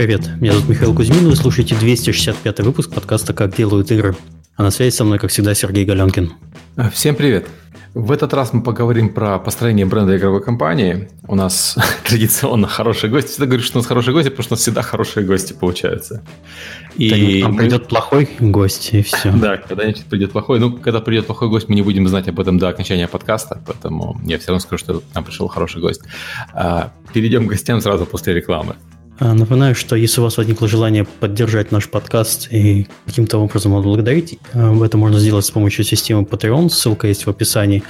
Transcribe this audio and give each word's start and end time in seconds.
Привет, 0.00 0.30
меня 0.40 0.52
зовут 0.52 0.70
Михаил 0.70 0.94
Кузьмин, 0.94 1.28
вы 1.28 1.36
слушаете 1.36 1.74
265 1.74 2.60
выпуск 2.60 2.90
подкаста 2.90 3.34
«Как 3.34 3.54
делают 3.54 3.90
игры». 3.90 4.16
А 4.56 4.62
на 4.62 4.70
связи 4.70 4.94
со 4.96 5.04
мной, 5.04 5.18
как 5.18 5.30
всегда, 5.30 5.52
Сергей 5.52 5.84
Галенкин. 5.84 6.32
Всем 6.90 7.14
привет. 7.14 7.48
В 7.92 8.10
этот 8.10 8.32
раз 8.32 8.54
мы 8.54 8.62
поговорим 8.62 9.12
про 9.12 9.38
построение 9.38 9.84
бренда 9.84 10.16
игровой 10.16 10.42
компании. 10.42 11.10
У 11.28 11.34
нас 11.34 11.76
традиционно 12.06 12.66
хорошие 12.66 13.10
гости. 13.10 13.28
Всегда 13.28 13.44
говорю, 13.44 13.62
что 13.62 13.76
у 13.76 13.80
нас 13.80 13.86
хорошие 13.86 14.14
гости, 14.14 14.30
потому 14.30 14.44
что 14.44 14.54
у 14.54 14.56
нас 14.56 14.62
всегда 14.62 14.80
хорошие 14.80 15.26
гости 15.26 15.52
получаются. 15.52 16.24
И 16.96 17.42
там 17.42 17.58
придет 17.58 17.88
плохой 17.88 18.26
гость, 18.40 18.94
и 18.94 19.02
все. 19.02 19.30
Да, 19.36 19.58
когда-нибудь 19.58 20.06
придет 20.06 20.32
плохой. 20.32 20.60
Ну, 20.60 20.78
когда 20.78 21.02
придет 21.02 21.26
плохой 21.26 21.50
гость, 21.50 21.68
мы 21.68 21.74
не 21.74 21.82
будем 21.82 22.08
знать 22.08 22.26
об 22.26 22.40
этом 22.40 22.56
до 22.56 22.70
окончания 22.70 23.06
подкаста, 23.06 23.62
поэтому 23.66 24.18
я 24.24 24.38
все 24.38 24.48
равно 24.48 24.60
скажу, 24.60 24.78
что 24.78 25.02
нам 25.14 25.24
пришел 25.24 25.46
хороший 25.48 25.82
гость. 25.82 26.00
А, 26.54 26.90
перейдем 27.12 27.46
к 27.46 27.50
гостям 27.50 27.82
сразу 27.82 28.06
после 28.06 28.32
рекламы. 28.32 28.76
А, 29.20 29.34
напоминаю, 29.34 29.74
что 29.74 29.96
если 29.96 30.22
у 30.22 30.24
вас 30.24 30.38
возникло 30.38 30.66
желание 30.66 31.04
поддержать 31.04 31.70
наш 31.70 31.90
подкаст 31.90 32.48
и 32.50 32.88
каким-то 33.04 33.36
образом 33.36 33.76
отблагодарить, 33.76 34.38
а, 34.54 34.74
это 34.82 34.96
можно 34.96 35.18
сделать 35.18 35.44
с 35.44 35.50
помощью 35.50 35.84
системы 35.84 36.22
Patreon, 36.22 36.70
ссылка 36.70 37.06
есть 37.06 37.26
в 37.26 37.30
описании. 37.30 37.82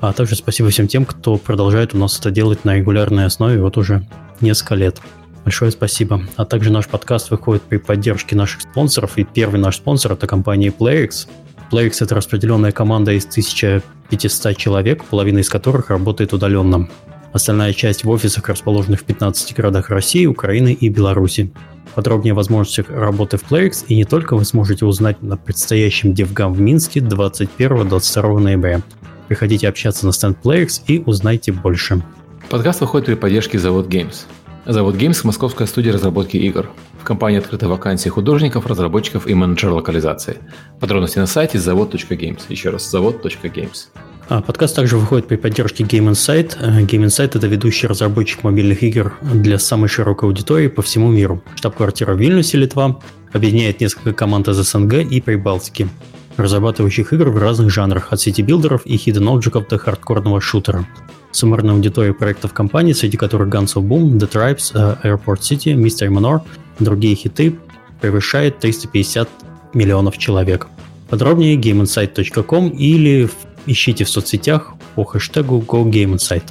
А 0.00 0.14
также 0.14 0.34
спасибо 0.34 0.70
всем 0.70 0.88
тем, 0.88 1.04
кто 1.04 1.36
продолжает 1.36 1.92
у 1.92 1.98
нас 1.98 2.18
это 2.18 2.30
делать 2.30 2.64
на 2.64 2.76
регулярной 2.76 3.26
основе 3.26 3.60
вот 3.60 3.76
уже 3.76 4.06
несколько 4.40 4.76
лет. 4.76 4.98
Большое 5.44 5.70
спасибо. 5.72 6.22
А 6.36 6.46
также 6.46 6.72
наш 6.72 6.88
подкаст 6.88 7.30
выходит 7.30 7.62
при 7.64 7.76
поддержке 7.76 8.34
наших 8.34 8.62
спонсоров, 8.62 9.18
и 9.18 9.24
первый 9.24 9.60
наш 9.60 9.76
спонсор– 9.76 10.12
это 10.14 10.26
компания 10.26 10.68
PlayX. 10.68 11.26
PlayX– 11.70 11.96
это 12.00 12.14
распределенная 12.14 12.72
команда 12.72 13.12
из 13.12 13.26
1500 13.26 14.56
человек, 14.56 15.04
половина 15.04 15.40
из 15.40 15.50
которых 15.50 15.90
работает 15.90 16.32
удаленно. 16.32 16.88
Остальная 17.32 17.72
часть 17.72 18.04
в 18.04 18.10
офисах, 18.10 18.48
расположенных 18.48 19.00
в 19.00 19.04
15 19.04 19.54
городах 19.54 19.90
России, 19.90 20.26
Украины 20.26 20.72
и 20.72 20.88
Беларуси. 20.88 21.52
Подробнее 21.94 22.32
о 22.32 22.36
возможностях 22.36 22.90
работы 22.90 23.36
в 23.36 23.42
PlayX 23.50 23.84
и 23.88 23.96
не 23.96 24.04
только 24.04 24.36
вы 24.36 24.44
сможете 24.44 24.86
узнать 24.86 25.22
на 25.22 25.36
предстоящем 25.36 26.12
DevGam 26.12 26.52
в 26.52 26.60
Минске 26.60 27.00
21-22 27.00 28.38
ноября. 28.38 28.82
Приходите 29.28 29.68
общаться 29.68 30.06
на 30.06 30.12
стенд 30.12 30.38
PlayX 30.42 30.80
и 30.86 31.02
узнайте 31.04 31.52
больше. 31.52 32.02
Подкаст 32.48 32.80
выходит 32.80 33.06
при 33.06 33.14
поддержке 33.14 33.58
Завод 33.58 33.88
Games. 33.88 34.24
Завод 34.64 34.96
Games– 34.96 35.20
московская 35.24 35.66
студия 35.66 35.92
разработки 35.92 36.36
игр. 36.36 36.70
В 37.00 37.04
компании 37.04 37.38
открыты 37.38 37.68
вакансии 37.68 38.08
художников, 38.08 38.66
разработчиков 38.66 39.26
и 39.26 39.34
менеджер 39.34 39.70
локализации. 39.70 40.38
Подробности 40.80 41.18
на 41.18 41.26
сайте 41.26 41.58
завод.games. 41.58 42.42
Еще 42.48 42.70
раз, 42.70 42.90
завод.games. 42.90 43.88
А, 44.30 44.42
подкаст 44.42 44.76
также 44.76 44.98
выходит 44.98 45.26
при 45.26 45.36
поддержке 45.36 45.84
Game 45.84 46.10
Insight. 46.10 46.56
Э, 46.60 46.82
Game 46.82 47.06
Insight– 47.06 47.30
это 47.34 47.46
ведущий 47.46 47.86
разработчик 47.86 48.42
мобильных 48.44 48.82
игр 48.82 49.14
для 49.22 49.58
самой 49.58 49.88
широкой 49.88 50.28
аудитории 50.28 50.68
по 50.68 50.82
всему 50.82 51.10
миру. 51.10 51.42
Штаб-квартира 51.56 52.12
в 52.12 52.18
Вильнюсе, 52.18 52.58
Литва, 52.58 53.00
объединяет 53.32 53.80
несколько 53.80 54.12
команд 54.12 54.48
из 54.48 54.56
СНГ 54.56 54.96
и 55.10 55.22
Прибалтики, 55.22 55.88
разрабатывающих 56.36 57.14
игр 57.14 57.30
в 57.30 57.38
разных 57.38 57.70
жанрах, 57.70 58.12
от 58.12 58.20
city-builder 58.20 58.73
ов 58.73 58.82
и 58.84 58.96
hidden 58.96 59.34
objects 59.34 59.66
до 59.70 59.78
хардкорного 59.78 60.42
шутера. 60.42 60.86
Суммарная 61.30 61.72
аудитория 61.72 62.12
проектов 62.12 62.52
компании, 62.52 62.92
среди 62.92 63.16
которых 63.16 63.48
Guns 63.48 63.76
of 63.76 63.88
Boom, 63.88 64.18
The 64.18 64.30
Tribes, 64.30 64.72
э, 64.74 65.08
Airport 65.08 65.40
City, 65.40 65.74
Mystery 65.74 66.10
Manor 66.10 66.42
другие 66.80 67.14
хиты, 67.14 67.58
превышает 68.02 68.58
350 68.58 69.26
миллионов 69.72 70.18
человек. 70.18 70.66
Подробнее 71.08 71.56
gameinsight.com 71.56 72.68
или 72.68 73.24
в 73.24 73.47
ищите 73.68 74.04
в 74.04 74.08
соцсетях 74.10 74.72
по 74.94 75.04
хэштегу 75.04 75.60
GoGameInsight. 75.60 76.44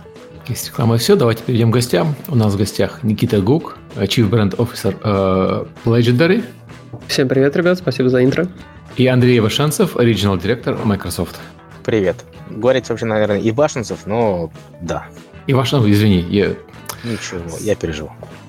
Есть 0.47 0.67
реклама 0.67 0.97
все, 0.97 1.15
давайте 1.15 1.43
перейдем 1.43 1.71
к 1.71 1.73
гостям. 1.73 2.15
У 2.29 2.35
нас 2.35 2.53
в 2.53 2.57
гостях 2.57 3.03
Никита 3.03 3.41
Гук, 3.41 3.77
Chief 3.95 4.29
Brand 4.29 4.55
Officer 4.55 4.97
uh, 5.01 5.67
Legendary. 5.83 6.43
Всем 7.07 7.27
привет, 7.27 7.55
ребят, 7.55 7.79
спасибо 7.79 8.09
за 8.09 8.23
интро. 8.23 8.47
И 8.95 9.07
Андрей 9.07 9.39
Вашенцев, 9.39 9.97
Original 9.97 10.41
Director 10.41 10.79
Microsoft. 10.85 11.35
Привет. 11.83 12.23
Говорить 12.49 12.87
вообще, 12.87 13.05
наверное, 13.05 13.39
и 13.39 13.51
Вашенцев, 13.51 14.05
но 14.05 14.51
да. 14.81 15.07
И 15.47 15.53
Вашенцев, 15.53 15.89
извини, 15.89 16.21
я... 16.29 16.53
Ничего, 17.03 17.41
я 17.59 17.75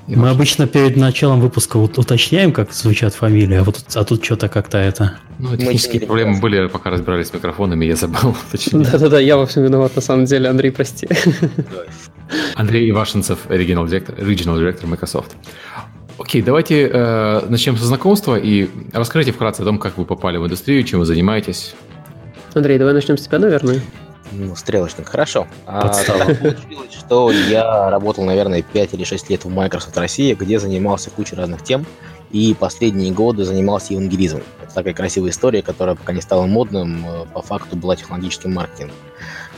пережил. 0.08 0.24
Мы 0.24 0.30
обычно 0.30 0.66
перед 0.66 0.96
началом 0.96 1.40
выпуска 1.40 1.76
уточняем, 1.76 2.52
как 2.52 2.72
звучат 2.72 3.14
фамилии, 3.14 3.56
а, 3.56 3.64
вот, 3.64 3.82
а 3.94 4.04
тут 4.04 4.24
что-то 4.24 4.48
как-то 4.48 4.78
это... 4.78 5.18
Ну, 5.38 5.56
технические 5.56 6.00
проблемы 6.00 6.32
просто. 6.32 6.42
были, 6.42 6.68
пока 6.68 6.90
разбирались 6.90 7.28
с 7.28 7.34
микрофонами, 7.34 7.84
я 7.84 7.96
забыл. 7.96 8.36
Да-да-да, 8.72 9.20
я 9.20 9.36
во 9.36 9.46
всем 9.46 9.64
виноват 9.64 9.94
на 9.94 10.02
самом 10.02 10.24
деле, 10.24 10.48
Андрей, 10.48 10.70
прости. 10.70 11.08
Андрей 12.54 12.90
Ивашенцев, 12.90 13.46
Original 13.48 13.86
Director, 13.86 14.18
Regional 14.18 14.58
Director 14.58 14.86
Microsoft. 14.86 15.36
Окей, 16.18 16.42
давайте 16.42 16.88
э, 16.92 17.46
начнем 17.48 17.76
со 17.76 17.84
знакомства 17.84 18.36
и 18.36 18.68
расскажите 18.92 19.30
вкратце 19.30 19.62
о 19.62 19.64
том, 19.64 19.78
как 19.78 19.98
вы 19.98 20.04
попали 20.04 20.36
в 20.36 20.44
индустрию, 20.44 20.82
чем 20.82 20.98
вы 20.98 21.06
занимаетесь. 21.06 21.74
Андрей, 22.54 22.78
давай 22.78 22.94
начнем 22.94 23.16
с 23.16 23.22
тебя, 23.22 23.38
наверное. 23.38 23.80
Ну, 24.32 24.54
стрелочник, 24.56 25.08
хорошо. 25.08 25.46
А, 25.66 25.88
получилось, 25.88 26.92
что 26.92 27.30
я 27.30 27.90
работал, 27.90 28.24
наверное, 28.24 28.62
5 28.62 28.94
или 28.94 29.04
6 29.04 29.30
лет 29.30 29.44
в 29.44 29.48
Microsoft 29.48 29.96
России, 29.96 30.34
где 30.34 30.58
занимался 30.58 31.10
кучей 31.10 31.36
разных 31.36 31.64
тем, 31.64 31.86
и 32.30 32.54
последние 32.58 33.12
годы 33.12 33.44
занимался 33.44 33.94
евангелизмом. 33.94 34.42
Это 34.62 34.74
такая 34.74 34.94
красивая 34.94 35.30
история, 35.30 35.62
которая 35.62 35.94
пока 35.94 36.12
не 36.12 36.20
стала 36.20 36.46
модным, 36.46 37.04
э, 37.06 37.26
по 37.32 37.42
факту 37.42 37.76
была 37.76 37.96
технологическим 37.96 38.54
маркетингом. 38.54 38.96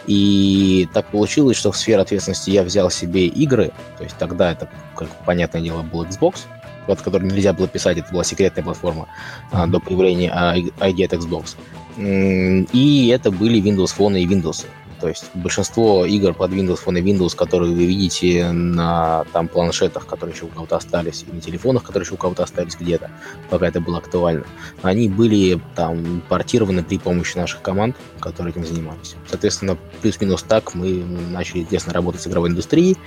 И 0.07 0.89
так 0.93 1.07
получилось, 1.11 1.57
что 1.57 1.73
в 1.73 1.77
сферу 1.77 2.03
ответственности 2.03 2.51
я 2.51 2.63
взял 2.63 2.91
себе 2.91 3.27
игры, 3.27 3.73
то 3.99 4.05
есть 4.05 4.17
тогда 4.19 4.53
это, 4.53 4.69
как 4.97 5.09
понятное 5.25 5.61
дело, 5.61 5.83
был 5.83 6.05
Xbox, 6.05 6.47
под 6.87 7.03
который 7.03 7.31
нельзя 7.31 7.53
было 7.53 7.69
писать, 7.69 7.99
это 7.99 8.11
была 8.13 8.25
секретная 8.25 8.65
платформа 8.65 9.09
а, 9.53 9.67
до 9.67 9.79
появления 9.79 10.33
ID 10.33 11.05
от 11.05 11.13
Xbox. 11.13 11.57
И 12.01 13.09
это 13.15 13.31
были 13.31 13.61
Windows 13.63 13.95
Phone 13.97 14.19
и 14.19 14.27
Windows. 14.27 14.67
То 15.01 15.09
есть 15.09 15.31
большинство 15.33 16.05
игр 16.05 16.35
под 16.35 16.51
Windows 16.53 16.79
Phone 16.85 16.99
и 16.99 17.03
Windows, 17.03 17.35
которые 17.35 17.73
вы 17.75 17.87
видите 17.87 18.53
на 18.53 19.25
там, 19.33 19.49
планшетах, 19.49 20.07
которые 20.07 20.35
еще 20.35 20.45
у 20.45 20.49
кого-то 20.49 20.77
остались, 20.77 21.25
и 21.27 21.35
на 21.35 21.41
телефонах, 21.41 21.85
которые 21.85 22.05
еще 22.05 22.15
у 22.15 22.19
кого-то 22.19 22.43
остались 22.43 22.77
где-то, 22.79 23.11
пока 23.49 23.69
это 23.69 23.81
было 23.81 23.99
актуально, 23.99 24.45
они 24.83 25.09
были 25.09 25.59
там 25.75 26.23
портированы 26.29 26.83
при 26.83 26.99
помощи 26.99 27.39
наших 27.39 27.63
команд, 27.63 27.97
которые 28.21 28.53
этим 28.53 28.67
занимались. 28.67 29.17
Соответственно, 29.27 29.79
плюс-минус 30.03 30.43
так 30.43 30.75
мы 30.75 31.03
начали 31.31 31.65
тесно 31.65 31.95
работать 31.95 32.21
с 32.21 32.27
игровой 32.27 32.51
индустрией, 32.51 32.99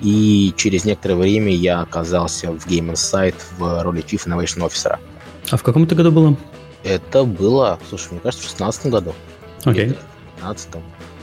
и 0.00 0.52
через 0.56 0.84
некоторое 0.84 1.16
время 1.16 1.52
я 1.52 1.80
оказался 1.80 2.52
в 2.52 2.66
Game 2.68 2.92
Insight 2.92 3.34
в 3.58 3.82
роли 3.82 4.04
Chief 4.04 4.24
Innovation 4.26 4.64
Officer. 4.64 4.98
А 5.50 5.56
в 5.56 5.62
каком 5.64 5.84
это 5.84 5.96
году 5.96 6.12
было? 6.12 6.36
Это 6.84 7.24
было, 7.24 7.78
слушай, 7.88 8.08
мне 8.12 8.20
кажется, 8.20 8.46
в 8.46 8.50
16 8.50 8.86
году. 8.86 9.14
Окей. 9.64 9.88
Okay. 9.88 9.98
В 10.32 10.36
15 10.36 10.68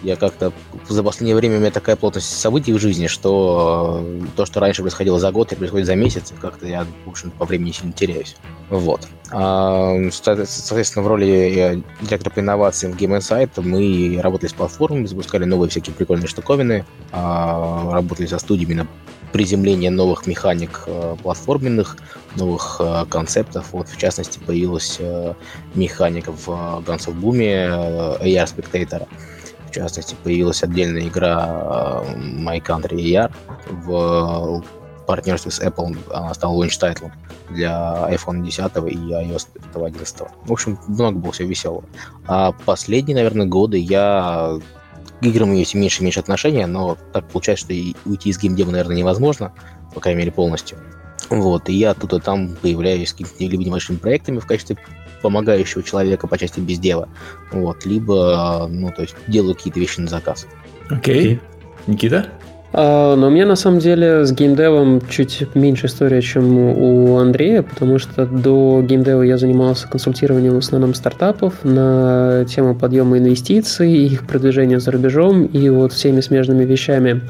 я 0.03 0.15
как-то 0.15 0.53
за 0.87 1.03
последнее 1.03 1.35
время 1.35 1.57
у 1.57 1.59
меня 1.59 1.71
такая 1.71 1.95
плотность 1.95 2.39
событий 2.39 2.71
в 2.71 2.79
жизни, 2.79 3.07
что 3.07 4.05
то, 4.35 4.45
что 4.45 4.59
раньше 4.59 4.81
происходило 4.81 5.19
за 5.19 5.31
год, 5.31 5.51
и 5.51 5.55
происходит 5.55 5.87
за 5.87 5.95
месяц, 5.95 6.33
как-то 6.39 6.65
я, 6.65 6.85
в 7.05 7.09
общем 7.09 7.31
по 7.31 7.45
времени 7.45 7.71
сильно 7.71 7.91
теряюсь. 7.91 8.37
Вот. 8.69 9.07
А, 9.31 9.95
соответственно, 10.11 11.03
в 11.03 11.07
роли 11.07 11.83
директора 12.01 12.33
по 12.33 12.39
инновациям 12.39 12.93
в 12.93 12.97
Game 12.97 13.17
Insight 13.17 13.49
мы 13.61 14.21
работали 14.21 14.49
с 14.49 14.53
платформами, 14.53 15.05
запускали 15.05 15.45
новые 15.45 15.69
всякие 15.69 15.93
прикольные 15.93 16.27
штуковины, 16.27 16.85
а, 17.11 17.91
работали 17.91 18.27
со 18.27 18.39
студиями 18.39 18.75
на 18.75 18.87
приземление 19.31 19.91
новых 19.91 20.27
механик 20.27 20.83
э, 20.87 21.15
платформенных, 21.21 21.97
новых 22.35 22.81
концептов. 23.09 23.73
Вот, 23.73 23.89
в 23.89 23.97
частности, 23.97 24.39
появилась 24.39 24.99
механика 25.73 26.31
в 26.31 26.47
Guns 26.47 27.07
of 27.07 27.19
Boom 27.19 28.19
AR 28.21 28.45
Spectator. 28.45 29.07
В 29.69 29.71
частности, 29.71 30.15
появилась 30.23 30.63
отдельная 30.63 31.07
игра 31.07 32.03
э, 32.07 32.15
My 32.17 32.59
Country 32.59 32.97
AR 32.97 33.31
в 33.69 34.63
партнерстве 35.05 35.51
с 35.51 35.61
Apple. 35.61 35.95
Она 36.11 36.33
стала 36.33 36.53
launch 36.53 36.80
title 36.80 37.02
ом 37.02 37.11
для 37.51 38.07
iPhone 38.09 38.43
10 38.43 38.59
и 38.59 38.97
iOS 38.97 39.47
11. 39.75 40.17
В 40.45 40.51
общем, 40.51 40.79
много 40.87 41.19
было 41.19 41.31
всего 41.31 41.49
веселого. 41.49 41.83
А 42.25 42.51
последние, 42.65 43.15
наверное, 43.15 43.45
годы 43.45 43.77
я 43.77 44.59
к 45.21 45.25
играм 45.25 45.53
все 45.63 45.77
меньше 45.77 46.01
и 46.01 46.03
меньше 46.03 46.19
отношения, 46.19 46.65
но 46.65 46.97
так 47.13 47.27
получается, 47.27 47.65
что 47.65 47.73
и 47.73 47.93
уйти 48.05 48.29
из 48.29 48.39
геймдева, 48.39 48.71
наверное, 48.71 48.95
невозможно, 48.95 49.53
по 49.93 49.99
крайней 49.99 50.19
мере, 50.19 50.31
полностью. 50.31 50.77
Вот, 51.29 51.69
и 51.69 51.73
я 51.73 51.93
тут 51.93 52.13
и 52.13 52.19
там 52.19 52.55
появляюсь 52.61 53.09
с 53.09 53.13
какими-то 53.13 53.57
небольшими 53.57 53.97
проектами 53.97 54.39
в 54.39 54.47
качестве 54.47 54.77
помогающего 55.21 55.83
человека 55.83 56.27
по 56.27 56.37
части 56.37 56.59
без 56.59 56.79
дела. 56.79 57.09
Вот, 57.51 57.85
либо, 57.85 58.67
ну, 58.69 58.91
то 58.91 59.01
есть, 59.01 59.15
делаю 59.27 59.55
какие-то 59.55 59.79
вещи 59.79 59.99
на 59.99 60.07
заказ. 60.07 60.47
Окей. 60.89 61.35
Okay. 61.35 61.39
Никита? 61.87 62.29
А, 62.71 63.15
но 63.15 63.27
у 63.27 63.29
меня 63.29 63.45
на 63.45 63.55
самом 63.55 63.79
деле 63.79 64.25
с 64.25 64.31
геймдевом 64.31 65.01
чуть 65.09 65.55
меньше 65.55 65.87
история, 65.87 66.21
чем 66.21 66.57
у 66.57 67.17
Андрея, 67.17 67.63
потому 67.63 67.97
что 67.97 68.25
до 68.25 68.81
геймдева 68.83 69.23
я 69.23 69.37
занимался 69.37 69.87
консультированием 69.87 70.55
в 70.55 70.59
основном 70.59 70.93
стартапов 70.93 71.53
на 71.63 72.45
тему 72.45 72.75
подъема 72.75 73.17
инвестиций, 73.17 73.91
их 73.91 74.27
продвижения 74.27 74.79
за 74.79 74.91
рубежом 74.91 75.45
и 75.45 75.69
вот 75.69 75.93
всеми 75.93 76.21
смежными 76.21 76.63
вещами. 76.63 77.21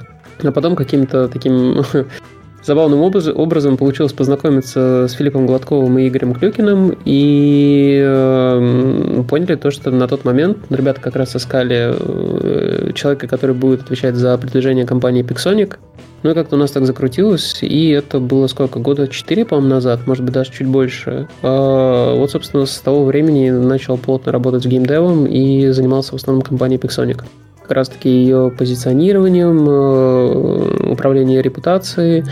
А 0.44 0.52
потом 0.52 0.76
каким-то 0.76 1.28
таким 1.28 1.84
забавным 2.70 3.02
образом 3.02 3.78
получилось 3.78 4.14
познакомиться 4.14 5.08
с 5.10 5.14
Филиппом 5.14 5.48
Гладковым 5.48 5.98
и 5.98 6.08
Игорем 6.08 6.36
Клюкиным 6.36 6.96
и 7.04 8.00
э, 8.00 9.24
поняли 9.28 9.56
то, 9.56 9.72
что 9.72 9.90
на 9.90 10.08
тот 10.08 10.24
момент 10.24 10.60
ребята 10.70 11.02
как 11.02 11.16
раз 11.16 11.36
искали 11.36 11.96
э, 11.98 12.92
человека, 12.94 13.28
который 13.28 13.56
будет 13.56 13.82
отвечать 13.82 14.14
за 14.14 14.38
продвижение 14.38 14.86
компании 14.86 15.24
Pixonic. 15.24 15.78
Ну 16.22 16.30
и 16.30 16.34
как-то 16.36 16.58
у 16.58 16.60
нас 16.60 16.70
так 16.70 16.86
закрутилось, 16.86 17.64
и 17.64 17.90
это 17.90 18.20
было 18.20 18.46
сколько, 18.46 18.78
года 18.78 19.08
4, 19.08 19.46
по-моему, 19.46 19.70
назад, 19.70 20.06
может 20.06 20.24
быть, 20.24 20.34
даже 20.36 20.52
чуть 20.52 20.68
больше. 20.68 21.28
А, 21.42 22.14
вот, 22.14 22.30
собственно, 22.30 22.68
с 22.68 22.78
того 22.82 23.04
времени 23.04 23.50
начал 23.50 23.98
плотно 23.98 24.32
работать 24.32 24.62
с 24.62 24.68
геймдевом 24.68 25.26
и 25.26 25.70
занимался 25.70 26.12
в 26.12 26.16
основном 26.16 26.44
компанией 26.44 26.80
Pixonic 26.80 27.24
как 27.64 27.72
раз-таки 27.72 28.10
ее 28.10 28.52
позиционированием, 28.56 29.68
э, 29.68 30.92
управлением 30.92 31.42
репутацией 31.42 32.26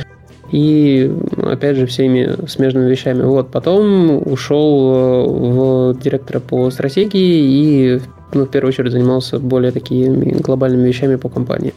и, 0.51 1.13
опять 1.44 1.77
же, 1.77 1.85
всеми 1.85 2.47
смежными 2.47 2.89
вещами. 2.89 3.23
Вот, 3.23 3.51
потом 3.51 4.21
ушел 4.25 4.94
э, 4.94 5.94
в 5.94 5.99
директора 5.99 6.39
по 6.39 6.69
стратегии 6.71 7.97
и, 7.97 8.01
ну, 8.33 8.45
в 8.45 8.49
первую 8.49 8.69
очередь, 8.69 8.91
занимался 8.91 9.39
более 9.39 9.71
такими 9.71 10.31
глобальными 10.31 10.88
вещами 10.88 11.15
по 11.15 11.29
компании. 11.29 11.73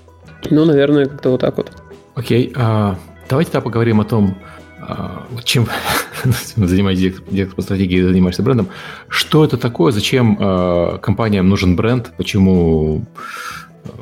Ну, 0.51 0.65
наверное, 0.65 1.07
как-то 1.07 1.31
вот 1.31 1.41
так 1.41 1.57
вот. 1.57 1.73
Окей, 2.15 2.49
okay, 2.49 2.53
а, 2.57 2.97
давайте 3.29 3.53
тогда 3.53 3.65
поговорим 3.65 4.01
о 4.01 4.05
том, 4.05 4.37
а, 4.81 5.27
чем 5.45 5.67
занимаетесь 6.57 7.17
директор 7.31 7.57
по 7.57 7.63
стратегии, 7.63 8.03
занимаешься 8.03 8.43
брендом. 8.43 8.69
Что 9.09 9.45
это 9.45 9.57
такое? 9.57 9.93
Зачем 9.93 10.37
а, 10.41 10.99
компаниям 10.99 11.49
нужен 11.49 11.77
бренд? 11.77 12.13
Почему 12.17 13.05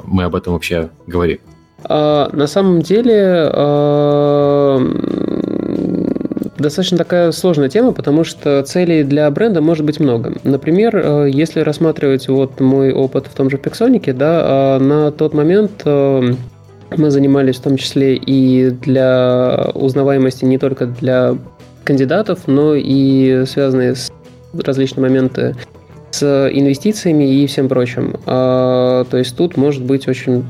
мы 0.05 0.25
об 0.25 0.35
этом 0.35 0.53
вообще 0.53 0.91
говорим? 1.07 1.39
А, 1.85 2.29
на 2.33 2.47
самом 2.47 2.83
деле 2.83 3.51
достаточно 6.59 6.99
такая 6.99 7.31
сложная 7.31 7.69
тема, 7.69 7.93
потому 7.93 8.25
что 8.25 8.63
целей 8.65 9.05
для 9.05 9.31
бренда 9.31 9.61
может 9.61 9.87
быть 9.87 10.01
много. 10.01 10.35
Например, 10.43 11.27
если 11.27 11.61
рассматривать 11.61 12.29
вот 12.29 12.61
мой 12.61 12.93
опыт 12.93 13.27
в 13.29 13.35
том 13.35 13.49
же 13.49 13.59
Pixonic, 13.59 14.13
да, 14.13 14.79
на 14.81 15.13
тот 15.13 15.35
момент 15.35 15.85
мы 15.85 17.11
занимались 17.11 17.57
в 17.57 17.63
том 17.63 17.77
числе 17.77 18.17
и 18.17 18.71
для 18.71 19.71
узнаваемости 19.75 20.45
не 20.45 20.59
только 20.59 20.87
для 20.87 21.37
кандидатов, 21.85 22.41
но 22.47 22.75
и 22.75 23.45
связанные 23.47 23.95
с 23.95 24.11
различные 24.53 25.03
моменты 25.03 25.55
с 26.11 26.51
инвестициями 26.53 27.25
и 27.25 27.47
всем 27.47 27.69
прочим. 27.69 28.17
А, 28.27 29.05
то 29.05 29.17
есть 29.19 29.37
тут 29.37 29.57
может 29.57 29.85
быть 29.85 30.09
очень 30.09 30.45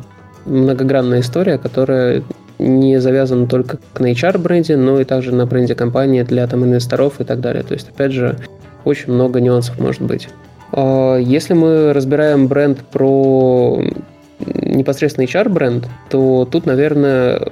многогранная 0.48 1.20
история, 1.20 1.58
которая 1.58 2.22
не 2.58 3.00
завязана 3.00 3.46
только 3.46 3.78
на 3.98 4.10
HR-бренде, 4.12 4.76
но 4.76 5.00
и 5.00 5.04
также 5.04 5.34
на 5.34 5.46
бренде 5.46 5.74
компании 5.74 6.22
для 6.22 6.46
там, 6.46 6.64
инвесторов 6.64 7.20
и 7.20 7.24
так 7.24 7.40
далее. 7.40 7.62
То 7.62 7.74
есть, 7.74 7.88
опять 7.88 8.12
же, 8.12 8.36
очень 8.84 9.12
много 9.12 9.40
нюансов 9.40 9.78
может 9.78 10.02
быть. 10.02 10.28
А, 10.72 11.16
если 11.16 11.54
мы 11.54 11.92
разбираем 11.92 12.48
бренд 12.48 12.78
про 12.90 13.80
непосредственно 14.44 15.24
HR-бренд, 15.24 15.86
то 16.10 16.48
тут, 16.50 16.66
наверное, 16.66 17.42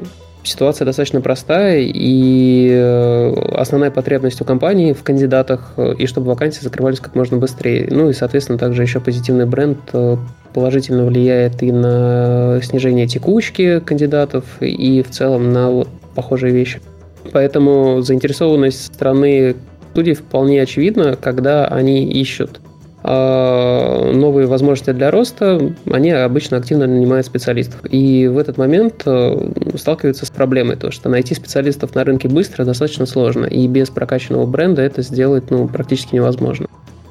ситуация 0.46 0.84
достаточно 0.84 1.20
простая, 1.20 1.80
и 1.80 2.68
э, 2.70 3.34
основная 3.52 3.90
потребность 3.90 4.40
у 4.40 4.44
компании 4.44 4.92
в 4.92 5.02
кандидатах, 5.02 5.72
э, 5.76 5.94
и 5.98 6.06
чтобы 6.06 6.28
вакансии 6.28 6.62
закрывались 6.62 7.00
как 7.00 7.14
можно 7.14 7.36
быстрее. 7.36 7.88
Ну 7.90 8.10
и, 8.10 8.12
соответственно, 8.12 8.58
также 8.58 8.82
еще 8.82 9.00
позитивный 9.00 9.46
бренд 9.46 9.78
э, 9.92 10.16
положительно 10.54 11.04
влияет 11.04 11.62
и 11.62 11.72
на 11.72 12.60
снижение 12.62 13.06
текучки 13.06 13.80
кандидатов, 13.80 14.44
и 14.60 15.02
в 15.02 15.10
целом 15.10 15.52
на 15.52 15.70
вот 15.70 15.88
похожие 16.14 16.52
вещи. 16.52 16.80
Поэтому 17.32 18.02
заинтересованность 18.02 18.94
страны 18.94 19.56
студий 19.92 20.14
вполне 20.14 20.60
очевидна, 20.60 21.16
когда 21.16 21.66
они 21.66 22.04
ищут 22.04 22.60
новые 23.06 24.46
возможности 24.46 24.90
для 24.90 25.10
роста, 25.10 25.72
они 25.90 26.10
обычно 26.10 26.56
активно 26.56 26.86
нанимают 26.86 27.26
специалистов. 27.26 27.80
И 27.88 28.26
в 28.26 28.36
этот 28.36 28.58
момент 28.58 29.02
э, 29.06 29.50
сталкиваются 29.76 30.26
с 30.26 30.30
проблемой, 30.30 30.76
то, 30.76 30.90
что 30.90 31.08
найти 31.08 31.34
специалистов 31.34 31.94
на 31.94 32.02
рынке 32.02 32.28
быстро 32.28 32.64
достаточно 32.64 33.06
сложно, 33.06 33.44
и 33.44 33.66
без 33.68 33.90
прокачанного 33.90 34.46
бренда 34.46 34.82
это 34.82 35.02
сделать 35.02 35.50
ну, 35.50 35.68
практически 35.68 36.16
невозможно 36.16 36.66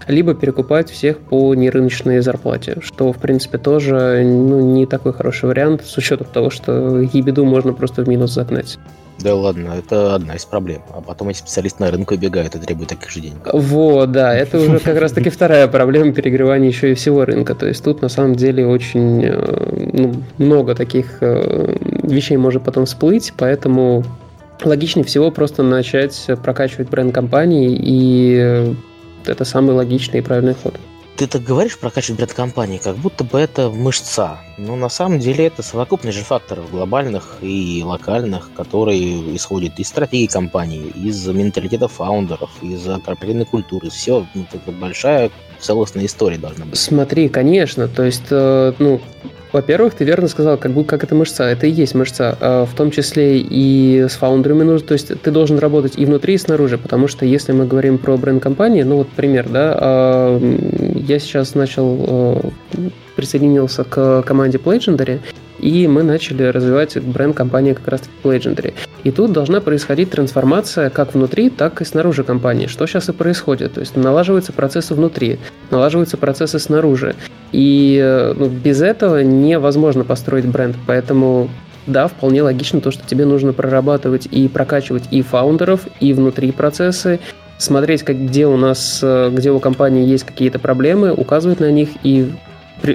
либо 0.08 0.36
перекупать 0.36 0.92
всех 0.92 1.18
по 1.18 1.56
нерыночной 1.56 2.20
зарплате, 2.20 2.78
что, 2.82 3.12
в 3.12 3.18
принципе, 3.18 3.58
тоже 3.58 4.22
ну, 4.24 4.62
не 4.62 4.86
такой 4.86 5.14
хороший 5.14 5.46
вариант, 5.46 5.84
с 5.84 5.98
учетом 5.98 6.28
того, 6.32 6.50
что 6.50 7.00
ебеду 7.00 7.44
можно 7.46 7.74
просто 7.74 8.04
в 8.04 8.08
минус 8.08 8.32
загнать. 8.32 8.78
Да 9.20 9.36
ладно, 9.36 9.76
это 9.78 10.16
одна 10.16 10.36
из 10.36 10.46
проблем. 10.46 10.82
А 10.94 11.02
потом 11.02 11.30
эти 11.30 11.38
специалисты 11.38 11.84
на 11.84 11.92
рынок 11.92 12.12
убегают 12.12 12.56
и 12.56 12.60
требуют 12.60 12.90
таких 12.90 13.10
же 13.10 13.22
денег. 13.22 13.38
Вот, 13.54 14.12
да, 14.12 14.36
это 14.38 14.60
уже 14.60 14.80
как 14.80 15.00
раз 15.00 15.12
таки 15.14 15.30
вторая 15.30 15.68
проблема 15.68 16.14
перегревания 16.14 16.68
еще 16.68 16.92
и 16.92 16.96
всего 16.96 17.26
рынка. 17.26 17.56
То 17.56 17.68
есть 17.68 17.84
тут 17.84 18.02
на 18.02 18.10
самом 18.10 18.36
деле 18.36 18.68
очень 18.68 19.24
э, 19.24 19.90
ну, 19.94 20.14
много 20.38 20.76
таких 20.76 21.18
э, 21.22 21.78
вещей 22.04 22.38
может 22.38 22.64
потом 22.64 22.86
всплыть, 22.86 23.34
поэтому 23.38 24.04
логичнее 24.64 25.06
всего 25.06 25.32
просто 25.32 25.64
начать 25.64 26.28
прокачивать 26.44 26.90
бренд 26.90 27.14
компании, 27.14 27.78
и 27.78 28.76
это 29.26 29.46
самый 29.46 29.76
логичный 29.76 30.20
и 30.20 30.22
правильный 30.22 30.56
ход 30.56 30.76
ты 31.18 31.28
так 31.28 31.44
говоришь 31.44 31.78
прокачивать 31.78 32.18
бренд-компании, 32.18 32.78
как 32.78 32.98
будто 32.98 33.24
бы 33.24 33.40
это 33.40 33.70
мышца. 33.70 34.40
Но 34.58 34.76
на 34.76 34.90
самом 34.90 35.20
деле 35.20 35.48
это 35.48 35.64
совокупность 35.64 36.18
же 36.18 36.24
факторов 36.24 36.70
глобальных 36.72 37.38
и 37.42 37.82
локальных, 37.86 38.50
которые 38.54 39.36
исходят 39.36 39.80
из 39.80 39.88
стратегии 39.88 40.28
компании, 40.28 40.92
из 40.96 41.26
менталитета 41.28 41.88
фаундеров, 41.88 42.52
из 42.62 42.84
корпоративной 42.84 43.46
культуры. 43.46 43.90
Все, 43.90 44.26
ну, 44.34 44.46
это 44.52 44.72
большая 44.72 45.32
целостная 45.60 46.06
история 46.06 46.38
должна 46.38 46.66
быть. 46.66 46.78
Смотри, 46.78 47.30
конечно, 47.30 47.88
то 47.88 48.04
есть, 48.04 48.28
э, 48.30 48.74
ну, 48.78 49.00
во-первых, 49.56 49.94
ты 49.94 50.04
верно 50.04 50.28
сказал, 50.28 50.58
как, 50.58 50.74
бы, 50.74 50.84
как 50.84 51.06
это 51.06 51.16
мышца. 51.16 51.46
Это 51.46 51.66
и 51.66 51.72
есть 51.72 51.96
мышца. 51.96 52.38
А 52.42 52.66
в 52.66 52.76
том 52.76 52.92
числе 52.92 53.40
и 53.40 54.06
с 54.10 54.18
фаундерами 54.18 54.64
нужно. 54.64 54.86
То 54.86 54.94
есть 54.96 55.22
ты 55.22 55.32
должен 55.32 55.60
работать 55.60 55.94
и 55.96 56.06
внутри, 56.06 56.34
и 56.34 56.38
снаружи. 56.38 56.78
Потому 56.78 57.08
что 57.08 57.26
если 57.26 57.54
мы 57.54 57.66
говорим 57.66 57.98
про 57.98 58.18
бренд-компании, 58.18 58.84
ну 58.84 58.98
вот 58.98 59.08
пример, 59.08 59.48
да, 59.48 59.74
а, 59.80 60.40
я 60.96 61.20
сейчас 61.20 61.56
начал 61.56 62.06
а, 62.06 62.50
присоединился 63.16 63.86
к 63.86 64.24
команде 64.24 64.58
Legendary, 64.58 65.22
и 65.66 65.88
мы 65.88 66.04
начали 66.04 66.44
развивать 66.44 66.96
бренд 67.02 67.36
компании 67.36 67.74
как 67.74 67.88
раз 67.88 68.04
Legendary. 68.24 68.76
И 69.04 69.10
тут 69.10 69.32
должна 69.32 69.62
происходить 69.62 70.12
трансформация 70.12 70.92
как 70.92 71.16
внутри, 71.16 71.50
так 71.50 71.82
и 71.82 71.86
снаружи 71.86 72.24
компании, 72.24 72.68
что 72.68 72.86
сейчас 72.86 73.10
и 73.10 73.14
происходит. 73.14 73.74
То 73.74 73.80
есть 73.80 73.96
налаживаются 73.96 74.54
процессы 74.54 74.94
внутри, 74.94 75.40
налаживаются 75.72 76.18
процессы 76.18 76.60
снаружи. 76.60 77.16
И 77.52 78.00
э, 78.00 78.34
ну, 78.38 78.48
без 78.48 78.84
этого 78.84 79.24
невозможно 79.24 80.04
построить 80.04 80.46
бренд. 80.46 80.76
Поэтому 80.86 81.50
да, 81.88 82.08
вполне 82.10 82.44
логично 82.44 82.80
то, 82.80 82.92
что 82.92 83.04
тебе 83.08 83.26
нужно 83.26 83.52
прорабатывать 83.52 84.28
и 84.30 84.48
прокачивать 84.48 85.06
и 85.10 85.24
фаундеров, 85.24 85.88
и 86.00 86.14
внутри 86.14 86.52
процессы, 86.52 87.20
смотреть, 87.58 88.04
как, 88.04 88.24
где 88.24 88.46
у 88.46 88.56
нас, 88.56 89.00
э, 89.02 89.32
где 89.34 89.50
у 89.50 89.60
компании 89.60 90.06
есть 90.06 90.26
какие-то 90.26 90.60
проблемы, 90.60 91.12
указывать 91.12 91.60
на 91.60 91.72
них 91.72 91.90
и 92.04 92.32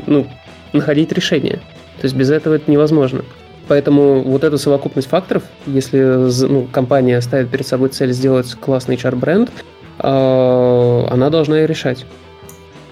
ну, 0.07 0.29
находить 0.73 1.11
решение. 1.11 1.59
То 2.01 2.07
есть 2.07 2.17
без 2.17 2.31
этого 2.31 2.55
это 2.55 2.71
невозможно. 2.71 3.25
Поэтому 3.69 4.23
вот 4.23 4.43
эту 4.43 4.59
совокупность 4.59 5.09
факторов, 5.09 5.45
если 5.67 5.99
ну, 6.49 6.67
компания 6.73 7.21
ставит 7.21 7.51
перед 7.51 7.67
собой 7.67 7.91
цель 7.91 8.13
сделать 8.13 8.55
классный 8.55 8.97
HR-бренд, 8.97 9.51
э, 9.99 11.07
она 11.11 11.31
должна 11.31 11.63
и 11.63 11.67
решать. 11.67 12.05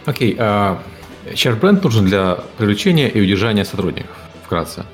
Окей, 0.06 0.34
okay, 0.34 0.38
uh, 0.38 0.78
HR-бренд 1.34 1.82
нужен 1.82 2.06
для 2.06 2.38
привлечения 2.58 3.08
и 3.08 3.20
удержания 3.20 3.64
сотрудников, 3.64 4.16
вкратце. 4.44 4.84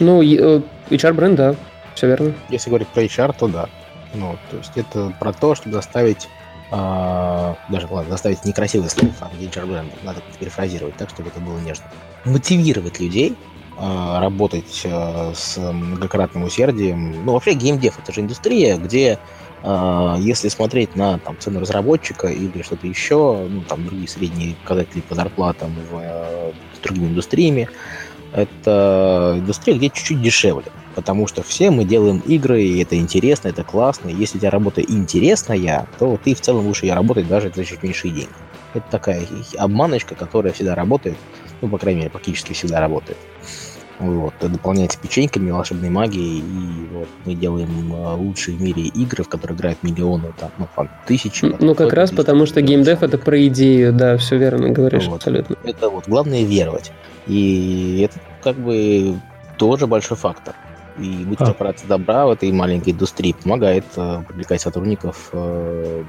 Ну, 0.00 0.22
э, 0.22 0.62
HR-бренд, 0.90 1.36
да, 1.36 1.54
все 1.94 2.06
верно. 2.06 2.32
Если 2.48 2.70
говорить 2.70 2.88
про 2.88 3.02
HR, 3.02 3.34
то 3.38 3.48
да. 3.48 3.68
Ну, 4.14 4.36
то 4.50 4.56
есть 4.56 4.72
это 4.74 5.12
про 5.20 5.32
то, 5.32 5.54
чтобы 5.54 5.74
заставить 5.74 6.28
а, 6.70 7.56
даже, 7.68 7.86
ладно, 7.88 8.10
заставить 8.10 8.44
некрасивое 8.44 8.88
слово, 8.88 9.12
а 9.20 9.30
HR-бренд, 9.40 9.92
надо 10.02 10.20
перефразировать 10.40 10.96
так, 10.96 11.10
чтобы 11.10 11.28
это 11.28 11.40
было 11.40 11.58
нежно. 11.58 11.84
Мотивировать 12.24 12.98
людей 12.98 13.36
а, 13.36 13.55
работать 13.78 14.82
а, 14.86 15.32
с 15.34 15.58
многократным 15.58 16.44
усердием. 16.44 17.24
Ну, 17.24 17.32
вообще, 17.32 17.52
геймдев— 17.52 17.98
это 18.02 18.12
же 18.12 18.20
индустрия, 18.22 18.76
где 18.76 19.18
а, 19.62 20.16
если 20.18 20.48
смотреть 20.48 20.96
на 20.96 21.18
там, 21.18 21.36
цену 21.38 21.60
разработчика 21.60 22.28
или 22.28 22.62
что-то 22.62 22.86
еще, 22.86 23.46
ну, 23.48 23.62
там 23.62 23.84
другие 23.84 24.08
средние 24.08 24.54
показатели 24.62 25.00
по 25.00 25.14
зарплатам 25.14 25.74
в, 25.90 26.52
с 26.74 26.78
другими 26.82 27.08
индустриями, 27.08 27.68
это 28.32 29.36
индустрия, 29.38 29.76
где 29.76 29.90
чуть-чуть 29.90 30.22
дешевле. 30.22 30.66
Потому 30.94 31.26
что 31.26 31.42
все 31.42 31.70
мы 31.70 31.84
делаем 31.84 32.20
игры, 32.20 32.62
и 32.62 32.82
это 32.82 32.96
интересно, 32.96 33.48
это 33.48 33.64
классно. 33.64 34.08
Если 34.08 34.38
у 34.38 34.40
тебя 34.40 34.50
работа 34.50 34.80
интересная, 34.80 35.86
то 35.98 36.18
ты 36.22 36.34
в 36.34 36.40
целом 36.40 36.64
будешь 36.64 36.82
ее 36.82 36.94
работать 36.94 37.28
даже 37.28 37.52
за 37.54 37.64
чуть 37.64 37.82
меньшие 37.82 38.12
деньги. 38.12 38.32
Это 38.72 38.84
такая 38.90 39.26
обманочка, 39.58 40.14
которая 40.14 40.52
всегда 40.52 40.74
работает. 40.74 41.16
Ну, 41.60 41.68
по 41.68 41.78
крайней 41.78 42.00
мере, 42.00 42.10
практически 42.10 42.52
всегда 42.52 42.80
работает. 42.80 43.18
Вот, 43.98 44.34
это 44.38 44.48
дополняется 44.50 44.98
печеньками, 44.98 45.50
волшебной 45.50 45.88
магией, 45.88 46.40
и 46.40 46.88
вот 46.92 47.08
мы 47.24 47.34
делаем 47.34 47.92
а, 47.94 48.14
лучшие 48.14 48.56
в 48.56 48.60
мире 48.60 48.82
игры, 48.82 49.24
в 49.24 49.28
которые 49.28 49.56
играют 49.56 49.82
миллионы, 49.82 50.32
там, 50.38 50.50
ну, 50.58 50.68
там, 50.76 50.90
тысячи. 51.06 51.46
Ну, 51.58 51.74
как 51.74 51.94
раз 51.94 52.10
тысяч, 52.10 52.18
потому 52.18 52.44
что 52.44 52.60
геймдев 52.60 53.02
это 53.02 53.16
про 53.16 53.46
идею, 53.46 53.94
да, 53.94 54.18
все 54.18 54.36
верно 54.36 54.68
говоришь, 54.68 55.06
вот. 55.06 55.16
абсолютно. 55.16 55.56
Это 55.64 55.88
вот 55.88 56.08
главное 56.08 56.44
веровать. 56.44 56.92
И 57.26 58.06
это 58.08 58.20
как 58.42 58.56
бы 58.56 59.18
тоже 59.56 59.86
большой 59.86 60.16
фактор. 60.16 60.54
И 60.98 61.24
быть 61.24 61.40
а. 61.40 61.46
корпорацией 61.46 61.88
добра 61.88 62.26
в 62.26 62.30
этой 62.30 62.50
маленькой 62.52 62.92
индустрии 62.92 63.34
помогает 63.42 63.84
э, 63.96 64.22
привлекать 64.26 64.62
сотрудников 64.62 65.28
э, 65.32 66.04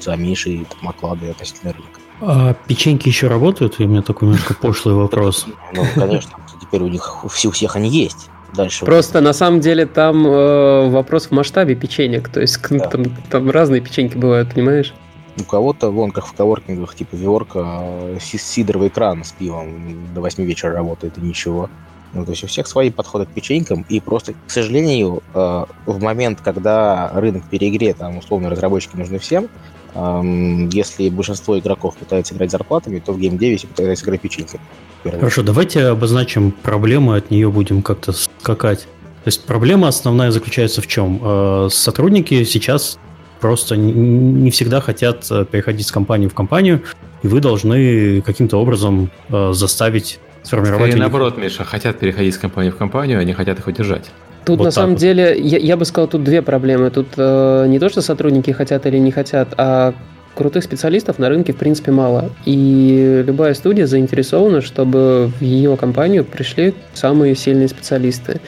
за 0.00 0.16
меньшие 0.16 0.64
там, 0.64 0.88
оклады 0.88 1.30
относительно 1.30 1.72
рынка. 1.72 2.00
А 2.22 2.54
печеньки 2.66 3.08
еще 3.08 3.28
работают? 3.28 3.80
И 3.80 3.84
у 3.84 3.88
меня 3.88 4.02
такой 4.02 4.28
немножко 4.28 4.54
пошлый 4.54 4.94
вопрос. 4.96 5.46
Ну, 5.74 5.84
конечно, 5.94 6.32
теперь 6.70 6.82
у 6.82 6.88
них 6.88 7.24
у 7.24 7.28
всех 7.28 7.76
они 7.76 7.88
есть. 7.88 8.30
Дальше. 8.54 8.84
Просто 8.84 9.20
на 9.20 9.32
самом 9.32 9.60
деле 9.60 9.86
там 9.86 10.26
э, 10.26 10.88
вопрос 10.90 11.26
в 11.26 11.30
масштабе 11.30 11.74
печенек. 11.74 12.28
То 12.28 12.40
есть 12.40 12.60
да. 12.68 12.88
там, 12.88 13.04
там 13.30 13.50
разные 13.50 13.80
печеньки 13.80 14.16
бывают, 14.16 14.54
понимаешь? 14.54 14.94
У 15.38 15.44
кого-то, 15.44 15.90
вон, 15.90 16.10
как 16.10 16.26
в 16.26 16.32
коворкингах, 16.32 16.94
типа 16.94 17.14
Виорка, 17.14 18.18
сидоровый 18.20 18.88
экран 18.88 19.24
с 19.24 19.32
пивом 19.32 20.12
до 20.14 20.20
8 20.20 20.44
вечера 20.44 20.72
работает, 20.72 21.16
и 21.18 21.20
ничего. 21.20 21.70
Ну, 22.12 22.24
то 22.24 22.32
есть 22.32 22.42
у 22.42 22.48
всех 22.48 22.66
свои 22.66 22.90
подходы 22.90 23.26
к 23.26 23.28
печенькам, 23.28 23.86
и 23.88 24.00
просто, 24.00 24.32
к 24.32 24.50
сожалению, 24.50 25.22
э, 25.32 25.64
в 25.86 26.02
момент, 26.02 26.40
когда 26.40 27.12
рынок 27.14 27.44
перегрет, 27.48 27.98
там, 27.98 28.18
условно, 28.18 28.50
разработчики 28.50 28.96
нужны 28.96 29.20
всем, 29.20 29.44
э, 29.44 29.48
если 29.94 31.08
большинство 31.08 31.58
игроков 31.58 31.96
пытаются 31.96 32.34
играть 32.34 32.50
зарплатами, 32.50 32.98
то 32.98 33.12
в 33.12 33.18
геймдеве 33.18 33.56
все 33.56 33.66
пытаются 33.66 34.04
играть 34.04 34.20
печеньками. 34.20 34.62
Хорошо, 35.02 35.42
давайте 35.42 35.86
обозначим 35.86 36.52
проблему, 36.52 37.12
от 37.12 37.30
нее 37.30 37.50
будем 37.50 37.82
как-то 37.82 38.12
скакать. 38.12 38.80
То 39.24 39.28
есть 39.28 39.44
проблема 39.44 39.88
основная 39.88 40.30
заключается 40.30 40.80
в 40.80 40.86
чем? 40.86 41.20
Э, 41.22 41.68
сотрудники 41.70 42.44
сейчас 42.44 42.98
просто 43.40 43.76
не 43.76 44.50
всегда 44.50 44.80
хотят 44.80 45.26
э, 45.30 45.44
переходить 45.44 45.86
с 45.86 45.92
компании 45.92 46.28
в 46.28 46.34
компанию, 46.34 46.82
и 47.22 47.28
вы 47.28 47.40
должны 47.40 48.22
каким-то 48.22 48.58
образом 48.58 49.10
э, 49.28 49.52
заставить 49.52 50.20
сформировать... 50.42 50.90
Скорее 50.90 51.00
наоборот, 51.00 51.38
Миша, 51.38 51.64
хотят 51.64 51.98
переходить 51.98 52.34
с 52.34 52.38
компании 52.38 52.70
в 52.70 52.76
компанию, 52.76 53.20
они 53.20 53.32
хотят 53.32 53.58
их 53.58 53.66
удержать. 53.66 54.10
Тут 54.44 54.58
вот 54.58 54.64
на 54.64 54.70
самом 54.70 54.92
вот. 54.92 55.00
деле, 55.00 55.38
я, 55.38 55.58
я 55.58 55.76
бы 55.76 55.84
сказал, 55.84 56.08
тут 56.08 56.24
две 56.24 56.42
проблемы. 56.42 56.90
Тут 56.90 57.08
э, 57.16 57.66
не 57.68 57.78
то, 57.78 57.88
что 57.88 58.00
сотрудники 58.00 58.50
хотят 58.50 58.86
или 58.86 58.98
не 58.98 59.10
хотят, 59.10 59.54
а 59.58 59.94
крутых 60.34 60.64
специалистов 60.64 61.18
на 61.18 61.28
рынке 61.28 61.52
в 61.52 61.56
принципе 61.56 61.92
мало. 61.92 62.30
И 62.46 63.22
любая 63.26 63.54
студия 63.54 63.86
заинтересована, 63.86 64.62
чтобы 64.62 65.30
в 65.38 65.42
ее 65.42 65.76
компанию 65.76 66.24
пришли 66.24 66.74
самые 66.94 67.34
сильные 67.34 67.68
специалисты. 67.68 68.40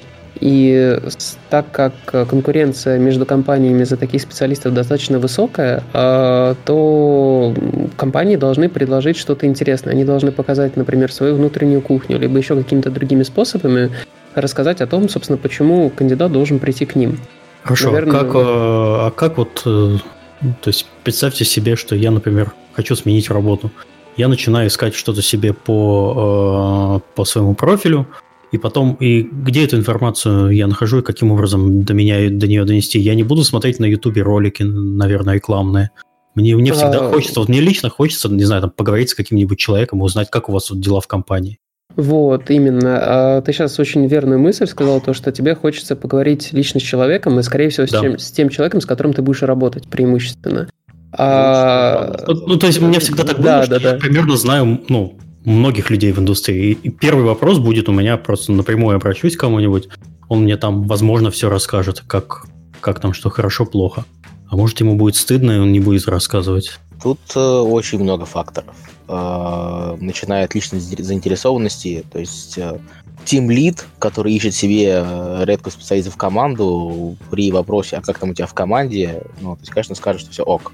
И 0.43 0.99
так 1.51 1.71
как 1.71 1.93
конкуренция 2.05 2.99
между 2.99 3.25
компаниями 3.25 3.85
за 3.85 3.97
таких 3.97 4.23
специалистов 4.23 4.75
достаточно 4.75 5.21
высокая, 5.21 5.85
а, 5.93 6.57
то 6.65 7.55
компании 7.97 8.35
должны 8.35 8.69
предложить 8.69 9.17
что-то 9.17 9.47
интересное. 9.47 9.93
Они 9.93 10.05
должны 10.05 10.33
показать, 10.33 10.77
например, 10.77 11.13
свою 11.13 11.37
внутреннюю 11.37 11.81
кухню, 11.81 12.19
либо 12.19 12.39
еще 12.39 12.57
какими-то 12.57 12.91
другими 12.91 13.23
способами 13.23 13.93
рассказать 14.35 14.81
о 14.81 14.89
том, 14.89 15.09
собственно, 15.09 15.39
почему 15.39 15.91
кандидат 15.91 16.33
должен 16.33 16.59
прийти 16.59 16.87
к 16.87 16.97
ним. 16.97 17.21
Хорошо, 17.63 17.91
а 17.91 17.93
Наверное... 17.93 18.21
а, 18.21 18.25
как, 18.25 18.35
а 18.35 19.11
как 19.13 19.39
вот, 19.39 19.63
э, 19.65 19.99
то 20.41 20.69
есть 20.69 20.87
представьте 21.05 21.45
себе, 21.45 21.77
что 21.77 21.95
я, 21.95 22.11
например, 22.11 22.53
хочу 22.73 22.97
сменить 22.97 23.31
работу. 23.31 23.71
Я 24.17 24.27
начинаю 24.27 24.67
искать 24.67 24.97
что-то 24.97 25.23
себе 25.23 25.53
по, 25.53 27.01
э, 27.01 27.15
по 27.15 27.25
своему 27.25 27.55
профилю, 27.55 28.09
и 28.53 28.59
потом, 28.59 28.97
и 29.01 29.23
где 29.23 29.65
эту 29.65 29.77
информацию 29.77 30.51
я 30.51 30.67
нахожу, 30.67 31.01
и 31.01 31.03
каким 31.03 31.33
образом 31.33 31.85
до 31.85 31.95
меня 31.95 32.31
до 32.31 32.47
нее 32.47 32.65
донести. 32.65 32.99
Я 32.99 33.15
не 33.15 33.23
буду 33.23 33.45
смотреть 33.45 33.81
на 33.81 33.87
Ютубе 33.87 34.23
ролики, 34.23 34.63
наверное, 34.63 35.35
рекламные. 35.35 35.91
Мне, 36.35 36.55
мне 36.57 36.73
всегда 36.73 37.11
хочется, 37.11 37.41
вот 37.41 37.49
мне 37.49 37.61
лично 37.61 37.91
хочется, 37.91 38.29
не 38.29 38.45
знаю, 38.45 38.63
там, 38.63 38.71
поговорить 38.71 39.11
с 39.11 39.15
каким-нибудь 39.15 39.59
человеком 39.59 40.01
и 40.01 40.03
узнать, 40.03 40.31
как 40.31 40.49
у 40.49 40.53
вас 40.53 40.71
вот 40.71 40.81
дела 40.81 41.01
в 41.01 41.07
компании. 41.07 41.59
Вот, 41.97 42.51
именно. 42.51 42.99
А 43.37 43.43
ты 43.43 43.53
сейчас 43.53 43.79
очень 43.79 44.07
верную 44.07 44.39
мысль 44.39 44.67
сказал, 44.67 45.01
то, 45.01 45.13
что 45.13 45.31
тебе 45.31 45.55
хочется 45.55 45.95
поговорить 45.95 46.53
лично 46.53 46.81
с 46.81 46.83
человеком, 46.83 47.39
и, 47.39 47.43
скорее 47.43 47.69
всего, 47.69 47.87
с, 47.87 47.91
да. 47.91 48.01
тем, 48.01 48.19
с 48.19 48.31
тем 48.31 48.49
человеком, 48.49 48.81
с 48.81 48.87
которым 48.87 49.13
ты 49.13 49.21
будешь 49.21 49.43
работать 49.43 49.89
преимущественно. 49.89 50.69
А... 51.13 52.17
Ну, 52.27 52.35
ну, 52.47 52.57
то 52.57 52.67
есть, 52.67 52.81
мне 52.81 52.99
всегда 52.99 53.25
так 53.25 53.37
было, 53.37 53.45
да, 53.45 53.63
что 53.65 53.79
да, 53.79 53.89
я 53.89 53.93
да. 53.93 53.99
примерно 53.99 54.37
знаю, 54.37 54.81
ну, 54.89 55.19
многих 55.45 55.91
людей 55.91 56.13
в 56.13 56.19
индустрии. 56.19 56.79
И 56.83 56.91
первый 56.91 57.25
вопрос 57.25 57.59
будет 57.59 57.89
у 57.89 57.93
меня, 57.93 58.17
просто 58.17 58.53
напрямую 58.53 58.97
обращусь 58.97 59.37
к 59.37 59.41
кому-нибудь, 59.41 59.89
он 60.29 60.45
мне 60.45 60.57
там, 60.57 60.87
возможно, 60.87 61.31
все 61.31 61.49
расскажет, 61.49 62.03
как, 62.07 62.47
как 62.81 63.01
там, 63.01 63.13
что 63.13 63.31
хорошо, 63.31 63.67
плохо. 63.67 64.05
А 64.49 64.57
может, 64.57 64.81
ему 64.81 64.97
будет 64.97 65.17
стыдно, 65.17 65.53
и 65.53 65.59
он 65.59 65.73
не 65.73 65.81
будет 65.81 66.07
рассказывать. 66.09 66.79
Тут 67.03 67.19
э, 67.35 67.41
очень 67.41 67.99
много 67.99 68.25
факторов. 68.25 68.75
Э, 69.09 69.97
начиная 70.01 70.45
от 70.45 70.55
личной 70.55 70.81
заинтересованности, 70.81 72.05
то 72.11 72.19
есть 72.19 72.57
э, 72.57 72.79
Team 73.25 73.49
Lead, 73.49 73.85
который 73.99 74.33
ищет 74.33 74.55
себе 74.55 75.03
э, 75.05 75.45
редкую 75.45 75.73
специалиста 75.73 76.11
в 76.11 76.17
команду, 76.17 77.17
при 77.31 77.51
вопросе, 77.51 77.97
а 77.97 78.03
как 78.03 78.19
там 78.19 78.31
у 78.31 78.35
тебя 78.35 78.47
в 78.47 78.55
команде, 78.55 79.23
ну, 79.41 79.55
то 79.55 79.61
есть, 79.61 79.71
конечно, 79.71 79.95
скажет, 79.95 80.23
что 80.23 80.31
все 80.31 80.43
ок. 80.45 80.73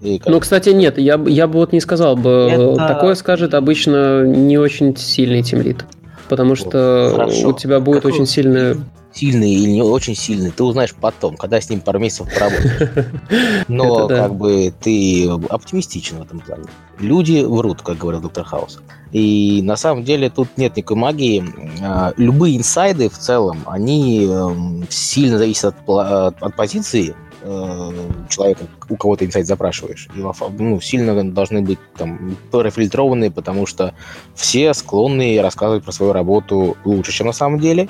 Ну, 0.00 0.40
кстати, 0.40 0.70
нет, 0.70 0.98
я, 0.98 1.20
я 1.26 1.46
бы 1.46 1.54
вот 1.54 1.72
не 1.72 1.80
сказал 1.80 2.16
бы. 2.16 2.48
Это... 2.50 2.76
Такое 2.76 3.14
скажет 3.14 3.54
обычно 3.54 4.24
не 4.24 4.58
очень 4.58 4.96
сильный 4.96 5.42
тимлит. 5.42 5.84
Потому 6.28 6.54
что 6.54 7.12
Хорошо. 7.14 7.48
у 7.48 7.52
тебя 7.52 7.80
будет 7.80 8.02
Какой 8.02 8.12
очень 8.12 8.26
сильная... 8.26 8.76
Сильный 9.12 9.50
или 9.50 9.70
не 9.70 9.80
очень 9.80 10.14
сильный, 10.14 10.50
ты 10.50 10.62
узнаешь 10.62 10.94
потом, 10.94 11.38
когда 11.38 11.58
с 11.58 11.70
ним 11.70 11.80
пару 11.80 11.98
месяцев 11.98 12.28
поработаешь. 12.34 13.06
Но 13.68 14.08
как 14.08 14.34
бы 14.34 14.74
ты 14.78 15.30
оптимистичен 15.48 16.18
в 16.18 16.22
этом 16.22 16.40
плане. 16.40 16.64
Люди 16.98 17.42
врут, 17.42 17.80
как 17.80 17.96
говорил 17.96 18.20
доктор 18.20 18.44
Хаус. 18.44 18.80
И 19.12 19.62
на 19.62 19.76
самом 19.76 20.04
деле 20.04 20.28
тут 20.28 20.48
нет 20.58 20.76
никакой 20.76 20.98
магии. 20.98 21.44
А, 21.82 22.12
любые 22.18 22.58
инсайды 22.58 23.08
в 23.08 23.16
целом, 23.16 23.60
они 23.64 24.26
эм, 24.26 24.84
сильно 24.90 25.38
зависят 25.38 25.74
от, 25.86 26.42
от 26.42 26.54
позиции 26.54 27.14
э, 27.42 27.90
человека, 28.28 28.64
у 28.88 28.96
кого 28.96 29.16
ты 29.16 29.24
инсайт 29.24 29.46
запрашиваешь. 29.46 30.08
И 30.14 30.20
ну, 30.58 30.80
сильно 30.80 31.30
должны 31.32 31.62
быть 31.62 31.78
там 31.96 32.36
профильтрованные, 32.50 33.30
потому 33.30 33.66
что 33.66 33.94
все 34.34 34.74
склонны 34.74 35.40
рассказывать 35.40 35.84
про 35.84 35.92
свою 35.92 36.12
работу 36.12 36.76
лучше, 36.84 37.12
чем 37.12 37.26
на 37.26 37.32
самом 37.32 37.60
деле. 37.60 37.88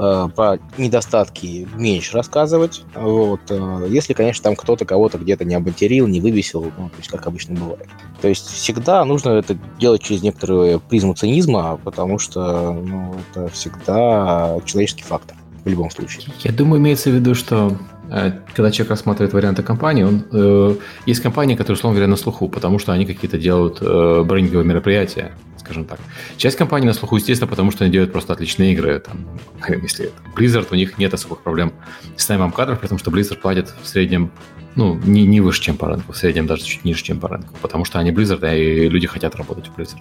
Э, 0.00 0.28
про 0.34 0.58
недостатки 0.76 1.66
меньше 1.74 2.16
рассказывать. 2.16 2.84
Вот. 2.94 3.40
Э, 3.48 3.84
если, 3.88 4.12
конечно, 4.12 4.44
там 4.44 4.54
кто-то 4.54 4.84
кого-то 4.84 5.18
где-то 5.18 5.44
не 5.44 5.56
обматерил, 5.56 6.06
не 6.06 6.20
вывесил, 6.20 6.70
ну, 6.78 6.88
то 6.88 6.96
есть 6.98 7.08
как 7.08 7.26
обычно 7.26 7.56
бывает. 7.56 7.88
То 8.20 8.28
есть 8.28 8.46
всегда 8.46 9.04
нужно 9.04 9.30
это 9.30 9.58
делать 9.80 10.02
через 10.02 10.22
некоторую 10.22 10.78
призму 10.78 11.14
цинизма, 11.14 11.80
потому 11.82 12.20
что 12.20 12.74
ну, 12.74 13.16
это 13.32 13.48
всегда 13.48 14.60
человеческий 14.66 15.02
фактор 15.02 15.36
в 15.64 15.68
любом 15.68 15.90
случае. 15.90 16.24
Я 16.40 16.52
думаю, 16.52 16.80
имеется 16.80 17.10
в 17.10 17.14
виду, 17.14 17.34
что 17.34 17.76
э, 18.10 18.32
когда 18.54 18.70
человек 18.70 18.90
рассматривает 18.90 19.32
варианты 19.32 19.62
компании, 19.62 20.04
он, 20.04 20.24
э, 20.32 20.76
есть 21.06 21.20
компании, 21.20 21.56
которые, 21.56 21.76
условно 21.76 21.96
говоря, 21.96 22.10
на 22.10 22.16
слуху, 22.16 22.48
потому 22.48 22.78
что 22.78 22.92
они 22.92 23.06
какие-то 23.06 23.38
делают 23.38 23.78
э, 23.80 24.22
брендинговые 24.24 24.66
мероприятия, 24.66 25.32
скажем 25.58 25.84
так. 25.84 25.98
Часть 26.36 26.56
компаний 26.56 26.86
на 26.86 26.94
слуху, 26.94 27.16
естественно, 27.16 27.48
потому 27.48 27.70
что 27.70 27.84
они 27.84 27.92
делают 27.92 28.12
просто 28.12 28.32
отличные 28.32 28.72
игры. 28.72 28.98
Там, 29.00 29.26
если 29.82 30.10
Blizzard, 30.36 30.68
у 30.70 30.74
них 30.74 30.98
нет 30.98 31.14
особых 31.14 31.42
проблем 31.42 31.72
с 32.16 32.28
наймом 32.28 32.52
кадров, 32.52 32.80
потому 32.80 32.98
что 32.98 33.10
Blizzard 33.10 33.38
платит 33.38 33.72
в 33.82 33.86
среднем 33.86 34.30
ну, 34.76 34.94
не, 34.94 35.26
не 35.26 35.40
выше, 35.40 35.60
чем 35.60 35.76
по 35.76 35.88
рынку, 35.88 36.12
в 36.12 36.16
среднем 36.16 36.46
даже 36.46 36.62
чуть 36.62 36.84
ниже, 36.84 37.02
чем 37.02 37.18
по 37.18 37.26
рынку, 37.28 37.52
потому 37.60 37.84
что 37.84 37.98
они 37.98 38.12
Blizzard, 38.12 38.56
и 38.56 38.88
люди 38.88 39.08
хотят 39.08 39.34
работать 39.34 39.66
в 39.66 39.76
Blizzard. 39.76 40.00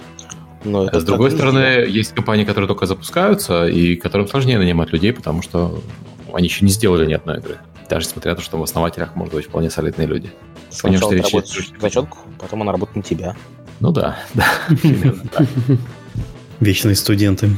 Но 0.64 0.86
это 0.86 1.00
С 1.00 1.04
другой 1.04 1.32
стороны, 1.32 1.86
есть 1.88 2.14
компании, 2.14 2.44
которые 2.44 2.68
только 2.68 2.86
запускаются, 2.86 3.68
и 3.68 3.96
которым 3.96 4.28
сложнее 4.28 4.58
нанимать 4.58 4.92
людей, 4.92 5.14
потому 5.14 5.42
что 5.42 5.82
они 6.34 6.48
еще 6.48 6.66
не 6.66 6.72
сделали 6.72 7.06
ни 7.06 7.14
одной 7.14 7.40
игры. 7.40 7.58
Даже 7.90 8.08
несмотря 8.08 8.32
на 8.32 8.38
то, 8.38 8.42
что 8.42 8.58
в 8.58 8.64
основателях 8.64 9.16
могут 9.16 9.34
быть 9.34 9.46
вполне 9.46 9.70
солидные 9.70 10.08
люди. 10.08 10.32
Сначала 10.70 11.12
ты 11.12 11.22
работаешь 11.22 11.70
зачетку, 11.80 12.18
потом 12.40 12.62
она 12.64 12.72
работает 12.74 12.98
на 12.98 13.04
тебя. 13.04 13.36
Ну 13.80 13.92
да, 13.92 14.18
да, 14.34 14.46
Вечные 16.60 16.96
студенты. 16.96 17.50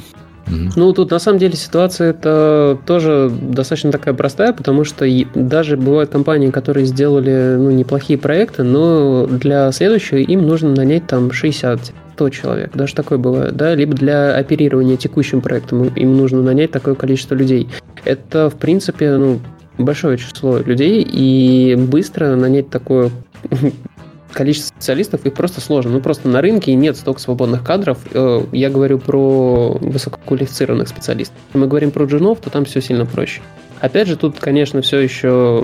Ну, 0.47 0.93
тут 0.93 1.11
на 1.11 1.19
самом 1.19 1.37
деле 1.37 1.55
ситуация 1.55 2.09
это 2.09 2.77
тоже 2.85 3.31
достаточно 3.31 3.91
такая 3.91 4.13
простая, 4.13 4.51
потому 4.51 4.83
что 4.83 5.05
даже 5.35 5.77
бывают 5.77 6.09
компании, 6.09 6.49
которые 6.49 6.85
сделали 6.85 7.55
ну, 7.57 7.69
неплохие 7.69 8.17
проекты, 8.17 8.63
но 8.63 9.27
для 9.27 9.71
следующего 9.71 10.17
им 10.17 10.47
нужно 10.47 10.71
нанять 10.71 11.05
там 11.05 11.31
60 11.31 11.93
100 12.19 12.29
человек, 12.31 12.75
даже 12.75 12.95
такое 12.95 13.17
бывает, 13.17 13.55
да, 13.55 13.73
либо 13.75 13.93
для 13.93 14.35
оперирования 14.35 14.97
текущим 14.97 15.39
проектом 15.39 15.87
им 15.87 16.17
нужно 16.17 16.41
нанять 16.41 16.69
такое 16.69 16.93
количество 16.93 17.33
людей. 17.33 17.69
Это, 18.03 18.49
в 18.49 18.55
принципе, 18.55 19.15
ну, 19.15 19.39
большое 19.77 20.17
число 20.17 20.57
людей, 20.57 21.01
и 21.01 21.75
быстро 21.77 22.35
нанять 22.35 22.69
такое 22.69 23.09
количество 24.33 24.75
специалистов, 24.75 25.25
их 25.25 25.33
просто 25.33 25.61
сложно. 25.61 25.93
Ну, 25.93 26.01
просто 26.01 26.27
на 26.27 26.41
рынке 26.41 26.73
нет 26.73 26.97
столько 26.97 27.21
свободных 27.21 27.63
кадров. 27.63 27.99
Э, 28.11 28.43
я 28.51 28.69
говорю 28.69 28.99
про 28.99 29.77
высококвалифицированных 29.79 30.89
специалистов. 30.89 31.37
Если 31.47 31.57
мы 31.57 31.67
говорим 31.67 31.91
про 31.91 32.03
джунов, 32.03 32.39
то 32.41 32.49
там 32.49 32.65
все 32.65 32.81
сильно 32.81 33.05
проще. 33.05 33.39
Опять 33.79 34.09
же, 34.09 34.17
тут, 34.17 34.39
конечно, 34.39 34.81
все 34.81 34.99
еще 34.99 35.63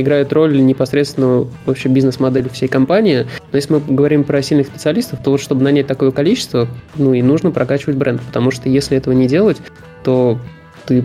играет 0.00 0.32
роль 0.32 0.60
непосредственно 0.64 1.46
вообще 1.64 1.88
бизнес-модели 1.88 2.48
всей 2.48 2.68
компании. 2.68 3.26
Но 3.52 3.56
если 3.56 3.74
мы 3.74 3.80
говорим 3.80 4.24
про 4.24 4.42
сильных 4.42 4.66
специалистов, 4.66 5.20
то 5.22 5.30
вот 5.30 5.40
чтобы 5.40 5.62
нанять 5.62 5.86
такое 5.86 6.10
количество, 6.10 6.68
ну 6.96 7.14
и 7.14 7.22
нужно 7.22 7.50
прокачивать 7.50 7.96
бренд, 7.96 8.20
потому 8.22 8.50
что 8.50 8.68
если 8.68 8.96
этого 8.96 9.14
не 9.14 9.26
делать, 9.26 9.58
то 10.04 10.38
ты 10.86 11.04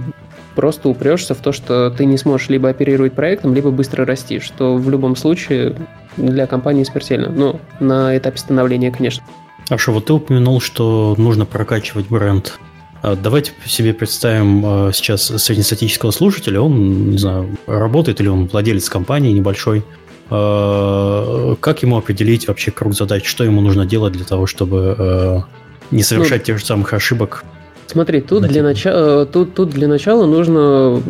просто 0.56 0.90
упрешься 0.90 1.34
в 1.34 1.40
то, 1.40 1.52
что 1.52 1.90
ты 1.92 2.06
не 2.06 2.18
сможешь 2.18 2.50
либо 2.50 2.70
оперировать 2.70 3.14
проектом, 3.14 3.54
либо 3.54 3.72
быстро 3.72 4.06
расти, 4.06 4.40
что 4.40 4.76
в 4.76 4.90
любом 4.90 5.16
случае 5.16 5.76
для 6.18 6.46
компании 6.46 6.84
смертельно. 6.84 7.30
Но 7.30 7.60
на 7.80 8.18
этапе 8.18 8.38
становления, 8.38 8.92
конечно. 8.92 9.24
Хорошо, 9.68 9.94
вот 9.94 10.06
ты 10.06 10.14
упомянул, 10.14 10.60
что 10.60 11.16
нужно 11.18 11.46
прокачивать 11.46 12.08
бренд. 12.10 12.60
А 13.02 13.16
давайте 13.16 13.54
себе 13.66 13.94
представим 13.94 14.64
а, 14.66 14.92
сейчас 14.94 15.24
среднестатического 15.24 16.12
слушателя. 16.12 16.62
Он, 16.62 17.12
не 17.12 17.18
знаю, 17.18 17.58
работает 17.66 18.22
или 18.22 18.28
он 18.28 18.48
владелец 18.48 18.90
компании 18.90 19.32
небольшой. 19.32 19.84
А, 20.30 21.56
как 21.60 21.82
ему 21.82 21.98
определить 21.98 22.48
вообще 22.48 22.72
круг 22.72 22.94
задач? 22.94 23.26
Что 23.26 23.44
ему 23.44 23.62
нужно 23.62 23.86
делать 23.86 24.14
для 24.14 24.26
того, 24.26 24.46
чтобы 24.46 25.46
не 25.90 26.04
совершать 26.04 26.42
ну, 26.42 26.46
тех 26.46 26.60
же 26.60 26.66
самых 26.66 26.94
ошибок 26.94 27.44
Смотри, 27.92 28.22
тут 28.22 28.44
для, 28.44 28.64
начала, 28.64 29.24
э, 29.24 29.26
тут, 29.26 29.54
тут 29.54 29.72
для 29.72 29.90
начала 29.90 30.26
нужно 30.26 31.02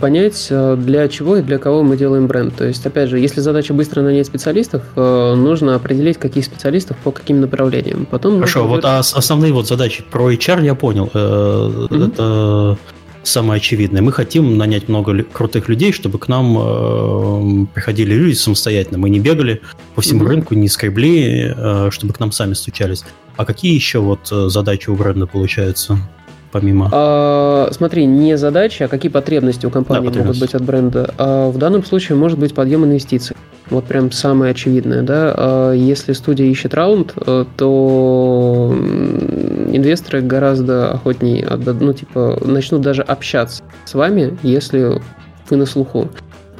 понять, 0.00 0.46
э, 0.48 0.76
для 0.78 1.06
чего 1.08 1.36
и 1.36 1.42
для 1.42 1.58
кого 1.58 1.82
мы 1.82 1.98
делаем 1.98 2.26
бренд. 2.26 2.56
То 2.56 2.64
есть, 2.64 2.86
опять 2.86 3.10
же, 3.10 3.18
если 3.18 3.40
задача 3.40 3.74
быстро 3.74 4.00
нанять 4.00 4.26
специалистов, 4.26 4.82
э, 4.96 5.34
нужно 5.34 5.74
определить, 5.74 6.16
каких 6.16 6.46
специалистов 6.46 6.96
по 7.04 7.10
каким 7.10 7.42
направлениям. 7.42 8.06
Потом 8.06 8.36
Хорошо, 8.36 8.66
вот 8.66 8.82
а 8.86 9.00
основные 9.00 9.52
вот 9.52 9.68
задачи 9.68 10.02
про 10.10 10.32
HR 10.32 10.64
я 10.64 10.74
понял. 10.74 11.10
Mm-hmm. 11.12 12.12
Это 12.12 12.78
самое 13.22 13.58
очевидное. 13.58 14.00
Мы 14.00 14.10
хотим 14.10 14.56
нанять 14.56 14.88
много 14.88 15.24
крутых 15.24 15.68
людей, 15.68 15.92
чтобы 15.92 16.18
к 16.18 16.28
нам 16.28 16.56
э, 16.58 17.66
приходили 17.74 18.14
люди 18.14 18.36
самостоятельно. 18.36 18.96
Мы 18.96 19.10
не 19.10 19.20
бегали 19.20 19.60
по 19.94 20.00
всему 20.00 20.24
mm-hmm. 20.24 20.28
рынку, 20.28 20.54
не 20.54 20.68
скребли, 20.68 21.54
э, 21.54 21.90
чтобы 21.90 22.14
к 22.14 22.20
нам 22.20 22.32
сами 22.32 22.54
стучались. 22.54 23.04
А 23.36 23.44
какие 23.44 23.74
еще 23.74 23.98
вот 23.98 24.28
задачи 24.28 24.88
у 24.88 24.94
бренда 24.94 25.26
получаются? 25.26 25.98
Помимо? 26.52 26.88
А, 26.92 27.68
смотри, 27.72 28.06
не 28.06 28.36
задачи, 28.36 28.82
а 28.82 28.88
какие 28.88 29.10
потребности 29.10 29.66
у 29.66 29.70
компании 29.70 30.10
да, 30.10 30.20
могут 30.20 30.38
быть 30.38 30.54
от 30.54 30.62
бренда. 30.62 31.12
А 31.18 31.50
в 31.50 31.58
данном 31.58 31.84
случае 31.84 32.16
может 32.16 32.38
быть 32.38 32.54
подъем 32.54 32.84
инвестиций. 32.84 33.34
Вот 33.70 33.84
прям 33.84 34.12
самое 34.12 34.50
очевидное, 34.52 35.02
да. 35.02 35.34
А 35.36 35.72
если 35.72 36.12
студия 36.12 36.46
ищет 36.46 36.74
раунд, 36.74 37.14
э, 37.16 37.44
то 37.56 38.74
инвесторы 39.72 40.20
гораздо 40.20 40.92
охотнее, 40.92 41.48
ну, 41.80 41.92
типа, 41.92 42.38
начнут 42.44 42.82
даже 42.82 43.02
общаться 43.02 43.62
с 43.84 43.94
вами, 43.94 44.36
если 44.42 45.00
вы 45.48 45.56
на 45.56 45.66
слуху 45.66 46.08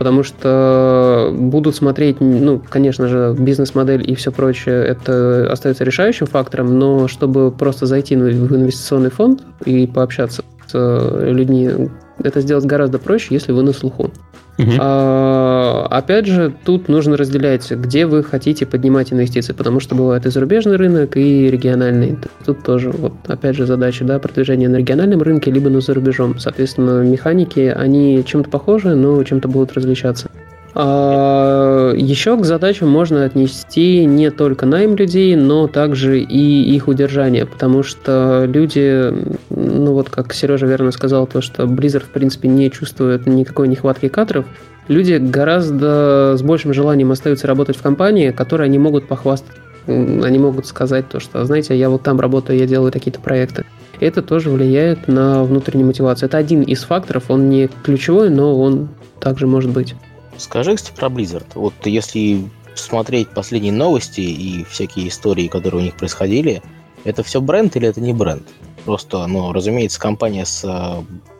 потому 0.03 0.25
что 0.25 1.33
будут 1.33 1.77
смотреть, 1.77 2.17
ну, 2.19 2.61
конечно 2.69 3.07
же, 3.07 3.37
бизнес-модель 3.39 4.03
и 4.11 4.17
все 4.17 4.33
прочее, 4.33 4.85
это 4.85 5.49
остается 5.49 5.85
решающим 5.85 6.27
фактором, 6.27 6.77
но 6.77 7.07
чтобы 7.07 7.53
просто 7.53 7.87
зайти 7.87 8.17
в 8.17 8.57
инвестиционный 8.57 9.11
фонд 9.11 9.45
и 9.65 9.87
пообщаться 9.87 10.43
с 10.67 11.21
людьми, 11.23 11.89
это 12.25 12.41
сделать 12.41 12.65
гораздо 12.65 12.99
проще, 12.99 13.29
если 13.31 13.53
вы 13.53 13.63
на 13.63 13.73
слуху. 13.73 14.11
Угу. 14.59 14.71
А, 14.79 15.87
опять 15.91 16.27
же, 16.27 16.53
тут 16.65 16.89
нужно 16.89 17.17
разделять, 17.17 17.71
где 17.71 18.07
вы 18.07 18.23
хотите 18.23 18.67
поднимать 18.67 19.13
инвестиции, 19.13 19.53
потому 19.53 19.81
что 19.81 19.95
бывает 19.95 20.27
и 20.27 20.31
зарубежный 20.31 20.77
рынок, 20.77 21.17
и 21.17 21.51
региональный. 21.51 22.19
Тут 22.45 22.63
тоже, 22.63 22.91
вот, 22.91 23.15
опять 23.27 23.57
же, 23.57 23.67
задача, 23.67 24.05
да, 24.05 24.19
продвижения 24.19 24.69
на 24.69 24.77
региональном 24.77 25.23
рынке, 25.23 25.51
либо 25.51 25.71
на 25.71 25.81
зарубежом. 25.81 26.39
Соответственно, 26.39 27.03
механики, 27.03 27.61
они 27.75 28.23
чем-то 28.27 28.51
похожи, 28.51 28.95
но 28.95 29.23
чем-то 29.25 29.49
будут 29.49 29.73
различаться. 29.73 30.31
А 30.75 31.93
еще 31.95 32.37
к 32.39 32.45
задачам 32.45 32.89
можно 32.89 33.25
отнести 33.25 34.07
не 34.07 34.31
только 34.31 34.65
найм 34.65 34.97
людей, 34.97 35.37
но 35.37 35.67
также 35.67 36.21
и 36.21 36.75
их 36.75 36.89
удержание, 36.89 37.45
потому 37.45 37.83
что 37.83 38.45
люди, 38.47 39.13
ну 39.51 39.93
вот 39.93 40.09
как 40.09 40.33
Сережа 40.33 40.67
верно 40.67 40.91
сказал, 40.93 41.27
то, 41.27 41.43
что 41.43 41.65
Blizzard 41.65 42.05
в 42.05 42.13
принципе 42.13 42.49
не 42.49 42.71
чувствует 42.71 43.27
никакой 43.27 43.69
нехватки 43.69 44.09
кадров, 44.09 44.47
люди 44.89 45.15
гораздо 45.15 46.37
с 46.39 46.43
большим 46.43 46.73
желанием 46.73 47.13
остаются 47.13 47.47
работать 47.47 47.77
в 47.77 47.83
компании, 47.83 48.31
которой 48.31 48.65
они 48.65 48.79
могут 48.79 49.07
похвастать. 49.07 49.57
Они 49.87 50.39
могут 50.39 50.67
сказать 50.67 51.09
то, 51.09 51.19
что, 51.19 51.45
знаете, 51.45 51.77
я 51.77 51.91
вот 51.91 52.03
там 52.03 52.21
работаю, 52.21 52.57
я 52.57 52.67
делаю 52.67 52.93
такие-то 52.93 53.21
проекты. 53.21 53.65
Это 53.99 54.23
тоже 54.23 54.49
влияет 54.49 55.09
на 55.09 55.43
внутреннюю 55.43 55.89
мотивацию. 55.89 56.29
Это 56.29 56.39
один 56.39 56.63
из 56.63 56.85
факторов, 56.85 57.25
он 57.29 57.51
не 57.51 57.69
ключевой, 57.83 58.31
но 58.31 58.59
он 58.61 58.89
также 59.21 59.49
может 59.49 59.73
быть. 59.73 59.97
Скажи, 60.39 60.77
кстати, 60.77 60.95
про 60.97 61.09
Blizzard. 61.09 61.47
Вот 61.55 61.75
если 61.85 62.49
смотреть 62.75 63.29
последние 63.31 63.73
новости 63.73 64.21
и 64.21 64.65
всякие 64.65 65.09
истории, 65.09 65.49
которые 65.49 65.83
у 65.83 65.85
них 65.85 65.97
происходили, 65.97 66.63
это 67.05 67.23
все 67.23 67.41
бренд 67.41 67.77
или 67.77 67.89
это 67.89 68.01
не 68.01 68.13
бренд? 68.13 68.49
Просто, 68.85 69.27
ну, 69.27 69.53
разумеется, 69.53 70.01
компания 70.01 70.45
с 70.45 70.63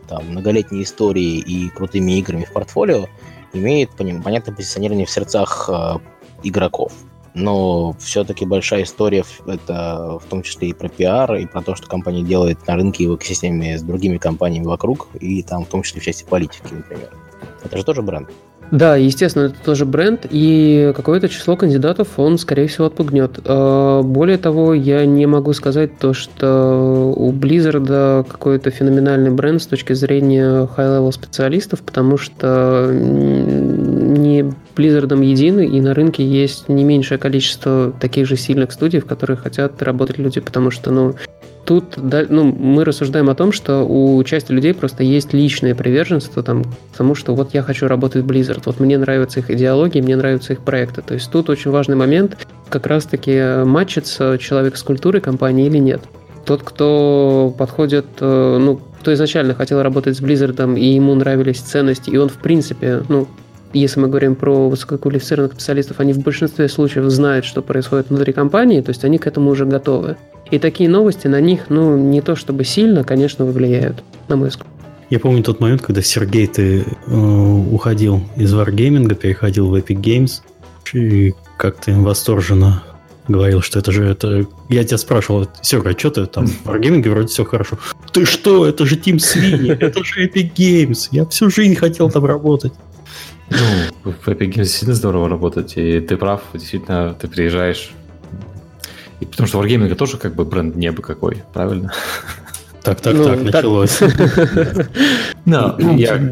там, 0.09 0.27
многолетней 0.29 0.83
историей 0.83 1.39
и 1.41 1.69
крутыми 1.71 2.19
играми 2.19 2.45
в 2.45 2.53
портфолио 2.53 3.07
имеет 3.53 3.91
понятное 3.91 4.55
позиционирование 4.55 5.07
в 5.07 5.11
сердцах 5.11 5.69
э, 5.73 5.99
игроков. 6.43 6.93
Но 7.35 7.95
все-таки 7.99 8.45
большая 8.45 8.83
история 8.83 9.25
это 9.47 10.19
в 10.23 10.25
том 10.29 10.43
числе 10.43 10.69
и 10.69 10.73
про 10.75 10.89
пиар, 10.89 11.35
и 11.37 11.47
про 11.47 11.63
то, 11.63 11.75
что 11.75 11.87
компания 11.87 12.23
делает 12.23 12.67
на 12.67 12.77
рынке 12.77 13.05
и 13.05 13.07
в 13.07 13.17
экосистеме 13.17 13.79
с 13.79 13.83
другими 13.83 14.19
компаниями 14.19 14.67
вокруг, 14.67 15.09
и 15.19 15.43
там 15.43 15.65
в 15.65 15.69
том 15.69 15.83
числе 15.83 16.01
в 16.01 16.05
части 16.05 16.25
политики, 16.25 16.63
например. 16.71 17.11
Это 17.65 17.79
же 17.79 17.85
тоже 17.85 18.03
бренд. 18.03 18.29
Да, 18.73 18.97
естественно, 18.97 19.45
это 19.45 19.57
тоже 19.63 19.85
бренд, 19.85 20.27
и 20.31 20.95
какое-то 20.97 21.29
число 21.29 21.57
кандидатов 21.57 22.19
он, 22.19 22.39
скорее 22.39 22.69
всего, 22.69 22.87
отпугнет. 22.87 23.39
А, 23.45 24.01
более 24.01 24.39
того, 24.39 24.73
я 24.73 25.05
не 25.05 25.27
могу 25.27 25.53
сказать 25.53 25.99
то, 25.99 26.15
что 26.15 27.13
у 27.15 27.33
Blizzard 27.33 28.25
какой-то 28.25 28.71
феноменальный 28.71 29.31
бренд 29.31 29.61
с 29.61 29.67
точки 29.67 29.93
зрения 29.93 30.67
high-level 30.75 31.13
специалистов, 31.13 31.83
потому 31.83 32.17
что 32.17 32.91
не 32.91 34.51
Blizzard 34.75 35.23
едины, 35.23 35.67
и 35.67 35.79
на 35.83 35.93
рынке 35.93 36.25
есть 36.25 36.71
не 36.71 36.83
меньшее 36.83 37.19
количество 37.19 37.93
таких 38.01 38.27
же 38.27 38.39
сильных 38.39 38.73
студий, 38.73 39.01
в 39.01 39.05
которых 39.05 39.43
хотят 39.43 39.83
работать 39.83 40.17
люди, 40.17 40.41
потому 40.41 40.71
что, 40.71 40.91
ну, 40.91 41.15
тут 41.65 41.97
ну, 41.97 42.45
мы 42.45 42.85
рассуждаем 42.85 43.31
о 43.31 43.35
том, 43.35 43.53
что 43.53 43.85
у 43.85 44.23
части 44.25 44.53
людей 44.53 44.75
просто 44.75 45.03
есть 45.03 45.33
личное 45.33 45.75
приверженство 45.75 46.43
там, 46.43 46.65
к 46.65 46.97
тому, 46.97 47.15
что 47.15 47.35
вот 47.35 47.55
я 47.55 47.63
хочу 47.63 47.87
работать 47.89 48.25
в 48.25 48.27
Blizzard, 48.27 48.63
вот 48.65 48.81
мне 48.81 48.99
нравятся 48.99 49.41
их 49.41 49.51
идеологии, 49.51 50.01
мне 50.01 50.17
нравятся 50.17 50.53
их 50.53 50.61
проекты. 50.61 51.03
То 51.03 51.15
есть 51.15 51.31
тут 51.31 51.51
очень 51.51 51.71
важный 51.71 51.97
момент, 51.97 52.37
как 52.69 52.87
раз-таки 52.87 53.65
матчится 53.65 54.39
человек 54.39 54.77
с 54.77 54.83
культурой 54.83 55.21
компании 55.21 55.67
или 55.67 55.79
нет. 55.79 56.03
Тот, 56.45 56.63
кто 56.63 57.55
подходит, 57.57 58.07
э, 58.21 58.59
ну, 58.61 58.81
кто 59.01 59.13
изначально 59.15 59.55
хотел 59.55 59.83
работать 59.83 60.17
с 60.17 60.21
Blizzard, 60.21 60.79
и 60.79 60.95
ему 60.95 61.15
нравились 61.15 61.59
ценности, 61.59 62.11
и 62.11 62.17
он, 62.17 62.29
в 62.29 62.39
принципе, 62.39 63.03
ну, 63.09 63.29
если 63.73 64.01
мы 64.01 64.09
говорим 64.09 64.35
про 64.35 64.69
высококвалифицированных 64.69 65.55
специалистов, 65.55 66.01
они 66.01 66.13
в 66.13 66.19
большинстве 66.19 66.69
случаев 66.69 67.05
знают, 67.11 67.45
что 67.45 67.63
происходит 67.63 68.11
внутри 68.11 68.33
компании, 68.33 68.81
то 68.81 68.91
есть 68.91 69.05
они 69.05 69.19
к 69.19 69.27
этому 69.27 69.51
уже 69.51 69.65
готовы. 69.65 70.17
И 70.51 70.59
такие 70.59 70.89
новости 70.89 71.29
на 71.29 71.41
них, 71.41 71.71
ну, 71.71 71.97
не 71.97 72.21
то 72.21 72.37
чтобы 72.37 72.65
сильно, 72.65 73.05
конечно, 73.05 73.45
влияют, 73.45 74.03
на 74.29 74.37
мой 74.37 74.49
взгляд. 74.49 74.69
Я 75.09 75.19
помню 75.19 75.43
тот 75.43 75.61
момент, 75.61 75.83
когда 75.83 76.03
Сергей, 76.03 76.47
ты 76.47 76.85
э, 77.07 77.15
уходил 77.71 78.23
из 78.37 78.55
Wargaming, 78.55 79.15
переходил 79.15 79.69
в 79.69 79.75
Epic 79.75 80.01
Games, 80.01 80.41
и 80.95 81.35
как 81.57 81.79
ты 81.79 81.95
восторженно 81.95 82.83
говорил, 83.29 83.63
что 83.63 83.79
это 83.79 83.93
же 83.93 84.05
это... 84.05 84.47
Я 84.69 84.85
тебя 84.85 84.99
спрашивал, 84.99 85.49
Серега, 85.61 85.91
а 85.91 85.99
что 85.99 86.11
ты 86.11 86.27
там 86.27 86.47
в 86.47 86.67
Wargaming 86.67 87.09
вроде 87.09 87.29
все 87.29 87.45
хорошо. 87.45 87.79
Ты 88.13 88.25
что, 88.25 88.67
это 88.67 88.85
же 88.85 88.97
Team 88.97 89.17
Sweeney, 89.17 89.77
это 89.81 90.03
же 90.03 90.27
Epic 90.27 90.53
Games, 90.55 91.09
я 91.11 91.27
всю 91.27 91.51
жизнь 91.51 91.77
хотел 91.77 92.11
там 92.11 92.25
работать. 92.25 92.73
Ну, 94.05 94.13
в 94.13 94.29
Epic 94.29 94.49
Games 94.49 94.55
действительно 94.55 94.95
здорово 94.95 95.29
работать, 95.29 95.77
и 95.77 96.01
ты 96.01 96.17
прав, 96.17 96.43
действительно, 96.53 97.15
ты 97.15 97.29
приезжаешь 97.29 97.93
и 99.23 99.25
потому 99.25 99.47
что 99.47 99.63
Wargaming 99.63 99.95
тоже 99.95 100.17
как 100.17 100.35
бы 100.35 100.45
бренд 100.45 100.75
небо 100.75 101.01
какой, 101.01 101.45
правильно? 101.53 101.93
Так, 102.83 103.01
так, 103.01 103.15
ну, 103.15 103.25
так, 103.25 103.43
началось. 103.43 104.01
Ну. 105.45 105.77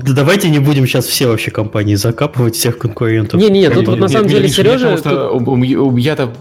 Давайте 0.03 0.51
не 0.51 0.59
будем 0.59 0.87
сейчас 0.87 1.07
все 1.07 1.29
вообще 1.29 1.53
компании 1.53 1.95
закапывать, 1.95 2.57
всех 2.57 2.79
конкурентов. 2.79 3.41
Не-не, 3.41 3.71
тут 3.71 3.87
вот 3.87 4.01
на 4.01 4.09
самом 4.09 4.27
деле 4.27 4.49
Сережа... 4.49 4.99
Я-то 5.97 6.33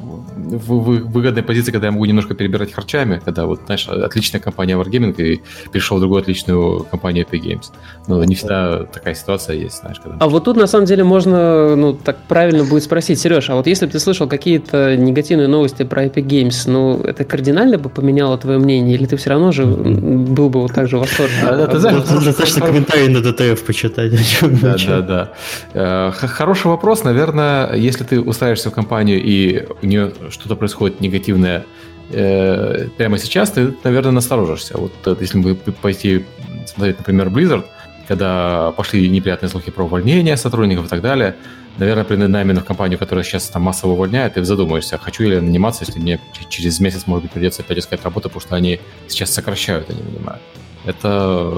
в, 0.50 0.80
в 0.80 1.12
выгодной 1.12 1.44
позиции, 1.44 1.72
когда 1.72 1.88
я 1.88 1.92
могу 1.92 2.06
немножко 2.06 2.34
перебирать 2.34 2.74
харчами, 2.74 3.22
когда 3.24 3.46
вот, 3.46 3.62
знаешь, 3.66 3.88
отличная 3.88 4.42
компания 4.42 4.76
Wargaming 4.76 5.16
и 5.22 5.42
перешел 5.72 5.98
в 5.98 6.00
другую 6.00 6.22
отличную 6.22 6.86
компанию 6.92 7.26
Epic 7.26 7.42
Games. 7.42 7.66
Но 8.08 8.24
не 8.24 8.36
всегда 8.36 8.84
такая 8.86 9.16
ситуация 9.16 9.56
есть, 9.56 9.80
знаешь. 9.80 10.00
Когда... 10.00 10.18
А 10.20 10.28
вот 10.28 10.44
тут 10.44 10.58
на 10.58 10.68
самом 10.68 10.86
деле 10.86 11.04
можно, 11.04 11.76
ну, 11.76 11.94
так 11.94 12.18
правильно 12.28 12.64
будет 12.64 12.84
спросить, 12.84 13.20
Сереж, 13.20 13.50
а 13.50 13.56
вот 13.56 13.68
если 13.68 13.86
бы 13.86 13.92
ты 13.92 14.00
слышал 14.00 14.28
какие-то 14.28 14.96
негативные 14.98 15.48
новости 15.48 15.84
про 15.84 16.06
Epic 16.06 16.26
Games, 16.26 16.70
ну, 16.70 17.02
это 17.02 17.24
кардинально 17.24 17.78
бы 17.78 17.90
поменяло 17.90 18.38
твое 18.38 18.60
мнение, 18.60 18.96
или 18.96 19.06
ты 19.06 19.18
все 19.18 19.30
равно 19.32 19.52
же 19.52 19.66
был 19.66 20.50
бы 20.50 20.62
вот 20.62 20.74
так 20.74 20.88
же 20.88 20.98
восторжен? 20.98 21.48
А, 21.48 21.68
ты 21.68 21.80
знаешь, 21.80 22.04
достаточно 22.24 22.66
комментарий 22.66 23.08
на 23.08 23.22
ДТФ 23.22 23.64
почитать. 23.64 24.14
Да, 24.60 24.76
да, 24.88 25.02
да. 25.02 25.32
Э, 25.74 26.12
хороший 26.12 26.68
вопрос, 26.68 27.04
наверное, 27.04 27.74
если 27.76 28.04
ты 28.04 28.20
устраиваешься 28.20 28.70
в 28.70 28.74
компанию 28.74 29.22
и 29.22 29.66
у 29.82 29.86
нее 29.86 30.12
что-то 30.39 30.56
происходит 30.56 31.02
негативное 31.02 31.65
э, 32.12 32.88
прямо 32.97 33.17
сейчас, 33.17 33.52
ты, 33.52 33.73
наверное, 33.84 34.12
насторожишься. 34.12 34.78
Вот 34.78 34.93
э, 35.06 35.15
если 35.19 35.39
бы 35.39 35.56
пойти 35.56 36.25
смотреть, 36.65 36.97
например, 36.97 37.28
Blizzard, 37.28 37.65
когда 38.08 38.71
пошли 38.71 39.08
неприятные 39.10 39.49
слухи 39.49 39.71
про 39.71 39.84
увольнение 39.84 40.36
сотрудников 40.38 40.86
и 40.88 40.89
так 40.89 41.02
далее, 41.02 41.36
наверное, 41.78 42.04
при 42.04 42.15
найме 42.15 42.54
в 42.54 42.65
компанию, 42.65 42.97
которая 42.97 43.23
сейчас 43.23 43.47
там 43.47 43.62
массово 43.63 43.91
увольняет, 43.91 44.34
ты 44.34 44.43
задумаешься, 44.43 44.97
хочу 44.97 45.23
ли 45.23 45.36
я 45.36 45.41
наниматься, 45.41 45.86
если 45.86 45.99
мне 45.99 46.19
через 46.49 46.80
месяц, 46.80 47.04
может 47.06 47.23
быть, 47.23 47.32
придется 47.32 47.62
опять 47.62 47.78
искать 47.78 48.04
работу, 48.04 48.30
потому 48.30 48.41
что 48.41 48.56
они 48.56 48.80
сейчас 49.08 49.32
сокращают, 49.32 49.89
не 49.89 50.02
нанимают. 50.02 50.41
Это 50.86 51.52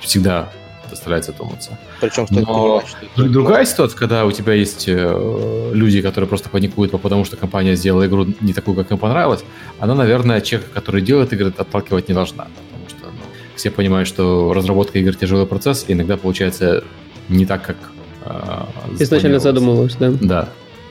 всегда 0.00 0.50
заставляет 0.90 1.24
задуматься. 1.24 1.78
Причем 2.00 2.26
стоит 2.26 2.46
Но 2.46 2.82
понимать, 3.16 3.32
другая 3.32 3.64
ситуация, 3.64 3.98
когда 3.98 4.24
у 4.24 4.32
тебя 4.32 4.54
есть 4.54 4.84
э, 4.88 5.70
люди, 5.72 6.02
которые 6.02 6.28
просто 6.28 6.48
паникуют, 6.48 6.92
потому 6.92 7.24
что 7.24 7.36
компания 7.36 7.76
сделала 7.76 8.06
игру 8.06 8.26
не 8.40 8.52
такую, 8.52 8.76
как 8.76 8.90
им 8.90 8.98
понравилось, 8.98 9.44
она, 9.78 9.94
наверное, 9.94 10.40
человека, 10.40 10.70
который 10.72 11.02
делает 11.02 11.32
игры, 11.32 11.52
отталкивать 11.56 12.08
не 12.08 12.14
должна. 12.14 12.44
Потому 12.44 12.88
что 12.88 13.06
ну, 13.06 13.26
все 13.56 13.70
понимают, 13.70 14.08
что 14.08 14.52
разработка 14.52 14.98
игр 14.98 15.14
тяжелый 15.14 15.46
процесс, 15.46 15.84
и 15.88 15.92
иногда 15.92 16.16
получается 16.16 16.84
не 17.28 17.46
так, 17.46 17.62
как 17.62 17.76
э, 18.24 18.64
изначально 19.00 19.38
задумывалось, 19.38 19.96
да? 19.96 20.12
Да. 20.20 20.48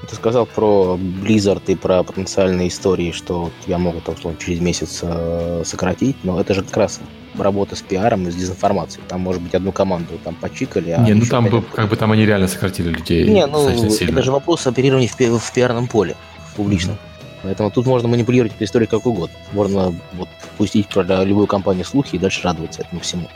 Ты 0.09 0.15
сказал 0.15 0.45
про 0.45 0.97
Blizzard 0.97 1.63
и 1.67 1.75
про 1.75 2.03
потенциальные 2.03 2.69
истории, 2.69 3.11
что 3.11 3.51
тебя 3.65 3.77
могут, 3.77 4.07
условно, 4.07 4.37
через 4.39 4.59
месяц 4.61 4.99
э, 5.01 5.63
сократить, 5.65 6.15
но 6.23 6.39
это 6.39 6.53
же 6.53 6.63
как 6.63 6.77
раз 6.77 6.99
работа 7.37 7.75
с 7.75 7.81
пиаром 7.81 8.27
и 8.27 8.31
с 8.31 8.35
дезинформацией. 8.35 9.03
Там, 9.07 9.21
может 9.21 9.41
быть, 9.41 9.53
одну 9.53 9.71
команду 9.71 10.13
там 10.23 10.35
почикали. 10.35 10.91
А 10.91 11.01
не, 11.01 11.13
ну 11.13 11.25
там 11.25 11.45
бы, 11.47 11.61
как 11.61 11.89
бы 11.89 11.95
там 11.95 12.11
они 12.11 12.25
реально 12.25 12.47
сократили 12.47 12.89
людей. 12.89 13.27
Не, 13.27 13.45
ну 13.47 13.67
это 13.67 14.21
же 14.21 14.31
вопрос 14.31 14.65
оперирования 14.67 15.07
в, 15.07 15.17
пи- 15.17 15.29
в 15.29 15.53
пиарном 15.53 15.87
поле, 15.87 16.15
в 16.51 16.55
публичном. 16.55 16.95
Mm-hmm. 16.95 17.17
Поэтому 17.43 17.71
тут 17.71 17.85
можно 17.85 18.07
манипулировать 18.07 18.53
этой 18.55 18.63
историей 18.63 18.89
как 18.89 19.05
угодно. 19.05 19.35
Можно 19.51 19.95
вот 20.13 20.27
пустить 20.57 20.87
про 20.87 21.23
любую 21.23 21.47
компанию 21.47 21.85
слухи 21.85 22.15
и 22.15 22.19
дальше 22.19 22.41
радоваться 22.43 22.81
этому 22.81 23.01
всему, 23.01 23.27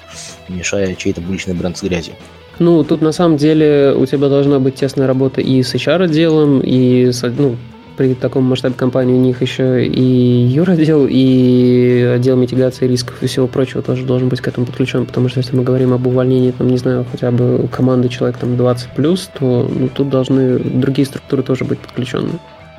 мешая 0.48 0.96
чей-то 0.96 1.22
публичный 1.22 1.54
бренд 1.54 1.78
с 1.78 1.84
грязью. 1.84 2.16
Ну, 2.62 2.84
тут 2.84 3.02
на 3.02 3.12
самом 3.12 3.38
деле 3.38 3.92
у 3.98 4.06
тебя 4.06 4.30
должна 4.30 4.60
быть 4.60 4.76
тесная 4.76 5.08
работа 5.08 5.42
и 5.42 5.64
с 5.64 5.74
HR-отделом, 5.74 6.62
и 6.64 7.12
с, 7.12 7.24
ну, 7.24 7.56
при 7.98 8.14
таком 8.14 8.44
масштабе 8.44 8.76
компании 8.76 9.16
у 9.16 9.20
них 9.20 9.42
еще 9.42 9.84
и 9.84 10.04
юротдел, 10.04 11.08
и 11.10 12.14
отдел 12.14 12.36
митигации 12.36 12.86
рисков 12.86 13.16
и 13.24 13.26
всего 13.26 13.48
прочего 13.48 13.82
тоже 13.82 14.06
должен 14.06 14.30
быть 14.30 14.42
к 14.42 14.48
этому 14.48 14.68
подключен, 14.68 15.08
потому 15.08 15.28
что 15.28 15.40
если 15.40 15.56
мы 15.56 15.64
говорим 15.64 15.92
об 15.92 16.06
увольнении, 16.06 16.52
там, 16.52 16.68
не 16.68 16.78
знаю, 16.78 17.04
хотя 17.12 17.32
бы 17.32 17.68
команды 17.72 18.10
человек 18.10 18.38
там 18.38 18.56
20 18.56 18.90
плюс, 18.92 19.28
то 19.40 19.68
ну, 19.68 19.90
тут 19.92 20.10
должны 20.10 20.60
другие 20.60 21.08
структуры 21.08 21.42
тоже 21.42 21.66
быть 21.66 21.80
подключены 21.80 22.30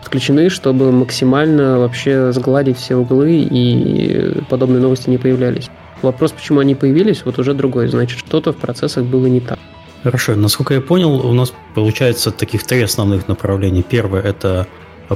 подключены, 0.01 0.49
чтобы 0.49 0.93
максимально 0.93 1.79
вообще 1.79 2.33
сгладить 2.33 2.77
все 2.77 2.97
углы 2.97 3.49
и 3.51 4.43
подобные 4.49 4.81
новости 4.81 5.09
не 5.09 5.19
появлялись. 5.19 5.71
Вопрос, 6.03 6.33
почему 6.33 6.61
они 6.61 6.75
появились, 6.75 7.25
вот 7.25 7.39
уже 7.39 7.55
другой. 7.55 7.89
Значит, 7.89 8.19
что-то 8.19 8.53
в 8.53 8.57
процессах 8.57 9.05
было 9.05 9.27
не 9.27 9.41
так. 9.41 9.59
Хорошо, 10.03 10.35
насколько 10.35 10.75
я 10.75 10.81
понял, 10.81 11.25
у 11.25 11.33
нас 11.33 11.53
получается 11.75 12.33
таких 12.33 12.65
три 12.65 12.83
основных 12.83 13.29
направления. 13.29 13.83
Первое– 13.83 14.23
это 14.25 14.67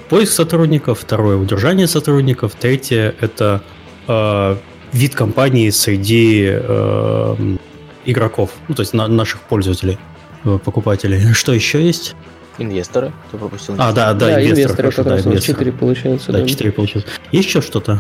поиск 0.09 0.33
сотрудников, 0.33 1.01
второе– 1.01 1.37
удержание 1.39 1.89
сотрудников, 1.89 2.55
третье– 2.55 3.15
это 3.21 3.63
э, 4.07 4.57
вид 4.93 5.15
компании 5.17 5.71
среди 5.71 6.47
э, 6.49 7.57
игроков, 8.05 8.51
ну, 8.69 8.75
то 8.77 8.83
есть 8.83 8.95
на, 8.95 9.09
наших 9.09 9.41
пользователей, 9.41 9.99
э, 10.45 10.59
покупателей. 10.65 11.33
Что 11.35 11.53
еще 11.53 11.85
есть? 11.85 12.15
Инвесторы. 12.59 13.13
Кто 13.29 13.39
пропустил? 13.39 13.75
А, 13.79 13.93
да, 13.93 14.15
да, 14.15 14.27
да 14.27 14.41
инвесторы, 14.41 14.53
инвесторы 14.53 14.77
хорошо, 14.77 14.97
как 14.97 15.05
да, 15.05 15.17
раз 15.17 15.27
инвесторы. 15.27 15.59
4 15.59 15.73
получается. 15.73 16.33
Да, 16.33 16.39
да, 16.39 16.47
4 16.47 16.73
получается. 16.73 17.11
Есть 17.33 17.49
еще 17.49 17.61
что-то? 17.61 17.99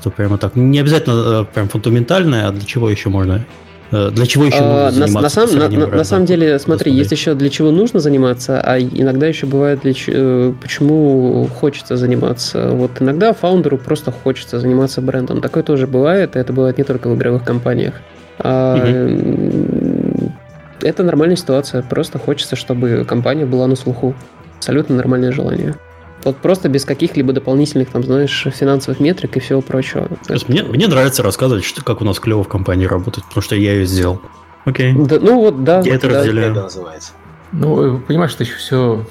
Что 0.00 0.10
прямо 0.10 0.38
так? 0.38 0.56
Не 0.56 0.80
обязательно 0.80 1.42
э, 1.42 1.44
прям 1.52 1.68
фундаментальное, 1.68 2.48
а 2.48 2.52
для 2.52 2.64
чего 2.64 2.90
еще 2.90 3.08
можно 3.08 3.44
Э, 3.92 4.10
для 4.10 4.26
чего 4.26 4.44
еще 4.44 4.58
а, 4.60 4.90
нужно 4.90 5.06
на, 5.06 5.20
на, 5.22 5.28
сам, 5.28 5.54
на, 5.54 5.68
на, 5.68 5.86
на 5.86 6.04
самом 6.04 6.26
деле, 6.26 6.58
смотри, 6.58 6.92
есть 6.92 7.12
еще 7.12 7.34
для 7.34 7.50
чего 7.50 7.70
нужно 7.70 8.00
заниматься, 8.00 8.60
а 8.60 8.78
иногда 8.78 9.26
еще 9.26 9.46
бывает, 9.46 9.80
для, 9.82 9.92
э, 10.08 10.52
почему 10.60 11.48
хочется 11.60 11.96
заниматься. 11.96 12.70
Вот 12.70 13.00
иногда 13.00 13.32
фаундеру 13.32 13.78
просто 13.78 14.10
хочется 14.10 14.58
заниматься 14.58 15.00
брендом. 15.00 15.40
Такое 15.40 15.62
тоже 15.62 15.86
бывает, 15.86 16.36
и 16.36 16.38
это 16.38 16.52
бывает 16.52 16.78
не 16.78 16.84
только 16.84 17.08
в 17.08 17.16
игровых 17.16 17.44
компаниях. 17.44 17.94
А, 18.38 18.76
угу. 18.76 20.32
Это 20.82 21.02
нормальная 21.02 21.36
ситуация, 21.36 21.82
просто 21.82 22.18
хочется, 22.18 22.56
чтобы 22.56 23.04
компания 23.08 23.46
была 23.46 23.66
на 23.66 23.76
слуху. 23.76 24.14
Абсолютно 24.56 24.96
нормальное 24.96 25.32
желание. 25.32 25.74
Вот 26.26 26.38
просто 26.38 26.68
без 26.68 26.84
каких-либо 26.84 27.32
дополнительных, 27.32 27.88
там, 27.90 28.02
знаешь, 28.02 28.48
финансовых 28.52 28.98
метрик 28.98 29.36
и 29.36 29.40
всего 29.40 29.60
прочего. 29.60 30.08
Мне, 30.48 30.64
мне 30.64 30.88
нравится 30.88 31.22
рассказывать, 31.22 31.64
что, 31.64 31.84
как 31.84 32.00
у 32.00 32.04
нас 32.04 32.18
клево 32.18 32.42
в 32.42 32.48
компании 32.48 32.86
работает, 32.86 33.24
потому 33.28 33.42
что 33.42 33.54
я 33.54 33.74
ее 33.74 33.86
сделал. 33.86 34.20
Окей. 34.64 34.92
Да, 34.92 35.20
ну 35.20 35.40
вот, 35.40 35.62
да. 35.62 35.82
Я 35.84 35.94
это 35.94 36.08
да, 36.10 36.18
разделяю. 36.18 36.50
Это 36.50 36.62
называется. 36.62 37.12
Ну, 37.52 38.00
понимаешь, 38.00 38.32
что 38.32 38.42
еще 38.42 38.56
все 38.56 39.06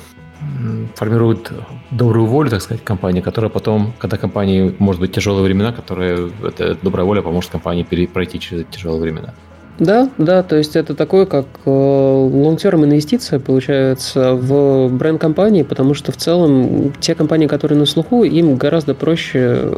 формирует 0.95 1.53
добрую 1.89 2.25
волю, 2.25 2.49
так 2.49 2.61
сказать, 2.61 2.83
компании, 2.83 3.21
которая 3.21 3.49
потом, 3.49 3.93
когда 3.97 4.17
компании, 4.17 4.75
может 4.79 4.99
быть, 4.99 5.13
тяжелые 5.13 5.43
времена, 5.45 5.71
которые 5.71 6.31
эта 6.43 6.75
добрая 6.75 7.05
воля 7.05 7.21
поможет 7.21 7.49
компании 7.49 7.83
пройти 8.05 8.41
через 8.41 8.63
эти 8.63 8.75
тяжелые 8.75 9.01
времена. 9.01 9.33
Да, 9.77 10.09
да, 10.17 10.41
то 10.41 10.55
есть 10.55 10.77
это 10.77 10.95
такое, 10.95 11.25
как 11.25 11.45
э, 11.65 11.69
long-term 11.69 12.85
инвестиция, 12.85 13.39
получается, 13.39 14.33
в 14.33 14.87
бренд-компании, 14.89 15.63
потому 15.63 15.93
что 15.93 16.13
в 16.13 16.17
целом 16.17 16.93
те 17.01 17.13
компании, 17.13 17.47
которые 17.47 17.77
на 17.77 17.85
слуху, 17.85 18.23
им 18.23 18.55
гораздо 18.55 18.95
проще 18.95 19.69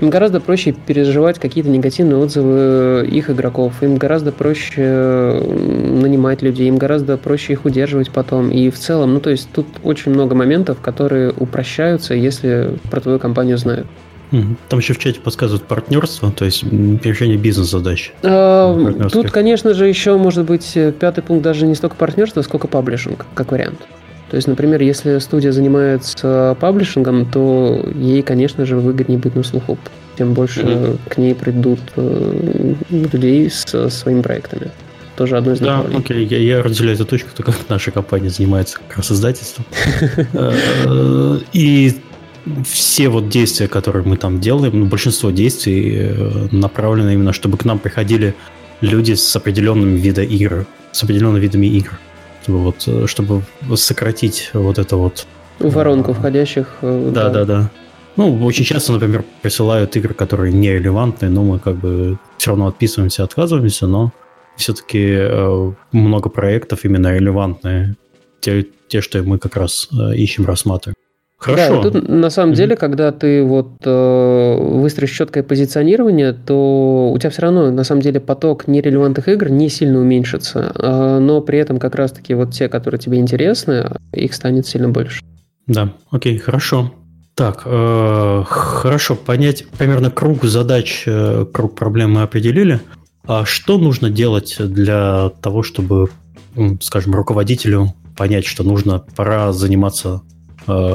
им 0.00 0.08
гораздо 0.08 0.40
проще 0.40 0.72
переживать 0.72 1.38
какие-то 1.38 1.68
негативные 1.68 2.16
отзывы 2.16 3.06
их 3.06 3.28
игроков, 3.28 3.82
им 3.82 3.96
гораздо 3.96 4.32
проще 4.32 4.82
нанимать 4.82 6.40
людей, 6.40 6.68
им 6.68 6.78
гораздо 6.78 7.18
проще 7.18 7.52
их 7.52 7.66
удерживать 7.66 8.10
потом. 8.10 8.50
И 8.50 8.70
в 8.70 8.78
целом, 8.78 9.14
ну 9.14 9.20
то 9.20 9.30
есть 9.30 9.48
тут 9.52 9.66
очень 9.82 10.12
много 10.12 10.34
моментов, 10.34 10.80
которые 10.80 11.32
упрощаются, 11.36 12.14
если 12.14 12.78
про 12.90 13.00
твою 13.00 13.18
компанию 13.18 13.58
знают. 13.58 13.86
Там 14.30 14.78
еще 14.78 14.94
в 14.94 14.98
чате 14.98 15.20
подсказывают 15.20 15.64
партнерство, 15.64 16.30
то 16.30 16.44
есть 16.44 16.62
решение 16.62 17.36
бизнес-задач. 17.36 18.12
А, 18.22 19.08
тут, 19.10 19.30
конечно 19.30 19.74
же, 19.74 19.86
еще 19.86 20.16
может 20.16 20.44
быть 20.44 20.76
пятый 20.98 21.22
пункт 21.22 21.42
даже 21.42 21.66
не 21.66 21.74
столько 21.74 21.96
партнерство, 21.96 22.42
сколько 22.42 22.68
паблишинг, 22.68 23.26
как 23.34 23.52
вариант. 23.52 23.80
То 24.30 24.36
есть, 24.36 24.46
например, 24.46 24.80
если 24.80 25.18
студия 25.18 25.50
занимается 25.50 26.56
паблишингом, 26.60 27.28
то 27.28 27.84
ей, 27.96 28.22
конечно 28.22 28.64
же, 28.64 28.76
выгоднее 28.76 29.18
быть 29.18 29.34
на 29.34 29.42
слуху. 29.42 29.76
Тем 30.16 30.34
больше 30.34 30.60
mm-hmm. 30.60 30.98
к 31.08 31.18
ней 31.18 31.34
придут 31.34 31.80
э, 31.96 32.74
людей 32.90 33.50
с 33.50 33.90
своими 33.90 34.22
проектами. 34.22 34.70
Тоже 35.16 35.36
одно 35.36 35.52
из 35.52 35.58
Да, 35.58 35.84
окей, 35.94 36.24
я, 36.26 36.38
я 36.38 36.62
разделяю 36.62 36.94
эту 36.94 37.06
точку, 37.06 37.30
только 37.36 37.52
наша 37.68 37.90
компания 37.90 38.30
занимается 38.30 38.78
как 38.78 38.98
раз 38.98 39.10
издательством. 39.10 39.64
Э, 40.32 40.52
э, 40.84 41.38
и 41.52 41.94
все 42.64 43.08
вот 43.08 43.28
действия, 43.28 43.68
которые 43.68 44.04
мы 44.04 44.16
там 44.16 44.40
делаем, 44.40 44.78
ну, 44.80 44.86
большинство 44.86 45.30
действий 45.30 45.96
э, 45.98 46.48
направлены 46.52 47.14
именно, 47.14 47.32
чтобы 47.32 47.56
к 47.58 47.64
нам 47.64 47.78
приходили 47.78 48.34
люди 48.80 49.14
с 49.14 49.36
определенными 49.36 49.98
видами 49.98 50.26
игр, 50.26 50.66
с 50.92 51.02
определенными 51.02 51.40
видами 51.40 51.66
игр, 51.66 51.98
чтобы 52.42 52.58
вот, 52.58 52.84
э, 52.86 53.06
чтобы 53.06 53.42
сократить 53.76 54.50
вот 54.52 54.78
это 54.78 54.96
вот 54.96 55.26
воронку 55.58 56.12
входящих. 56.12 56.76
Э, 56.82 57.10
да, 57.12 57.28
да, 57.30 57.44
да. 57.44 57.70
Ну, 58.16 58.44
очень 58.44 58.64
часто, 58.64 58.92
например, 58.92 59.24
присылают 59.42 59.96
игры, 59.96 60.14
которые 60.14 60.52
нерелевантны, 60.52 61.28
но 61.28 61.42
мы 61.42 61.58
как 61.58 61.76
бы 61.76 62.18
все 62.38 62.50
равно 62.50 62.66
отписываемся, 62.66 63.24
отказываемся, 63.24 63.86
но 63.86 64.12
все-таки 64.56 64.98
э, 64.98 65.72
много 65.92 66.28
проектов 66.28 66.84
именно 66.84 67.14
релевантные, 67.14 67.96
те, 68.40 68.66
те, 68.88 69.00
что 69.00 69.22
мы 69.22 69.38
как 69.38 69.56
раз 69.56 69.88
э, 69.92 70.16
ищем, 70.16 70.44
рассматриваем. 70.44 70.96
Хорошо. 71.40 71.82
Да, 71.82 71.90
тут 71.90 72.06
на 72.06 72.28
самом 72.28 72.52
mm-hmm. 72.52 72.56
деле, 72.56 72.76
когда 72.76 73.12
ты 73.12 73.42
вот 73.42 73.70
э, 73.86 74.56
выстроишь 74.58 75.10
четкое 75.12 75.42
позиционирование, 75.42 76.34
то 76.34 77.10
у 77.10 77.18
тебя 77.18 77.30
все 77.30 77.42
равно 77.42 77.70
на 77.70 77.82
самом 77.82 78.02
деле 78.02 78.20
поток 78.20 78.68
нерелевантных 78.68 79.26
игр 79.26 79.48
не 79.48 79.70
сильно 79.70 80.00
уменьшится, 80.00 80.70
э, 80.74 81.18
но 81.18 81.40
при 81.40 81.58
этом 81.58 81.78
как 81.78 81.94
раз-таки 81.94 82.34
вот 82.34 82.52
те, 82.52 82.68
которые 82.68 83.00
тебе 83.00 83.18
интересны, 83.18 83.90
их 84.12 84.34
станет 84.34 84.66
сильно 84.66 84.90
больше. 84.90 85.22
Да, 85.66 85.94
окей, 86.10 86.36
хорошо. 86.36 86.92
Так, 87.34 87.62
э, 87.64 88.44
хорошо, 88.46 89.16
понять 89.16 89.64
примерно 89.78 90.10
круг 90.10 90.44
задач, 90.44 91.04
э, 91.06 91.46
круг 91.50 91.74
проблем 91.74 92.12
мы 92.12 92.22
определили. 92.22 92.80
А 93.26 93.46
что 93.46 93.78
нужно 93.78 94.10
делать 94.10 94.56
для 94.58 95.30
того, 95.40 95.62
чтобы, 95.62 96.10
скажем, 96.82 97.14
руководителю 97.14 97.94
понять, 98.14 98.44
что 98.44 98.62
нужно, 98.62 99.02
пора 99.16 99.54
заниматься 99.54 100.20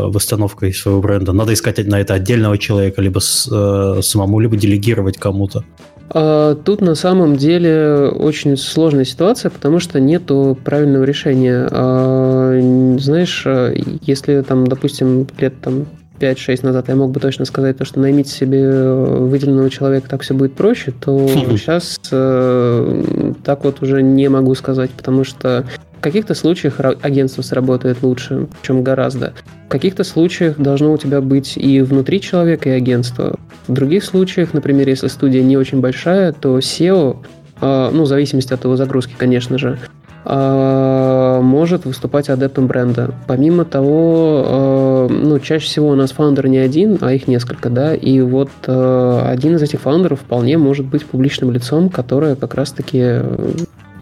восстановкой 0.10 0.74
своего 0.74 1.02
бренда? 1.02 1.34
Надо 1.34 1.54
искать 1.54 1.86
на 1.88 2.00
это 2.00 2.14
отдельного 2.14 2.58
человека, 2.58 3.02
либо 3.02 3.20
с, 3.20 3.48
э, 3.52 4.02
самому, 4.02 4.40
либо 4.40 4.56
делегировать 4.58 5.18
кому-то. 5.18 5.64
А, 6.10 6.56
тут 6.56 6.82
на 6.82 6.96
самом 6.96 7.36
деле 7.36 8.10
очень 8.10 8.58
сложная 8.58 9.06
ситуация, 9.06 9.50
потому 9.50 9.80
что 9.80 10.00
нету 10.00 10.58
правильного 10.64 11.04
решения. 11.04 11.68
А, 11.72 12.98
знаешь, 13.00 13.44
э, 13.46 13.76
если 14.02 14.42
там, 14.42 14.68
допустим, 14.68 15.28
лет 15.38 15.60
там 15.62 15.86
5-6 16.20 16.64
назад 16.64 16.88
я 16.88 16.96
мог 16.96 17.12
бы 17.12 17.20
точно 17.20 17.46
сказать, 17.46 17.78
то, 17.78 17.86
что 17.86 18.00
наймите 18.00 18.30
себе 18.30 18.62
э, 18.62 19.18
выделенного 19.26 19.70
человека, 19.70 20.10
так 20.10 20.22
все 20.22 20.34
будет 20.34 20.54
проще, 20.54 20.92
то 20.92 21.28
сейчас 21.28 22.00
э, 22.12 23.34
так 23.44 23.64
вот 23.64 23.82
уже 23.82 24.02
не 24.02 24.30
могу 24.30 24.56
сказать, 24.56 24.92
потому 24.92 25.24
что 25.24 25.66
каких-то 26.06 26.36
случаях 26.36 26.80
агентство 27.02 27.42
сработает 27.42 28.04
лучше, 28.04 28.48
чем 28.62 28.84
гораздо. 28.84 29.34
В 29.66 29.70
каких-то 29.70 30.04
случаях 30.04 30.56
должно 30.60 30.94
у 30.94 30.98
тебя 31.00 31.20
быть 31.20 31.58
и 31.58 31.82
внутри 31.82 32.22
человека, 32.22 32.70
и 32.70 32.74
агентство. 32.74 33.40
В 33.68 33.74
других 33.74 34.04
случаях, 34.04 34.54
например, 34.54 34.88
если 34.88 35.08
студия 35.08 35.42
не 35.42 35.58
очень 35.58 35.82
большая, 35.82 36.32
то 36.32 36.60
SEO, 36.60 37.26
э, 37.60 37.90
ну, 37.92 38.04
в 38.04 38.06
зависимости 38.06 38.54
от 38.54 38.64
его 38.64 38.76
загрузки, 38.76 39.16
конечно 39.18 39.58
же, 39.58 39.80
а, 40.26 41.05
может 41.46 41.86
выступать 41.86 42.30
адептом 42.30 42.68
бренда. 42.68 43.14
Помимо 43.28 43.64
того, 43.66 44.44
а, 44.46 45.08
ну, 45.08 45.40
чаще 45.40 45.66
всего 45.66 45.90
у 45.90 45.96
нас 45.96 46.12
фаундер 46.12 46.48
не 46.48 46.58
один, 46.58 46.98
а 47.02 47.14
их 47.14 47.28
несколько, 47.28 47.70
да, 47.70 47.96
и 47.96 48.22
вот 48.22 48.50
а, 48.68 49.30
один 49.30 49.56
из 49.56 49.62
этих 49.62 49.82
фаундеров 49.82 50.20
вполне 50.20 50.58
может 50.58 50.86
быть 50.86 51.06
публичным 51.06 51.52
лицом, 51.52 51.90
которое 51.90 52.36
как 52.36 52.56
раз-таки 52.56 53.22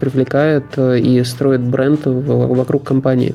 привлекает 0.00 0.76
и 0.78 1.22
строит 1.24 1.60
бренд 1.60 2.00
вокруг 2.04 2.82
компании. 2.84 3.34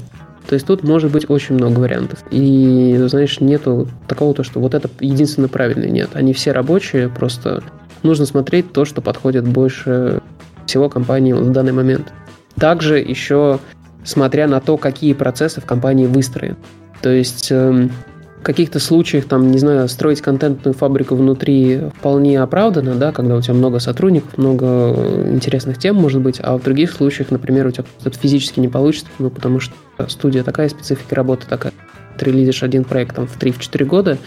То 0.49 0.55
есть 0.55 0.65
тут 0.65 0.83
может 0.83 1.11
быть 1.11 1.29
очень 1.29 1.55
много 1.55 1.79
вариантов. 1.79 2.23
И, 2.31 2.99
знаешь, 3.07 3.39
нету 3.39 3.87
такого, 4.07 4.33
то, 4.33 4.43
что 4.43 4.59
вот 4.59 4.73
это 4.73 4.89
единственно 4.99 5.47
правильное. 5.47 5.89
Нет, 5.89 6.09
они 6.13 6.33
все 6.33 6.51
рабочие, 6.51 7.07
просто 7.07 7.63
нужно 8.01 8.25
смотреть 8.25 8.73
то, 8.73 8.83
что 8.83 9.01
подходит 9.01 9.47
больше 9.47 10.21
всего 10.65 10.89
компании 10.89 11.33
в 11.33 11.51
данный 11.51 11.71
момент. 11.71 12.11
Также 12.55 12.97
еще 12.97 13.59
смотря 14.03 14.47
на 14.47 14.59
то, 14.59 14.77
какие 14.77 15.13
процессы 15.13 15.61
в 15.61 15.65
компании 15.65 16.05
выстроены. 16.05 16.57
То 17.01 17.09
есть 17.09 17.51
эм, 17.51 17.91
в 18.39 18.43
каких-то 18.43 18.79
случаях, 18.79 19.25
там, 19.25 19.51
не 19.51 19.57
знаю, 19.57 19.89
строить 19.89 20.21
контентную 20.21 20.73
фабрику 20.73 21.15
внутри 21.15 21.81
вполне 21.97 22.41
оправдано, 22.41 22.95
да, 22.95 23.11
когда 23.11 23.35
у 23.35 23.41
тебя 23.41 23.53
много 23.53 23.79
сотрудников, 23.79 24.37
много 24.37 24.65
э, 24.65 25.31
интересных 25.33 25.77
тем, 25.77 25.97
может 25.97 26.21
быть, 26.21 26.39
а 26.41 26.57
в 26.57 26.63
других 26.63 26.93
случаях, 26.93 27.31
например, 27.31 27.67
у 27.67 27.71
тебя 27.71 27.83
это 28.03 28.17
физически 28.17 28.61
не 28.61 28.69
получится, 28.69 29.07
ну, 29.19 29.29
потому 29.29 29.59
что 29.59 29.73
студия 30.07 30.43
такая, 30.43 30.69
специфика 30.69 31.15
работы 31.15 31.47
такая. 31.47 31.73
Ты 32.17 32.31
лидишь 32.31 32.63
один 32.63 32.85
проект 32.85 33.17
там 33.17 33.27
в 33.27 33.37
3-4 33.37 33.85
года, 33.85 34.17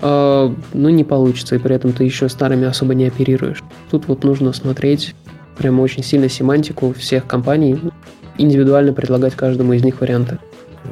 э, 0.00 0.54
ну, 0.74 0.88
не 0.88 1.04
получится, 1.04 1.54
и 1.54 1.58
при 1.58 1.76
этом 1.76 1.92
ты 1.92 2.02
еще 2.02 2.28
старыми 2.28 2.66
особо 2.66 2.94
не 2.94 3.06
оперируешь. 3.06 3.62
Тут 3.92 4.08
вот 4.08 4.24
нужно 4.24 4.52
смотреть 4.52 5.14
прям 5.56 5.78
очень 5.78 6.02
сильно 6.02 6.28
семантику 6.28 6.92
всех 6.94 7.26
компаний, 7.28 7.78
индивидуально 8.38 8.92
предлагать 8.92 9.34
каждому 9.34 9.72
из 9.72 9.82
них 9.82 10.00
варианты. 10.00 10.38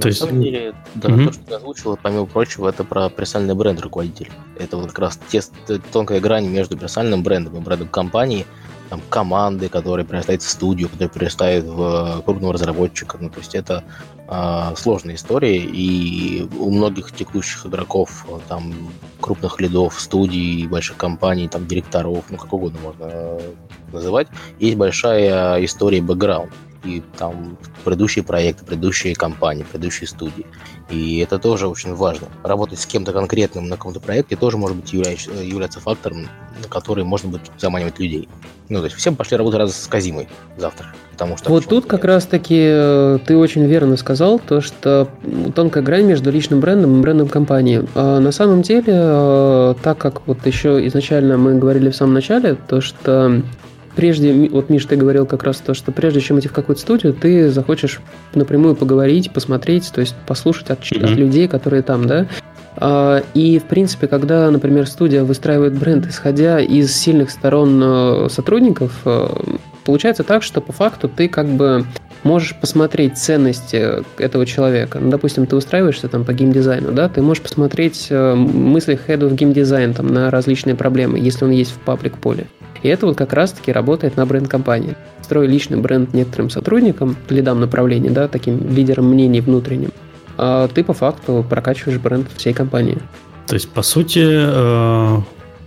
То 0.00 0.08
есть... 0.08 0.20
На 0.20 0.28
самом 0.28 0.42
деле, 0.42 0.74
да, 0.94 1.08
угу. 1.08 1.24
то, 1.24 1.32
что 1.32 1.44
ты 1.44 1.54
озвучил, 1.54 1.98
помимо 2.00 2.26
прочего, 2.26 2.68
это 2.68 2.84
про 2.84 3.08
персональный 3.10 3.54
бренд 3.54 3.80
руководителя. 3.80 4.30
Это 4.58 4.76
вот 4.76 4.88
как 4.88 4.98
раз 4.98 5.20
те, 5.28 5.40
тонкая 5.92 6.20
грань 6.20 6.46
между 6.46 6.76
персональным 6.76 7.22
брендом 7.22 7.56
и 7.56 7.60
брендом 7.60 7.88
компании, 7.88 8.46
там, 8.88 9.00
команды, 9.08 9.68
которые 9.68 10.04
перерастают 10.04 10.42
в 10.42 10.48
студию, 10.48 10.88
которые 10.88 11.08
перерастают 11.08 11.64
в 11.64 12.18
э, 12.18 12.22
крупного 12.22 12.54
разработчика. 12.54 13.18
Ну, 13.20 13.30
то 13.30 13.38
есть 13.38 13.54
это 13.54 13.84
э, 14.28 14.74
сложная 14.76 15.14
история, 15.16 15.58
и 15.58 16.48
у 16.58 16.70
многих 16.70 17.12
текущих 17.12 17.66
игроков, 17.66 18.26
там, 18.48 18.72
крупных 19.20 19.60
лидов, 19.60 20.00
студий, 20.00 20.66
больших 20.66 20.96
компаний, 20.96 21.48
там, 21.48 21.66
директоров, 21.66 22.24
ну, 22.30 22.36
как 22.36 22.52
угодно 22.52 22.78
можно 22.82 23.04
э, 23.04 23.40
называть, 23.92 24.28
есть 24.58 24.76
большая 24.76 25.64
история 25.64 26.00
бэкграунд 26.00 26.52
и 26.84 27.02
там 27.18 27.56
предыдущие 27.84 28.24
проекты, 28.24 28.64
предыдущие 28.64 29.14
компании, 29.14 29.64
предыдущие 29.64 30.08
студии. 30.08 30.46
И 30.88 31.18
это 31.18 31.38
тоже 31.38 31.68
очень 31.68 31.94
важно. 31.94 32.28
Работать 32.42 32.80
с 32.80 32.86
кем-то 32.86 33.12
конкретным 33.12 33.68
на 33.68 33.76
каком-то 33.76 34.00
проекте 34.00 34.36
тоже 34.36 34.56
может 34.56 34.76
быть 34.76 34.92
является, 34.92 35.30
является 35.30 35.80
фактором, 35.80 36.28
на 36.60 36.68
который 36.68 37.04
можно 37.04 37.28
будет 37.28 37.50
заманивать 37.58 37.98
людей. 37.98 38.28
Ну, 38.68 38.78
то 38.78 38.84
есть 38.84 38.96
все 38.96 39.12
пошли 39.12 39.36
работать 39.36 39.58
раз 39.58 39.76
с 39.76 39.86
Казимой 39.88 40.28
завтра. 40.56 40.86
Потому 41.12 41.36
что 41.36 41.50
вот 41.50 41.66
тут 41.66 41.86
как 41.86 42.04
раз-таки 42.04 42.56
э, 42.56 43.18
ты 43.26 43.36
очень 43.36 43.64
верно 43.66 43.96
сказал, 43.96 44.38
то, 44.38 44.60
что 44.60 45.08
тонкая 45.54 45.82
грань 45.82 46.04
между 46.04 46.30
личным 46.30 46.60
брендом 46.60 46.98
и 46.98 47.02
брендом 47.02 47.28
компании. 47.28 47.84
А 47.94 48.20
на 48.20 48.30
самом 48.32 48.62
деле, 48.62 48.84
э, 48.88 49.74
так 49.82 49.98
как 49.98 50.26
вот 50.26 50.46
еще 50.46 50.86
изначально 50.86 51.36
мы 51.36 51.58
говорили 51.58 51.90
в 51.90 51.96
самом 51.96 52.14
начале, 52.14 52.54
то, 52.54 52.80
что 52.80 53.42
прежде, 53.96 54.48
вот, 54.50 54.70
Миш, 54.70 54.84
ты 54.84 54.96
говорил 54.96 55.26
как 55.26 55.42
раз 55.42 55.58
то, 55.58 55.74
что 55.74 55.92
прежде 55.92 56.20
чем 56.20 56.38
идти 56.38 56.48
в 56.48 56.52
какую-то 56.52 56.80
студию, 56.80 57.12
ты 57.12 57.50
захочешь 57.50 58.00
напрямую 58.34 58.76
поговорить, 58.76 59.32
посмотреть, 59.32 59.90
то 59.92 60.00
есть 60.00 60.14
послушать 60.26 60.70
от, 60.70 60.80
mm-hmm. 60.80 61.04
от 61.04 61.10
людей, 61.10 61.48
которые 61.48 61.82
там, 61.82 62.06
да. 62.06 62.26
А, 62.76 63.22
и, 63.34 63.58
в 63.58 63.64
принципе, 63.64 64.06
когда, 64.06 64.50
например, 64.50 64.86
студия 64.86 65.24
выстраивает 65.24 65.74
бренд, 65.74 66.06
исходя 66.06 66.60
из 66.60 66.94
сильных 66.96 67.30
сторон 67.30 67.80
э, 67.82 68.28
сотрудников, 68.30 68.92
э, 69.04 69.28
получается 69.84 70.24
так, 70.24 70.42
что 70.42 70.60
по 70.60 70.72
факту 70.72 71.08
ты 71.08 71.28
как 71.28 71.46
бы 71.48 71.84
можешь 72.22 72.54
посмотреть 72.58 73.18
ценности 73.18 74.04
этого 74.18 74.46
человека. 74.46 74.98
Ну, 75.00 75.10
допустим, 75.10 75.46
ты 75.46 75.56
устраиваешься 75.56 76.08
там 76.08 76.24
по 76.24 76.32
геймдизайну, 76.32 76.92
да, 76.92 77.08
ты 77.08 77.22
можешь 77.22 77.42
посмотреть 77.42 78.08
э, 78.10 78.34
мысли 78.34 78.98
of 79.06 79.34
геймдизайн 79.34 79.94
там 79.94 80.08
на 80.08 80.30
различные 80.30 80.74
проблемы, 80.74 81.18
если 81.18 81.44
он 81.44 81.50
есть 81.50 81.72
в 81.72 81.78
паблик 81.78 82.18
поле. 82.18 82.46
И 82.82 82.88
это 82.88 83.06
вот 83.06 83.16
как 83.16 83.32
раз-таки 83.32 83.72
работает 83.72 84.16
на 84.16 84.24
бренд-компании. 84.26 84.96
Строй 85.22 85.46
личный 85.46 85.78
бренд 85.78 86.14
некоторым 86.14 86.50
сотрудникам, 86.50 87.16
лидам 87.28 87.60
направления, 87.60 88.10
да, 88.10 88.26
таким 88.28 88.74
лидерам 88.74 89.10
мнений 89.10 89.40
внутренним, 89.40 89.90
а 90.36 90.68
ты 90.68 90.82
по 90.82 90.94
факту 90.94 91.44
прокачиваешь 91.48 91.98
бренд 91.98 92.28
всей 92.36 92.52
компании. 92.52 92.98
То 93.46 93.54
есть, 93.54 93.68
по 93.68 93.82
сути, 93.82 94.24
э, 94.24 95.18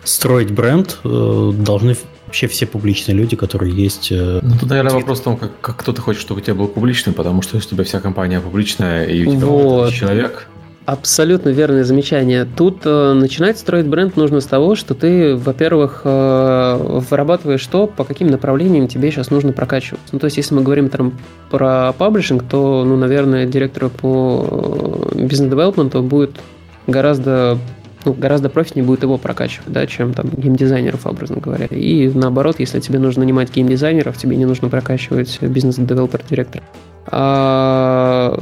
строить 0.04 0.52
бренд 0.52 1.00
э, 1.04 1.52
должны 1.58 1.96
вообще 2.34 2.48
все 2.48 2.66
публичные 2.66 3.16
люди, 3.16 3.36
которые 3.36 3.72
есть. 3.72 4.12
Э, 4.12 4.40
ну, 4.42 4.56
тут, 4.60 4.68
наверное, 4.68 4.94
вопрос 4.94 5.20
в 5.20 5.24
том, 5.24 5.38
как, 5.38 5.52
как 5.62 5.78
кто-то 5.78 6.02
хочет, 6.02 6.20
чтобы 6.20 6.42
у 6.42 6.44
тебя 6.44 6.56
был 6.56 6.68
публичный, 6.68 7.14
потому 7.14 7.44
что 7.44 7.58
если 7.58 7.68
у 7.68 7.72
тебя 7.76 7.84
вся 7.84 8.00
компания 8.00 8.40
публичная, 8.40 9.06
и 9.06 9.24
у 9.24 9.36
тебя 9.36 9.46
вот. 9.46 9.94
человек, 9.94 10.48
Абсолютно 10.86 11.48
верное 11.50 11.86
замечание. 11.86 12.46
Тут 12.58 12.82
э, 12.84 13.14
начинать 13.14 13.58
строить 13.58 13.88
бренд 13.88 14.18
нужно 14.18 14.42
с 14.42 14.46
того, 14.46 14.76
что 14.76 14.96
ты, 14.96 15.34
во-первых, 15.34 16.02
э, 16.04 17.02
вырабатываешь 17.10 17.66
то, 17.68 17.88
по 17.88 18.04
каким 18.04 18.28
направлениям 18.28 18.90
тебе 18.90 19.10
сейчас 19.10 19.30
нужно 19.30 19.54
прокачиваться. 19.54 20.08
Ну, 20.12 20.20
то 20.20 20.26
есть, 20.26 20.36
если 20.36 20.56
мы 20.56 20.62
говорим 20.62 20.90
там 20.90 21.14
про 21.50 21.94
паблишинг, 21.94 22.44
то, 22.50 22.84
ну, 22.84 22.98
наверное, 22.98 23.46
директору 23.46 23.90
по 23.92 25.12
э, 25.14 25.24
бизнес-девелопменту 25.24 26.02
будет 26.02 26.32
гораздо 26.86 27.60
ну, 28.06 28.14
гораздо 28.14 28.50
профитнее 28.50 28.86
будет 28.86 29.04
его 29.04 29.18
прокачивать, 29.18 29.72
да, 29.72 29.88
чем 29.88 30.14
там 30.14 30.30
геймдизайнеров, 30.30 31.06
образно 31.06 31.38
говоря. 31.38 31.68
И 31.68 32.10
наоборот, 32.14 32.58
если 32.60 32.80
тебе 32.80 33.00
нужно 33.00 33.24
нанимать 33.24 33.54
геймдизайнеров, 33.54 34.18
тебе 34.18 34.36
не 34.36 34.46
нужно 34.46 34.70
прокачивать 34.70 35.42
бизнес-девелопер-директора. 35.42 36.64
А 37.08 38.40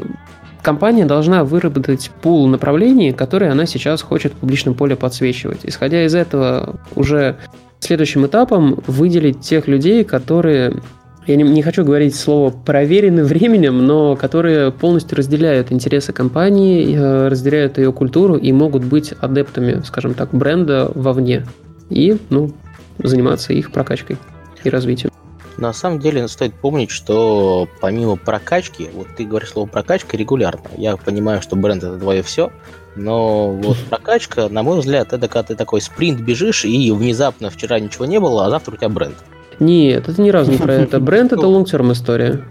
компания 0.61 1.05
должна 1.05 1.43
выработать 1.43 2.11
пул 2.21 2.47
направлений, 2.47 3.11
которые 3.11 3.51
она 3.51 3.65
сейчас 3.65 4.01
хочет 4.01 4.33
в 4.33 4.37
публичном 4.37 4.75
поле 4.75 4.95
подсвечивать. 4.95 5.59
Исходя 5.63 6.05
из 6.05 6.15
этого, 6.15 6.75
уже 6.95 7.37
следующим 7.79 8.25
этапом 8.25 8.79
выделить 8.87 9.41
тех 9.41 9.67
людей, 9.67 10.03
которые 10.03 10.81
я 11.27 11.35
не, 11.35 11.43
не 11.43 11.61
хочу 11.61 11.83
говорить 11.83 12.15
слово 12.15 12.49
проверены 12.49 13.23
временем, 13.23 13.85
но 13.85 14.15
которые 14.15 14.71
полностью 14.71 15.17
разделяют 15.17 15.71
интересы 15.71 16.13
компании, 16.13 16.95
э, 16.97 17.27
разделяют 17.27 17.77
ее 17.77 17.93
культуру 17.93 18.37
и 18.37 18.51
могут 18.51 18.83
быть 18.83 19.13
адептами, 19.19 19.81
скажем 19.85 20.13
так, 20.15 20.33
бренда 20.33 20.91
вовне. 20.95 21.45
И, 21.89 22.17
ну, 22.29 22.51
заниматься 22.97 23.53
их 23.53 23.71
прокачкой 23.71 24.17
и 24.63 24.69
развитием. 24.69 25.11
На 25.57 25.73
самом 25.73 25.99
деле 25.99 26.27
стоит 26.27 26.55
помнить, 26.55 26.89
что 26.89 27.67
помимо 27.81 28.15
прокачки, 28.15 28.89
вот 28.95 29.07
ты 29.15 29.25
говоришь 29.25 29.51
слово 29.51 29.67
прокачка 29.67 30.17
регулярно. 30.17 30.63
Я 30.77 30.97
понимаю, 30.97 31.41
что 31.41 31.55
бренд 31.55 31.83
это 31.83 31.99
твое 31.99 32.23
все, 32.23 32.51
но 32.95 33.51
вот 33.51 33.77
прокачка, 33.89 34.49
на 34.49 34.63
мой 34.63 34.79
взгляд, 34.79 35.13
это 35.13 35.27
когда 35.27 35.43
ты 35.43 35.55
такой 35.55 35.81
спринт 35.81 36.19
бежишь, 36.19 36.65
и 36.65 36.91
внезапно 36.91 37.51
вчера 37.51 37.79
ничего 37.79 38.05
не 38.05 38.19
было, 38.19 38.47
а 38.47 38.49
завтра 38.49 38.73
у 38.73 38.77
тебя 38.77 38.89
бренд. 38.89 39.17
Нет, 39.61 40.09
это 40.09 40.19
ни 40.19 40.31
разу 40.31 40.51
не 40.51 40.57
про 40.57 40.73
это. 40.73 40.99
Бренд 40.99 41.33
это 41.33 41.41
long-term 41.45 41.91
история. 41.93 42.43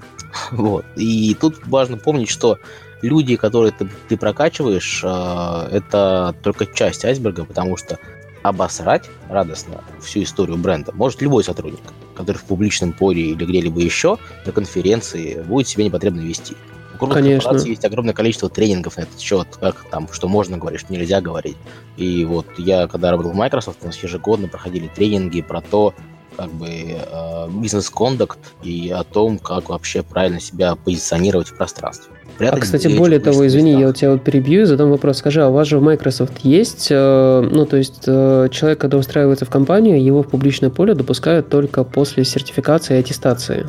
Вот. 0.53 0.85
И 0.95 1.35
тут 1.35 1.67
важно 1.67 1.97
помнить, 1.97 2.31
что 2.31 2.59
люди, 3.03 3.35
которые 3.35 3.73
ты, 3.73 3.89
ты 4.09 4.17
прокачиваешь, 4.17 5.03
э, 5.05 5.69
это 5.73 6.37
только 6.45 6.67
часть 6.67 7.05
айсберга, 7.05 7.45
потому 7.45 7.77
что 7.77 7.99
обосрать 8.43 9.11
радостно 9.29 9.83
всю 10.01 10.23
историю 10.23 10.57
бренда 10.57 10.93
может 10.95 11.21
любой 11.21 11.43
сотрудник, 11.43 11.81
который 12.15 12.37
в 12.37 12.45
публичном 12.45 12.93
поле 12.93 13.33
или 13.33 13.45
где-либо 13.45 13.81
еще 13.81 14.17
на 14.47 14.53
конференции 14.53 15.43
будет 15.43 15.67
себе 15.67 15.85
непотребно 15.87 16.21
вести. 16.21 16.55
У 16.95 16.99
крупных 16.99 17.19
Конечно. 17.19 17.41
корпораций 17.41 17.71
есть 17.71 17.85
огромное 17.85 18.15
количество 18.15 18.49
тренингов 18.49 18.97
на 18.99 19.03
этот 19.03 19.19
счет, 19.19 19.49
как 19.61 19.85
там, 19.91 20.09
что 20.13 20.29
можно 20.29 20.59
говорить, 20.59 20.81
что 20.81 20.93
нельзя 20.93 21.21
говорить. 21.21 21.57
И 21.97 22.25
вот 22.25 22.47
я, 22.57 22.87
когда 22.87 23.11
работал 23.11 23.33
в 23.33 23.37
Microsoft, 23.37 23.79
у 23.83 23.87
нас 23.87 24.01
ежегодно 24.01 24.47
проходили 24.47 24.89
тренинги 24.95 25.41
про 25.41 25.61
то, 25.61 25.93
как 26.41 26.51
бы 26.53 26.69
э, 26.71 27.49
бизнес-кондукт 27.51 28.39
и 28.63 28.91
о 28.91 29.05
том, 29.05 29.39
как 29.39 29.69
вообще 29.69 30.03
правильно 30.03 30.41
себя 30.41 30.75
позиционировать 30.75 31.49
в 31.49 31.57
пространстве. 31.57 32.15
А, 32.15 32.39
Прятать 32.39 32.61
кстати, 32.61 32.89
более 32.89 33.21
того, 33.21 33.47
извини, 33.47 33.73
я 33.73 33.77
места. 33.77 33.87
вот 33.89 33.97
тебя 33.97 34.11
вот 34.13 34.25
перебью 34.25 34.63
и 34.63 34.65
задам 34.65 34.89
вопрос. 34.89 35.19
Скажи, 35.19 35.43
а 35.43 35.49
у 35.49 35.53
вас 35.53 35.69
же 35.69 35.79
в 35.79 35.83
Microsoft 35.83 36.39
есть, 36.43 36.89
э, 36.91 37.49
ну, 37.53 37.67
то 37.67 37.77
есть 37.77 38.05
э, 38.07 38.49
человек, 38.51 38.81
когда 38.81 38.97
устраивается 38.97 39.45
в 39.45 39.51
компанию, 39.51 40.03
его 40.03 40.23
в 40.23 40.29
публичное 40.29 40.71
поле 40.71 40.95
допускают 40.95 41.51
только 41.51 41.85
после 41.85 42.25
сертификации 42.25 42.97
и 42.97 43.01
аттестации? 43.01 43.69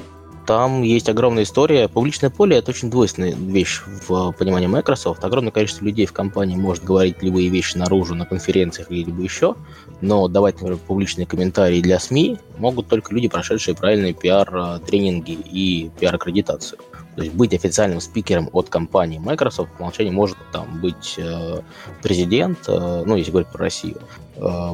Там 0.51 0.81
есть 0.81 1.07
огромная 1.07 1.43
история. 1.43 1.87
Публичное 1.87 2.29
поле 2.29 2.57
это 2.57 2.71
очень 2.71 2.89
двойственная 2.91 3.33
вещь 3.33 3.83
в 3.85 4.33
понимании 4.33 4.67
Microsoft. 4.67 5.23
Огромное 5.23 5.53
количество 5.53 5.85
людей 5.85 6.05
в 6.05 6.11
компании 6.11 6.57
может 6.57 6.83
говорить 6.83 7.23
любые 7.23 7.47
вещи 7.47 7.77
наружу 7.77 8.15
на 8.15 8.25
конференциях 8.25 8.91
или 8.91 9.05
либо 9.05 9.21
еще, 9.21 9.55
но 10.01 10.27
давать, 10.27 10.55
например, 10.55 10.77
публичные 10.85 11.25
комментарии 11.25 11.79
для 11.79 11.99
СМИ 11.99 12.37
могут 12.57 12.89
только 12.89 13.13
люди, 13.13 13.29
прошедшие 13.29 13.75
правильные 13.75 14.13
пиар-тренинги 14.13 15.31
и 15.31 15.89
пиар-аккредитацию. 15.97 16.79
То 17.15 17.23
есть 17.23 17.33
быть 17.33 17.53
официальным 17.53 18.01
спикером 18.01 18.49
от 18.51 18.67
компании 18.67 19.19
Microsoft 19.19 19.71
по 19.77 19.83
умолчанию 19.83 20.13
может 20.13 20.37
там 20.51 20.81
быть 20.81 21.15
э, 21.17 21.61
президент, 22.03 22.59
э, 22.67 23.03
ну, 23.05 23.15
если 23.15 23.31
говорить 23.31 23.51
про 23.53 23.59
Россию, 23.59 24.01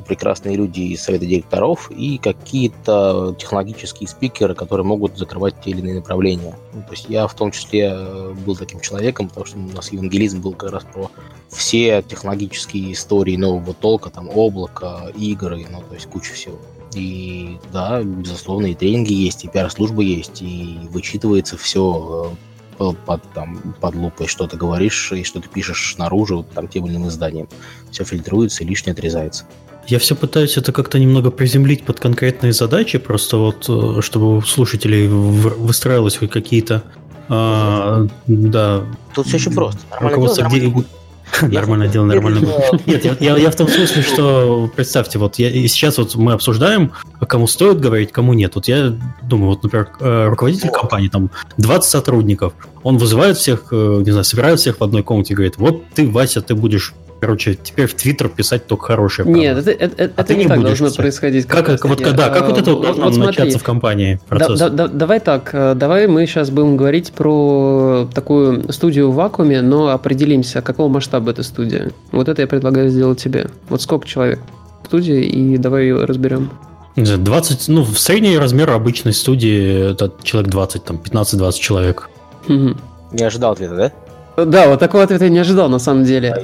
прекрасные 0.08 0.56
люди 0.56 0.80
из 0.80 1.04
совета 1.04 1.26
директоров 1.26 1.92
и 1.92 2.18
какие-то 2.18 3.36
технологические 3.38 4.08
спикеры, 4.08 4.56
которые 4.56 4.86
могут 4.86 5.18
закрывать 5.18 5.56
те 5.62 5.72
или 5.72 5.80
иные 5.80 5.96
направления. 5.96 6.56
Ну, 6.74 6.82
то 6.82 6.92
есть 6.92 7.08
я 7.10 7.28
в 7.28 7.34
том 7.34 7.52
числе 7.52 7.92
э, 7.94 8.34
был 8.46 8.56
таким 8.56 8.80
человеком, 8.80 9.28
потому 9.28 9.46
что 9.46 9.58
у 9.58 9.62
нас 9.62 9.92
евангелизм 9.92 10.42
был 10.42 10.54
как 10.54 10.72
раз 10.72 10.86
про 10.86 11.12
все 11.50 12.02
технологические 12.02 12.94
истории 12.94 13.36
нового 13.36 13.74
толка, 13.74 14.10
там 14.10 14.30
облако, 14.30 15.12
игры, 15.16 15.66
ну, 15.70 15.82
то 15.82 15.96
есть 15.96 16.08
куча 16.08 16.34
всего. 16.34 16.58
И 16.96 17.58
да, 17.74 18.02
безусловно, 18.02 18.68
и 18.68 18.76
тренинги 18.76 19.14
есть, 19.14 19.44
и 19.44 19.50
пиар-служба 19.50 20.02
есть, 20.02 20.42
и 20.42 20.80
вычитывается 20.90 21.58
все 21.58 22.32
под, 22.78 23.22
там, 23.34 23.76
под 23.82 23.96
лупой, 23.96 24.28
что 24.28 24.48
ты 24.48 24.58
говоришь 24.58 25.12
и 25.12 25.24
что 25.24 25.40
ты 25.40 25.50
пишешь 25.50 25.96
наружу, 25.98 26.38
вот, 26.38 26.50
там, 26.52 26.68
тем 26.68 26.86
или 26.86 26.94
иным 26.96 27.08
изданием. 27.08 27.48
Все 27.92 28.04
фильтруется 28.04 28.64
и 28.64 28.68
лишнее 28.68 28.94
отрезается. 28.94 29.46
Я 29.88 30.00
все 30.00 30.16
пытаюсь 30.16 30.58
это 30.58 30.72
как-то 30.74 31.00
немного 31.00 31.32
приземлить 31.32 31.84
под 31.86 32.00
конкретные 32.00 32.52
задачи, 32.52 32.98
просто 32.98 33.38
вот, 33.38 33.66
э, 33.70 34.02
чтобы 34.02 34.38
у 34.38 34.42
слушателей 34.42 35.08
выстраивалось 35.08 36.18
хоть 36.18 36.30
какие-то, 36.30 36.84
а, 37.30 38.08
да, 38.28 38.84
Тут 39.14 39.28
все 39.28 39.38
очень 39.38 39.54
просто. 39.54 39.80
Нормально 39.92 40.18
дело, 40.18 40.36
нормально 40.36 40.70
где- 40.70 40.88
Нормальное 41.42 41.88
дело, 41.88 42.06
нормально. 42.06 42.42
Нет, 42.86 43.06
я, 43.06 43.16
я- 43.20 43.38
я 43.38 43.52
в 43.52 43.56
том 43.56 43.68
смысле, 43.68 44.02
что 44.02 44.70
представьте, 44.76 45.20
вот 45.20 45.38
я, 45.40 45.50
и 45.50 45.68
сейчас 45.68 45.98
вот 45.98 46.16
мы 46.16 46.34
обсуждаем, 46.34 46.92
кому 47.28 47.48
стоит 47.48 47.80
говорить, 47.80 48.12
кому 48.12 48.34
нет. 48.34 48.56
Вот 48.56 48.68
я 48.68 48.96
думаю, 49.24 49.50
вот, 49.52 49.64
например, 49.64 49.90
э, 50.00 50.28
руководитель 50.30 50.70
компании, 50.70 51.10
там 51.10 51.30
20 51.58 51.90
сотрудников, 51.90 52.54
он 52.84 52.98
вызывает 52.98 53.38
всех, 53.38 53.68
э, 53.72 54.02
не 54.06 54.12
знаю, 54.12 54.24
собирает 54.24 54.60
всех 54.60 54.80
в 54.80 54.84
одной 54.84 55.04
комнате 55.04 55.34
и 55.34 55.36
говорит, 55.36 55.58
вот 55.58 55.84
ты, 55.94 56.10
Вася, 56.10 56.42
ты 56.42 56.56
будешь, 56.56 56.94
короче, 57.20 57.56
теперь 57.62 57.88
в 57.88 57.94
Твиттер 57.94 58.30
писать 58.30 58.68
только 58.68 58.86
хорошее. 58.88 59.28
Нет, 59.28 59.58
это, 59.58 59.72
это, 59.72 60.04
это 60.04 60.14
А 60.16 60.24
ты 60.24 60.36
не 60.36 60.44
не 60.44 60.48
так 60.48 60.58
будешь 60.58 60.68
должно 60.70 60.88
писать. 60.88 60.98
происходить. 60.98 61.46
как, 61.48 61.66
как, 61.66 61.86
вот 61.86 62.02
когда, 62.02 62.30
как 62.30 62.48
вот 62.50 62.58
это 62.58 62.72
А, 62.72 62.74
вот 62.76 62.84
должно 62.84 63.06
вот 63.06 63.14
смотри, 63.16 63.38
начаться 63.40 63.60
в 63.60 63.64
компании 63.64 64.20
Да- 64.30 64.36
процесс? 64.38 64.60
да- 64.60 64.70
да- 64.70 64.88
давай 64.88 65.20
так, 65.20 65.50
э, 65.54 65.74
давай 65.76 66.08
мы 66.08 66.26
сейчас 66.26 66.50
будем 66.50 66.78
говорить 66.78 67.12
про 67.14 68.08
такую 68.14 68.72
студию 68.72 69.12
в 69.12 69.16
вакууме, 69.16 69.62
но 69.62 69.90
определимся, 69.90 70.62
какого 70.62 70.88
масштаба 70.90 71.32
эта 71.32 71.44
студия. 71.44 71.92
Вот 72.12 72.30
это 72.30 72.42
я 72.42 72.48
предлагаю 72.48 72.90
сделать 72.90 73.22
тебе. 73.22 73.48
Вот 73.70 73.82
сколько 73.82 74.08
человек 74.08 74.40
в 74.84 74.88
студии, 74.88 75.22
и 75.24 75.58
давай 75.58 75.84
ее 75.84 76.06
разберем. 76.06 76.50
Не 76.96 77.06
знаю, 77.06 77.22
20, 77.22 77.68
ну, 77.68 77.84
в 77.84 78.00
средний 78.00 78.38
размер 78.38 78.72
обычной 78.72 79.14
студии 79.14 79.92
это 79.92 80.12
человек 80.24 80.50
20, 80.50 80.84
там, 80.84 80.98
15-20 80.98 81.60
человек. 81.60 82.10
Не 82.48 83.24
ожидал 83.24 83.52
ответа, 83.54 83.76
да? 83.76 84.46
Да, 84.46 84.68
вот 84.68 84.80
такого 84.80 85.04
ответа 85.04 85.26
я 85.26 85.30
не 85.32 85.40
ожидал, 85.40 85.68
на 85.70 85.80
самом 85.80 86.04
деле. 86.06 86.36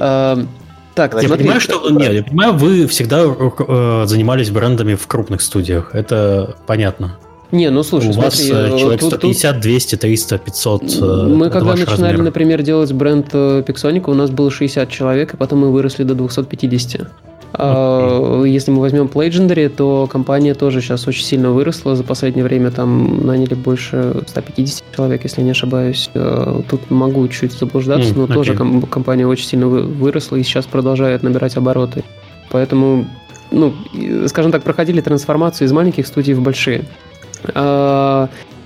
А, 0.93 0.95
Так, 0.95 1.13
Я 1.15 1.27
смотри, 1.27 1.37
понимаю, 1.43 1.59
что 1.61 1.89
нет, 1.89 2.13
я 2.13 2.23
понимаю, 2.23 2.53
вы 2.53 2.85
всегда 2.87 3.23
э, 3.25 4.03
занимались 4.05 4.49
брендами 4.51 4.93
в 4.95 5.07
крупных 5.07 5.41
студиях. 5.41 5.95
Это 5.95 6.55
понятно. 6.67 7.17
Не, 7.51 7.69
ну 7.69 7.83
слушай, 7.83 8.09
У 8.09 8.13
вас 8.13 8.35
смотри, 8.35 8.51
э, 8.51 8.75
э, 8.75 8.79
человек 8.79 8.99
тут- 8.99 9.09
тут- 9.11 9.19
150, 9.35 9.59
200, 9.59 9.95
300, 9.95 10.37
500. 10.37 10.83
э, 10.83 11.27
Мы 11.27 11.49
когда 11.49 11.71
начинали, 11.75 12.01
размер. 12.03 12.21
например, 12.23 12.61
делать 12.63 12.91
бренд 12.93 13.27
э, 13.33 13.63
Pixonic, 13.67 14.09
у 14.09 14.13
нас 14.13 14.29
было 14.31 14.49
60 14.51 14.89
человек, 14.89 15.33
и 15.33 15.37
потом 15.37 15.59
мы 15.59 15.71
выросли 15.71 16.03
до 16.03 16.15
250. 16.15 17.07
А, 17.55 18.43
Если 18.43 18.71
мы 18.71 18.79
возьмем 18.81 19.05
Legendary, 19.05 19.69
то 19.69 20.07
компания 20.11 20.53
тоже 20.55 20.81
сейчас 20.81 21.07
очень 21.07 21.23
сильно 21.23 21.51
выросла. 21.51 21.95
За 21.95 22.03
последнее 22.03 22.43
время 22.43 22.71
там 22.71 23.25
наняли 23.25 23.53
больше 23.53 24.23
150 24.27 24.83
человек, 24.95 25.23
если 25.23 25.41
не 25.43 25.51
ошибаюсь. 25.51 26.09
Э, 26.15 26.61
Тут 26.69 26.89
могу 26.89 27.27
чуть 27.27 27.53
заблуждаться, 27.53 28.09
М, 28.13 28.21
но 28.21 28.27
тоже 28.27 28.51
окей. 28.53 28.57
ком- 28.57 28.81
компания 28.83 29.27
очень 29.27 29.45
сильно 29.47 29.67
вы- 29.67 29.83
выросла 29.83 30.37
и 30.37 30.43
сейчас 30.43 30.65
продолжает 30.65 31.21
набирать 31.23 31.55
обороты. 31.57 32.03
Поэтому, 32.49 33.05
ну, 33.51 33.73
скажем 34.27 34.51
так, 34.51 34.63
проходили 34.63 35.01
трансформацию 35.01 35.67
из 35.67 35.71
маленьких 35.71 36.07
студий 36.07 36.33
в 36.33 36.41
большие. 36.41 36.85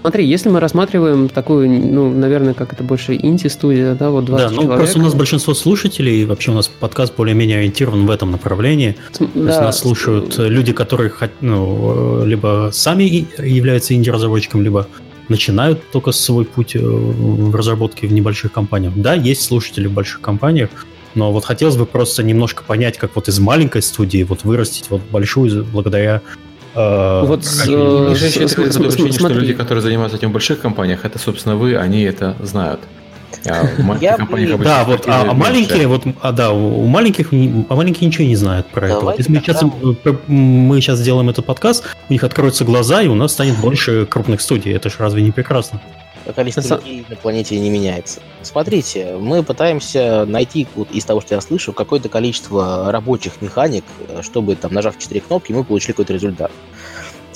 Смотри, 0.01 0.25
если 0.25 0.49
мы 0.49 0.59
рассматриваем 0.59 1.27
такую, 1.27 1.69
ну, 1.69 2.09
наверное, 2.09 2.53
как 2.53 2.71
это 2.73 2.83
больше 2.83 3.15
инди-студия, 3.15 3.93
да, 3.95 4.09
вот 4.09 4.25
20 4.25 4.45
Да, 4.45 4.51
ну 4.55 4.61
человек. 4.61 4.77
просто 4.79 4.99
у 4.99 5.01
нас 5.01 5.13
большинство 5.13 5.53
слушателей, 5.53 6.25
вообще 6.25 6.51
у 6.51 6.53
нас 6.53 6.67
подкаст 6.67 7.15
более-менее 7.15 7.57
ориентирован 7.59 8.05
в 8.05 8.11
этом 8.11 8.31
направлении. 8.31 8.95
См- 9.11 9.33
То 9.33 9.39
есть 9.39 9.57
да, 9.57 9.65
нас 9.65 9.79
слушают 9.79 10.37
люди, 10.37 10.71
которые 10.71 11.11
ну, 11.41 12.23
либо 12.25 12.69
сами 12.71 13.03
являются 13.37 13.93
инди-разработчиком, 13.95 14.61
либо 14.61 14.87
начинают 15.29 15.81
только 15.91 16.11
свой 16.11 16.45
путь 16.45 16.75
э, 16.75 16.79
в 16.79 17.53
разработке 17.53 18.07
в 18.07 18.13
небольших 18.13 18.51
компаниях. 18.53 18.93
Да, 18.95 19.13
есть 19.13 19.43
слушатели 19.43 19.87
в 19.87 19.91
больших 19.91 20.21
компаниях, 20.21 20.69
но 21.15 21.31
вот 21.31 21.45
хотелось 21.45 21.75
бы 21.75 21.85
просто 21.85 22.23
немножко 22.23 22.63
понять, 22.63 22.97
как 22.97 23.15
вот 23.15 23.27
из 23.27 23.39
маленькой 23.39 23.81
студии 23.81 24.23
вот 24.23 24.43
вырастить 24.43 24.89
вот 24.89 25.01
большую 25.11 25.65
благодаря 25.65 26.21
Вот 27.25 27.43
э, 27.67 27.69
Мне 27.69 28.09
кажется, 28.09 28.39
это 28.39 28.47
см- 28.49 28.71
такое 28.71 28.71
см- 28.71 28.87
ощущение, 28.87 29.11
что 29.13 29.27
люди, 29.29 29.53
которые 29.53 29.81
занимаются 29.81 30.17
этим 30.17 30.29
в 30.29 30.33
больших 30.33 30.59
компаниях, 30.61 31.05
это, 31.05 31.17
собственно, 31.19 31.55
вы, 31.55 31.75
они 31.75 32.03
это 32.03 32.35
знают. 32.41 32.81
А 33.45 33.65
в 33.65 33.79
маленьких 33.83 34.01
Я 34.03 34.17
компаниях 34.17 34.49
бы- 34.49 34.55
обычно 34.55 34.73
Да, 34.73 34.83
вот, 34.85 35.03
а, 35.07 35.21
а 35.29 35.33
маленькие, 35.33 35.87
вот, 35.87 36.03
а 36.21 36.31
да, 36.31 36.51
у 36.51 36.83
у 36.83 36.87
маленьких, 36.87 37.29
а 37.69 37.75
маленькие 37.75 38.07
ничего 38.07 38.25
не 38.25 38.35
знают 38.35 38.67
про 38.67 38.85
это. 38.87 38.95
Вот 38.95 39.01
Давайте 39.01 39.21
Если 39.23 39.33
мы 39.33 39.39
сейчас, 39.41 39.63
э, 39.63 40.13
мы 40.27 40.81
сейчас 40.81 40.99
сделаем 40.99 41.29
этот 41.29 41.45
подкаст, 41.45 41.83
у 42.09 42.13
них 42.13 42.23
откроются 42.23 42.63
глаза, 42.65 43.01
и 43.01 43.07
у 43.07 43.15
нас 43.15 43.33
станет 43.33 43.57
больше 43.57 44.05
крупных 44.05 44.41
студий. 44.41 44.73
Это 44.73 44.89
же 44.89 44.95
разве 44.99 45.21
не 45.21 45.31
прекрасно? 45.31 45.81
Количество 46.33 46.75
людей 46.75 47.05
на 47.09 47.15
планете 47.15 47.59
не 47.59 47.69
меняется. 47.69 48.21
Смотрите, 48.41 49.15
мы 49.19 49.43
пытаемся 49.43 50.25
найти 50.25 50.67
вот 50.75 50.91
из 50.91 51.05
того, 51.05 51.21
что 51.21 51.35
я 51.35 51.41
слышу, 51.41 51.73
какое-то 51.73 52.09
количество 52.09 52.91
рабочих 52.91 53.41
механик, 53.41 53.83
э, 54.07 54.21
чтобы 54.23 54.55
там, 54.55 54.73
нажав 54.73 54.97
4 54.97 55.19
кнопки, 55.21 55.51
мы 55.51 55.63
получили 55.63 55.91
какой-то 55.91 56.13
результат. 56.13 56.51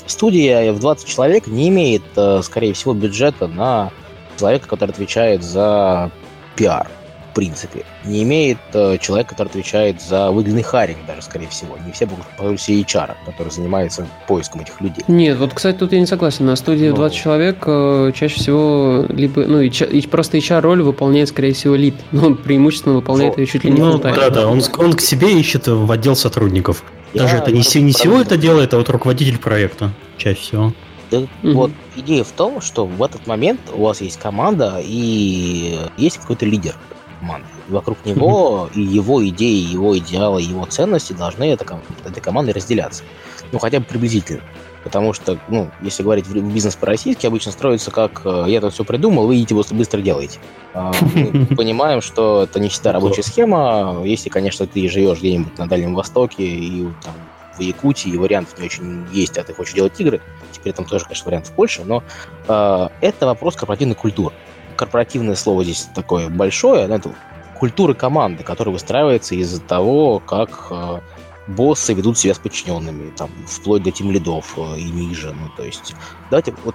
Студия 0.06 0.73
в 0.73 0.80
20 0.80 1.08
человек 1.08 1.47
не 1.47 1.69
имеет, 1.69 2.04
э, 2.15 2.41
скорее 2.43 2.73
всего, 2.73 2.93
бюджета 2.93 3.47
на 3.47 3.91
человека, 4.38 4.67
который 4.67 4.91
отвечает 4.91 5.43
за 5.43 6.12
пиар, 6.56 6.88
в 7.32 7.34
принципе. 7.34 7.86
Не 8.04 8.24
имеет 8.24 8.58
э, 8.74 8.98
человека, 9.00 9.30
который 9.32 9.48
отвечает 9.50 10.02
за 10.02 10.32
выгодный 10.32 10.63
харинг, 10.63 11.00
даже, 11.08 11.22
скорее 11.22 11.48
всего. 11.48 11.78
Не 11.86 11.94
все 11.94 12.06
могут 12.06 12.26
позволить 12.38 12.60
себе 12.60 12.82
HR, 12.82 13.15
который 13.26 13.50
занимается 13.52 14.06
поиском 14.28 14.62
этих 14.62 14.82
людей. 14.82 15.04
Нет, 15.08 15.38
вот, 15.38 15.54
кстати, 15.54 15.78
тут 15.78 15.94
я 15.94 16.00
не 16.00 16.06
согласен. 16.06 16.46
На 16.46 16.56
студии 16.58 16.89
Ну. 16.89 16.96
20 16.96 17.17
человек 17.17 17.63
э, 17.65 18.12
чаще 18.13 18.36
всего 18.36 19.06
либо, 19.10 19.46
ну, 19.46 19.62
и, 19.62 19.70
ча- 19.72 19.86
и 19.86 20.02
просто 20.02 20.38
HR-роль 20.38 20.82
выполняет, 20.84 21.30
скорее 21.30 21.54
всего, 21.54 21.76
лид. 21.76 21.96
Ну, 22.12 22.27
он 22.27 22.36
преимущественно 22.38 22.96
выполняет 22.96 23.32
Вот. 23.36 23.40
ее 23.40 23.48
чуть 23.48 23.63
ли 23.63 23.71
не 23.71 23.79
Ну, 23.79 23.98
full-time. 23.98 24.15
да, 24.15 24.29
да, 24.29 24.48
он, 24.48 24.62
он 24.77 24.94
к 24.94 25.02
себе 25.02 25.32
ищет 25.40 25.67
в 25.67 25.90
отдел 25.90 26.15
сотрудников. 26.17 26.84
Даже 27.13 27.36
Я 27.38 27.42
это 27.42 27.52
не, 27.52 27.60
не 27.82 27.94
работу. 27.94 28.21
это 28.21 28.38
делает, 28.38 28.73
а 28.73 28.77
вот 28.77 28.90
руководитель 28.90 29.38
проекта 29.38 29.92
чаще 30.17 30.40
всего. 30.42 30.73
Да, 31.12 31.19
Мгм. 31.44 31.54
Вот 31.56 31.71
идея 31.98 32.23
в 32.23 32.32
том, 32.32 32.62
что 32.62 32.86
в 32.86 33.04
этот 33.04 33.27
момент 33.27 33.60
у 33.73 33.84
вас 33.84 34.00
есть 34.02 34.17
команда 34.17 34.82
и 34.82 35.77
есть 35.98 36.17
какой-то 36.19 36.46
лидер 36.46 36.75
команды. 37.22 37.48
И 37.69 37.72
вокруг 37.72 38.04
него 38.06 38.69
и 38.76 38.82
его 38.82 39.26
идеи, 39.30 39.72
его 39.72 39.98
идеалы, 39.98 40.42
его 40.42 40.65
ценности 40.65 41.13
должны 41.13 41.46
этой 41.46 42.22
командой 42.22 42.52
разделяться. 42.52 43.04
Ну, 43.52 43.60
хотя 43.60 43.80
бы 43.80 43.86
приблизительно. 43.86 44.42
Потому 44.84 45.13
что, 45.13 45.38
ну, 45.48 45.69
если 45.82 46.02
говорить 46.02 46.26
в 46.26 46.54
бизнес 46.54 46.76
по-российски, 46.76 47.28
обычно 47.28 47.52
строится 47.52 47.92
как 47.92 48.24
э, 48.26 48.46
«я 48.48 48.62
тут 48.62 48.74
все 48.74 48.84
придумал, 48.84 49.28
вы 49.28 49.38
идите 49.38 49.54
быстро 49.54 50.02
делаете». 50.02 50.40
А, 50.74 50.92
мы 51.13 51.46
понимаем, 51.56 52.02
что 52.02 52.44
это 52.44 52.60
не 52.60 52.69
всегда 52.69 52.92
рабочая 52.92 53.22
схема. 53.22 54.02
Если, 54.04 54.30
конечно, 54.30 54.65
ты 54.65 54.90
живешь 54.90 55.19
где-нибудь 55.19 55.56
на 55.60 55.67
Дальнем 55.67 55.94
Востоке 55.94 56.44
и 56.44 56.88
там, 57.04 57.13
в 57.56 57.62
Якутии, 57.62 58.17
вариантов 58.17 58.58
не 58.58 58.65
очень 58.65 59.06
есть, 59.12 59.38
а 59.38 59.44
ты 59.44 59.54
хочешь 59.54 59.76
делать 59.76 60.00
игры, 60.00 60.19
теперь 60.52 60.74
там 60.74 60.86
тоже, 60.86 61.06
конечно, 61.06 61.26
вариант 61.26 61.48
в 61.48 61.52
Польше, 61.52 61.84
но 61.86 62.04
э, 62.48 62.88
это 63.02 63.26
вопрос 63.28 63.56
корпоративной 63.56 63.96
культуры. 63.96 64.34
Корпоративное 64.82 65.36
слово 65.36 65.63
здесь 65.63 65.88
такое 65.94 66.27
большое, 66.27 66.88
это 66.88 67.13
культуры 67.60 67.94
команды, 67.94 68.42
которая 68.42 68.73
выстраивается 68.73 69.36
из-за 69.36 69.62
того, 69.62 70.17
как 70.17 70.69
э, 70.71 71.02
боссы 71.46 71.94
ведут 71.94 72.17
себя 72.17 72.34
с 72.34 72.40
подчиненными, 72.40 73.12
там, 73.12 73.29
вплоть 73.46 73.84
до 73.84 73.92
тем 73.92 74.10
лидов 74.10 74.56
э, 74.58 74.79
и 74.79 74.86
ниже. 74.86 75.36
Ну, 75.40 75.52
то 75.56 75.63
есть, 75.63 75.94
давайте 76.32 76.56
вот 76.65 76.73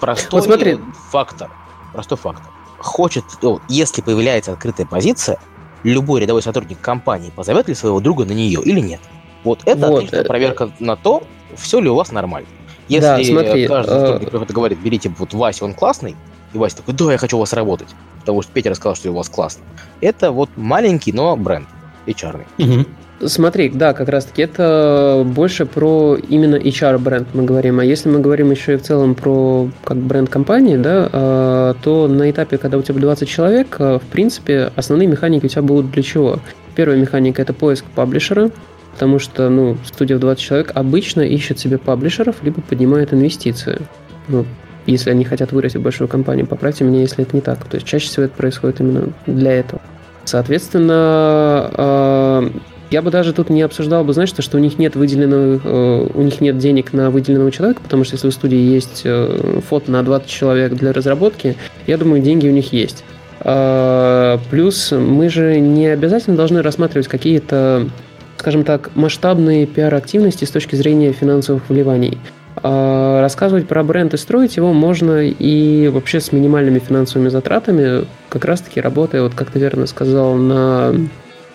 простой 0.00 0.40
вот 0.40 0.46
смотри. 0.46 0.78
фактор. 1.10 1.50
Простой 1.92 2.16
фактор. 2.16 2.50
Хочет, 2.78 3.24
ну, 3.42 3.60
если 3.68 4.00
появляется 4.00 4.52
открытая 4.52 4.86
позиция, 4.86 5.38
любой 5.82 6.22
рядовой 6.22 6.40
сотрудник 6.40 6.80
компании 6.80 7.30
позовет 7.36 7.68
ли 7.68 7.74
своего 7.74 8.00
друга 8.00 8.24
на 8.24 8.32
нее 8.32 8.62
или 8.64 8.80
нет? 8.80 9.00
Вот 9.44 9.60
это 9.66 9.88
вот. 9.88 9.98
отличная 9.98 10.22
э, 10.22 10.26
проверка 10.26 10.70
на 10.80 10.96
то, 10.96 11.22
все 11.54 11.80
ли 11.80 11.90
у 11.90 11.96
вас 11.96 12.12
нормально. 12.12 12.48
Если 12.88 13.02
да, 13.02 13.22
смотри, 13.22 13.66
каждый 13.66 14.00
сотрудник 14.00 14.50
э... 14.50 14.54
говорит, 14.54 14.78
берите 14.78 15.12
вот 15.18 15.34
Вася, 15.34 15.66
он 15.66 15.74
классный, 15.74 16.16
и 16.52 16.58
Вася 16.58 16.78
такой, 16.78 16.94
да, 16.94 17.12
я 17.12 17.18
хочу 17.18 17.36
у 17.36 17.40
вас 17.40 17.52
работать, 17.52 17.88
потому 18.20 18.42
что 18.42 18.52
Петя 18.52 18.70
рассказал, 18.70 18.94
что 18.94 19.10
у 19.10 19.14
вас 19.14 19.28
классно. 19.28 19.62
Это 20.00 20.30
вот 20.30 20.50
маленький, 20.56 21.12
но 21.12 21.36
бренд, 21.36 21.66
HR. 22.06 22.44
Угу. 22.58 22.86
Смотри, 23.24 23.68
да, 23.68 23.92
как 23.92 24.08
раз-таки 24.08 24.42
это 24.42 25.22
больше 25.24 25.64
про 25.64 26.16
именно 26.28 26.56
HR-бренд 26.56 27.28
мы 27.34 27.44
говорим. 27.44 27.78
А 27.78 27.84
если 27.84 28.08
мы 28.08 28.18
говорим 28.18 28.50
еще 28.50 28.74
и 28.74 28.76
в 28.76 28.82
целом 28.82 29.14
про 29.14 29.68
как 29.84 29.96
бренд 29.98 30.28
компании, 30.28 30.76
да, 30.76 31.08
а, 31.12 31.74
то 31.82 32.08
на 32.08 32.30
этапе, 32.30 32.58
когда 32.58 32.78
у 32.78 32.82
тебя 32.82 33.00
20 33.00 33.28
человек, 33.28 33.76
а, 33.78 34.00
в 34.00 34.02
принципе, 34.02 34.72
основные 34.74 35.06
механики 35.06 35.46
у 35.46 35.48
тебя 35.48 35.62
будут 35.62 35.92
для 35.92 36.02
чего? 36.02 36.40
Первая 36.74 36.98
механика– 36.98 37.40
это 37.42 37.52
поиск 37.52 37.84
паблишера, 37.94 38.50
потому 38.92 39.20
что, 39.20 39.48
ну, 39.50 39.76
студия 39.84 40.16
в 40.16 40.20
20 40.20 40.42
человек 40.42 40.72
обычно 40.74 41.20
ищет 41.20 41.60
себе 41.60 41.78
паблишеров, 41.78 42.42
либо 42.42 42.60
поднимает 42.60 43.12
инвестиции. 43.12 43.82
Ну, 44.26 44.46
если 44.86 45.10
они 45.10 45.24
хотят 45.24 45.52
вырасти 45.52 45.76
в 45.76 45.82
большую 45.82 46.08
компанию, 46.08 46.46
поправьте 46.46 46.84
меня, 46.84 47.00
если 47.00 47.22
это 47.22 47.34
не 47.36 47.42
так. 47.42 47.64
То 47.64 47.76
есть 47.76 47.86
чаще 47.86 48.06
всего 48.06 48.24
это 48.24 48.34
происходит 48.34 48.80
именно 48.80 49.08
для 49.26 49.52
этого. 49.52 49.80
Соответственно, 50.24 50.94
а, 50.94 52.50
я 52.92 53.00
бы 53.00 53.10
даже 53.10 53.32
тут 53.32 53.48
не 53.48 53.62
обсуждал 53.62 54.04
бы, 54.04 54.12
знаешь, 54.12 54.30
то, 54.32 54.42
что 54.42 54.58
у 54.58 54.60
них 54.60 54.78
нет 54.78 54.96
выделенного, 54.96 55.60
э, 55.64 56.08
у 56.12 56.20
них 56.20 56.42
нет 56.42 56.58
денег 56.58 56.92
на 56.92 57.10
выделенного 57.10 57.50
человека, 57.50 57.80
потому 57.82 58.04
что 58.04 58.16
если 58.16 58.28
в 58.28 58.34
студии 58.34 58.58
есть 58.58 59.00
э, 59.04 59.60
фото 59.66 59.90
на 59.90 60.02
20 60.02 60.28
человек 60.28 60.74
для 60.74 60.92
разработки, 60.92 61.56
я 61.86 61.96
думаю, 61.96 62.20
деньги 62.20 62.46
у 62.48 62.52
них 62.52 62.74
есть. 62.74 63.02
А, 63.40 64.38
плюс 64.50 64.92
мы 64.92 65.30
же 65.30 65.58
не 65.58 65.86
обязательно 65.86 66.36
должны 66.36 66.60
рассматривать 66.60 67.08
какие-то, 67.08 67.88
скажем 68.36 68.62
так, 68.62 68.90
масштабные 68.94 69.64
пиар-активности 69.64 70.44
с 70.44 70.50
точки 70.50 70.76
зрения 70.76 71.12
финансовых 71.12 71.70
вливаний. 71.70 72.18
А, 72.62 73.20
рассказывать 73.20 73.66
про 73.66 73.82
бренд 73.82 74.14
и 74.14 74.16
строить 74.16 74.56
его 74.56 74.72
можно 74.72 75.26
и 75.26 75.88
вообще 75.88 76.20
с 76.20 76.30
минимальными 76.32 76.78
финансовыми 76.78 77.28
затратами, 77.28 78.06
как 78.28 78.44
раз-таки 78.44 78.80
работая, 78.80 79.22
вот 79.22 79.34
как 79.34 79.50
ты 79.50 79.58
верно 79.58 79.86
сказал, 79.86 80.34
на 80.34 80.94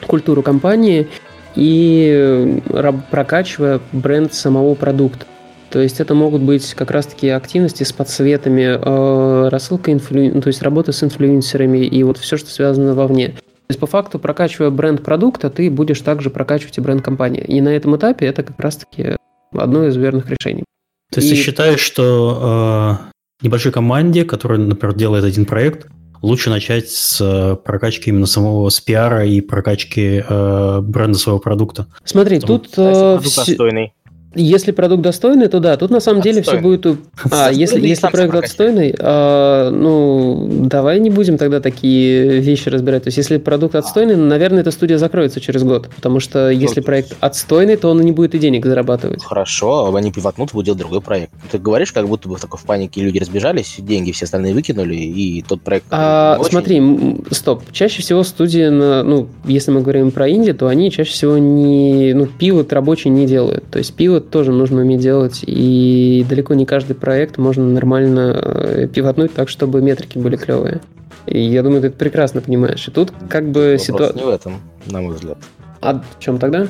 культуру 0.06 0.42
компании 0.42 1.08
и 1.56 2.60
э, 2.70 2.92
прокачивая 3.10 3.80
бренд 3.92 4.34
самого 4.34 4.76
продукта. 4.76 5.26
То 5.70 5.80
есть 5.80 6.00
это 6.00 6.14
могут 6.14 6.42
быть 6.42 6.74
как 6.74 6.92
раз-таки 6.92 7.30
активности 7.30 7.84
с 7.84 7.92
подсветами, 7.92 8.78
э, 8.78 9.50
рассылка 9.50 9.92
инфлю... 9.92 10.36
Ну, 10.36 10.42
то 10.42 10.48
есть 10.48 10.62
работа 10.62 10.92
с 10.92 11.04
инфлюенсерами 11.04 11.80
и 11.80 12.04
вот 12.04 12.18
все, 12.18 12.38
что 12.38 12.50
связано 12.50 12.94
вовне. 12.94 13.30
То 13.30 13.72
есть 13.72 13.80
по 13.80 13.88
факту, 13.88 14.20
прокачивая 14.20 14.70
бренд 14.70 15.04
продукта, 15.04 15.50
ты 15.50 15.70
будешь 15.70 16.02
также 16.02 16.30
прокачивать 16.30 16.78
и 16.78 16.82
бренд 16.82 17.02
компании. 17.02 17.44
И 17.44 17.60
на 17.60 17.70
этом 17.70 17.96
этапе 17.96 18.26
это 18.28 18.44
как 18.44 18.60
раз-таки 18.60 19.18
одно 19.52 19.86
из 19.88 19.96
верных 19.98 20.30
решений. 20.30 20.64
То 21.12 21.20
есть 21.20 21.32
и... 21.32 21.36
ты 21.36 21.42
считаешь, 21.42 21.80
что 21.80 23.10
э, 23.42 23.46
небольшой 23.46 23.72
команде, 23.72 24.26
которая, 24.26 24.60
например, 24.60 24.96
делает 24.96 25.24
один 25.24 25.46
проект, 25.46 25.88
лучше 26.22 26.50
начать 26.50 26.90
с 26.90 27.20
э, 27.22 27.56
прокачки 27.56 28.10
именно 28.10 28.26
самого 28.26 28.70
с 28.70 28.80
пиара 28.80 29.26
и 29.26 29.42
прокачки 29.42 30.24
э, 30.28 30.80
бренда 30.82 31.18
своего 31.18 31.40
продукта. 31.40 31.88
Смотри, 32.04 32.40
Потому... 32.40 32.60
тут... 32.60 32.74
Э, 32.78 33.20
достойный. 33.24 33.94
Если 34.38 34.72
продукт 34.72 35.02
достойный, 35.02 35.48
то 35.48 35.60
да, 35.60 35.78
тут 35.78 35.90
на 35.90 36.00
самом 36.00 36.20
отстойный. 36.20 36.42
деле 36.42 36.58
все 36.58 36.62
будет... 36.62 36.88
А, 37.32 37.52
если, 37.52 37.86
если 37.86 38.08
проект 38.08 38.36
отстойный, 38.36 38.96
а, 39.00 39.70
ну, 39.70 40.48
давай 40.50 41.00
не 41.00 41.10
будем 41.10 41.38
тогда 41.38 41.60
такие 41.60 42.40
вещи 42.40 42.70
разбирать. 42.70 43.04
То 43.04 43.08
есть, 43.08 43.18
если 43.18 43.38
продукт 43.38 43.76
отстойный, 43.76 44.16
наверное, 44.16 44.62
эта 44.62 44.72
студия 44.72 44.98
закроется 44.98 45.42
через 45.42 45.64
год, 45.64 45.90
потому 45.94 46.20
что 46.20 46.50
если 46.50 46.82
проект 46.82 47.16
отстойный, 47.20 47.76
то 47.76 47.90
он 47.90 48.02
не 48.02 48.12
будет 48.12 48.36
и 48.36 48.40
денег 48.40 48.66
зарабатывать. 48.66 49.24
Хорошо, 49.24 49.94
они 49.94 50.12
пивотнут, 50.12 50.52
будут 50.54 50.66
делать 50.66 50.80
другой 50.80 51.02
проект. 51.02 51.32
Ты 51.52 51.58
говоришь, 51.58 51.92
как 51.92 52.08
будто 52.08 52.30
бы 52.30 52.36
в 52.36 52.42
такой 52.42 52.60
в 52.60 52.64
панике 52.64 53.02
люди 53.02 53.20
разбежались, 53.20 53.76
деньги 53.78 54.12
все 54.12 54.26
остальные 54.26 54.54
выкинули, 54.54 54.96
и 54.96 55.42
тот 55.42 55.62
проект... 55.62 55.88
А, 55.92 56.38
очень... 56.40 56.52
Смотри, 56.52 57.18
стоп. 57.32 57.64
Чаще 57.72 58.02
всего 58.02 58.24
студии, 58.24 58.70
на, 58.70 59.04
ну, 59.04 59.28
если 59.46 59.72
мы 59.72 59.82
говорим 59.82 60.12
про 60.12 60.30
Инди, 60.30 60.54
то 60.54 60.68
они 60.68 60.92
чаще 60.92 61.12
всего 61.12 61.38
не... 61.38 62.14
Ну, 62.14 62.28
пивот 62.28 62.72
рабочий 62.74 63.10
не 63.10 63.26
делают. 63.26 63.66
То 63.70 63.80
есть, 63.80 63.94
тоже 64.30 64.52
нужно 64.52 64.82
уметь 64.82 65.00
делать, 65.00 65.44
и 65.46 66.26
далеко 66.30 66.54
не 66.54 66.66
каждый 66.66 66.96
проект 66.96 67.38
можно 67.38 67.66
нормально 67.66 68.40
э, 68.42 68.88
пивотнуть 68.88 69.34
так, 69.34 69.50
чтобы 69.50 69.82
метрики 69.82 70.18
были 70.18 70.36
клевые. 70.36 70.82
И 71.26 71.42
я 71.42 71.62
думаю, 71.62 71.82
ты 71.82 71.88
это 71.88 71.98
прекрасно 71.98 72.42
понимаешь. 72.42 72.88
И 72.88 72.92
тут 72.92 73.12
как 73.30 73.50
бы 73.50 73.78
ситуация... 73.80 74.16
не 74.18 74.24
в 74.24 74.30
этом, 74.30 74.62
на 74.86 75.02
мой 75.02 75.16
взгляд. 75.16 75.38
А 75.82 75.96
в 75.96 76.20
чем 76.20 76.40
тогда? 76.40 76.68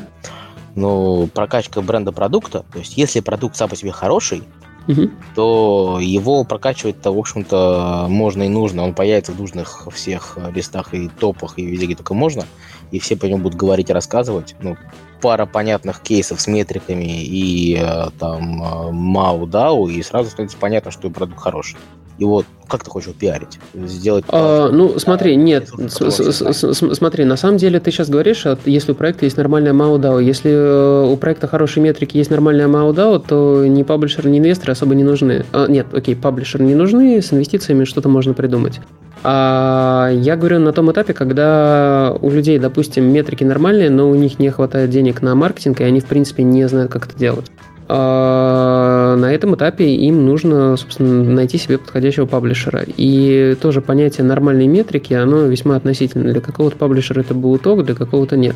Ну, 0.76 1.30
прокачка 1.34 1.82
бренда 1.82 2.12
продукта. 2.12 2.66
То 2.72 2.80
есть, 2.80 2.98
если 2.98 3.20
продукт 3.20 3.56
сам 3.56 3.70
по 3.70 3.76
себе 3.76 3.92
хороший, 3.92 4.44
угу. 4.88 5.10
то 5.36 6.00
его 6.02 6.44
прокачивать-то, 6.44 7.12
в 7.12 7.18
общем-то, 7.18 8.08
можно 8.10 8.44
и 8.44 8.50
нужно. 8.50 8.84
Он 8.84 8.94
появится 8.94 9.32
в 9.32 9.40
нужных 9.40 9.88
всех 9.94 10.38
листах 10.54 10.94
и 10.94 11.08
топах, 11.08 11.58
и 11.58 11.66
везде, 11.66 11.86
где 11.86 11.96
только 11.96 12.14
можно. 12.14 12.44
И 12.92 13.00
все 13.00 13.16
по 13.16 13.26
нему 13.26 13.44
будут 13.44 13.58
говорить 13.58 13.90
и 13.90 13.94
рассказывать. 13.94 14.56
Ну, 14.62 14.78
пара 15.22 15.46
понятных 15.46 16.02
кейсов 16.02 16.42
с 16.42 16.48
метриками 16.48 17.24
и 17.24 17.78
э, 17.78 18.10
там 18.20 18.62
э, 18.62 18.92
MAU, 18.92 19.46
DAO, 19.46 19.92
и 19.92 20.02
сразу 20.04 20.30
становится 20.30 20.58
понятно, 20.58 20.92
что 20.92 21.10
продукт 21.10 21.40
хороший. 21.40 21.78
И 22.18 22.24
вот 22.24 22.46
как 22.68 22.84
ты 22.84 22.90
хочешь 22.90 23.08
его 23.08 23.18
пиарить? 23.18 23.60
Сделать... 23.74 24.26
А, 24.30 24.70
ну, 24.70 25.00
смотри, 25.00 25.36
нет, 25.36 25.70
смотри, 25.90 27.24
на 27.24 27.38
самом 27.38 27.58
деле 27.58 27.80
ты 27.80 27.92
сейчас 27.92 28.10
говоришь, 28.10 28.46
если 28.66 28.92
у 28.92 28.96
проекта 28.96 29.26
есть 29.26 29.38
нормальная 29.38 29.74
MAU 29.74 29.98
если 30.22 30.52
э, 30.52 31.12
у 31.12 31.16
проекта 31.18 31.48
хорошие 31.48 31.84
метрики, 31.84 32.18
есть 32.18 32.30
нормальная 32.30 32.68
MAU 32.68 33.24
то 33.26 33.66
ни 33.66 33.84
паблишер, 33.84 34.28
ни 34.28 34.40
инвесторы 34.40 34.74
особо 34.74 34.96
не 34.96 35.04
нужны. 35.04 35.46
А, 35.54 35.68
нет, 35.68 35.88
окей, 35.94 36.16
паблишеры 36.16 36.66
не 36.66 36.76
нужны, 36.76 37.22
с 37.22 37.32
инвестициями 37.32 37.86
что-то 37.86 38.10
можно 38.10 38.34
придумать. 38.34 38.80
А 39.24 40.10
я 40.12 40.36
говорю 40.36 40.60
на 40.60 40.74
том 40.74 40.92
этапе, 40.92 41.14
когда 41.14 42.16
у 42.22 42.30
людей, 42.30 42.60
допустим, 42.60 43.06
метрики 43.12 43.44
нормальные, 43.44 43.90
но 43.90 44.10
у 44.10 44.16
них 44.16 44.40
не 44.40 44.50
хватает 44.50 44.90
денег 44.90 45.22
на 45.22 45.36
маркетинг, 45.36 45.82
и 45.82 45.84
они, 45.84 46.02
в 46.02 46.06
принципе, 46.06 46.44
не 46.44 46.68
знают, 46.68 46.92
как 46.92 47.08
это 47.08 47.18
делать. 47.18 47.52
А 47.90 49.16
на 49.16 49.34
этом 49.34 49.56
этапе 49.56 49.96
им 49.96 50.26
нужно, 50.26 50.76
собственно, 50.76 51.24
найти 51.24 51.58
себе 51.58 51.78
подходящего 51.78 52.26
паблишера. 52.26 52.84
И 52.86 53.56
тоже 53.62 53.82
понятие 53.82 54.26
нормальной 54.26 54.68
метрики, 54.68 55.14
оно 55.14 55.44
весьма 55.44 55.78
относительно. 55.78 56.32
Для 56.32 56.42
какого-то 56.42 56.76
паблишера 56.76 57.22
это 57.22 57.34
был 57.34 57.56
итог, 57.56 57.86
для 57.86 57.96
какого-то 57.96 58.36
нет. 58.36 58.56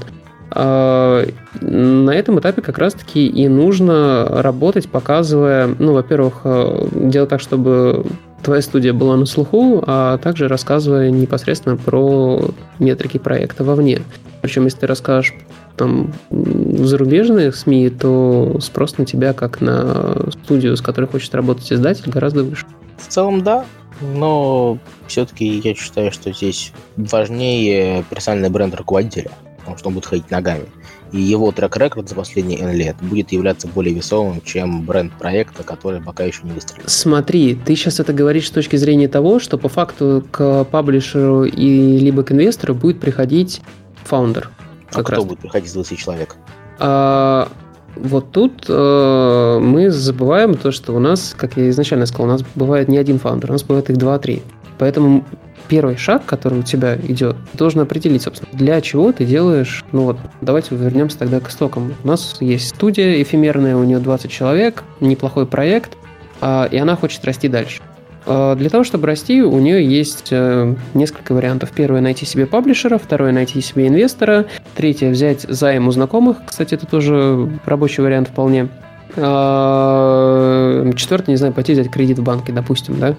А 0.54 1.26
на 1.62 2.12
этом 2.12 2.40
этапе 2.40 2.62
как 2.62 2.78
раз-таки 2.78 3.26
и 3.26 3.48
нужно 3.48 4.28
работать, 4.30 4.90
показывая, 4.90 5.70
ну, 5.80 5.94
во-первых, 5.94 6.42
э, 6.44 6.88
делать 6.94 7.30
так, 7.30 7.40
чтобы 7.40 8.06
твоя 8.44 8.62
студия 8.62 8.92
была 8.92 9.16
на 9.16 9.26
слуху, 9.26 9.82
а 9.88 10.18
также 10.18 10.50
рассказывая 10.50 11.10
непосредственно 11.10 11.78
про 11.78 12.50
метрики 12.80 13.18
проекта 13.18 13.64
вовне. 13.64 14.02
Причем, 14.42 14.66
если 14.66 14.80
ты 14.80 14.88
расскажешь 14.88 15.34
там 15.78 16.14
в 16.30 16.86
зарубежных 16.86 17.56
СМИ, 17.56 17.90
то 17.90 18.58
спрос 18.62 18.98
на 18.98 19.06
тебя, 19.06 19.34
как 19.34 19.62
на 19.62 20.16
студию, 20.32 20.76
с 20.78 20.82
которой 20.82 21.06
хочет 21.06 21.34
работать 21.36 21.72
издатель, 21.72 22.10
гораздо 22.10 22.44
выше. 22.44 22.66
В 22.98 23.08
целом, 23.08 23.44
да, 23.44 23.66
но 24.02 24.78
все-таки 25.08 25.60
я 25.64 25.76
считаю, 25.76 26.12
что 26.12 26.32
здесь 26.34 26.74
важнее 26.98 28.04
персональный 28.10 28.50
бренд 28.50 28.76
руководителя, 28.76 29.32
потому 29.60 29.78
что 29.78 29.88
он 29.90 29.96
будет 29.96 30.06
ходить 30.06 30.32
ногами. 30.32 30.66
И 31.12 31.20
его 31.20 31.52
трек-рекорд 31.52 32.08
за 32.08 32.16
последние 32.16 32.60
N 32.60 32.74
лет 32.74 32.96
будет 33.02 33.34
являться 33.34 33.68
более 33.68 33.94
весомым, 33.94 34.42
чем 34.46 34.84
бренд 34.84 35.12
проекта, 35.14 35.64
который 35.64 36.02
пока 36.02 36.24
еще 36.24 36.40
не 36.44 36.52
выстрелил. 36.52 36.86
Смотри, 36.88 37.56
ты 37.56 37.76
сейчас 37.76 38.00
это 38.00 38.14
говоришь 38.14 38.48
с 38.48 38.52
точки 38.52 38.78
зрения 38.78 39.10
того, 39.10 39.40
что 39.40 39.58
по 39.58 39.68
факту 39.68 40.24
к 40.32 40.64
паблишеру 40.66 41.44
и 41.44 41.98
либо 42.00 42.24
к 42.24 42.32
инвестору 42.32 42.76
будет 42.76 43.02
приходить 43.02 43.62
фаундер. 44.06 44.50
А 44.94 45.04
кто 45.04 45.16
раз. 45.16 45.26
будет 45.26 45.40
приходить 45.40 45.70
с 45.70 45.74
20 45.74 45.98
человек? 45.98 46.36
А, 46.80 47.48
вот 47.96 48.32
тут 48.32 48.66
э, 48.68 49.60
мы 49.62 49.90
забываем 49.92 50.56
то, 50.56 50.72
что 50.72 50.94
у 50.94 51.00
нас, 51.00 51.36
как 51.38 51.58
я 51.58 51.70
изначально 51.70 52.06
сказал, 52.06 52.28
у 52.28 52.32
нас 52.32 52.44
бывает 52.56 52.88
не 52.88 52.98
один 52.98 53.20
фаундер, 53.20 53.50
у 53.50 53.54
нас 53.54 53.64
бывает 53.64 53.90
их 53.90 53.98
два-три. 53.98 54.42
Поэтому 54.78 55.26
первый 55.68 55.98
шаг, 55.98 56.26
который 56.26 56.60
у 56.60 56.64
тебя 56.64 56.98
идет, 56.98 57.36
должен 57.54 57.82
определить, 57.82 58.24
собственно, 58.24 58.50
для 58.54 58.82
чего 58.82 59.12
ты 59.12 59.26
делаешь, 59.26 59.86
ну 59.92 60.04
вот, 60.04 60.18
давайте 60.42 60.76
вернемся 60.76 61.20
тогда 61.20 61.40
к 61.40 61.50
истокам. 61.50 61.94
У 62.04 62.08
нас 62.08 62.38
есть 62.40 62.70
студия 62.70 63.22
эфемерная, 63.22 63.76
у 63.76 63.84
нее 63.84 64.00
20 64.00 64.32
человек, 64.32 64.84
неплохой 65.00 65.46
проект, 65.46 65.98
э, 66.42 66.68
и 66.72 66.78
она 66.78 66.96
хочет 66.96 67.24
расти 67.26 67.48
дальше. 67.48 67.82
Э, 68.26 68.56
для 68.58 68.70
того, 68.70 68.84
чтобы 68.84 69.08
расти, 69.08 69.42
у 69.42 69.60
нее 69.60 69.86
есть 69.86 70.28
э, 70.32 70.76
несколько 70.94 71.34
вариантов. 71.34 71.72
Первое– 71.72 72.02
найти 72.02 72.26
себе 72.26 72.46
паблишера, 72.46 72.98
второе– 72.98 73.32
найти 73.34 73.62
себе 73.62 73.88
инвестора, 73.88 74.46
третье– 74.76 75.10
взять 75.12 75.42
займ 75.42 75.88
у 75.88 75.92
знакомых. 75.92 76.38
Кстати, 76.46 76.76
это 76.76 76.86
тоже 76.86 77.50
рабочий 77.66 78.04
вариант 78.04 78.30
вполне. 78.30 78.70
Э, 79.16 80.92
четвертое, 80.96 81.32
не 81.32 81.38
знаю, 81.38 81.54
пойти 81.54 81.74
взять 81.74 81.90
кредит 81.90 82.20
в 82.20 82.24
банке, 82.24 82.52
допустим, 82.52 83.00
да. 83.00 83.16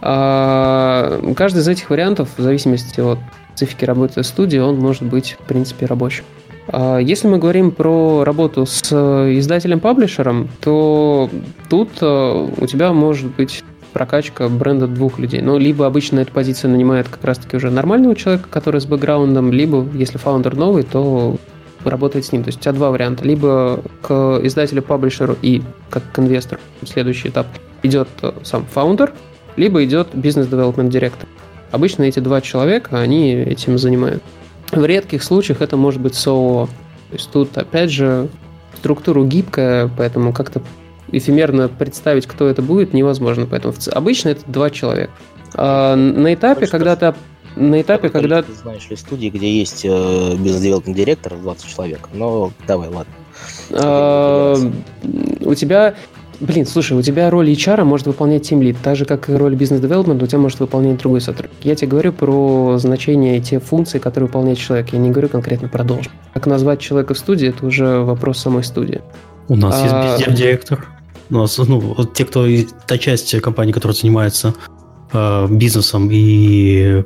Каждый 0.00 1.60
из 1.60 1.68
этих 1.68 1.90
вариантов, 1.90 2.28
в 2.36 2.42
зависимости 2.42 3.00
от 3.00 3.18
специфики 3.48 3.84
работы 3.84 4.22
студии, 4.22 4.58
он 4.58 4.78
может 4.78 5.02
быть, 5.02 5.36
в 5.40 5.44
принципе, 5.48 5.86
рабочим. 5.86 6.22
Если 7.00 7.26
мы 7.26 7.38
говорим 7.38 7.70
про 7.72 8.22
работу 8.22 8.66
с 8.66 8.92
издателем-паблишером, 8.92 10.48
то 10.60 11.30
тут 11.70 12.02
у 12.02 12.66
тебя 12.66 12.92
может 12.92 13.34
быть 13.34 13.64
прокачка 13.96 14.50
бренда 14.50 14.86
двух 14.86 15.18
людей. 15.18 15.40
Ну, 15.40 15.56
либо 15.56 15.86
обычно 15.86 16.20
эта 16.20 16.30
позиция 16.30 16.70
нанимает 16.70 17.08
как 17.08 17.24
раз-таки 17.24 17.56
уже 17.56 17.70
нормального 17.70 18.14
человека, 18.14 18.46
который 18.50 18.78
с 18.78 18.84
бэкграундом, 18.84 19.50
либо, 19.50 19.86
если 19.94 20.18
фаундер 20.18 20.54
новый, 20.54 20.82
то 20.82 21.38
работает 21.82 22.26
с 22.26 22.32
ним. 22.32 22.42
То 22.44 22.48
есть 22.48 22.58
у 22.58 22.60
тебя 22.60 22.72
два 22.74 22.90
варианта. 22.90 23.24
Либо 23.24 23.80
к 24.02 24.38
издателю-паблишеру 24.42 25.38
и 25.40 25.62
как 25.88 26.02
к 26.12 26.18
инвестору, 26.18 26.60
следующий 26.84 27.30
этап, 27.30 27.46
идет 27.82 28.08
сам 28.42 28.66
фаундер, 28.66 29.14
либо 29.56 29.82
идет 29.82 30.08
бизнес-девелопмент 30.12 30.90
директор. 30.90 31.26
Обычно 31.70 32.02
эти 32.02 32.20
два 32.20 32.42
человека, 32.42 33.00
они 33.00 33.32
этим 33.32 33.78
занимают. 33.78 34.22
В 34.72 34.84
редких 34.84 35.22
случаях 35.22 35.62
это 35.62 35.78
может 35.78 36.02
быть 36.02 36.14
СОО. 36.14 36.66
То 36.66 37.14
есть 37.14 37.30
тут, 37.30 37.56
опять 37.56 37.90
же, 37.90 38.28
структура 38.76 39.24
гибкая, 39.24 39.88
поэтому 39.96 40.34
как-то 40.34 40.60
эфемерно 41.12 41.68
представить, 41.68 42.26
кто 42.26 42.48
это 42.48 42.62
будет, 42.62 42.94
невозможно. 42.94 43.46
Поэтому 43.46 43.74
обычно 43.92 44.30
это 44.30 44.42
два 44.46 44.70
человека. 44.70 45.12
А 45.54 45.96
на 45.96 46.34
этапе, 46.34 46.66
когда 46.66 46.96
ты 46.96 47.14
на 47.56 47.80
этапе, 47.80 48.10
когда... 48.10 48.42
Ты 48.42 48.52
знаешь 48.52 48.86
ли 48.90 48.96
студии, 48.96 49.28
где 49.28 49.50
есть 49.50 49.82
э, 49.84 50.36
бизнес-девелопмент 50.36 50.94
директор 50.94 51.34
20 51.36 51.66
человек, 51.66 52.08
но 52.12 52.52
давай, 52.66 52.90
ладно. 52.90 53.12
А, 53.72 54.56
у 55.40 55.54
тебя 55.54 55.94
Блин, 56.38 56.66
слушай, 56.66 56.92
у 56.92 57.00
тебя 57.00 57.30
роль 57.30 57.50
HR 57.50 57.84
может 57.84 58.06
выполнять 58.06 58.50
Team 58.50 58.60
Lead, 58.60 58.76
так 58.82 58.94
же, 58.94 59.06
как 59.06 59.30
и 59.30 59.32
роль 59.32 59.54
бизнес-девелопмента 59.54 60.24
у 60.24 60.28
тебя 60.28 60.38
может 60.38 60.60
выполнять 60.60 60.98
другой 60.98 61.22
сотрудник. 61.22 61.56
Я 61.62 61.74
тебе 61.74 61.88
говорю 61.88 62.12
про 62.12 62.76
значение 62.76 63.40
те 63.40 63.58
функции, 63.58 63.98
которые 63.98 64.26
выполняет 64.26 64.58
человек. 64.58 64.90
Я 64.92 64.98
не 64.98 65.10
говорю 65.10 65.30
конкретно 65.30 65.68
про 65.68 65.82
должность. 65.82 66.10
Как 66.34 66.46
назвать 66.46 66.80
человека 66.80 67.14
в 67.14 67.18
студии, 67.18 67.48
это 67.48 67.64
уже 67.64 68.00
вопрос 68.00 68.38
самой 68.38 68.64
студии. 68.64 69.00
У 69.48 69.56
нас 69.56 69.80
а... 69.80 70.12
есть 70.12 70.18
бизнес-директор. 70.18 70.86
У 71.30 71.34
нас, 71.34 71.58
ну, 71.58 71.80
вот 71.80 72.14
те, 72.14 72.24
кто 72.24 72.46
та 72.86 72.98
часть 72.98 73.40
компании, 73.40 73.72
которая 73.72 73.96
занимается 73.96 74.54
э, 75.12 75.48
бизнесом 75.50 76.08
и 76.10 77.04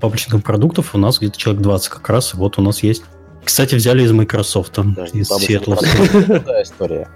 паблишингом 0.00 0.42
продуктов, 0.42 0.94
у 0.94 0.98
нас 0.98 1.18
где-то 1.18 1.38
человек 1.38 1.62
20 1.62 1.88
как 1.88 2.08
раз, 2.08 2.34
и 2.34 2.36
вот 2.36 2.58
у 2.58 2.62
нас 2.62 2.82
есть. 2.82 3.02
Кстати, 3.44 3.74
взяли 3.74 4.02
из 4.02 4.12
Microsoft, 4.12 4.74
Подожди, 4.74 5.20
из. 5.20 5.28
Другая 6.26 6.62
история. 6.62 7.08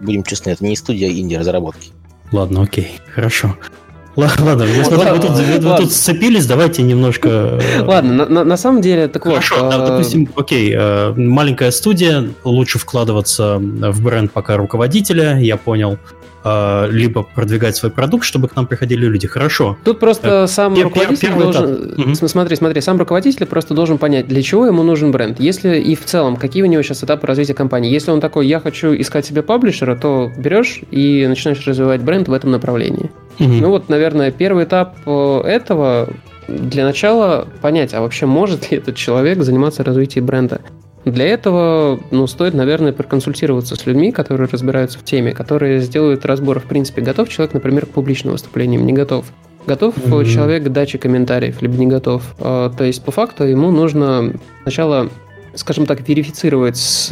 Будем 0.00 0.22
честны, 0.24 0.50
это 0.50 0.64
не 0.64 0.76
студия 0.76 1.10
инди-разработки. 1.10 1.90
Ладно, 2.32 2.62
окей, 2.62 3.00
хорошо. 3.14 3.56
Ладно, 4.16 4.64
вы 4.64 5.18
тут, 5.20 5.30
вы 5.30 5.76
тут 5.76 5.92
сцепились, 5.92 6.46
давайте 6.46 6.82
немножко... 6.82 7.28
Э, 7.28 7.82
ладно, 7.82 8.12
на, 8.12 8.26
на, 8.26 8.44
на 8.44 8.56
самом 8.56 8.80
деле, 8.80 9.08
так 9.08 9.24
Хорошо, 9.24 9.56
вот... 9.56 9.72
Хорошо, 9.72 9.92
допустим, 9.92 10.28
окей, 10.34 10.74
э, 10.74 11.12
маленькая 11.16 11.70
студия, 11.70 12.30
лучше 12.42 12.78
вкладываться 12.78 13.58
в 13.58 14.02
бренд 14.02 14.32
пока 14.32 14.56
руководителя, 14.56 15.38
я 15.38 15.56
понял. 15.56 15.98
Либо 16.90 17.24
продвигать 17.24 17.74
свой 17.74 17.90
продукт, 17.90 18.24
чтобы 18.24 18.46
к 18.46 18.54
нам 18.54 18.68
приходили 18.68 19.04
люди. 19.04 19.26
Хорошо. 19.26 19.76
Тут 19.82 19.98
просто 19.98 20.44
э, 20.44 20.46
сам 20.46 20.74
пер- 20.74 20.84
руководитель 20.84 21.32
должен... 21.34 22.00
Угу. 22.00 22.28
Смотри, 22.28 22.54
смотри, 22.54 22.80
сам 22.80 22.98
руководитель 22.98 23.46
просто 23.46 23.74
должен 23.74 23.98
понять, 23.98 24.28
для 24.28 24.40
чего 24.42 24.64
ему 24.64 24.84
нужен 24.84 25.10
бренд. 25.10 25.40
Если 25.40 25.80
и 25.80 25.96
в 25.96 26.04
целом, 26.04 26.36
какие 26.36 26.62
у 26.62 26.66
него 26.66 26.82
сейчас 26.82 27.02
этапы 27.02 27.26
развития 27.26 27.54
компании. 27.54 27.90
Если 27.90 28.12
он 28.12 28.20
такой, 28.20 28.46
я 28.46 28.60
хочу 28.60 28.94
искать 28.94 29.26
себе 29.26 29.42
паблишера, 29.42 29.96
то 29.96 30.30
берешь 30.38 30.82
и 30.92 31.26
начинаешь 31.26 31.66
развивать 31.66 32.02
бренд 32.02 32.28
в 32.28 32.32
этом 32.32 32.52
направлении. 32.52 33.10
Угу. 33.38 33.48
Ну 33.48 33.68
вот, 33.70 33.88
наверное, 33.88 34.30
первый 34.30 34.64
этап 34.64 34.96
э, 35.04 35.40
этого 35.44 36.08
для 36.48 36.84
начала 36.84 37.48
понять, 37.60 37.92
а 37.94 38.00
вообще 38.00 38.26
может 38.26 38.70
ли 38.70 38.78
этот 38.78 38.96
человек 38.96 39.42
заниматься 39.42 39.84
развитием 39.84 40.26
бренда. 40.26 40.60
Для 41.04 41.26
этого 41.26 42.00
ну, 42.10 42.26
стоит, 42.26 42.54
наверное, 42.54 42.92
проконсультироваться 42.92 43.76
с 43.76 43.86
людьми, 43.86 44.10
которые 44.10 44.48
разбираются 44.50 44.98
в 44.98 45.04
теме, 45.04 45.32
которые 45.32 45.80
сделают 45.80 46.26
разбор, 46.26 46.58
в 46.58 46.64
принципе, 46.64 47.00
готов 47.00 47.28
человек, 47.28 47.54
например, 47.54 47.86
к 47.86 47.90
публичным 47.90 48.32
выступлениям, 48.32 48.84
не 48.84 48.92
готов. 48.92 49.26
Готов 49.66 49.96
mm-hmm. 49.96 50.24
человек 50.24 50.64
к 50.64 50.68
даче 50.68 50.98
комментариев, 50.98 51.62
либо 51.62 51.76
не 51.76 51.86
готов. 51.86 52.22
А, 52.40 52.70
то 52.70 52.82
есть, 52.82 53.04
по 53.04 53.12
факту, 53.12 53.44
ему 53.44 53.70
нужно 53.70 54.32
сначала, 54.62 55.08
скажем 55.54 55.86
так, 55.86 56.08
верифицировать 56.08 56.76
с 56.76 57.08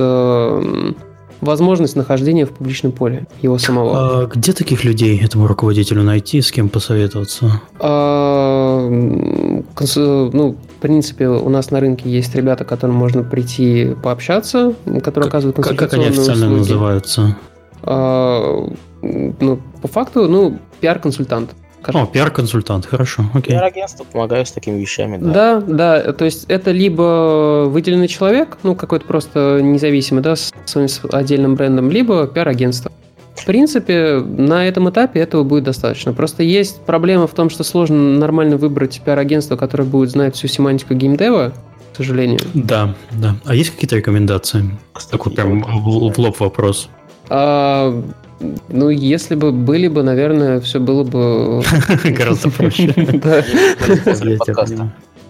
возможность 1.41 1.97
нахождения 1.97 2.47
в 2.47 2.51
публичном 2.51 2.93
поле 2.93 3.27
его 3.43 3.59
самого. 3.59 4.23
А 4.23 4.27
где 4.27 4.53
таких 4.53 4.85
людей 4.85 5.19
этому 5.23 5.47
руководителю 5.47 6.03
найти, 6.03 6.41
с 6.41 6.51
кем 6.51 6.69
посоветоваться? 6.69 7.61
А, 7.79 8.89
ну, 8.89 10.53
в 10.53 10.81
принципе, 10.81 11.29
у 11.29 11.49
нас 11.49 11.71
на 11.71 11.81
рынке 11.81 12.11
есть 12.11 12.35
ребята, 12.35 12.65
к 12.65 12.69
которым 12.69 12.97
можно 12.97 13.23
прийти 13.23 13.95
пообщаться, 14.03 14.75
которые 14.85 15.13
как, 15.13 15.27
оказывают 15.27 15.57
консультационные 15.57 15.77
Как 15.77 15.93
они 15.95 16.07
официально 16.07 16.47
услуги. 16.47 16.59
называются? 16.59 17.37
А, 17.83 18.69
ну, 19.03 19.61
по 19.83 19.89
факту, 19.89 20.29
ну, 20.29 20.59
пиар-консультант. 20.81 21.51
О, 21.93 22.07
пиар-консультант, 22.07 22.87
хорошо, 22.87 23.25
окей. 23.35 23.53
Пиар-агентство 23.53 24.05
помогаю 24.05 24.47
с 24.47 24.53
такими 24.53 24.79
вещами, 24.79 25.19
да. 25.19 25.33
Да, 25.33 25.61
да, 25.61 26.13
то 26.13 26.25
есть 26.25 26.45
это 26.49 26.71
либо 26.71 27.67
выделенный 27.69 28.09
человек, 28.09 28.59
ну, 28.63 28.75
какой-то 28.75 29.05
просто 29.07 29.61
независимый, 29.63 30.23
да, 30.23 30.37
с 30.37 30.53
своим 30.65 30.89
отдельным 31.13 31.55
брендом, 31.55 31.91
либо 31.91 32.27
пиар-агентство. 32.27 32.91
В 33.35 33.45
принципе, 33.47 34.23
на 34.25 34.67
этом 34.67 34.89
этапе 34.89 35.21
этого 35.21 35.43
будет 35.43 35.65
достаточно. 35.65 36.13
Просто 36.13 36.43
есть 36.43 36.81
проблема 36.83 37.27
в 37.27 37.33
том, 37.33 37.51
что 37.51 37.65
сложно 37.65 37.97
нормально 37.97 38.57
выбрать 38.57 39.01
пиар-агентство, 39.05 39.57
которое 39.57 39.85
будет 39.85 40.11
знать 40.11 40.37
всю 40.37 40.47
семантику 40.47 40.95
геймдева, 40.95 41.53
к 41.93 41.97
сожалению. 41.97 42.41
Да, 42.55 42.95
да. 43.11 43.37
А 43.45 43.55
есть 43.55 43.71
какие-то 43.71 43.97
рекомендации? 43.97 44.65
Кстати, 44.93 45.13
Такой 45.13 45.33
прям 45.33 45.63
в, 45.63 46.13
в 46.13 46.19
лоб 46.19 46.41
вопрос. 46.41 46.89
А, 47.29 48.03
ну, 48.69 48.91
если 48.91 49.35
бы 49.35 49.53
были 49.53 49.89
бы, 49.89 50.03
наверное, 50.03 50.61
все 50.61 50.81
было 50.81 51.05
бы... 51.05 51.63
Гораздо 52.05 52.51
проще. 52.51 52.95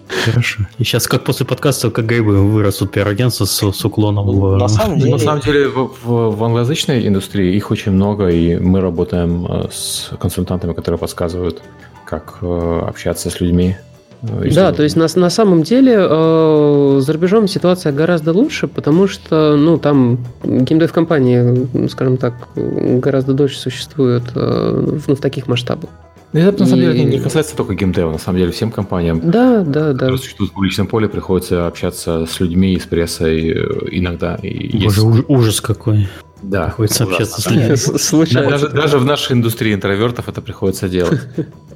Хорошо. 0.07 0.63
И 0.77 0.83
сейчас 0.83 1.07
как 1.07 1.23
после 1.23 1.45
подкаста, 1.45 1.89
как 1.89 2.05
грибы 2.05 2.37
вырастут 2.37 2.91
пиар-агентства 2.91 3.45
с, 3.45 3.71
с 3.71 3.85
уклоном 3.85 4.27
в... 4.27 4.57
На 4.57 4.67
самом 4.67 4.99
деле, 4.99 5.11
на 5.11 5.17
самом 5.17 5.41
деле 5.41 5.67
в, 5.67 5.91
в, 6.03 6.35
в 6.35 6.43
англоязычной 6.43 7.07
индустрии 7.07 7.55
их 7.55 7.71
очень 7.71 7.91
много, 7.91 8.27
и 8.27 8.55
мы 8.57 8.81
работаем 8.81 9.45
э, 9.47 9.67
с 9.71 10.11
консультантами, 10.19 10.73
которые 10.73 10.99
подсказывают, 10.99 11.61
как 12.05 12.37
э, 12.41 12.81
общаться 12.87 13.29
с 13.29 13.41
людьми 13.41 13.77
ну, 14.21 14.41
да, 14.53 14.71
то 14.71 14.83
есть 14.83 14.95
на, 14.95 15.07
на 15.15 15.29
самом 15.29 15.63
деле 15.63 15.95
э, 15.97 16.99
за 17.01 17.13
рубежом 17.13 17.47
ситуация 17.47 17.91
гораздо 17.93 18.33
лучше, 18.33 18.67
потому 18.67 19.07
что 19.07 19.55
ну, 19.55 19.77
там 19.77 20.19
геймдев-компании, 20.43 21.87
скажем 21.89 22.17
так, 22.17 22.33
гораздо 22.55 23.33
дольше 23.33 23.59
существуют 23.59 24.23
э, 24.35 24.99
в, 24.99 25.07
ну, 25.07 25.15
в 25.15 25.19
таких 25.19 25.47
масштабах. 25.47 25.89
Ну, 26.33 26.41
это 26.41 26.63
на 26.63 26.65
самом 26.65 26.81
деле 26.81 27.03
не 27.05 27.19
касается 27.19 27.55
только 27.55 27.75
геймдева, 27.75 28.11
на 28.11 28.17
самом 28.17 28.39
деле 28.39 28.51
всем 28.51 28.69
компаниям. 28.69 29.21
Да, 29.23 29.63
да, 29.63 29.93
да. 29.93 30.17
Существует 30.17 30.51
в 30.51 30.53
публичном 30.53 30.87
поле, 30.87 31.07
приходится 31.07 31.65
общаться 31.65 32.25
с 32.25 32.39
людьми 32.41 32.73
из 32.73 32.85
прессы 32.85 33.51
э, 33.51 33.87
иногда. 33.91 34.35
И 34.35 34.83
Боже, 34.83 35.01
есть... 35.01 35.25
ужас 35.29 35.61
какой. 35.61 36.09
Да. 36.41 36.65
Приходится 36.65 37.03
общаться 37.05 37.41
с 37.41 37.49
людьми. 37.49 37.75
Случайно. 37.75 38.51
Даже, 38.51 38.69
даже 38.69 38.97
в 38.99 39.05
нашей 39.05 39.33
индустрии 39.33 39.73
интровертов 39.73 40.29
это 40.29 40.41
приходится 40.41 40.89
делать. 40.89 41.21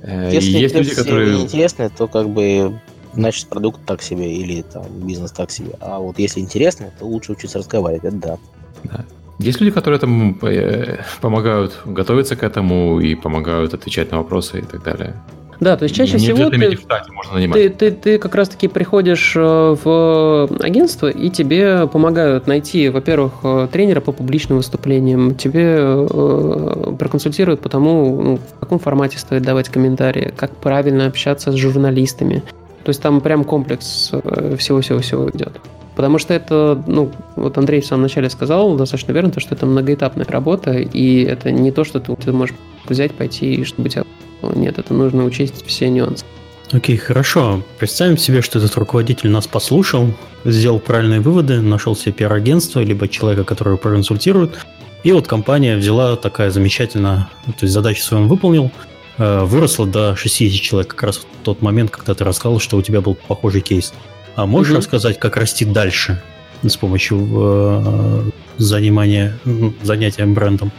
Э, 0.01 0.29
если 0.31 0.57
есть 0.57 0.75
люди, 0.75 0.95
которые... 0.95 1.41
интересно, 1.41 1.89
то 1.89 2.07
как 2.07 2.29
бы 2.29 2.79
значит 3.13 3.47
продукт 3.47 3.81
так 3.85 4.01
себе 4.01 4.33
или 4.33 4.61
там 4.61 4.85
бизнес 5.05 5.31
так 5.31 5.51
себе. 5.51 5.71
А 5.81 5.99
вот 5.99 6.19
если 6.19 6.39
интересно, 6.39 6.91
то 6.97 7.05
лучше 7.05 7.33
учиться 7.33 7.59
разговаривать, 7.59 8.05
это 8.05 8.15
да. 8.15 8.37
да. 8.83 9.05
Есть 9.39 9.61
люди, 9.61 9.71
которые 9.71 9.99
там 9.99 10.37
э, 10.41 10.99
помогают 11.21 11.81
готовиться 11.85 12.35
к 12.35 12.43
этому 12.43 12.99
и 12.99 13.15
помогают 13.15 13.73
отвечать 13.73 14.11
на 14.11 14.17
вопросы 14.17 14.59
и 14.59 14.63
так 14.63 14.83
далее. 14.83 15.15
Да, 15.59 15.75
то 15.75 15.83
есть 15.83 15.95
чаще 15.95 16.13
не 16.13 16.19
всего 16.19 16.49
ты, 16.49 16.77
штате 16.77 17.11
можно 17.11 17.35
нанимать. 17.35 17.57
Ты, 17.57 17.69
ты, 17.69 17.91
ты 17.91 18.17
как 18.17 18.33
раз-таки 18.35 18.67
приходишь 18.67 19.33
э, 19.35 19.39
в 19.83 20.49
агентство, 20.61 21.07
и 21.09 21.29
тебе 21.29 21.87
помогают 21.87 22.47
найти, 22.47 22.89
во-первых, 22.89 23.33
э, 23.43 23.67
тренера 23.71 23.99
по 23.99 24.13
публичным 24.13 24.57
выступлениям, 24.59 25.35
тебе 25.35 25.75
э, 25.77 26.93
проконсультируют 26.97 27.59
по 27.61 27.67
тому, 27.67 28.21
ну, 28.21 28.37
в 28.37 28.59
каком 28.59 28.79
формате 28.79 29.17
стоит 29.17 29.43
давать 29.43 29.67
комментарии, 29.69 30.33
как 30.35 30.55
правильно 30.55 31.07
общаться 31.07 31.51
с 31.51 31.55
журналистами. 31.55 32.41
То 32.83 32.89
есть 32.89 33.01
там 33.01 33.19
прям 33.19 33.43
комплекс 33.43 34.13
всего-всего-всего 34.57 35.29
идет. 35.29 35.59
Потому 35.95 36.17
что 36.17 36.33
это, 36.33 36.81
ну, 36.87 37.11
вот 37.35 37.57
Андрей 37.57 37.81
в 37.81 37.85
самом 37.85 38.03
начале 38.03 38.29
сказал 38.29 38.77
достаточно 38.77 39.11
верно, 39.11 39.31
то, 39.31 39.41
что 39.41 39.53
это 39.53 39.65
многоэтапная 39.65 40.25
работа, 40.25 40.71
и 40.71 41.23
это 41.23 41.51
не 41.51 41.73
то, 41.73 41.83
что 41.83 41.99
ты, 41.99 42.15
ты 42.15 42.31
можешь 42.31 42.55
взять, 42.87 43.11
пойти, 43.11 43.55
и 43.55 43.63
чтобы 43.65 43.89
тебя... 43.89 44.05
Нет, 44.41 44.77
это 44.79 44.93
нужно 44.93 45.25
учесть 45.25 45.65
все 45.65 45.89
нюансы. 45.89 46.25
Окей, 46.71 46.95
okay, 46.95 46.99
хорошо. 46.99 47.63
Представим 47.79 48.17
себе, 48.17 48.41
что 48.41 48.59
этот 48.59 48.75
руководитель 48.75 49.29
нас 49.29 49.47
послушал, 49.47 50.13
сделал 50.45 50.79
правильные 50.79 51.19
выводы, 51.19 51.61
нашел 51.61 51.95
себе 51.95 52.11
пиар-агентство, 52.11 52.79
либо 52.79 53.07
человека, 53.07 53.43
который 53.43 53.77
проконсультирует, 53.77 54.59
и 55.03 55.11
вот 55.11 55.27
компания 55.27 55.77
взяла 55.77 56.15
такая 56.15 56.51
замечательно, 56.51 57.29
то 57.45 57.53
есть 57.61 57.73
задачу 57.73 58.03
свою 58.03 58.23
он 58.23 58.29
выполнил, 58.29 58.71
э, 59.17 59.43
выросла 59.45 59.87
до 59.87 60.15
60 60.15 60.61
человек, 60.61 60.89
как 60.89 61.03
раз 61.03 61.17
в 61.17 61.25
тот 61.43 61.61
момент, 61.61 61.89
когда 61.89 62.13
ты 62.13 62.23
рассказал, 62.23 62.59
что 62.59 62.77
у 62.77 62.81
тебя 62.81 62.99
был 63.01 63.15
похожий 63.15 63.61
кейс. 63.61 63.93
А 64.35 64.45
можешь 64.45 64.71
угу. 64.71 64.79
рассказать, 64.79 65.17
как 65.17 65.37
расти 65.37 65.63
дальше 65.65 66.21
с 66.61 66.75
помощью 66.75 67.27
э, 67.31 68.29
занимания, 68.57 69.39
занятия 69.81 70.25
брендом? 70.25 70.71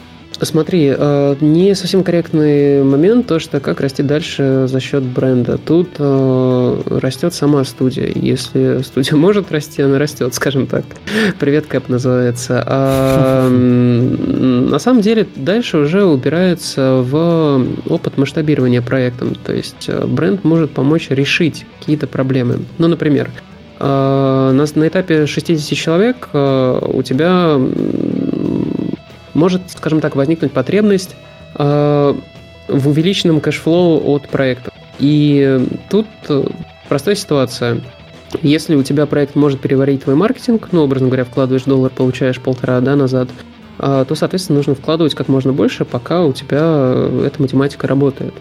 Смотри, 0.43 0.95
э, 0.97 1.37
не 1.41 1.75
совсем 1.75 2.03
корректный 2.03 2.83
момент 2.83 3.27
то, 3.27 3.39
что 3.39 3.61
как 3.61 3.81
расти 3.81 4.03
дальше 4.03 4.67
за 4.69 4.81
счет 4.81 5.03
бренда. 5.03 5.59
Тут 5.59 5.91
э, 5.99 6.83
растет 6.87 7.35
сама 7.35 7.63
студия. 7.65 8.11
Если 8.15 8.81
студия 8.83 9.17
может 9.17 9.53
расти, 9.53 9.83
она 9.83 9.99
растет, 9.99 10.33
скажем 10.35 10.67
так. 10.67 10.85
Привет, 11.39 11.67
Кэп 11.67 11.89
называется. 11.89 12.65
А, 12.67 13.49
на 13.51 14.79
самом 14.79 15.03
деле 15.03 15.27
дальше 15.37 15.77
уже 15.77 16.05
упирается 16.05 17.03
в 17.03 17.63
опыт 17.89 18.17
масштабирования 18.17 18.81
проектом. 18.81 19.35
То 19.35 19.53
есть 19.53 19.91
бренд 19.91 20.43
может 20.45 20.71
помочь 20.71 21.11
решить 21.11 21.67
какие-то 21.81 22.07
проблемы. 22.07 22.61
Ну, 22.79 22.89
например, 22.89 23.31
на, 23.79 24.53
на 24.53 24.89
этапе 24.89 25.27
60 25.27 25.77
человек 25.77 26.29
у 26.33 27.03
тебя 27.03 27.59
может, 29.41 29.63
скажем 29.71 30.01
так, 30.01 30.17
возникнуть 30.17 30.53
потребность 30.53 31.17
э, 31.55 32.15
в 32.69 32.89
увеличенном 32.89 33.41
cash 33.41 33.78
flow 33.78 34.15
от 34.15 34.29
проекта. 34.29 34.71
И 34.99 35.67
тут 35.89 36.07
э, 36.29 36.45
простая 36.89 37.15
ситуация. 37.15 37.81
Если 38.43 38.77
у 38.77 38.83
тебя 38.83 39.07
проект 39.07 39.35
может 39.35 39.61
переварить 39.61 40.05
твой 40.05 40.15
маркетинг, 40.15 40.69
ну, 40.73 40.83
образно 40.83 41.09
говоря, 41.09 41.25
вкладываешь 41.25 41.65
доллар, 41.65 41.91
получаешь 41.91 42.39
полтора 42.39 42.81
да, 42.81 42.97
назад, 42.97 43.31
э, 43.79 44.05
то, 44.07 44.15
соответственно, 44.15 44.59
нужно 44.59 44.75
вкладывать 44.75 45.15
как 45.15 45.29
можно 45.29 45.55
больше, 45.55 45.87
пока 45.87 46.23
у 46.23 46.35
тебя 46.35 47.09
эта 47.25 47.41
математика 47.41 47.89
работает. 47.89 48.35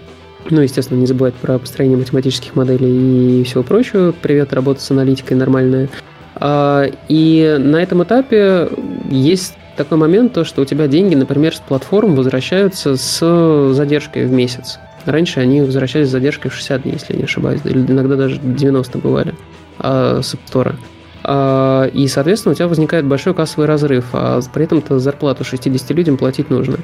Ну, 0.49 0.61
естественно, 0.61 0.99
не 0.99 1.05
забывать 1.05 1.33
про 1.35 1.59
построение 1.59 1.97
математических 1.97 2.55
моделей 2.55 3.41
и 3.41 3.43
всего 3.45 3.63
прочего. 3.63 4.13
Привет, 4.21 4.51
работа 4.51 4.81
с 4.81 4.91
аналитикой 4.91 5.37
нормальная. 5.37 5.89
А, 6.35 6.85
и 7.07 7.55
на 7.57 7.81
этом 7.81 8.03
этапе 8.03 8.69
есть 9.09 9.55
такой 9.79 9.97
момент, 9.97 10.33
то, 10.33 10.43
что 10.43 10.61
у 10.61 10.65
тебя 10.65 10.87
деньги, 10.87 11.15
например, 11.15 11.55
с 11.55 11.59
платформ 11.59 12.15
возвращаются 12.15 12.97
с 12.97 13.73
задержкой 13.73 14.25
в 14.25 14.31
месяц. 14.31 14.77
Раньше 15.05 15.39
они 15.39 15.61
возвращались 15.61 16.09
с 16.09 16.11
задержкой 16.11 16.51
в 16.51 16.53
60 16.53 16.83
дней, 16.83 16.93
если 16.93 17.13
я 17.13 17.19
не 17.19 17.23
ошибаюсь, 17.23 17.61
или 17.63 17.79
иногда 17.79 18.15
даже 18.15 18.37
90 18.37 18.97
бывали 18.97 19.33
а, 19.79 20.21
с 20.21 20.35
App 20.35 20.75
А, 21.23 21.85
и, 21.87 22.07
соответственно, 22.07 22.51
у 22.51 22.55
тебя 22.55 22.67
возникает 22.67 23.05
большой 23.05 23.33
кассовый 23.33 23.67
разрыв, 23.67 24.07
а 24.11 24.41
при 24.53 24.65
этом-то 24.65 24.99
зарплату 24.99 25.45
60 25.45 25.89
людям 25.91 26.17
платить 26.17 26.49
нужно. 26.49 26.77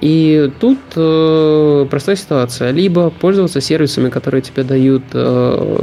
И 0.00 0.50
тут 0.60 0.78
э, 0.96 1.86
простая 1.90 2.16
ситуация. 2.16 2.70
Либо 2.70 3.10
пользоваться 3.10 3.60
сервисами, 3.60 4.08
которые 4.08 4.42
тебе 4.42 4.62
дают 4.62 5.02
э, 5.12 5.76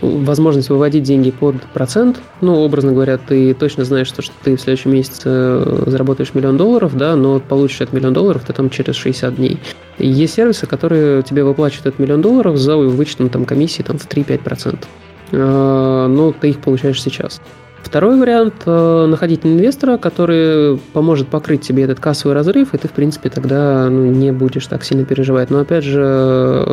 возможность 0.00 0.68
выводить 0.68 1.02
деньги 1.02 1.30
под 1.30 1.62
процент. 1.74 2.20
Ну, 2.40 2.56
образно 2.56 2.92
говоря, 2.92 3.18
ты 3.18 3.54
точно 3.54 3.84
знаешь, 3.84 4.08
что, 4.08 4.22
что 4.22 4.34
ты 4.42 4.56
в 4.56 4.60
следующем 4.60 4.92
месяце 4.92 5.22
э, 5.26 5.82
заработаешь 5.86 6.34
миллион 6.34 6.56
долларов, 6.56 6.96
да, 6.96 7.16
но 7.16 7.40
получишь 7.40 7.80
этот 7.80 7.94
миллион 7.94 8.14
долларов 8.14 8.42
ты 8.46 8.52
там 8.52 8.70
через 8.70 8.94
60 8.96 9.36
дней. 9.36 9.58
Есть 9.98 10.34
сервисы, 10.34 10.66
которые 10.66 11.22
тебе 11.22 11.44
выплачивают 11.44 11.86
этот 11.86 11.98
миллион 11.98 12.22
долларов 12.22 12.56
за 12.56 12.76
вычетом 12.76 13.28
там 13.28 13.44
комиссии 13.44 13.82
там, 13.82 13.98
в 13.98 14.08
3-5%. 14.08 14.84
Э, 15.32 16.06
но 16.08 16.32
ты 16.32 16.50
их 16.50 16.60
получаешь 16.60 17.02
сейчас. 17.02 17.40
Второй 17.82 18.18
вариант 18.18 18.54
э,– 18.66 19.06
находить 19.08 19.46
инвестора, 19.46 19.96
который 19.96 20.78
поможет 20.92 21.28
покрыть 21.28 21.62
тебе 21.62 21.84
этот 21.84 22.00
кассовый 22.00 22.34
разрыв, 22.34 22.74
и 22.74 22.78
ты, 22.78 22.88
в 22.88 22.92
принципе, 22.92 23.30
тогда 23.30 23.88
ну, 23.88 24.06
не 24.06 24.32
будешь 24.32 24.66
так 24.66 24.84
сильно 24.84 25.04
переживать. 25.04 25.50
Но, 25.50 25.60
опять 25.60 25.84
же, 25.84 26.66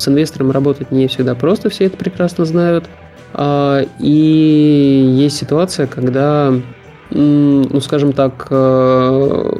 с 0.00 0.08
инвестором 0.08 0.50
работать 0.50 0.90
не 0.90 1.06
всегда 1.06 1.34
просто, 1.34 1.68
все 1.70 1.86
это 1.86 1.96
прекрасно 1.96 2.44
знают. 2.44 2.88
А, 3.32 3.84
и 3.98 5.14
есть 5.18 5.36
ситуация, 5.36 5.86
когда, 5.86 6.52
ну, 7.10 7.80
скажем 7.80 8.12
так, 8.12 8.46
э, 8.50 9.50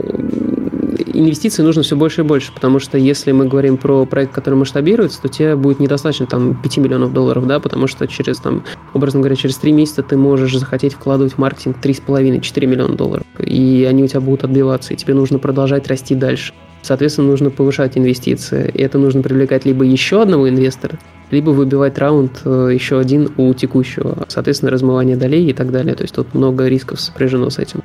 инвестиций 1.12 1.64
нужно 1.64 1.82
все 1.82 1.95
больше 1.95 2.22
и 2.22 2.24
больше, 2.24 2.53
потому 2.53 2.78
что 2.78 2.99
если 2.99 3.32
мы 3.32 3.47
говорим 3.47 3.76
про 3.76 4.07
проект, 4.07 4.32
который 4.32 4.55
масштабируется, 4.55 5.20
то 5.22 5.28
тебе 5.28 5.57
будет 5.57 5.78
недостаточно 5.78 6.26
там 6.26 6.61
5 6.61 6.78
миллионов 6.78 7.12
долларов, 7.12 7.47
да, 7.47 7.61
потому 7.61 7.86
что 7.86 8.07
через 8.09 8.38
там, 8.38 8.64
образно 8.95 9.20
говоря, 9.20 9.36
через 9.36 9.57
3 9.57 9.72
месяца 9.72 10.03
ты 10.03 10.16
можешь 10.16 10.57
захотеть 10.57 10.95
вкладывать 10.95 11.34
в 11.34 11.38
маркетинг 11.38 11.76
3,5-4 11.82 12.66
миллиона 12.66 12.97
долларов, 12.97 13.26
и 13.38 13.86
они 13.88 14.03
у 14.05 14.07
тебя 14.07 14.20
будут 14.20 14.45
отбиваться, 14.45 14.95
и 14.95 14.97
тебе 14.97 15.14
нужно 15.14 15.38
продолжать 15.38 15.86
расти 15.86 16.14
дальше. 16.14 16.55
Соответственно, 16.83 17.28
нужно 17.28 17.51
повышать 17.51 17.99
инвестиции, 17.99 18.70
и 18.72 18.83
это 18.83 18.99
нужно 18.99 19.22
привлекать 19.22 19.64
либо 19.64 19.85
еще 19.85 20.22
одного 20.22 20.49
инвестора, 20.49 20.99
либо 21.31 21.51
выбивать 21.51 21.99
раунд 21.99 22.41
э, 22.45 22.70
еще 22.72 22.99
один 22.99 23.31
у 23.37 23.53
текущего, 23.55 24.26
соответственно, 24.28 24.70
размывание 24.70 25.16
долей 25.16 25.51
и 25.51 25.53
так 25.53 25.70
далее. 25.70 25.95
То 25.95 26.03
есть 26.03 26.14
тут 26.14 26.35
много 26.35 26.68
рисков 26.68 27.01
сопряжено 27.01 27.51
с 27.51 27.59
этим. 27.59 27.83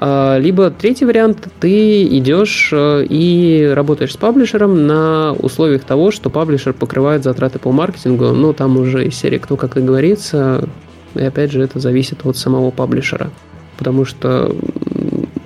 А, 0.00 0.38
либо 0.38 0.70
третий 0.70 1.04
вариант, 1.04 1.48
ты 1.58 2.04
идешь 2.04 2.70
э, 2.72 3.04
и 3.08 3.70
работаешь 3.74 4.12
с 4.12 4.16
паблишером 4.16 4.86
на 4.86 5.32
условиях 5.32 5.82
того, 5.82 6.12
что 6.12 6.30
паблишер 6.30 6.72
покрывает 6.72 7.24
затраты 7.24 7.58
по 7.58 7.72
маркетингу, 7.72 8.28
ну 8.28 8.52
там 8.52 8.76
уже 8.76 9.06
из 9.06 9.16
серии 9.16 9.38
кто 9.38 9.56
как 9.56 9.76
и 9.76 9.80
говорится, 9.80 10.68
и 11.16 11.22
опять 11.22 11.50
же 11.50 11.60
это 11.60 11.80
зависит 11.80 12.24
от 12.24 12.36
самого 12.36 12.70
паблишера, 12.70 13.30
потому 13.76 14.04
что 14.04 14.54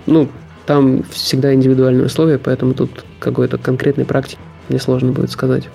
ну, 0.05 0.29
там 0.67 1.03
всегда 1.11 1.55
индивидуальные 1.55 2.07
условия, 2.07 2.39
поэтому 2.39 2.75
тут 2.75 3.05
какой-то 3.19 3.59
конкретной 3.59 4.05
практики 4.05 4.41
мне 4.69 4.79
сложно 4.79 5.13
будет 5.13 5.31
сказать. 5.31 5.69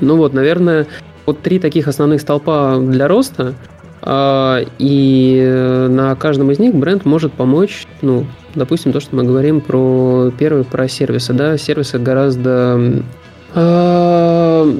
Ну 0.00 0.16
вот, 0.16 0.32
наверное, 0.32 0.86
вот 1.26 1.40
три 1.40 1.58
таких 1.58 1.88
основных 1.88 2.20
столпа 2.20 2.78
для 2.78 3.08
роста– 3.08 3.54
а, 4.02 4.64
и 4.78 5.86
на 5.90 6.14
каждом 6.14 6.50
из 6.50 6.58
них 6.58 6.74
бренд 6.74 7.04
может 7.04 7.32
помочь, 7.32 7.86
ну, 8.00 8.26
допустим, 8.54 8.92
то, 8.92 9.00
что 9.00 9.16
мы 9.16 9.24
говорим 9.24 9.60
про 9.60 10.32
первый, 10.38 10.64
про 10.64 10.88
сервисы, 10.88 11.32
да, 11.32 11.58
сервисы 11.58 11.98
гораздо 11.98 13.02
э, 13.54 14.74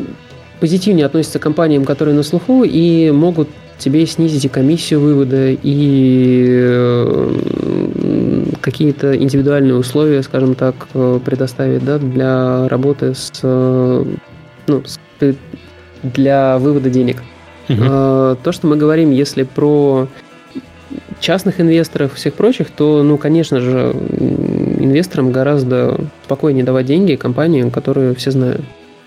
позитивнее 0.61 1.06
относятся 1.06 1.38
к 1.38 1.42
компаниям, 1.42 1.84
которые 1.84 2.14
на 2.14 2.22
слуху, 2.22 2.64
и 2.64 3.11
могут 3.11 3.48
тебе 3.78 4.06
снизить 4.06 4.44
и 4.44 4.48
комиссию 4.48 5.00
вывода, 5.00 5.50
и 5.50 6.46
э, 6.61 7.77
какие-то 8.68 9.16
индивидуальные 9.16 9.76
условия, 9.76 10.22
скажем 10.22 10.54
так, 10.54 10.74
предоставить, 11.24 11.82
да, 11.84 11.98
для 11.98 12.68
работы 12.68 13.14
с, 13.14 13.30
ну, 13.42 14.82
с, 14.84 14.98
для 16.02 16.58
вывода 16.58 16.90
денег. 16.90 17.22
Угу. 17.70 17.78
То, 17.78 18.50
что 18.52 18.66
мы 18.66 18.76
говорим, 18.76 19.10
если 19.10 19.44
про 19.44 20.06
частных 21.18 21.60
инвесторов 21.62 22.12
и 22.12 22.16
всех 22.16 22.34
прочих, 22.34 22.70
то, 22.70 23.02
ну, 23.02 23.16
конечно 23.16 23.60
же, 23.60 23.94
инвесторам 24.78 25.32
гораздо 25.32 25.98
спокойнее 26.26 26.64
давать 26.64 26.84
деньги 26.84 27.16
компаниям, 27.16 27.70
которые 27.70 28.14
все 28.14 28.30
знают. 28.30 28.60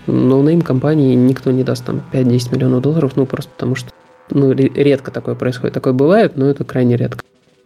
Но 0.08 0.42
на 0.42 0.50
им 0.50 0.62
компании 0.62 1.14
никто 1.14 1.52
не 1.52 1.62
даст 1.62 1.84
там 1.84 2.02
5-10 2.12 2.54
миллионов 2.56 2.82
долларов, 2.82 3.12
ну, 3.14 3.26
просто 3.26 3.52
потому 3.52 3.76
что 3.76 3.90
ну, 4.30 4.50
редко 4.52 5.12
такое 5.12 5.36
происходит. 5.36 5.74
Такое 5.74 5.92
бывает, 5.92 6.36
но 6.36 6.46
это 6.46 6.64
крайне 6.64 6.96
редко. 6.96 7.22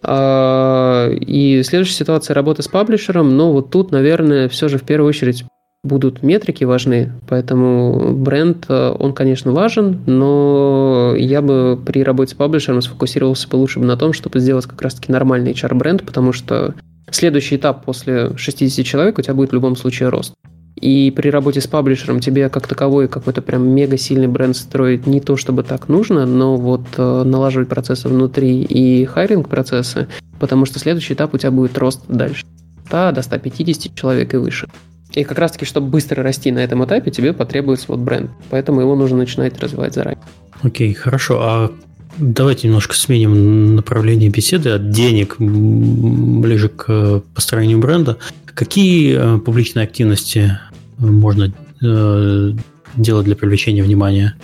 А, 0.08 1.10
и 1.10 1.64
следующая 1.64 1.94
ситуация 1.94 2.34
работы 2.34 2.62
с 2.62 2.68
паблишером, 2.68 3.36
но 3.36 3.52
вот 3.52 3.70
тут, 3.70 3.90
наверное, 3.90 4.48
все 4.48 4.68
же 4.68 4.78
в 4.78 4.84
первую 4.84 5.08
очередь 5.08 5.44
будут 5.82 6.22
метрики 6.22 6.62
важны, 6.62 7.12
поэтому 7.28 8.14
бренд, 8.14 8.66
э, 8.68 8.94
он, 8.96 9.12
конечно, 9.14 9.50
важен, 9.50 10.02
но 10.06 11.14
я 11.16 11.42
бы 11.42 11.76
при 11.84 12.04
работе 12.04 12.32
с 12.32 12.34
паблишером 12.34 12.82
сфокусировался 12.82 13.48
бы 13.48 13.56
лучше 13.56 13.80
на 13.80 13.96
том, 13.96 14.12
чтобы 14.12 14.38
сделать 14.38 14.66
как 14.66 14.80
раз-таки 14.80 15.10
нормальный 15.10 15.52
HR-бренд, 15.52 16.04
потому 16.04 16.32
что 16.32 16.74
следующий 17.10 17.56
этап 17.56 17.84
после 17.84 18.36
60 18.36 18.86
человек 18.86 19.18
у 19.18 19.22
тебя 19.22 19.34
будет 19.34 19.50
в 19.50 19.54
любом 19.54 19.74
случае 19.74 20.10
рост. 20.10 20.34
И 20.76 21.10
при 21.10 21.30
работе 21.30 21.60
с 21.60 21.66
паблишером 21.66 22.20
тебе 22.20 22.48
как 22.48 22.68
таковой 22.68 23.08
какой-то 23.08 23.42
прям 23.42 23.68
мега 23.68 23.96
сильный 23.96 24.28
бренд 24.28 24.56
строить 24.56 25.06
не 25.06 25.20
то, 25.20 25.36
чтобы 25.36 25.62
так 25.62 25.88
нужно, 25.88 26.26
но 26.26 26.56
вот 26.56 26.84
э, 26.96 27.22
налаживать 27.24 27.68
процессы 27.68 28.08
внутри 28.08 28.62
и 28.62 29.04
хайринг 29.06 29.48
процессы, 29.48 30.06
потому 30.38 30.66
что 30.66 30.78
следующий 30.78 31.14
этап 31.14 31.34
у 31.34 31.38
тебя 31.38 31.50
будет 31.50 31.78
рост 31.78 32.02
дальше. 32.08 32.44
100 32.86 33.12
до 33.12 33.22
150 33.22 33.94
человек 33.94 34.34
и 34.34 34.36
выше. 34.36 34.68
И 35.12 35.24
как 35.24 35.38
раз-таки, 35.38 35.64
чтобы 35.64 35.88
быстро 35.88 36.22
расти 36.22 36.52
на 36.52 36.58
этом 36.58 36.84
этапе, 36.84 37.10
тебе 37.10 37.32
потребуется 37.32 37.86
вот 37.88 38.00
бренд. 38.00 38.30
Поэтому 38.50 38.80
его 38.80 38.94
нужно 38.94 39.18
начинать 39.18 39.58
развивать 39.60 39.94
заранее. 39.94 40.22
Окей, 40.62 40.92
хорошо. 40.92 41.40
А 41.40 41.72
давайте 42.18 42.66
немножко 42.66 42.94
сменим 42.94 43.76
направление 43.76 44.30
беседы 44.30 44.70
от 44.70 44.90
денег 44.90 45.36
ближе 45.38 46.68
к 46.68 47.22
построению 47.34 47.78
бренда. 47.78 48.18
Какие 48.46 49.36
э, 49.36 49.38
публичные 49.38 49.84
активности 49.84 50.58
можно 50.98 51.52
э, 51.82 52.52
делать 52.96 53.24
для 53.24 53.36
привлечения 53.36 53.82
внимания? 53.82 54.36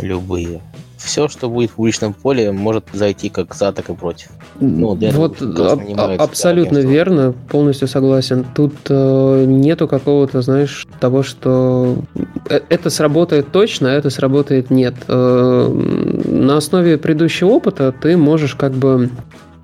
Любые 0.00 0.60
все, 1.06 1.28
что 1.28 1.48
будет 1.48 1.70
в 1.70 1.74
публичном 1.74 2.12
поле, 2.12 2.52
может 2.52 2.84
зайти 2.92 3.28
как 3.28 3.54
за, 3.54 3.72
так 3.72 3.88
и 3.88 3.94
против. 3.94 4.28
Ну, 4.60 4.94
вот 4.94 5.36
а, 5.40 6.16
абсолютно 6.18 6.78
верно, 6.78 7.34
полностью 7.48 7.88
согласен. 7.88 8.44
Тут 8.54 8.74
э, 8.88 9.44
нету 9.46 9.86
какого-то, 9.88 10.42
знаешь, 10.42 10.86
того, 11.00 11.22
что 11.22 11.96
э, 12.48 12.60
это 12.68 12.90
сработает 12.90 13.52
точно, 13.52 13.92
а 13.92 13.92
это 13.92 14.10
сработает 14.10 14.70
нет. 14.70 14.94
Э, 15.08 15.68
на 15.68 16.56
основе 16.56 16.98
предыдущего 16.98 17.50
опыта 17.50 17.92
ты 17.92 18.16
можешь 18.16 18.54
как 18.54 18.72
бы 18.72 19.10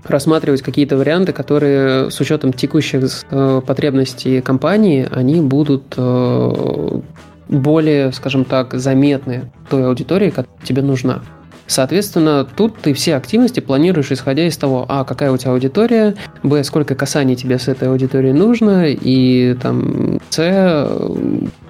рассматривать 0.05 0.62
какие-то 0.62 0.96
варианты, 0.96 1.32
которые 1.32 2.11
с 2.11 2.20
учетом 2.20 2.53
текущих 2.53 3.05
э, 3.30 3.61
потребностей 3.66 4.40
компании, 4.40 5.09
они 5.11 5.40
будут 5.40 5.94
э, 5.96 7.00
более, 7.48 8.12
скажем 8.12 8.44
так, 8.44 8.74
заметны 8.74 9.50
той 9.68 9.86
аудитории, 9.86 10.30
которая 10.30 10.61
тебе 10.64 10.82
нужна. 10.82 11.22
Соответственно, 11.66 12.44
тут 12.44 12.76
ты 12.78 12.92
все 12.92 13.14
активности 13.16 13.61
планируешь, 13.61 14.11
исходя 14.11 14.46
из 14.46 14.57
того, 14.57 14.84
а, 14.88 15.05
какая 15.05 15.30
у 15.30 15.36
тебя 15.36 15.53
аудитория, 15.53 16.16
б, 16.42 16.64
сколько 16.64 16.94
касаний 16.94 17.36
тебе 17.36 17.59
с 17.59 17.68
этой 17.68 17.88
аудиторией 17.88 18.34
нужно, 18.34 18.86
и 18.88 19.55
там, 19.55 20.20
с, 20.28 20.88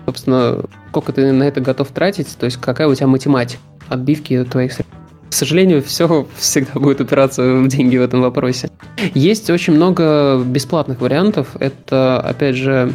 собственно, 0.07 0.59
сколько 0.89 1.13
ты 1.13 1.31
на 1.31 1.45
это 1.45 1.61
готов 1.61 1.89
тратить, 1.89 2.37
то 2.39 2.47
есть 2.47 2.57
какая 2.57 2.89
у 2.89 2.95
тебя 2.95 3.07
математика 3.07 3.61
отбивки 3.89 4.45
твоих 4.45 4.73
средств. 4.73 5.02
К 5.33 5.35
сожалению, 5.35 5.83
все 5.87 6.27
всегда 6.37 6.79
будет 6.79 7.01
упираться 7.01 7.43
в 7.43 7.67
деньги 7.67 7.97
в 7.97 8.03
этом 8.03 8.21
вопросе. 8.21 8.71
Есть 9.15 9.49
очень 9.49 9.73
много 9.73 10.43
бесплатных 10.45 11.01
вариантов. 11.01 11.57
Это, 11.59 12.21
опять 12.21 12.57
же, 12.57 12.93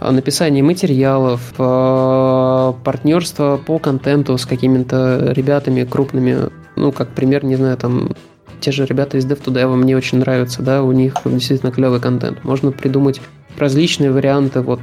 написание 0.00 0.62
материалов, 0.62 1.52
э, 1.58 2.72
партнерство 2.84 3.56
по 3.66 3.80
контенту 3.80 4.38
с 4.38 4.46
какими-то 4.46 5.32
ребятами 5.32 5.82
крупными, 5.82 6.50
ну, 6.76 6.92
как 6.92 7.08
пример, 7.08 7.44
не 7.44 7.56
знаю, 7.56 7.76
там, 7.76 8.12
те 8.60 8.70
же 8.70 8.86
ребята 8.86 9.18
из 9.18 9.26
Dev2Dev 9.26 9.74
мне 9.74 9.96
очень 9.96 10.18
нравятся, 10.18 10.62
да, 10.62 10.84
у 10.84 10.92
них 10.92 11.14
действительно 11.24 11.72
клевый 11.72 11.98
контент. 11.98 12.44
Можно 12.44 12.70
придумать 12.70 13.20
различные 13.58 14.12
варианты 14.12 14.60
вот 14.60 14.80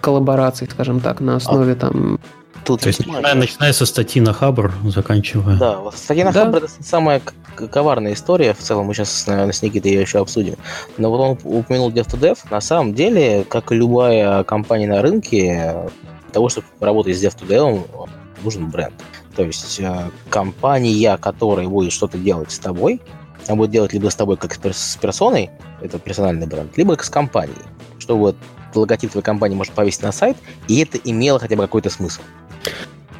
коллабораций, 0.00 0.66
скажем 0.70 1.00
так, 1.00 1.20
на 1.20 1.36
основе 1.36 1.74
а, 1.74 1.76
там 1.76 2.18
Тут 2.66 2.80
То 2.80 2.88
есть, 2.88 3.06
начиная, 3.06 3.34
начиная 3.34 3.72
со 3.72 3.86
статьи 3.86 4.20
на 4.20 4.32
Хабр, 4.32 4.72
заканчивая. 4.86 5.56
Да, 5.56 5.78
вот 5.78 5.96
статья 5.96 6.24
на 6.24 6.32
да. 6.32 6.44
Хабр 6.44 6.58
это 6.58 6.68
самая 6.80 7.22
коварная 7.54 8.12
история. 8.14 8.54
В 8.54 8.58
целом 8.58 8.86
мы 8.86 8.94
сейчас, 8.94 9.24
наверное, 9.28 9.52
с 9.52 9.62
Никитой 9.62 9.92
ее 9.92 10.00
еще 10.00 10.18
обсудим. 10.18 10.56
Но 10.98 11.08
вот 11.10 11.20
он 11.20 11.38
упомянул 11.44 11.92
Dev2Dev. 11.92 12.38
На 12.50 12.60
самом 12.60 12.92
деле, 12.92 13.44
как 13.44 13.70
и 13.70 13.76
любая 13.76 14.42
компания 14.42 14.88
на 14.88 15.00
рынке, 15.00 15.88
для 16.24 16.32
того, 16.32 16.48
чтобы 16.48 16.66
работать 16.80 17.16
с 17.16 17.24
Dev2Dev, 17.24 18.08
нужен 18.42 18.68
бренд. 18.68 18.94
То 19.36 19.44
есть 19.44 19.78
э, 19.78 20.10
компания, 20.28 21.16
которая 21.18 21.68
будет 21.68 21.92
что-то 21.92 22.18
делать 22.18 22.50
с 22.50 22.58
тобой, 22.58 23.00
она 23.46 23.56
будет 23.56 23.70
делать 23.70 23.92
либо 23.92 24.08
с 24.08 24.16
тобой 24.16 24.36
как 24.36 24.58
с 24.74 24.96
персоной, 24.96 25.50
это 25.80 26.00
персональный 26.00 26.48
бренд, 26.48 26.76
либо 26.76 26.96
как 26.96 27.04
с 27.04 27.10
компанией, 27.10 27.54
чтобы 27.98 28.20
вот 28.20 28.36
логотип 28.80 29.10
твоей 29.10 29.24
компании 29.24 29.56
может 29.56 29.72
повесить 29.72 30.02
на 30.02 30.12
сайт, 30.12 30.36
и 30.68 30.80
это 30.80 30.98
имело 30.98 31.38
хотя 31.38 31.56
бы 31.56 31.62
какой-то 31.62 31.90
смысл. 31.90 32.22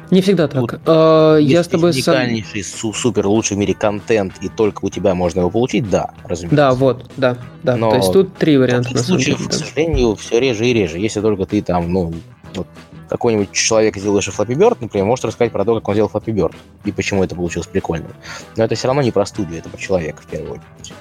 Не 0.09 0.21
всегда 0.21 0.47
так. 0.47 0.61
Вот, 0.61 0.79
а, 0.85 1.37
я 1.37 1.63
с 1.63 1.67
тобой 1.67 1.91
уникальнейший, 1.91 2.63
сам... 2.63 2.93
супер 2.93 3.27
лучший 3.27 3.57
в 3.57 3.59
мире 3.59 3.73
контент, 3.73 4.35
и 4.41 4.47
только 4.47 4.85
у 4.85 4.89
тебя 4.89 5.13
можно 5.15 5.41
его 5.41 5.49
получить, 5.49 5.89
да, 5.89 6.11
разумеется. 6.23 6.55
Да, 6.55 6.71
вот, 6.73 7.09
да, 7.17 7.37
да. 7.63 7.75
Но 7.75 7.91
То 7.91 7.97
есть 7.97 8.13
тут 8.13 8.35
три 8.37 8.57
варианта. 8.57 8.95
В 8.95 8.99
случаев, 8.99 9.37
деле, 9.37 9.49
к 9.49 9.53
сожалению, 9.53 10.15
все 10.15 10.39
реже 10.39 10.65
и 10.67 10.73
реже. 10.73 10.97
Если 10.97 11.19
только 11.19 11.45
ты 11.45 11.61
там, 11.61 11.91
ну, 11.91 12.13
вот, 12.53 12.67
какой-нибудь 13.09 13.51
человек 13.51 13.97
сделаешь 13.97 14.27
Flappy 14.27 14.55
Bird, 14.55 14.77
например, 14.79 15.05
может 15.05 15.25
рассказать 15.25 15.51
про 15.51 15.65
то, 15.65 15.75
как 15.75 15.87
он 15.87 15.95
сделал 15.95 16.11
Flappy 16.13 16.33
Bird, 16.33 16.55
и 16.85 16.91
почему 16.91 17.23
это 17.23 17.35
получилось 17.35 17.67
прикольно. 17.67 18.07
Но 18.55 18.63
это 18.63 18.75
все 18.75 18.87
равно 18.87 19.01
не 19.01 19.11
про 19.11 19.25
студию, 19.25 19.59
это 19.59 19.69
про 19.69 19.77
человека 19.77 20.21
в 20.21 20.27
первую 20.27 20.53
очередь. 20.53 20.95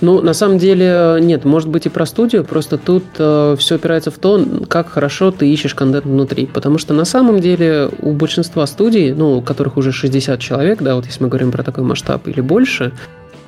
Ну, 0.00 0.20
на 0.20 0.32
самом 0.32 0.58
деле, 0.58 1.18
нет, 1.20 1.44
может 1.44 1.68
быть 1.68 1.86
и 1.86 1.88
про 1.88 2.06
студию, 2.06 2.44
просто 2.44 2.78
тут 2.78 3.04
э, 3.18 3.56
все 3.58 3.74
опирается 3.76 4.10
в 4.10 4.18
то, 4.18 4.44
как 4.68 4.88
хорошо 4.90 5.30
ты 5.30 5.50
ищешь 5.50 5.74
контент 5.74 6.04
внутри. 6.04 6.46
Потому 6.46 6.78
что 6.78 6.94
на 6.94 7.04
самом 7.04 7.40
деле 7.40 7.90
у 8.00 8.12
большинства 8.12 8.66
студий, 8.66 9.12
ну, 9.12 9.40
которых 9.40 9.76
уже 9.76 9.92
60 9.92 10.38
человек, 10.40 10.82
да, 10.82 10.94
вот 10.94 11.06
если 11.06 11.22
мы 11.22 11.28
говорим 11.28 11.52
про 11.52 11.62
такой 11.62 11.84
масштаб 11.84 12.26
или 12.28 12.40
больше, 12.40 12.92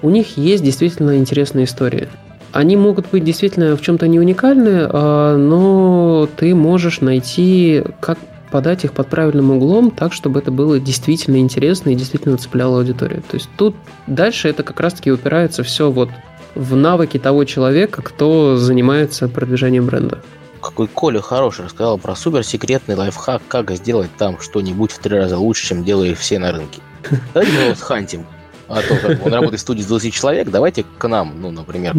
у 0.02 0.10
них 0.10 0.36
есть 0.36 0.64
действительно 0.64 1.16
интересные 1.16 1.64
истории. 1.64 2.08
Они 2.52 2.76
могут 2.76 3.06
быть 3.10 3.24
действительно 3.24 3.76
в 3.76 3.80
чем-то 3.80 4.08
не 4.08 4.18
уникальны, 4.18 4.88
э, 4.90 5.36
но 5.36 6.28
ты 6.36 6.54
можешь 6.54 7.00
найти, 7.00 7.84
как 8.00 8.18
подать 8.50 8.84
их 8.84 8.92
под 8.92 9.08
правильным 9.08 9.50
углом, 9.50 9.90
так, 9.90 10.12
чтобы 10.12 10.40
это 10.40 10.50
было 10.50 10.78
действительно 10.78 11.36
интересно 11.36 11.90
и 11.90 11.94
действительно 11.94 12.36
цепляло 12.36 12.78
аудиторию. 12.78 13.22
То 13.22 13.36
есть 13.36 13.48
тут 13.56 13.76
дальше 14.06 14.48
это 14.48 14.62
как 14.62 14.80
раз-таки 14.80 15.10
упирается 15.10 15.62
все 15.62 15.90
вот 15.90 16.10
в 16.54 16.74
навыки 16.76 17.18
того 17.18 17.44
человека, 17.44 18.02
кто 18.02 18.56
занимается 18.56 19.28
продвижением 19.28 19.86
бренда. 19.86 20.20
Какой 20.60 20.88
Коля 20.88 21.20
хороший 21.20 21.64
рассказал 21.64 21.96
про 21.96 22.14
суперсекретный 22.14 22.94
лайфхак, 22.94 23.42
как 23.48 23.70
сделать 23.70 24.10
там 24.18 24.38
что-нибудь 24.40 24.92
в 24.92 24.98
три 24.98 25.16
раза 25.16 25.38
лучше, 25.38 25.68
чем 25.68 25.84
делают 25.84 26.18
все 26.18 26.38
на 26.38 26.52
рынке. 26.52 26.80
Давайте 27.34 27.52
мы 27.52 27.62
его 27.62 27.74
схантим 27.74 28.26
а 28.70 28.82
то 28.82 28.96
как 28.96 29.26
он 29.26 29.34
работает 29.34 29.60
в 29.60 29.62
студии 29.62 29.82
с 29.82 29.86
20 29.86 30.14
человек, 30.14 30.48
давайте 30.48 30.84
к 30.98 31.08
нам, 31.08 31.34
ну, 31.40 31.50
например, 31.50 31.94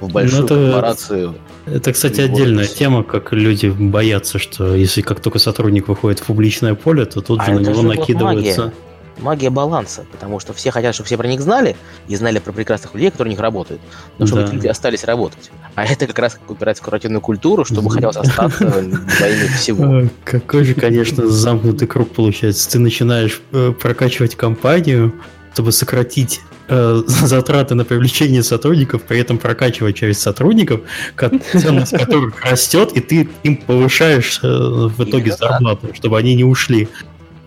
в 0.00 0.10
большую 0.10 0.40
ну, 0.40 0.46
это, 0.46 0.54
корпорацию. 0.54 1.34
Это, 1.66 1.92
кстати, 1.92 2.20
отдельная 2.20 2.66
тема, 2.66 3.04
как 3.04 3.32
люди 3.32 3.68
боятся, 3.68 4.38
что 4.38 4.74
если 4.74 5.02
как 5.02 5.20
только 5.20 5.38
сотрудник 5.38 5.86
выходит 5.88 6.18
в 6.18 6.24
публичное 6.24 6.74
поле, 6.74 7.04
то 7.04 7.20
тут 7.20 7.40
а 7.40 7.44
же 7.44 7.52
на 7.52 7.58
него 7.60 7.82
накидывается... 7.82 8.62
Магия 8.62 8.74
магия 9.18 9.48
баланса, 9.48 10.04
потому 10.10 10.40
что 10.40 10.52
все 10.52 10.72
хотят, 10.72 10.94
чтобы 10.94 11.06
все 11.06 11.16
про 11.16 11.28
них 11.28 11.40
знали 11.40 11.76
и 12.08 12.16
знали 12.16 12.40
про 12.40 12.52
прекрасных 12.52 12.94
людей, 12.94 13.10
которые 13.10 13.30
у 13.30 13.34
них 13.34 13.40
работают, 13.40 13.80
но 14.18 14.26
чтобы 14.26 14.42
да. 14.42 14.52
люди 14.52 14.66
остались 14.66 15.04
работать. 15.04 15.50
А 15.74 15.84
это 15.84 16.06
как 16.06 16.18
раз 16.18 16.38
упирается 16.48 16.82
в 16.82 16.84
корпоративную 16.84 17.20
культуру, 17.20 17.64
чтобы 17.64 17.90
хотелось 17.90 18.16
остаться 18.16 18.64
во 18.66 18.80
имя 18.80 19.48
всего. 19.56 20.08
Какой 20.24 20.64
же, 20.64 20.74
конечно, 20.74 21.28
замкнутый 21.28 21.86
круг 21.86 22.10
получается. 22.10 22.70
Ты 22.70 22.78
начинаешь 22.78 23.40
э, 23.52 23.72
прокачивать 23.72 24.34
компанию, 24.34 25.14
чтобы 25.54 25.70
сократить 25.70 26.40
э, 26.68 27.02
затраты 27.06 27.76
на 27.76 27.84
привлечение 27.84 28.42
сотрудников, 28.42 29.02
при 29.02 29.20
этом 29.20 29.38
прокачивать 29.38 29.96
часть 29.96 30.20
сотрудников, 30.20 30.80
ценность 31.52 31.96
которых 31.96 32.44
растет, 32.44 32.90
и 32.94 33.00
ты 33.00 33.28
им 33.44 33.56
повышаешь 33.58 34.40
э, 34.42 34.48
в 34.48 35.04
итоге 35.04 35.30
зарплату, 35.32 35.94
чтобы 35.94 36.18
они 36.18 36.34
не 36.34 36.44
ушли. 36.44 36.88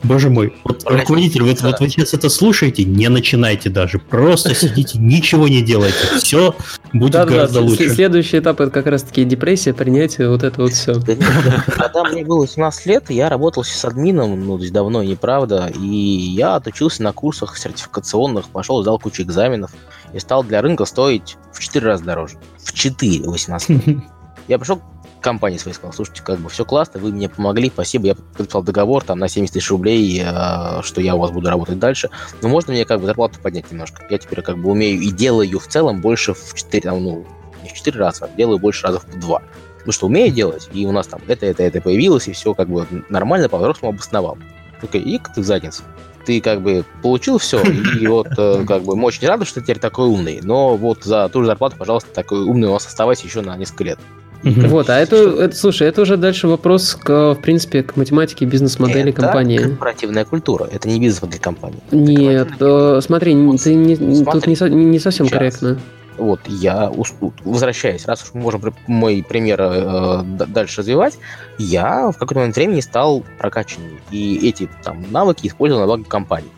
Боже 0.07 0.29
мой, 0.29 0.55
вот 0.63 0.83
руководитель, 0.85 1.43
вот, 1.43 1.61
вот 1.61 1.79
вы 1.79 1.89
сейчас 1.89 2.13
это 2.13 2.29
слушаете, 2.29 2.85
не 2.85 3.09
начинайте 3.09 3.69
даже, 3.69 3.99
просто 3.99 4.55
сидите, 4.55 4.97
ничего 5.01 5.47
не 5.47 5.61
делайте, 5.61 5.97
все 6.17 6.55
будет 6.93 7.11
да, 7.13 7.25
гораздо 7.25 7.59
да, 7.59 7.65
лучше. 7.65 7.89
Следующий 7.89 8.39
этап 8.39 8.61
это 8.61 8.71
как 8.71 8.87
раз-таки 8.87 9.25
депрессия, 9.25 9.73
принятие, 9.73 10.29
вот 10.29 10.43
это 10.43 10.61
вот 10.61 10.71
все. 10.71 10.93
Когда 10.93 12.05
мне 12.05 12.23
было 12.23 12.47
17 12.47 12.85
лет, 12.85 13.09
я 13.09 13.27
работал 13.27 13.63
с 13.63 13.85
админом, 13.85 14.45
ну, 14.45 14.57
то 14.57 14.61
есть 14.63 14.73
давно 14.73 15.03
неправда, 15.03 15.71
и 15.77 15.85
я 15.85 16.55
отучился 16.55 17.03
на 17.03 17.11
курсах 17.11 17.57
сертификационных, 17.57 18.49
пошел, 18.49 18.81
сдал 18.81 18.99
кучу 18.99 19.23
экзаменов, 19.23 19.71
и 20.13 20.19
стал 20.19 20.43
для 20.43 20.61
рынка 20.61 20.85
стоить 20.85 21.37
в 21.51 21.59
4 21.59 21.85
раза 21.85 22.03
дороже. 22.05 22.37
В 22.63 22.73
4 22.73 23.29
18 23.29 23.69
лет. 23.69 23.97
Я 24.47 24.57
пришел 24.57 24.81
компании 25.21 25.57
своей 25.57 25.75
сказал, 25.75 25.93
слушайте, 25.93 26.21
как 26.23 26.39
бы 26.39 26.49
все 26.49 26.65
классно, 26.65 26.99
вы 26.99 27.11
мне 27.11 27.29
помогли, 27.29 27.69
спасибо, 27.69 28.07
я 28.07 28.15
подписал 28.15 28.63
договор 28.63 29.03
там 29.03 29.19
на 29.19 29.27
70 29.27 29.53
тысяч 29.53 29.69
рублей, 29.69 30.21
э, 30.23 30.81
что 30.83 31.01
я 31.01 31.15
у 31.15 31.19
вас 31.19 31.31
буду 31.31 31.49
работать 31.49 31.79
дальше, 31.79 32.09
но 32.41 32.49
можно 32.49 32.73
мне 32.73 32.85
как 32.85 32.99
бы 32.99 33.05
зарплату 33.05 33.39
поднять 33.41 33.71
немножко? 33.71 34.05
Я 34.09 34.17
теперь 34.17 34.41
как 34.41 34.57
бы 34.57 34.71
умею 34.71 34.99
и 34.99 35.09
делаю 35.11 35.59
в 35.59 35.67
целом 35.67 36.01
больше 36.01 36.33
в 36.33 36.53
4, 36.53 36.81
там, 36.81 37.03
ну, 37.03 37.25
не 37.63 37.69
в 37.69 37.73
4 37.73 37.99
раза, 37.99 38.25
а 38.25 38.29
делаю 38.35 38.59
больше 38.59 38.85
разов 38.85 39.05
в 39.05 39.19
2. 39.19 39.41
Ну 39.85 39.91
что, 39.91 40.07
умею 40.07 40.31
делать, 40.31 40.69
и 40.73 40.85
у 40.85 40.91
нас 40.91 41.07
там 41.07 41.21
это, 41.27 41.45
это, 41.45 41.63
это 41.63 41.81
появилось, 41.81 42.27
и 42.27 42.33
все 42.33 42.53
как 42.53 42.69
бы 42.69 42.85
нормально 43.09 43.49
по-взрослому 43.49 43.93
обосновал. 43.93 44.37
Такой, 44.81 45.01
и 45.01 45.19
ты 45.33 45.41
в 45.41 45.45
ты 46.27 46.41
как 46.41 46.61
бы 46.61 46.83
получил 47.01 47.37
все, 47.37 47.63
и 47.63 48.05
вот 48.05 48.27
э, 48.37 48.65
как 48.67 48.83
бы 48.83 48.97
мы 48.97 49.05
очень 49.05 49.25
рады, 49.25 49.45
что 49.45 49.55
ты 49.55 49.61
теперь 49.61 49.79
такой 49.79 50.07
умный, 50.07 50.41
но 50.43 50.75
вот 50.75 51.05
за 51.05 51.29
ту 51.29 51.39
же 51.39 51.45
зарплату, 51.45 51.77
пожалуйста, 51.77 52.13
такой 52.13 52.41
умный 52.41 52.67
у 52.67 52.73
нас 52.73 52.85
оставайся 52.85 53.25
еще 53.25 53.39
на 53.39 53.55
несколько 53.55 53.85
лет. 53.85 53.99
Угу. 54.47 54.67
Вот, 54.67 54.89
а 54.89 54.97
это, 54.97 55.15
это, 55.15 55.55
слушай, 55.55 55.87
это 55.87 56.01
уже 56.01 56.17
дальше 56.17 56.47
вопрос, 56.47 56.95
к, 56.95 57.33
в 57.33 57.41
принципе, 57.41 57.83
к 57.83 57.95
математике 57.97 58.45
бизнес-модели 58.45 59.11
это 59.11 59.21
компании. 59.21 59.57
Это 59.57 59.69
корпоративная 59.69 60.25
культура, 60.25 60.67
это 60.71 60.87
не 60.87 60.99
бизнес-модель 60.99 61.39
компании. 61.39 61.79
Нет, 61.91 62.49
э, 62.59 62.99
смотри, 63.03 63.33
ты 63.57 63.75
не, 63.75 63.95
смотри, 63.95 64.41
тут 64.41 64.47
не, 64.69 64.85
не 64.85 64.99
совсем 64.99 65.25
сейчас. 65.25 65.37
корректно. 65.37 65.79
Вот 66.17 66.39
я, 66.47 66.91
возвращаясь, 67.43 68.05
раз 68.07 68.23
уж 68.23 68.33
мы 68.33 68.41
можем 68.41 68.61
мой 68.87 69.23
пример 69.27 69.59
э, 69.61 70.23
дальше 70.47 70.81
развивать, 70.81 71.19
я 71.59 72.09
в 72.09 72.13
какой-то 72.13 72.39
момент 72.39 72.55
времени 72.55 72.79
стал 72.79 73.23
прокачаннее. 73.37 73.99
И 74.09 74.49
эти 74.49 74.67
там 74.83 75.05
навыки 75.11 75.47
использовал 75.47 75.81
на 75.81 75.87
благо 75.87 76.03
компании. 76.05 76.49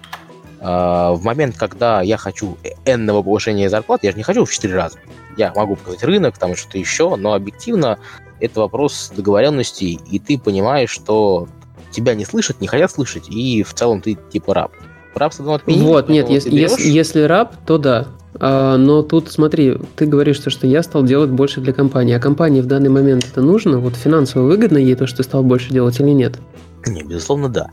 Э, 0.60 1.12
в 1.14 1.22
момент, 1.24 1.58
когда 1.58 2.02
я 2.02 2.18
хочу 2.18 2.58
энного 2.86 3.24
повышения 3.24 3.70
зарплаты, 3.70 4.08
я 4.08 4.12
же 4.12 4.18
не 4.18 4.24
хочу 4.24 4.46
в 4.46 4.52
4 4.52 4.74
раза 4.76 5.00
я 5.40 5.54
могу 5.56 5.76
показать 5.76 6.04
рынок, 6.04 6.38
там 6.38 6.56
что-то 6.56 6.78
еще, 6.78 7.16
но 7.16 7.34
объективно 7.34 7.98
это 8.40 8.60
вопрос 8.60 9.12
договоренностей, 9.16 10.00
и 10.10 10.20
ты 10.20 10.38
понимаешь, 10.38 10.90
что 10.90 11.48
тебя 11.92 12.14
не 12.14 12.26
слышат, 12.26 12.62
не 12.62 12.68
хотят 12.68 12.92
слышать, 12.92 13.30
и 13.30 13.64
в 13.64 13.74
целом 13.74 14.02
ты 14.02 14.18
типа 14.32 14.54
раб. 14.54 14.72
Рабство 15.16 15.56
отменить. 15.56 15.82
Вот, 15.82 16.08
нет, 16.08 16.30
если, 16.30 16.56
если, 16.56 16.88
если 16.88 17.22
раб, 17.22 17.56
то 17.66 17.78
да. 17.78 18.08
А, 18.36 18.78
но 18.78 19.02
тут 19.02 19.32
смотри, 19.32 19.78
ты 19.96 20.06
говоришь, 20.06 20.38
что, 20.38 20.50
что 20.50 20.68
я 20.68 20.84
стал 20.84 21.04
делать 21.04 21.30
больше 21.30 21.62
для 21.62 21.74
компании, 21.74 22.16
а 22.16 22.20
компании 22.20 22.62
в 22.62 22.68
данный 22.68 22.90
момент 22.90 23.26
это 23.32 23.42
нужно? 23.42 23.80
Вот 23.80 23.96
финансово 23.96 24.44
выгодно 24.44 24.78
ей 24.78 24.96
то, 24.96 25.08
что 25.08 25.18
ты 25.18 25.24
стал 25.24 25.44
больше 25.44 25.72
делать 25.72 26.00
или 26.00 26.10
нет? 26.10 26.40
Не, 26.86 27.04
безусловно, 27.04 27.50
да. 27.50 27.72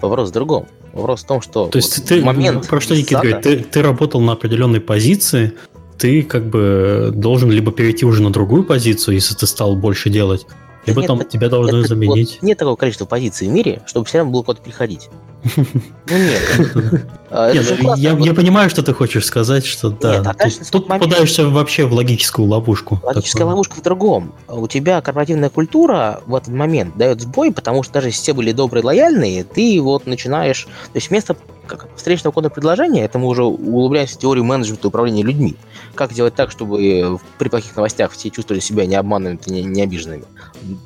Вопрос 0.00 0.30
в 0.30 0.32
другом. 0.32 0.66
Вопрос 0.92 1.22
в 1.22 1.26
том, 1.26 1.42
что 1.42 1.66
то 1.66 1.76
есть 1.76 1.98
вот 1.98 2.08
ты 2.08 2.24
момент 2.24 2.66
про 2.66 2.80
что 2.80 2.96
Никита 2.96 3.20
говорит, 3.20 3.42
ты, 3.42 3.58
ты 3.58 3.82
работал 3.82 4.20
на 4.20 4.32
определенной 4.32 4.80
позиции, 4.80 5.52
ты 5.98 6.22
как 6.22 6.48
бы 6.48 7.10
должен 7.14 7.50
либо 7.50 7.72
перейти 7.72 8.06
уже 8.06 8.22
на 8.22 8.32
другую 8.32 8.64
позицию, 8.64 9.14
если 9.14 9.34
ты 9.34 9.46
стал 9.46 9.76
больше 9.76 10.10
делать, 10.10 10.46
либо 10.88 11.00
нет, 11.02 11.08
там 11.08 11.24
тебя 11.24 11.48
должны 11.48 11.78
нет, 11.78 11.88
заменить. 11.88 12.38
Вот 12.40 12.42
нет 12.42 12.58
такого 12.58 12.76
количества 12.76 13.04
позиций 13.04 13.48
в 13.48 13.50
мире, 13.50 13.82
чтобы 13.86 14.06
все 14.06 14.18
равно 14.18 14.32
было 14.32 14.42
куда-то 14.42 14.62
приходить. 14.62 15.08
Ну 15.44 16.16
нет. 16.16 17.06
А, 17.30 17.52
ну, 17.52 17.94
я 17.94 18.14
понимаю, 18.32 18.70
что 18.70 18.82
ты 18.82 18.94
хочешь 18.94 19.26
сказать, 19.26 19.66
что 19.66 19.90
да. 19.90 20.22
А 20.24 20.48
тут 20.72 20.88
попадаешься 20.88 21.46
вообще 21.46 21.84
в 21.84 21.92
логическую 21.92 22.48
ловушку. 22.48 22.98
Логическая 23.02 23.46
ловушка 23.46 23.74
в 23.74 23.82
другом. 23.82 24.32
У 24.48 24.66
тебя 24.66 25.02
корпоративная 25.02 25.50
культура 25.50 26.22
в 26.24 26.34
этот 26.34 26.54
момент 26.54 26.96
дает 26.96 27.20
сбой, 27.20 27.52
потому 27.52 27.82
что 27.82 27.92
даже 27.92 28.08
если 28.08 28.22
все 28.22 28.32
были 28.32 28.52
добрые, 28.52 28.82
лояльные, 28.82 29.44
ты 29.44 29.78
вот 29.82 30.06
начинаешь... 30.06 30.64
То 30.64 30.96
есть 30.96 31.10
вместо 31.10 31.36
как 31.68 31.88
встречного 31.96 32.32
кода 32.32 32.50
предложения, 32.50 33.04
это 33.04 33.18
мы 33.18 33.28
уже 33.28 33.44
углубляемся 33.44 34.16
в 34.16 34.18
теорию 34.18 34.44
менеджмента 34.44 34.88
управления 34.88 35.22
людьми. 35.22 35.56
Как 35.94 36.12
делать 36.12 36.34
так, 36.34 36.50
чтобы 36.50 37.18
при 37.38 37.48
плохих 37.48 37.76
новостях 37.76 38.12
все 38.12 38.30
чувствовали 38.30 38.60
себя 38.60 38.86
не 38.86 38.96
обманутыми, 38.96 39.58
не, 39.58 39.64
не 39.64 39.82
обиженными. 39.82 40.24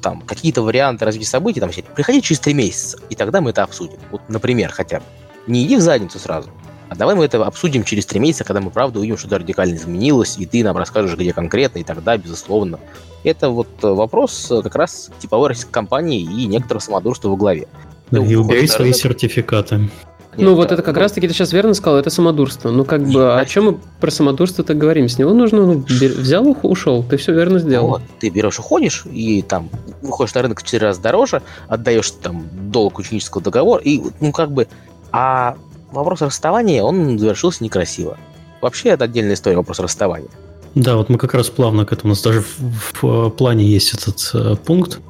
Там 0.03 0.21
какие-то 0.23 0.63
варианты 0.63 1.05
развития 1.05 1.29
событий, 1.29 1.61
там, 1.61 1.71
приходи 1.95 2.21
через 2.21 2.41
три 2.41 2.55
месяца, 2.55 2.99
и 3.09 3.15
тогда 3.15 3.41
мы 3.41 3.51
это 3.51 3.63
обсудим. 3.63 3.99
Вот, 4.11 4.21
например, 4.29 4.71
хотя 4.71 4.99
бы. 4.99 5.05
Не 5.47 5.65
иди 5.65 5.77
в 5.77 5.81
задницу 5.81 6.19
сразу, 6.19 6.51
а 6.89 6.95
давай 6.95 7.15
мы 7.15 7.25
это 7.25 7.43
обсудим 7.45 7.85
через 7.85 8.05
три 8.05 8.21
месяца, 8.21 8.45
когда 8.45 8.61
мы 8.61 8.71
правда 8.71 8.99
увидим, 8.99 9.17
что-то 9.17 9.39
радикально 9.39 9.77
изменилось, 9.77 10.37
и 10.39 10.45
ты 10.45 10.63
нам 10.63 10.77
расскажешь, 10.77 11.17
где 11.17 11.33
конкретно, 11.33 11.79
и 11.79 11.85
тогда, 11.85 12.19
безусловно. 12.19 12.79
Это 13.25 13.49
вот 13.49 13.69
вопрос 13.81 14.53
как 14.63 14.75
раз 14.77 15.11
типовой 15.19 15.49
российской 15.49 15.73
компании 15.73 16.21
и 16.21 16.47
некоторого 16.47 16.83
самодурства 16.83 17.29
во 17.29 17.37
главе. 17.37 17.67
И 18.11 18.35
убери 18.37 18.67
свои 18.67 18.93
сертификаты. 18.93 19.89
Нет, 20.35 20.47
ну, 20.47 20.55
вот 20.55 20.73
это 20.73 20.81
как 20.83 20.97
раз-таки 20.97 21.29
ты 21.29 21.35
сейчас 21.35 21.53
верно 21.53 21.75
сказал, 21.75 21.99
это 21.99 22.09
самодурство. 22.09 22.71
Ну, 22.71 22.87
как 22.87 23.03
бы, 23.07 23.39
о 23.39 23.45
чем 23.45 23.65
мы 23.65 23.79
про 24.01 24.11
самодурство-то 24.11 24.73
говорим? 24.73 25.09
С 25.09 25.19
него 25.19 25.35
нужно, 25.35 25.67
ну, 25.67 25.85
взял, 25.87 26.57
ушел, 26.63 27.03
ты 27.03 27.19
все 27.19 27.35
верно 27.35 27.59
сделал. 27.59 27.89
Вот, 27.89 28.03
ты 28.19 28.31
берешь, 28.31 28.59
уходишь, 28.59 29.05
и 29.13 29.43
там 29.43 29.69
выходишь 30.01 30.35
на 30.35 30.43
рынок 30.43 30.61
в 30.61 30.65
4 30.65 30.87
раза 30.87 31.03
дороже, 31.03 31.43
отдаешь 31.69 32.11
там 32.11 32.47
долг 32.71 32.99
ученического 32.99 33.43
договора, 33.43 33.83
и, 33.83 34.01
ну, 34.21 34.33
как 34.33 34.53
бы, 34.53 34.69
а 35.11 35.57
вопрос 35.91 36.23
расставания, 36.23 36.83
он 36.83 37.19
завершился 37.19 37.63
некрасиво. 37.63 38.17
Вообще, 38.63 38.91
это 38.91 39.05
отдельная 39.05 39.35
история, 39.35 39.57
вопрос 39.57 39.81
расставания. 39.81 40.31
Да, 40.75 40.97
вот 40.97 41.11
мы 41.11 41.19
как 41.19 41.35
раз 41.35 41.51
плавно 41.51 41.85
к 41.85 41.93
этому, 41.93 42.13
у 42.13 42.15
нас 42.15 42.23
даже 42.23 42.41
в, 42.41 43.03
в 43.03 43.31
плане 43.31 43.67
есть 43.67 43.93
этот 43.93 44.31
э, 44.33 44.57
пункт, 44.57 45.01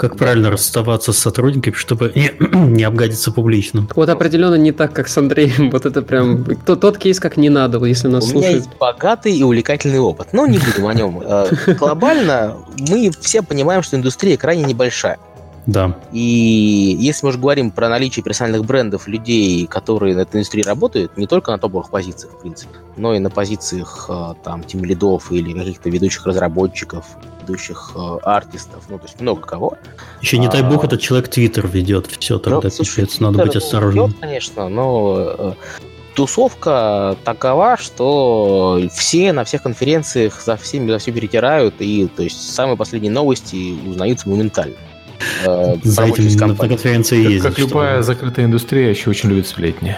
как 0.00 0.16
правильно 0.16 0.50
расставаться 0.50 1.12
с 1.12 1.18
сотрудниками, 1.18 1.74
чтобы 1.74 2.10
не, 2.14 2.32
не 2.70 2.84
обгадиться 2.84 3.30
публично. 3.30 3.86
Вот 3.94 4.08
определенно 4.08 4.54
не 4.54 4.72
так, 4.72 4.94
как 4.94 5.08
с 5.08 5.18
Андреем. 5.18 5.70
Вот 5.70 5.84
это 5.84 6.00
прям 6.00 6.42
тот, 6.64 6.80
тот 6.80 6.96
кейс, 6.96 7.20
как 7.20 7.36
не 7.36 7.50
надо, 7.50 7.84
если 7.84 8.08
нас 8.08 8.24
У 8.24 8.28
слушают. 8.28 8.46
меня 8.46 8.56
есть 8.56 8.78
богатый 8.78 9.36
и 9.36 9.42
увлекательный 9.42 9.98
опыт. 9.98 10.28
Но 10.32 10.46
не 10.46 10.56
будем 10.56 10.86
о 10.86 10.94
нем. 10.94 11.20
Э, 11.22 11.48
глобально 11.78 12.56
мы 12.78 13.10
все 13.20 13.42
понимаем, 13.42 13.82
что 13.82 13.96
индустрия 13.96 14.38
крайне 14.38 14.64
небольшая. 14.64 15.18
Да. 15.66 15.98
И 16.12 16.96
если 16.98 17.26
мы 17.26 17.30
уже 17.30 17.38
говорим 17.38 17.70
про 17.70 17.88
наличие 17.88 18.22
персональных 18.22 18.64
брендов 18.64 19.06
людей, 19.06 19.66
которые 19.66 20.14
на 20.14 20.20
этой 20.20 20.36
индустрии 20.36 20.62
работают, 20.62 21.16
не 21.16 21.26
только 21.26 21.52
на 21.52 21.58
топовых 21.58 21.90
позициях, 21.90 22.34
в 22.34 22.40
принципе, 22.40 22.76
но 22.96 23.14
и 23.14 23.18
на 23.18 23.30
позициях 23.30 24.06
э, 24.08 24.34
там 24.42 24.64
тем 24.64 24.84
лидов 24.84 25.30
или 25.32 25.52
каких-то 25.52 25.90
ведущих 25.90 26.26
разработчиков, 26.26 27.04
ведущих 27.42 27.92
э, 27.94 28.18
артистов, 28.22 28.84
ну, 28.88 28.98
то 28.98 29.04
есть 29.04 29.20
много 29.20 29.42
кого. 29.42 29.76
Еще 30.20 30.38
не 30.38 30.48
дай 30.48 30.62
бог, 30.62 30.82
а, 30.84 30.86
этот 30.86 31.00
человек 31.00 31.28
Твиттер 31.28 31.66
ведет, 31.66 32.06
все 32.06 32.38
тогда 32.38 32.60
ну, 32.62 32.70
пишется, 32.70 33.22
надо 33.22 33.44
быть 33.44 33.56
осторожным. 33.56 34.06
Ведет, 34.06 34.20
конечно, 34.20 34.68
но 34.68 35.34
э, 35.38 35.52
тусовка 36.14 37.16
такова, 37.24 37.76
что 37.76 38.80
все 38.92 39.32
на 39.32 39.44
всех 39.44 39.62
конференциях 39.62 40.40
за 40.44 40.56
всеми 40.56 40.90
за 40.90 40.98
все 40.98 41.12
перетирают, 41.12 41.74
и 41.78 42.06
то 42.08 42.22
есть 42.22 42.52
самые 42.52 42.76
последние 42.76 43.12
новости 43.12 43.76
узнаются 43.86 44.28
моментально. 44.28 44.76
Э, 45.44 45.76
за 45.82 46.04
этим 46.04 46.48
на 46.48 46.54
конференции 46.56 47.32
есть. 47.32 47.44
Как 47.44 47.58
любая 47.58 48.02
закрытая 48.02 48.46
индустрия, 48.46 48.90
еще 48.90 49.10
очень 49.10 49.28
любит 49.28 49.46
сплетни. 49.46 49.96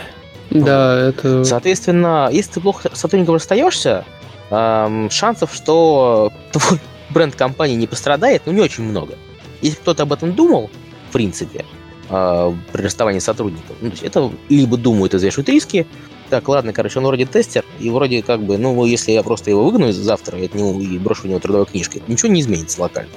Да, 0.50 1.08
это... 1.08 1.44
Соответственно, 1.44 2.28
если 2.30 2.52
ты 2.52 2.60
плохо 2.60 2.90
сотрудником 2.92 3.36
расстаешься, 3.36 4.04
шансов, 4.50 5.54
что 5.54 6.30
твой 6.52 6.78
бренд 7.10 7.34
компании 7.34 7.74
не 7.76 7.86
пострадает, 7.86 8.42
ну, 8.46 8.52
не 8.52 8.60
очень 8.60 8.84
много. 8.84 9.14
Если 9.62 9.78
кто-то 9.78 10.02
об 10.02 10.12
этом 10.12 10.34
думал, 10.34 10.70
в 11.08 11.12
принципе, 11.12 11.64
э, 12.10 12.52
при 12.72 12.82
расставании 12.82 13.20
с 13.20 13.24
сотрудником, 13.24 13.76
ну, 13.80 13.88
то 13.88 13.94
есть 13.94 14.02
это 14.02 14.30
либо 14.48 14.76
думают 14.76 15.14
и 15.14 15.16
взвешивают 15.16 15.48
риски, 15.48 15.86
так, 16.28 16.48
ладно, 16.48 16.72
короче, 16.72 16.98
он 16.98 17.06
вроде 17.06 17.26
тестер, 17.26 17.64
и 17.78 17.90
вроде 17.90 18.22
как 18.22 18.42
бы, 18.42 18.58
ну, 18.58 18.84
если 18.84 19.12
я 19.12 19.22
просто 19.22 19.50
его 19.50 19.64
выгону 19.64 19.92
завтра 19.92 20.38
и 20.38 20.46
от 20.46 20.54
него 20.54 20.80
и 20.80 20.98
брошу 20.98 21.22
в 21.22 21.26
него 21.26 21.38
трудовой 21.38 21.66
книжкой, 21.66 22.02
ничего 22.08 22.30
не 22.30 22.40
изменится 22.40 22.80
локально. 22.80 23.12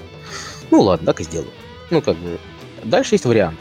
Ну, 0.71 0.81
ладно, 0.81 1.07
так 1.07 1.21
и 1.21 1.23
сделаю. 1.23 1.51
Ну, 1.91 2.01
как 2.01 2.15
бы, 2.17 2.37
дальше 2.83 3.15
есть 3.15 3.25
вариант. 3.25 3.59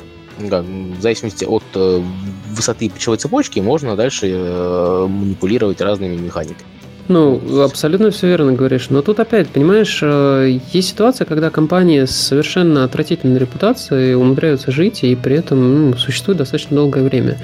Как, 0.51 0.65
в 0.65 1.01
зависимости 1.01 1.45
от 1.45 1.63
э, 1.75 2.03
высоты 2.51 2.89
пищевой 2.89 3.19
цепочки 3.19 3.61
можно 3.61 3.95
дальше 3.95 4.29
э, 4.31 5.07
манипулировать 5.09 5.81
разными 5.81 6.17
механиками. 6.17 6.67
Ну, 7.07 7.63
абсолютно 7.63 8.11
все 8.11 8.29
верно 8.29 8.53
говоришь. 8.53 8.89
Но 8.89 9.03
тут 9.03 9.21
опять, 9.21 9.49
понимаешь, 9.49 10.01
э, 10.03 10.59
есть 10.73 10.89
ситуация, 10.89 11.27
когда 11.27 11.51
компании 11.51 12.05
с 12.05 12.11
совершенно 12.11 12.85
отвратительной 12.85 13.39
репутацией 13.39 14.15
умудряются 14.15 14.71
жить 14.71 15.05
и 15.05 15.15
при 15.15 15.37
этом 15.37 15.91
ну, 15.91 15.97
существуют 15.97 16.39
достаточно 16.39 16.77
долгое 16.77 17.05
время. 17.05 17.39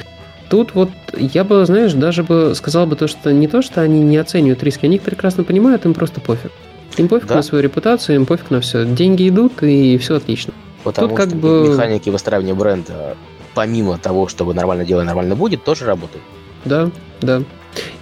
Тут 0.48 0.74
вот 0.74 0.90
я 1.16 1.44
бы, 1.44 1.64
знаешь, 1.66 1.92
даже 1.92 2.24
бы 2.24 2.54
сказал 2.56 2.86
бы 2.86 2.96
то, 2.96 3.06
что 3.06 3.32
не 3.32 3.46
то, 3.46 3.62
что 3.62 3.82
они 3.82 4.00
не 4.00 4.16
оценивают 4.16 4.62
риски, 4.62 4.86
они 4.86 4.96
их 4.96 5.02
прекрасно 5.02 5.44
понимают, 5.44 5.84
им 5.84 5.94
просто 5.94 6.20
пофиг. 6.20 6.50
Им 6.96 7.06
пофиг 7.08 7.28
да? 7.28 7.36
на 7.36 7.42
свою 7.42 7.62
репутацию, 7.62 8.16
им 8.16 8.26
пофиг 8.26 8.50
на 8.50 8.60
все. 8.60 8.84
Деньги 8.84 9.28
идут, 9.28 9.62
и 9.62 9.96
все 9.98 10.16
отлично. 10.16 10.54
Потому 10.84 11.08
Тут 11.08 11.16
как 11.16 11.28
что 11.28 11.36
бы... 11.36 11.68
механики 11.68 12.10
выстраивания 12.10 12.54
бренда, 12.54 13.16
помимо 13.54 13.98
того, 13.98 14.28
чтобы 14.28 14.54
нормально 14.54 14.84
делать, 14.84 15.06
нормально 15.06 15.36
будет, 15.36 15.64
тоже 15.64 15.84
работают. 15.86 16.22
Да, 16.64 16.90
да. 17.20 17.42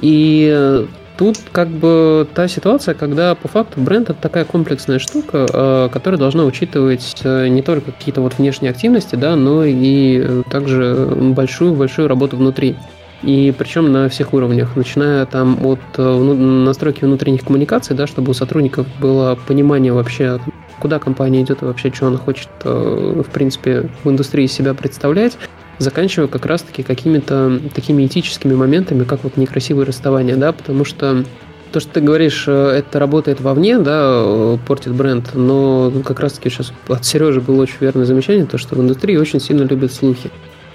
И 0.01 0.49
э, 0.53 0.87
тут 1.17 1.39
как 1.53 1.69
бы 1.69 2.27
та 2.35 2.49
ситуация, 2.49 2.95
когда 2.95 3.35
по 3.35 3.49
факту 3.49 3.81
бренд 3.81 4.11
это 4.11 4.21
такая 4.21 4.45
комплексная 4.45 4.99
штука, 4.99 5.47
э, 5.53 5.89
которая 5.93 6.19
должна 6.19 6.45
учитывать 6.45 7.21
э, 7.25 7.49
не 7.49 7.63
только 7.63 7.93
какие-то 7.93 8.21
вот 8.21 8.39
внешние 8.39 8.71
активности, 8.71 9.17
да, 9.17 9.37
но 9.37 9.65
и 9.65 10.43
также 10.51 10.95
большую-большую 11.21 12.09
работу 12.09 12.37
внутри. 12.37 12.77
И 13.23 13.53
причем 13.57 13.93
на 13.93 14.09
всех 14.09 14.33
уровнях, 14.33 14.77
начиная 14.77 15.27
там 15.27 15.59
от 15.67 15.81
настройки 15.99 17.05
внутренних 17.05 17.43
коммуникаций, 17.43 17.97
да, 17.97 18.07
чтобы 18.07 18.31
у 18.31 18.35
сотрудников 18.35 18.87
было 19.01 19.37
понимание 19.49 19.93
вообще, 19.93 20.39
куда 20.79 20.99
компания 20.99 21.43
идет 21.43 21.63
и 21.63 21.65
вообще, 21.65 21.93
что 21.93 22.07
она 22.07 22.19
хочет, 22.19 22.49
э, 22.65 23.23
в 23.27 23.31
принципе, 23.31 23.89
в 24.05 24.11
индустрии 24.11 24.47
себя 24.47 24.75
представлять, 24.75 25.37
заканчивая 25.79 26.29
как 26.29 26.47
раз-таки 26.47 26.83
какими-то 26.83 27.61
такими 27.75 28.07
этическими 28.07 28.55
моментами, 28.55 29.05
как 29.05 29.25
вот 29.25 29.37
некрасивые 29.37 29.87
расставания, 29.87 30.37
да, 30.37 30.53
потому 30.53 30.85
что 30.85 31.25
то, 31.73 31.81
что 31.81 31.93
ты 31.95 32.01
говоришь, 32.01 32.45
э, 32.47 32.53
это 32.53 32.99
работает 32.99 33.41
вовне, 33.41 33.79
да, 33.79 34.23
э, 34.25 34.59
портит 34.67 34.95
бренд, 34.95 35.35
но 35.35 35.93
как 36.05 36.21
раз-таки 36.21 36.49
сейчас 36.49 36.73
от 36.89 37.05
Сережи 37.05 37.41
было 37.41 37.63
очень 37.63 37.77
верное 37.81 38.07
замечание, 38.07 38.47
то, 38.47 38.59
что 38.59 38.75
в 38.75 38.81
индустрии 38.81 39.17
очень 39.17 39.41
сильно 39.41 39.63
любят 39.63 39.93
слухи. 39.93 40.31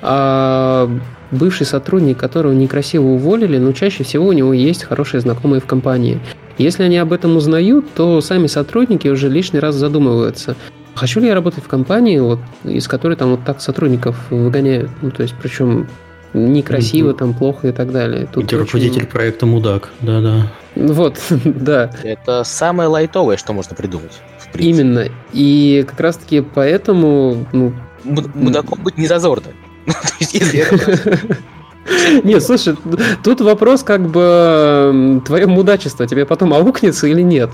А 0.06 0.90
бывший 1.32 1.66
сотрудник, 1.66 2.18
которого 2.18 2.52
некрасиво 2.52 3.04
уволили, 3.04 3.58
но 3.58 3.72
чаще 3.72 4.04
всего 4.04 4.28
у 4.28 4.34
него 4.34 4.54
есть 4.54 4.84
хорошие 4.84 5.22
знакомые 5.22 5.62
в 5.62 5.66
компании. 5.66 6.20
Если 6.58 6.84
они 6.84 6.98
об 6.98 7.14
этом 7.14 7.38
узнают, 7.38 7.86
то 7.94 8.20
сами 8.20 8.48
сотрудники 8.48 9.08
уже 9.08 9.30
лишний 9.30 9.60
раз 9.60 9.76
задумываются. 9.76 10.58
Хочу 10.94 11.22
ли 11.22 11.28
я 11.28 11.34
работать 11.34 11.64
в 11.64 11.68
компании, 11.68 12.20
вот, 12.20 12.40
из 12.66 12.88
которой 12.88 13.16
там 13.16 13.32
вот 13.32 13.46
так 13.46 13.62
сотрудников 13.62 14.30
выгоняют? 14.30 14.92
Ну, 15.02 15.10
то 15.10 15.24
есть, 15.24 15.36
причем 15.42 15.88
некрасиво, 16.34 17.12
mm-hmm. 17.12 17.18
там 17.18 17.34
плохо 17.34 17.70
и 17.70 17.72
так 17.72 17.92
далее. 17.92 18.28
Тут 18.32 18.44
Где 18.44 18.58
очень... 18.58 18.66
руководитель 18.66 19.06
проекта 19.06 19.46
мудак, 19.46 19.90
да-да. 20.02 20.52
Вот, 20.76 21.20
да. 21.46 21.92
Это 22.04 22.44
самое 22.44 22.90
лайтовое, 22.90 23.38
что 23.38 23.54
можно 23.54 23.76
придумать. 23.76 24.22
Именно. 24.54 25.06
И 25.32 25.86
как 25.88 26.00
раз-таки 26.00 26.42
поэтому... 26.42 27.48
Ну, 27.54 27.74
Мудаком 28.04 28.84
быть 28.84 28.98
не 28.98 29.08
зазорно. 29.08 29.48
Не, 32.24 32.40
слушай, 32.40 32.76
тут 33.24 33.42
вопрос 33.42 33.84
как 33.84 34.10
бы 34.10 35.22
твое 35.26 35.48
мудачество 35.48 36.08
тебе 36.08 36.26
потом 36.26 36.54
аукнется 36.54 37.08
или 37.08 37.22
нет. 37.22 37.50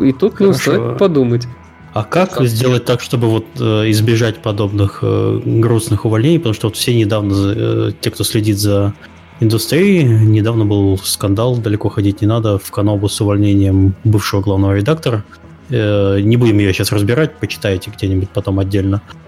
И 0.00 0.12
тут 0.12 0.40
ну, 0.40 0.52
стоит 0.52 0.98
подумать. 0.98 1.46
А 1.94 2.04
как 2.04 2.40
сделать 2.42 2.86
так, 2.86 3.02
чтобы 3.02 3.28
вот 3.28 3.44
э, 3.60 3.90
избежать 3.90 4.38
подобных 4.38 5.00
э, 5.02 5.40
грустных 5.44 6.06
увольнений? 6.06 6.38
Потому 6.38 6.54
что 6.54 6.68
вот 6.68 6.76
все 6.76 6.94
недавно, 6.94 7.52
э, 7.54 7.92
те, 8.00 8.10
кто 8.10 8.24
следит 8.24 8.58
за 8.58 8.94
индустрией, 9.40 10.04
недавно 10.04 10.64
был 10.64 10.98
скандал, 10.98 11.56
далеко 11.56 11.90
ходить 11.90 12.22
не 12.22 12.26
надо, 12.26 12.58
в 12.58 12.70
Канобу 12.70 13.08
с 13.08 13.20
увольнением 13.20 13.94
бывшего 14.04 14.40
главного 14.40 14.74
редактора. 14.74 15.22
Э, 15.68 16.18
не 16.20 16.38
будем 16.38 16.58
ее 16.58 16.72
сейчас 16.72 16.92
разбирать, 16.92 17.36
почитайте 17.36 17.92
где-нибудь 17.94 18.30
потом 18.30 18.58
отдельно. 18.58 19.02
Э, 19.12 19.21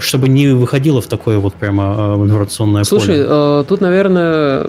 чтобы 0.00 0.28
не 0.28 0.48
выходило 0.48 1.00
в 1.00 1.06
такое 1.06 1.38
вот 1.38 1.54
прямо 1.54 2.16
э, 2.16 2.24
информационное 2.24 2.84
Слушай, 2.84 3.16
поле. 3.16 3.26
Э, 3.28 3.64
тут, 3.68 3.80
наверное, 3.80 4.66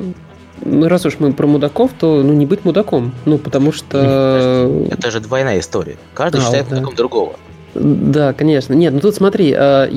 ну, 0.64 0.88
раз 0.88 1.06
уж 1.06 1.16
мы 1.20 1.34
про 1.34 1.48
мудаков, 1.48 1.92
то 1.98 2.22
ну 2.22 2.34
не 2.34 2.46
быть 2.46 2.66
мудаком. 2.66 3.14
Ну, 3.26 3.38
потому 3.38 3.72
что... 3.72 4.88
Это 4.92 5.12
же 5.12 5.20
двойная 5.20 5.60
история. 5.60 5.98
Каждый 6.14 6.42
а, 6.42 6.44
считает 6.44 6.68
да. 6.70 6.76
мудаком 6.76 6.96
другого. 6.96 7.34
Да, 7.74 8.34
конечно. 8.34 8.74
Нет, 8.74 8.94
ну 8.94 9.00
тут 9.00 9.16
смотри, 9.16 9.56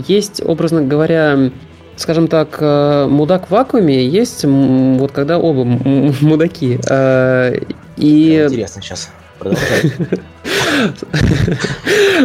есть, 0.08 0.40
образно 0.44 0.82
говоря, 0.82 1.50
скажем 1.96 2.28
так, 2.28 2.60
мудак 3.10 3.48
в 3.48 3.50
вакууме, 3.50 4.06
есть 4.06 4.44
вот 4.44 5.12
когда 5.12 5.38
оба 5.38 5.64
мудаки. 5.64 6.78
И... 7.96 8.44
Интересно 8.46 8.80
сейчас. 8.80 9.10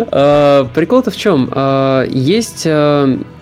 Прикол-то 0.09 1.11
в 1.11 1.17
чем? 1.17 1.49
Есть 2.09 2.67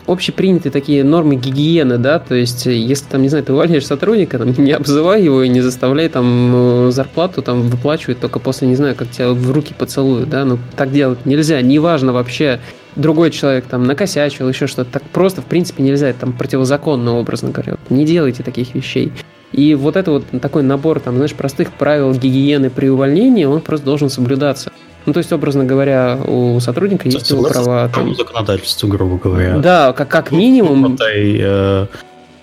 общепринятые 0.07 0.71
такие 0.71 1.03
нормы 1.03 1.35
гигиены, 1.35 1.97
да, 1.97 2.17
то 2.19 2.33
есть 2.33 2.65
если 2.65 3.05
там, 3.09 3.21
не 3.21 3.27
знаю, 3.27 3.43
ты 3.43 3.51
увольняешь 3.51 3.85
сотрудника, 3.85 4.39
там, 4.39 4.53
не 4.57 4.71
обзывай 4.71 5.21
его 5.21 5.43
и 5.43 5.49
не 5.49 5.59
заставляй 5.59 6.07
там 6.07 6.91
зарплату 6.93 7.41
там 7.41 7.63
выплачивать 7.63 8.21
только 8.21 8.39
после, 8.39 8.69
не 8.69 8.77
знаю, 8.77 8.95
как 8.95 9.09
тебя 9.09 9.31
в 9.31 9.51
руки 9.51 9.73
поцелуют, 9.77 10.29
да, 10.29 10.45
ну 10.45 10.59
так 10.77 10.93
делать 10.93 11.25
нельзя, 11.25 11.61
неважно 11.61 12.13
вообще, 12.13 12.61
другой 12.95 13.31
человек 13.31 13.65
там 13.65 13.83
накосячил, 13.83 14.47
еще 14.47 14.67
что-то, 14.67 14.91
так 14.91 15.03
просто 15.03 15.41
в 15.41 15.45
принципе 15.45 15.83
нельзя, 15.83 16.07
это 16.07 16.21
там 16.21 16.31
противозаконно, 16.31 17.17
образно 17.17 17.49
говоря, 17.49 17.75
не 17.89 18.05
делайте 18.05 18.43
таких 18.43 18.75
вещей. 18.75 19.11
И 19.51 19.75
вот 19.75 19.97
это 19.97 20.11
вот 20.11 20.23
такой 20.41 20.63
набор, 20.63 21.01
там, 21.01 21.15
знаешь, 21.15 21.33
простых 21.33 21.73
правил 21.73 22.13
гигиены 22.13 22.69
при 22.69 22.87
увольнении, 22.87 23.43
он 23.43 23.59
просто 23.59 23.85
должен 23.85 24.09
соблюдаться. 24.09 24.71
Ну, 25.07 25.13
то 25.13 25.19
есть, 25.19 25.31
образно 25.31 25.63
говоря, 25.63 26.19
у 26.27 26.59
сотрудника 26.59 27.07
есть 27.07 27.29
его 27.29 27.43
права. 27.43 27.87
Там... 27.87 28.13
законодательству, 28.13 28.89
грубо 28.89 29.17
говоря. 29.17 29.57
Да, 29.57 29.93
как, 29.93 30.09
как 30.09 30.31
минимум. 30.33 30.79
Мотай, 30.79 31.37
э, 31.39 31.87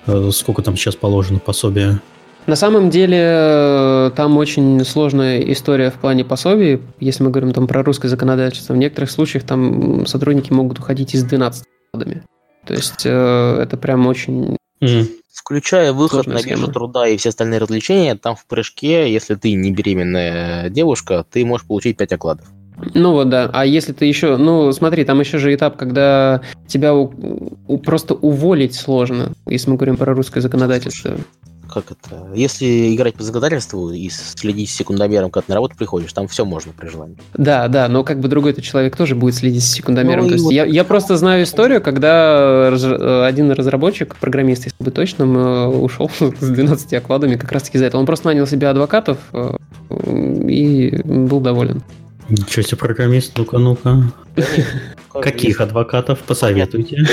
э, 0.06 0.30
сколько 0.32 0.62
там 0.62 0.74
сейчас 0.74 0.96
положено 0.96 1.38
пособия? 1.40 2.00
На 2.46 2.56
самом 2.56 2.88
деле, 2.88 3.18
э, 3.20 4.10
там 4.16 4.38
очень 4.38 4.82
сложная 4.86 5.40
история 5.40 5.90
в 5.90 5.94
плане 5.94 6.24
пособий. 6.24 6.80
Если 7.00 7.22
мы 7.22 7.30
говорим 7.30 7.52
там 7.52 7.66
про 7.66 7.82
русское 7.82 8.08
законодательство, 8.08 8.72
в 8.72 8.78
некоторых 8.78 9.10
случаях 9.10 9.44
там 9.44 10.06
сотрудники 10.06 10.50
могут 10.50 10.78
уходить 10.78 11.14
из 11.14 11.22
12 11.22 11.64
годами. 11.92 12.22
То 12.64 12.72
есть, 12.72 13.02
э, 13.04 13.58
это 13.62 13.76
прям 13.76 14.06
очень 14.06 14.56
Mm. 14.84 15.08
Включая 15.32 15.92
выход 15.92 16.24
Сложная 16.24 16.42
на 16.42 16.46
биржу 16.46 16.68
труда 16.68 17.08
и 17.08 17.16
все 17.16 17.30
остальные 17.30 17.58
развлечения, 17.58 18.14
там 18.14 18.36
в 18.36 18.46
прыжке, 18.46 19.12
если 19.12 19.34
ты 19.34 19.52
не 19.54 19.72
беременная 19.72 20.70
девушка, 20.70 21.26
ты 21.30 21.44
можешь 21.44 21.66
получить 21.66 21.96
5 21.96 22.12
окладов. 22.12 22.46
Ну 22.94 23.12
вот, 23.12 23.28
да. 23.28 23.50
А 23.52 23.64
если 23.64 23.92
ты 23.92 24.04
еще... 24.06 24.36
Ну, 24.36 24.72
смотри, 24.72 25.04
там 25.04 25.20
еще 25.20 25.38
же 25.38 25.54
этап, 25.54 25.76
когда 25.76 26.40
тебя 26.66 26.94
у, 26.94 27.12
у, 27.66 27.78
просто 27.78 28.14
уволить 28.14 28.74
сложно, 28.74 29.32
если 29.46 29.70
мы 29.70 29.76
говорим 29.76 29.96
про 29.96 30.14
русское 30.14 30.40
законодательство 30.40 31.16
как 31.74 31.90
это, 31.90 32.28
если 32.34 32.94
играть 32.94 33.14
по 33.14 33.22
законодательству 33.22 33.90
и 33.90 34.08
следить 34.08 34.70
с 34.70 34.74
секундомером, 34.74 35.30
когда 35.30 35.46
на 35.48 35.54
работу 35.56 35.74
приходишь, 35.76 36.12
там 36.12 36.28
все 36.28 36.44
можно 36.44 36.72
при 36.72 36.88
желании. 36.88 37.16
Да, 37.34 37.68
да, 37.68 37.88
но 37.88 38.04
как 38.04 38.20
бы 38.20 38.28
другой-то 38.28 38.62
человек 38.62 38.96
тоже 38.96 39.14
будет 39.14 39.34
следить 39.34 39.64
с 39.64 39.72
секундомером. 39.72 40.24
Ну, 40.24 40.28
То 40.28 40.34
есть 40.34 40.44
вот... 40.44 40.52
я, 40.52 40.64
я 40.64 40.84
просто 40.84 41.16
знаю 41.16 41.44
историю, 41.44 41.82
когда 41.82 42.70
раз, 42.70 42.84
один 42.84 43.50
разработчик, 43.50 44.16
программист, 44.16 44.64
если 44.66 44.82
быть 44.82 44.94
точным, 44.94 45.36
э, 45.36 45.66
ушел 45.66 46.10
с 46.18 46.48
12 46.48 46.94
окладами 46.94 47.36
как 47.36 47.50
раз-таки 47.52 47.78
за 47.78 47.86
это. 47.86 47.98
Он 47.98 48.06
просто 48.06 48.28
нанял 48.28 48.46
себе 48.46 48.68
адвокатов 48.68 49.18
э, 49.32 49.56
и 50.48 51.02
был 51.04 51.40
доволен. 51.40 51.82
Ничего 52.28 52.62
себе, 52.62 52.78
программист, 52.78 53.36
ну-ка, 53.36 53.58
ну-ка. 53.58 54.12
Каких 55.12 55.60
адвокатов? 55.60 56.20
Посоветуйте. 56.20 57.04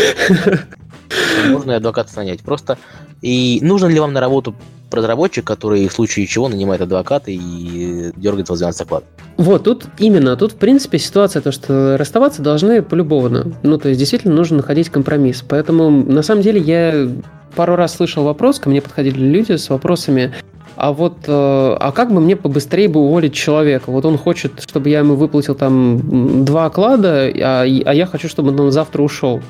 Можно 1.49 1.71
и 1.71 1.75
адвоката 1.75 2.11
нанять. 2.15 2.41
Просто 2.41 2.77
и 3.21 3.59
нужен 3.61 3.89
ли 3.89 3.99
вам 3.99 4.13
на 4.13 4.19
работу 4.19 4.55
разработчик, 4.91 5.45
который 5.45 5.87
в 5.87 5.93
случае 5.93 6.27
чего 6.27 6.49
нанимает 6.49 6.81
адвоката 6.81 7.31
и 7.31 8.11
дергает 8.15 8.49
вас 8.49 8.59
12 8.59 8.81
оклад? 8.81 9.03
Вот, 9.37 9.63
тут 9.63 9.85
именно, 9.97 10.35
тут 10.35 10.53
в 10.53 10.55
принципе 10.55 10.99
ситуация, 10.99 11.41
то, 11.41 11.51
что 11.51 11.97
расставаться 11.97 12.41
должны 12.41 12.81
полюбовно. 12.81 13.53
Ну, 13.63 13.77
то 13.77 13.89
есть 13.89 13.99
действительно 13.99 14.35
нужно 14.35 14.57
находить 14.57 14.89
компромисс. 14.89 15.43
Поэтому 15.47 15.89
на 15.89 16.21
самом 16.23 16.41
деле 16.41 16.59
я 16.59 17.07
пару 17.55 17.75
раз 17.75 17.95
слышал 17.95 18.23
вопрос, 18.23 18.59
ко 18.59 18.69
мне 18.69 18.81
подходили 18.81 19.19
люди 19.19 19.55
с 19.55 19.69
вопросами, 19.69 20.33
а 20.75 20.93
вот, 20.93 21.17
э, 21.27 21.31
а 21.31 21.91
как 21.91 22.11
бы 22.11 22.21
мне 22.21 22.35
побыстрее 22.35 22.87
бы 22.87 23.01
уволить 23.01 23.33
человека? 23.33 23.91
Вот 23.91 24.05
он 24.05 24.17
хочет, 24.17 24.61
чтобы 24.61 24.89
я 24.89 24.99
ему 24.99 25.15
выплатил 25.15 25.53
там 25.53 26.45
два 26.45 26.65
оклада, 26.65 27.31
а, 27.39 27.61
а 27.63 27.93
я 27.93 28.05
хочу, 28.05 28.29
чтобы 28.29 28.57
он 28.57 28.71
завтра 28.71 29.01
ушел. 29.01 29.41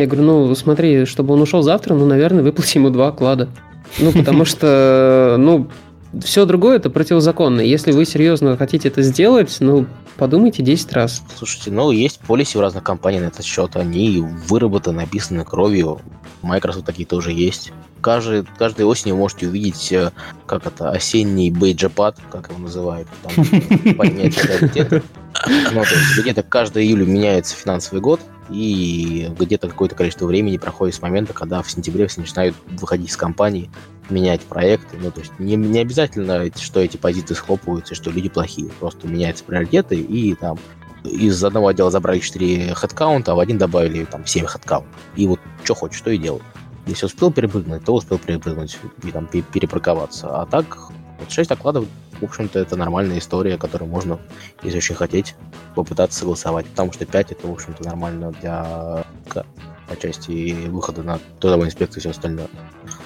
Я 0.00 0.06
говорю, 0.06 0.22
ну 0.22 0.54
смотри, 0.54 1.04
чтобы 1.04 1.34
он 1.34 1.42
ушел 1.42 1.60
завтра, 1.60 1.92
ну, 1.92 2.06
наверное, 2.06 2.42
выплати 2.42 2.78
ему 2.78 2.88
два 2.88 3.08
оклада. 3.08 3.50
Ну, 3.98 4.12
потому 4.12 4.46
что, 4.46 5.36
ну, 5.38 5.68
все 6.24 6.46
другое 6.46 6.76
это 6.76 6.88
противозаконно. 6.88 7.60
Если 7.60 7.92
вы 7.92 8.06
серьезно 8.06 8.56
хотите 8.56 8.88
это 8.88 9.02
сделать, 9.02 9.54
ну, 9.60 9.84
подумайте 10.16 10.62
10 10.62 10.90
раз. 10.94 11.22
Слушайте, 11.36 11.70
ну, 11.70 11.90
есть 11.90 12.18
полиси 12.20 12.56
у 12.56 12.62
разных 12.62 12.82
компаний 12.82 13.20
на 13.20 13.26
этот 13.26 13.44
счет. 13.44 13.76
Они 13.76 14.24
выработаны, 14.48 15.02
написаны 15.02 15.44
кровью. 15.44 16.00
Microsoft 16.40 16.86
такие 16.86 17.06
тоже 17.06 17.32
есть. 17.32 17.70
Каждый, 18.00 18.46
каждой 18.56 18.86
осенью 18.86 19.16
можете 19.16 19.48
увидеть, 19.48 19.92
э, 19.92 20.12
как 20.46 20.66
это, 20.66 20.92
осенний 20.92 21.50
бейджапад, 21.50 22.16
как 22.30 22.48
его 22.48 22.58
называют. 22.58 23.06
Там, 23.22 23.44
где-то, 24.70 25.02
ну, 25.74 25.82
где-то 26.22 26.42
каждый 26.42 26.86
июль 26.86 27.06
меняется 27.06 27.54
финансовый 27.54 28.00
год, 28.00 28.20
и 28.52 29.30
где-то 29.38 29.68
какое-то 29.68 29.94
количество 29.94 30.26
времени 30.26 30.56
проходит 30.56 30.94
с 30.94 31.02
момента, 31.02 31.32
когда 31.32 31.62
в 31.62 31.70
сентябре 31.70 32.06
все 32.06 32.20
начинают 32.20 32.56
выходить 32.68 33.10
из 33.10 33.16
компании, 33.16 33.70
менять 34.08 34.40
проекты. 34.42 34.96
Ну, 35.00 35.10
то 35.10 35.20
есть 35.20 35.32
не, 35.38 35.56
не 35.56 35.80
обязательно, 35.80 36.50
что 36.56 36.80
эти 36.80 36.96
позиции 36.96 37.34
схлопываются, 37.34 37.94
что 37.94 38.10
люди 38.10 38.28
плохие. 38.28 38.70
Просто 38.80 39.06
меняются 39.08 39.44
приоритеты, 39.44 39.96
и 39.96 40.34
там 40.34 40.58
из 41.04 41.42
одного 41.42 41.68
отдела 41.68 41.90
забрали 41.90 42.18
4 42.18 42.74
хедкаунта, 42.74 43.32
а 43.32 43.34
в 43.34 43.40
один 43.40 43.58
добавили 43.58 44.04
там 44.04 44.26
7 44.26 44.46
хедкаунт. 44.46 44.88
И 45.16 45.26
вот 45.26 45.40
что 45.64 45.74
хочешь, 45.74 46.00
то 46.00 46.10
и 46.10 46.18
делай. 46.18 46.42
Если 46.86 47.06
успел 47.06 47.30
перепрыгнуть, 47.30 47.84
то 47.84 47.94
успел 47.94 48.18
перепрыгнуть 48.18 48.78
и 49.04 49.10
там 49.10 49.26
перепарковаться. 49.26 50.28
А 50.40 50.46
так, 50.46 50.90
вот 51.20 51.30
6 51.30 51.50
окладов 51.50 51.86
в 52.20 52.24
общем-то, 52.24 52.58
это 52.58 52.76
нормальная 52.76 53.18
история, 53.18 53.56
которую 53.56 53.90
можно, 53.90 54.18
если 54.62 54.78
очень 54.78 54.94
хотеть, 54.94 55.34
попытаться 55.74 56.20
согласовать. 56.20 56.66
Потому 56.66 56.92
что 56.92 57.06
5 57.06 57.32
это, 57.32 57.46
в 57.46 57.52
общем-то, 57.52 57.82
нормально 57.84 58.32
для 58.40 59.04
по 59.90 60.00
части 60.00 60.54
выхода 60.68 61.02
на 61.02 61.18
трудовую 61.40 61.66
инспекцию 61.66 61.98
и 61.98 62.00
все 62.00 62.10
остальное. 62.10 62.46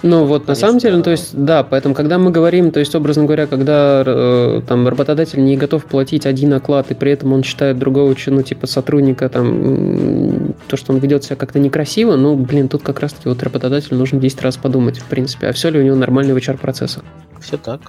Ну 0.03 0.27
вот 0.27 0.45
Конечно, 0.45 0.51
на 0.51 0.55
самом 0.55 0.79
деле, 0.79 0.97
ну, 0.99 1.03
то 1.03 1.11
есть 1.11 1.31
да, 1.33 1.65
поэтому 1.65 1.95
когда 1.95 2.19
мы 2.19 2.31
говорим, 2.31 2.71
то 2.71 2.79
есть 2.79 2.95
образно 2.95 3.25
говоря, 3.25 3.47
когда 3.47 4.03
э, 4.07 4.61
там 4.69 4.87
работодатель 4.87 5.43
не 5.43 5.57
готов 5.57 5.87
платить 5.87 6.27
один 6.27 6.53
оклад 6.53 6.91
и 6.91 6.95
при 6.95 7.13
этом 7.13 7.33
он 7.33 7.43
считает 7.43 7.79
другого, 7.79 8.15
ну 8.27 8.43
типа 8.43 8.67
сотрудника 8.67 9.31
там 9.31 10.55
то, 10.69 10.77
что 10.77 10.93
он 10.93 10.99
ведет 10.99 11.25
себя 11.25 11.37
как-то 11.37 11.59
некрасиво, 11.59 12.17
ну 12.17 12.37
блин, 12.37 12.69
тут 12.69 12.83
как 12.83 13.01
раз-таки 13.01 13.31
вот 13.31 13.43
работодателю 13.43 13.97
нужно 13.97 14.21
10 14.21 14.43
раз 14.43 14.59
подумать, 14.59 14.99
в 14.99 15.05
принципе, 15.05 15.47
а 15.49 15.53
все 15.55 15.71
ли 15.71 15.81
у 15.81 15.83
него 15.83 15.97
нормально 15.97 16.35
в 16.35 16.37
HR-процессах. 16.37 17.03
Все 17.41 17.57
так. 17.57 17.81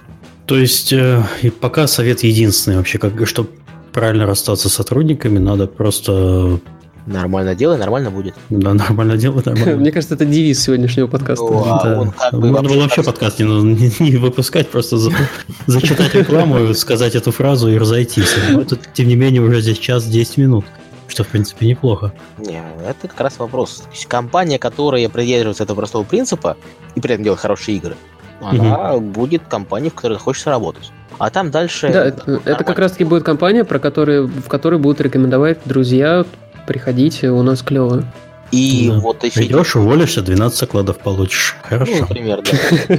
То 0.46 0.56
есть 0.56 0.94
э, 0.94 1.22
пока 1.60 1.86
совет 1.86 2.24
единственный 2.24 2.78
вообще, 2.78 2.98
как 2.98 3.26
чтобы 3.26 3.50
правильно 3.92 4.26
расстаться 4.26 4.68
с 4.70 4.74
сотрудниками, 4.74 5.38
надо 5.38 5.66
просто 5.66 6.60
Нормально 7.06 7.54
делай, 7.54 7.78
нормально 7.78 8.10
будет. 8.10 8.34
Да, 8.50 8.74
нормально 8.74 9.16
делай, 9.16 9.40
нормально. 9.44 9.76
Мне 9.80 9.92
кажется, 9.92 10.16
это 10.16 10.24
девиз 10.24 10.60
сегодняшнего 10.62 11.06
подкаста. 11.06 11.44
Ну, 11.44 11.64
а 11.64 11.84
Да. 11.84 12.00
он 12.00 12.10
как 12.10 12.32
бы 12.34 12.48
Можно 12.50 12.68
было 12.68 12.82
вообще 12.82 13.02
подкаст 13.04 13.38
не, 13.38 13.44
не- 13.44 14.10
не 14.10 14.16
выпускать, 14.16 14.68
просто 14.68 14.96
за- 14.98 15.12
зачитать 15.66 16.14
рекламу, 16.14 16.74
сказать 16.74 17.14
эту 17.14 17.30
фразу 17.30 17.68
и 17.68 17.78
разойтись. 17.78 18.34
Но 18.50 18.62
это, 18.62 18.76
тем 18.92 19.06
не 19.06 19.14
менее, 19.14 19.40
уже 19.40 19.60
здесь 19.60 19.78
час 19.78 20.04
10 20.04 20.36
минут, 20.38 20.64
что, 21.06 21.22
в 21.22 21.28
принципе, 21.28 21.66
неплохо. 21.68 22.12
Не, 22.38 22.60
это 22.84 23.06
как 23.06 23.20
раз 23.20 23.38
вопрос. 23.38 23.82
То 23.84 23.90
есть 23.92 24.06
Компания, 24.06 24.58
которая 24.58 25.08
придерживается 25.08 25.62
этого 25.62 25.76
простого 25.76 26.02
принципа 26.02 26.56
и 26.96 27.00
при 27.00 27.14
этом 27.14 27.22
делает 27.22 27.40
хорошие 27.40 27.76
игры, 27.76 27.94
она 28.40 28.98
будет 28.98 29.42
компанией, 29.48 29.90
в 29.90 29.94
которой 29.94 30.18
хочется 30.18 30.50
работать. 30.50 30.90
А 31.18 31.30
там 31.30 31.50
дальше... 31.50 31.88
Да, 31.90 32.04
это, 32.04 32.40
это 32.44 32.64
как 32.64 32.78
раз-таки 32.78 33.04
будет 33.04 33.22
компания, 33.22 33.64
про 33.64 33.78
которую, 33.78 34.26
в 34.28 34.48
которой 34.48 34.78
будут 34.78 35.00
рекомендовать 35.00 35.60
друзья, 35.64 36.26
приходите, 36.66 37.30
у 37.30 37.42
нас 37.42 37.62
клево. 37.62 38.04
И 38.52 38.88
Да. 38.88 39.00
вот 39.00 39.24
еще... 39.24 39.40
Придешь, 39.40 39.74
уволишься, 39.76 40.22
12 40.22 40.58
закладов 40.58 40.98
получишь. 40.98 41.56
Ну, 41.62 41.68
Хорошо. 41.68 41.96
например, 42.00 42.42
да. 42.42 42.98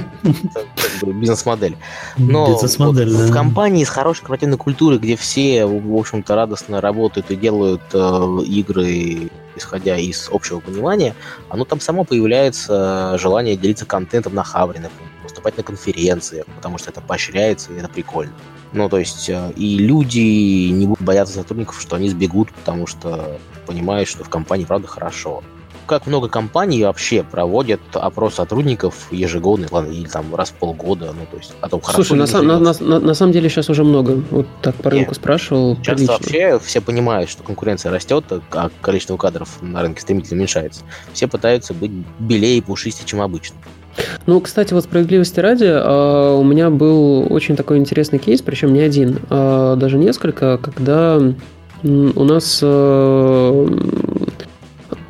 Бизнес-модель. 1.12 1.76
Но 2.18 2.48
Бизнес-модель, 2.52 3.10
вот 3.10 3.24
в 3.24 3.28
да. 3.28 3.32
компании 3.32 3.84
с 3.84 3.88
хорошей 3.88 4.20
корпоративной 4.20 4.58
культурой, 4.58 4.98
где 4.98 5.16
все, 5.16 5.64
в 5.64 5.96
общем-то, 5.96 6.34
радостно 6.34 6.80
работают 6.80 7.30
и 7.30 7.36
делают 7.36 7.80
э, 7.94 8.38
игры, 8.46 9.30
исходя 9.56 9.96
из 9.96 10.28
общего 10.30 10.60
понимания, 10.60 11.14
оно 11.48 11.64
там 11.64 11.80
само 11.80 12.04
появляется 12.04 13.16
желание 13.18 13.56
делиться 13.56 13.86
контентом 13.86 14.34
на 14.34 14.44
Хабре, 14.44 14.80
например, 14.80 15.10
выступать 15.38 15.56
на 15.56 15.62
конференциях, 15.62 16.46
потому 16.56 16.78
что 16.78 16.90
это 16.90 17.00
поощряется, 17.00 17.72
и 17.72 17.76
это 17.76 17.88
прикольно. 17.88 18.32
Ну, 18.72 18.88
то 18.88 18.98
есть, 18.98 19.28
э, 19.30 19.52
и 19.56 19.78
люди 19.78 20.68
не 20.70 20.86
будут 20.86 21.02
бояться 21.02 21.34
сотрудников, 21.34 21.80
что 21.80 21.96
они 21.96 22.10
сбегут, 22.10 22.52
потому 22.52 22.86
что 22.86 23.38
понимают, 23.66 24.08
что 24.08 24.24
в 24.24 24.28
компании, 24.28 24.64
правда, 24.64 24.88
хорошо 24.88 25.42
как 25.86 26.06
много 26.06 26.28
компаний 26.28 26.84
вообще 26.84 27.22
проводят 27.22 27.80
опрос 27.94 28.34
сотрудников 28.34 29.10
ежегодный, 29.10 29.68
ладно, 29.70 29.90
или 29.90 30.06
там 30.06 30.34
раз 30.34 30.50
в 30.50 30.52
полгода, 30.52 31.14
ну, 31.18 31.24
то 31.30 31.38
есть 31.38 31.54
о 31.62 31.68
том, 31.70 31.80
хорошо 31.80 32.04
Слушай, 32.04 32.18
на, 32.18 32.26
сам- 32.26 32.46
на, 32.46 32.58
живется. 32.58 32.84
на- 32.84 33.00
на 33.00 33.14
самом 33.14 33.32
деле 33.32 33.48
сейчас 33.48 33.70
уже 33.70 33.84
много. 33.84 34.22
Вот 34.30 34.46
так 34.60 34.74
по 34.74 34.90
рынку 34.90 35.14
спрашивал. 35.14 35.76
Часто 35.76 35.94
прилично. 35.94 36.12
вообще 36.12 36.58
все 36.58 36.82
понимают, 36.82 37.30
что 37.30 37.42
конкуренция 37.42 37.90
растет, 37.90 38.24
а 38.50 38.70
количество 38.82 39.16
кадров 39.16 39.62
на 39.62 39.80
рынке 39.80 40.02
стремительно 40.02 40.36
уменьшается. 40.36 40.82
Все 41.14 41.26
пытаются 41.26 41.72
быть 41.72 41.90
белее 42.18 42.58
и 42.58 42.60
пушистее, 42.60 43.06
чем 43.06 43.22
обычно. 43.22 43.56
Ну, 44.26 44.40
кстати, 44.40 44.74
вот 44.74 44.84
справедливости 44.84 45.40
ради, 45.40 45.68
а, 45.68 46.36
у 46.36 46.44
меня 46.44 46.70
был 46.70 47.26
очень 47.30 47.56
такой 47.56 47.78
интересный 47.78 48.18
кейс, 48.18 48.42
причем 48.42 48.72
не 48.72 48.80
один, 48.80 49.18
а 49.30 49.76
даже 49.76 49.98
несколько, 49.98 50.58
когда 50.58 51.20
у 51.82 52.24
нас 52.24 52.60
э, 52.62 53.68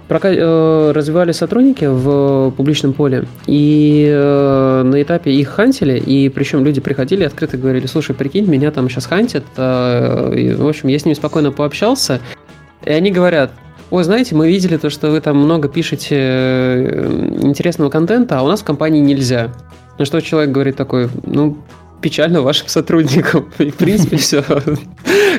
э, 0.09 0.93
развивали 0.95 1.33
сотрудники 1.33 1.87
в 1.87 2.53
публичном 2.57 2.93
поле, 2.93 3.25
и 3.47 4.07
э, 4.11 4.83
на 4.85 5.03
этапе 5.03 5.33
их 5.33 5.49
хантили, 5.49 5.99
и 5.99 6.29
причем 6.29 6.65
люди 6.65 6.81
приходили 6.81 7.25
открыто 7.25 7.57
говорили, 7.57 7.87
слушай, 7.87 8.15
прикинь, 8.15 8.47
меня 8.47 8.71
там 8.71 8.89
сейчас 8.91 9.07
хантят, 9.07 9.45
а, 9.57 10.31
и, 10.33 10.53
в 10.53 10.67
общем, 10.67 10.89
я 10.89 10.99
с 10.99 11.05
ними 11.05 11.15
спокойно 11.15 11.53
пообщался, 11.53 12.21
и 12.85 12.91
они 12.91 13.11
говорят, 13.11 13.51
Ой, 13.91 14.05
знаете, 14.05 14.35
мы 14.35 14.49
видели 14.49 14.77
то, 14.77 14.91
что 14.91 15.11
вы 15.11 15.21
там 15.21 15.39
много 15.39 15.69
пишете 15.69 16.17
э, 16.19 17.39
интересного 17.41 17.89
контента, 17.89 18.39
а 18.39 18.43
у 18.43 18.49
нас 18.49 18.61
в 18.61 18.65
компании 18.65 19.01
нельзя. 19.01 19.51
На 19.99 20.05
что 20.05 20.21
человек 20.21 20.51
говорит 20.51 20.77
такой, 20.77 21.09
ну, 21.25 21.57
печально 22.03 22.43
вашим 22.43 22.69
сотрудникам. 22.69 23.49
И, 23.59 23.71
в 23.71 23.77
принципе, 23.77 24.17
все. 24.19 24.45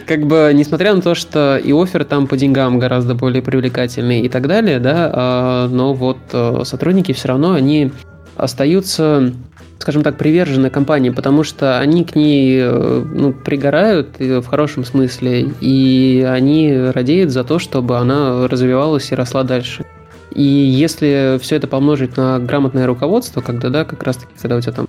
Как 0.07 0.25
бы, 0.25 0.51
несмотря 0.53 0.95
на 0.95 1.01
то, 1.01 1.13
что 1.13 1.57
и 1.57 1.71
офер 1.71 2.05
там 2.05 2.25
по 2.25 2.37
деньгам 2.37 2.79
гораздо 2.79 3.13
более 3.13 3.43
привлекательный 3.43 4.21
и 4.21 4.29
так 4.29 4.47
далее, 4.47 4.79
да, 4.79 5.11
а, 5.13 5.67
но 5.67 5.93
вот 5.93 6.17
э, 6.33 6.61
сотрудники 6.63 7.11
все 7.11 7.27
равно, 7.27 7.53
они 7.53 7.91
остаются 8.35 9.33
скажем 9.79 10.03
так, 10.03 10.17
привержены 10.17 10.69
компании, 10.69 11.09
потому 11.09 11.43
что 11.43 11.79
они 11.79 12.03
к 12.03 12.15
ней 12.15 12.59
э, 12.61 13.03
ну, 13.13 13.31
пригорают 13.33 14.09
э, 14.19 14.39
в 14.39 14.45
хорошем 14.45 14.83
смысле, 14.83 15.51
и 15.61 16.25
они 16.29 16.77
радеют 16.93 17.31
за 17.31 17.43
то, 17.43 17.59
чтобы 17.59 17.97
она 17.97 18.47
развивалась 18.47 19.11
и 19.11 19.15
росла 19.15 19.43
дальше. 19.43 19.85
И 20.31 20.43
если 20.43 21.39
все 21.41 21.55
это 21.55 21.67
помножить 21.67 22.17
на 22.17 22.39
грамотное 22.39 22.85
руководство, 22.85 23.41
когда, 23.41 23.69
да, 23.69 23.85
как 23.85 24.03
раз 24.03 24.17
таки, 24.17 24.31
когда 24.39 24.57
у 24.57 24.61
тебя 24.61 24.73
там 24.73 24.87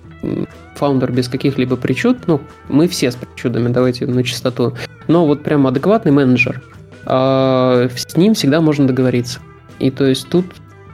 фаундер 0.75 1.11
без 1.11 1.29
каких-либо 1.29 1.77
причуд, 1.77 2.27
ну, 2.27 2.41
мы 2.69 2.87
все 2.87 3.11
с 3.11 3.15
причудами, 3.15 3.69
давайте 3.69 4.05
на 4.05 4.23
чистоту, 4.23 4.73
но 5.07 5.25
вот 5.25 5.41
прям 5.41 5.65
адекватный 5.65 6.11
менеджер, 6.11 6.61
а, 7.05 7.87
с 7.95 8.15
ним 8.17 8.33
всегда 8.33 8.61
можно 8.61 8.85
договориться. 8.85 9.39
И 9.79 9.89
то 9.89 10.05
есть 10.05 10.29
тут 10.29 10.45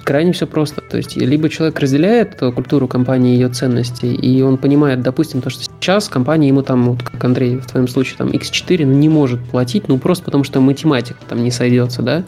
крайне 0.07 0.31
все 0.31 0.47
просто. 0.47 0.81
То 0.81 0.95
есть 0.95 1.17
либо 1.17 1.49
человек 1.49 1.79
разделяет 1.79 2.41
э, 2.41 2.51
культуру 2.53 2.87
компании, 2.87 3.33
ее 3.33 3.49
ценности, 3.49 4.05
и 4.05 4.41
он 4.41 4.57
понимает, 4.57 5.01
допустим, 5.01 5.41
то, 5.41 5.49
что 5.49 5.65
сейчас 5.65 6.07
компания 6.07 6.47
ему 6.47 6.61
там, 6.61 6.85
вот 6.91 7.03
как 7.03 7.21
Андрей 7.25 7.57
в 7.57 7.65
твоем 7.65 7.89
случае, 7.89 8.17
там 8.17 8.29
X4 8.29 8.85
ну, 8.85 8.93
не 8.93 9.09
может 9.09 9.43
платить, 9.43 9.89
ну 9.89 9.97
просто 9.97 10.23
потому 10.23 10.45
что 10.45 10.61
математика 10.61 11.19
там 11.27 11.43
не 11.43 11.51
сойдется, 11.51 12.01
да, 12.01 12.23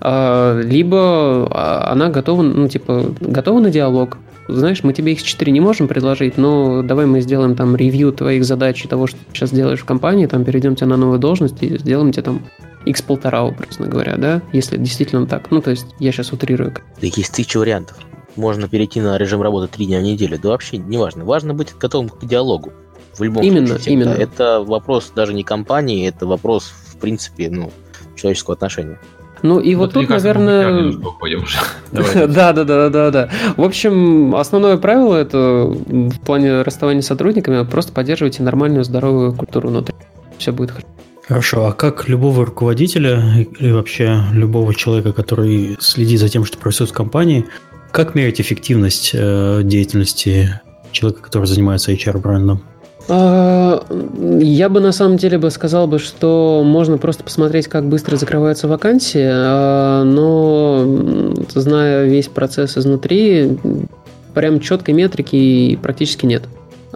А, 0.00 0.60
либо 0.60 1.48
а, 1.50 1.88
она 1.92 2.10
готова, 2.10 2.42
ну 2.42 2.68
типа, 2.68 3.14
готова 3.20 3.58
на 3.58 3.70
диалог, 3.70 4.18
знаешь, 4.48 4.82
мы 4.82 4.92
тебе 4.92 5.14
X4 5.14 5.50
не 5.50 5.60
можем 5.60 5.88
предложить, 5.88 6.36
но 6.36 6.82
давай 6.82 7.06
мы 7.06 7.20
сделаем 7.20 7.56
там 7.56 7.76
ревью 7.76 8.12
твоих 8.12 8.44
задач 8.44 8.84
и 8.84 8.88
того, 8.88 9.06
что 9.06 9.16
ты 9.18 9.24
сейчас 9.34 9.50
делаешь 9.50 9.80
в 9.80 9.84
компании, 9.84 10.26
там 10.26 10.44
перейдем 10.44 10.76
тебя 10.76 10.88
на 10.88 10.96
новую 10.96 11.18
должность 11.18 11.62
и 11.62 11.78
сделаем 11.78 12.12
тебе 12.12 12.22
там 12.22 12.42
x 12.84 13.02
полтора, 13.02 13.44
образно 13.44 13.86
говоря, 13.86 14.16
да, 14.16 14.42
если 14.52 14.76
действительно 14.76 15.26
так. 15.26 15.50
Ну, 15.50 15.60
то 15.62 15.70
есть 15.70 15.86
я 15.98 16.12
сейчас 16.12 16.32
утрирую. 16.32 16.72
Да 16.72 17.06
есть 17.06 17.32
тысяча 17.32 17.58
вариантов. 17.58 17.96
Можно 18.36 18.68
перейти 18.68 19.00
на 19.00 19.16
режим 19.16 19.42
работы 19.42 19.68
три 19.68 19.86
дня 19.86 20.00
в 20.00 20.02
неделю. 20.02 20.38
Да 20.42 20.50
вообще 20.50 20.76
не 20.76 20.98
важно. 20.98 21.24
Важно 21.24 21.54
быть 21.54 21.74
готовым 21.78 22.08
к 22.08 22.24
диалогу. 22.24 22.72
В 23.16 23.22
любом 23.22 23.44
Именно, 23.44 23.68
случае. 23.68 23.80
всегда. 23.80 24.12
именно. 24.12 24.22
Это 24.22 24.60
вопрос 24.60 25.12
даже 25.14 25.34
не 25.34 25.44
компании, 25.44 26.08
это 26.08 26.26
вопрос, 26.26 26.72
в 26.88 26.98
принципе, 26.98 27.48
ну, 27.48 27.70
человеческого 28.16 28.54
отношения. 28.54 28.98
Ну 29.44 29.60
и 29.60 29.74
вот, 29.74 29.94
мне 29.94 30.06
тут, 30.06 30.16
наверное... 30.16 30.90
Да, 31.92 32.54
да, 32.54 32.64
да, 32.64 32.88
да, 32.88 33.10
да. 33.10 33.28
В 33.58 33.62
общем, 33.62 34.34
основное 34.34 34.78
правило 34.78 35.16
это 35.16 35.66
в 35.68 36.18
плане 36.20 36.62
расставания 36.62 37.02
с 37.02 37.06
сотрудниками 37.06 37.62
просто 37.66 37.92
поддерживайте 37.92 38.42
нормальную 38.42 38.84
здоровую 38.84 39.34
культуру 39.34 39.68
внутри. 39.68 39.94
Все 40.38 40.50
будет 40.50 40.70
хорошо. 40.70 40.88
Хорошо, 41.28 41.66
а 41.66 41.72
как 41.72 42.08
любого 42.08 42.46
руководителя 42.46 43.22
или 43.58 43.70
вообще 43.70 44.22
любого 44.32 44.74
человека, 44.74 45.12
который 45.12 45.76
следит 45.78 46.20
за 46.20 46.30
тем, 46.30 46.46
что 46.46 46.56
происходит 46.56 46.92
в 46.92 46.96
компании, 46.96 47.44
как 47.92 48.14
мерить 48.14 48.40
эффективность 48.40 49.10
э, 49.12 49.60
деятельности 49.62 50.58
человека, 50.90 51.20
который 51.20 51.44
занимается 51.44 51.92
HR-брендом? 51.92 52.62
А, 53.08 53.84
Я 54.40 54.68
бы 54.68 54.80
на 54.80 54.92
самом 54.92 55.16
деле 55.16 55.38
бы 55.38 55.50
сказал 55.50 55.86
бы, 55.86 55.98
что 55.98 56.62
можно 56.64 56.98
просто 56.98 57.24
посмотреть, 57.24 57.68
как 57.68 57.84
быстро 57.84 58.16
закрываются 58.16 58.68
вакансии, 58.68 59.26
а, 59.30 60.04
но 60.04 60.84
зная 61.54 62.06
весь 62.06 62.28
процесс 62.28 62.78
изнутри, 62.78 63.58
прям 64.32 64.60
четкой 64.60 64.94
метрики 64.94 65.78
практически 65.82 66.26
нет. 66.26 66.44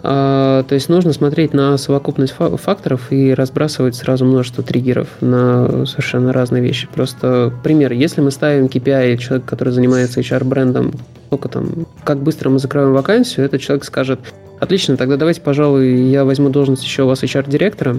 А, 0.01 0.63
То 0.63 0.75
есть 0.75 0.89
нужно 0.89 1.13
смотреть 1.13 1.53
на 1.53 1.77
совокупность 1.77 2.33
фа- 2.33 2.55
факторов 2.57 3.11
и 3.11 3.33
разбрасывать 3.33 3.95
сразу 3.95 4.25
множество 4.25 4.63
триггеров 4.63 5.07
на 5.21 5.85
совершенно 5.85 6.31
разные 6.33 6.61
вещи. 6.63 6.87
Просто 6.93 7.51
пример, 7.63 7.91
если 7.91 8.21
мы 8.21 8.31
ставим 8.31 8.65
KPI 8.65 9.17
человек, 9.17 9.45
который 9.45 9.73
занимается 9.73 10.21
HR-брендом, 10.21 10.93
сколько 11.27 11.49
там, 11.49 11.85
как 12.03 12.19
быстро 12.19 12.49
мы 12.49 12.59
закрываем 12.59 12.93
вакансию, 12.93 13.45
этот 13.45 13.61
человек 13.61 13.83
скажет, 13.83 14.19
Отлично, 14.59 14.97
тогда 14.97 15.15
давайте, 15.17 15.41
пожалуй, 15.41 16.09
я 16.09 16.25
возьму 16.25 16.49
должность 16.49 16.83
еще 16.83 17.03
у 17.03 17.07
вас 17.07 17.23
HR-директора 17.23 17.97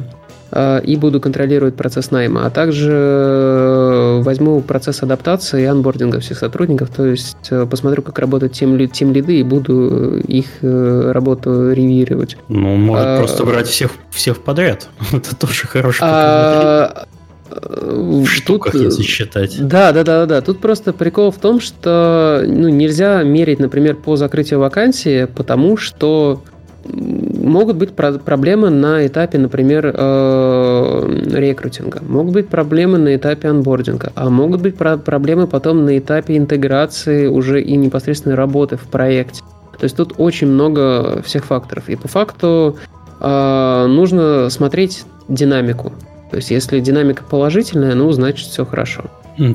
э, 0.52 0.80
и 0.84 0.96
буду 0.96 1.20
контролировать 1.20 1.74
процесс 1.74 2.10
найма, 2.10 2.46
а 2.46 2.50
также 2.50 2.90
э, 2.92 4.20
возьму 4.22 4.60
процесс 4.60 5.02
адаптации 5.02 5.62
и 5.62 5.64
анбординга 5.64 6.20
всех 6.20 6.38
сотрудников, 6.38 6.90
то 6.90 7.06
есть 7.06 7.36
э, 7.50 7.66
посмотрю, 7.66 8.02
как 8.02 8.18
работают 8.18 8.52
тем, 8.52 8.88
тем 8.88 9.12
лиды 9.12 9.40
и 9.40 9.42
буду 9.42 10.18
их 10.18 10.46
э, 10.60 11.12
работу 11.12 11.72
ревьюировать. 11.72 12.36
Ну, 12.48 12.76
может 12.76 13.06
А- 13.06 13.18
просто 13.18 13.44
брать 13.44 13.66
всех, 13.68 13.92
всех 14.10 14.42
подряд. 14.42 14.88
Это 15.12 15.34
тоже 15.34 15.66
хороший 15.66 16.00
показатель. 16.00 16.16
А, 16.62 17.06
в 17.50 18.26
штуках, 18.26 18.72
тут, 18.72 18.82
э, 18.82 18.84
если 18.86 19.02
считать. 19.02 19.56
Да, 19.66 19.92
да, 19.92 20.04
да, 20.04 20.26
да. 20.26 20.40
Тут 20.40 20.60
просто 20.60 20.92
прикол 20.92 21.30
в 21.30 21.38
том, 21.38 21.60
что 21.60 22.42
ну, 22.46 22.68
нельзя 22.68 23.22
мерить, 23.22 23.58
например, 23.58 23.96
по 23.96 24.16
закрытию 24.16 24.60
вакансии, 24.60 25.26
потому 25.26 25.76
что 25.76 26.42
могут 26.84 27.76
быть 27.76 27.92
про- 27.92 28.14
проблемы 28.14 28.70
на 28.70 29.06
этапе, 29.06 29.38
например, 29.38 29.92
э, 29.94 31.22
рекрутинга, 31.32 32.00
могут 32.06 32.32
быть 32.32 32.48
проблемы 32.48 32.98
на 32.98 33.14
этапе 33.16 33.48
анбординга, 33.48 34.12
а 34.14 34.30
могут 34.30 34.62
быть 34.62 34.76
про- 34.76 34.96
проблемы 34.96 35.46
потом 35.46 35.84
на 35.84 35.98
этапе 35.98 36.36
интеграции 36.36 37.26
уже 37.26 37.62
и 37.62 37.76
непосредственной 37.76 38.36
работы 38.36 38.76
в 38.76 38.84
проекте. 38.84 39.42
То 39.78 39.84
есть 39.84 39.96
тут 39.96 40.14
очень 40.18 40.48
много 40.48 41.22
всех 41.24 41.44
факторов. 41.46 41.88
И 41.88 41.96
по 41.96 42.08
факту 42.08 42.76
э, 43.20 43.86
нужно 43.88 44.50
смотреть 44.50 45.04
динамику. 45.28 45.92
То 46.30 46.36
есть 46.36 46.50
если 46.50 46.80
динамика 46.80 47.24
положительная, 47.24 47.94
ну, 47.94 48.10
значит, 48.12 48.48
все 48.48 48.64
хорошо. 48.64 49.04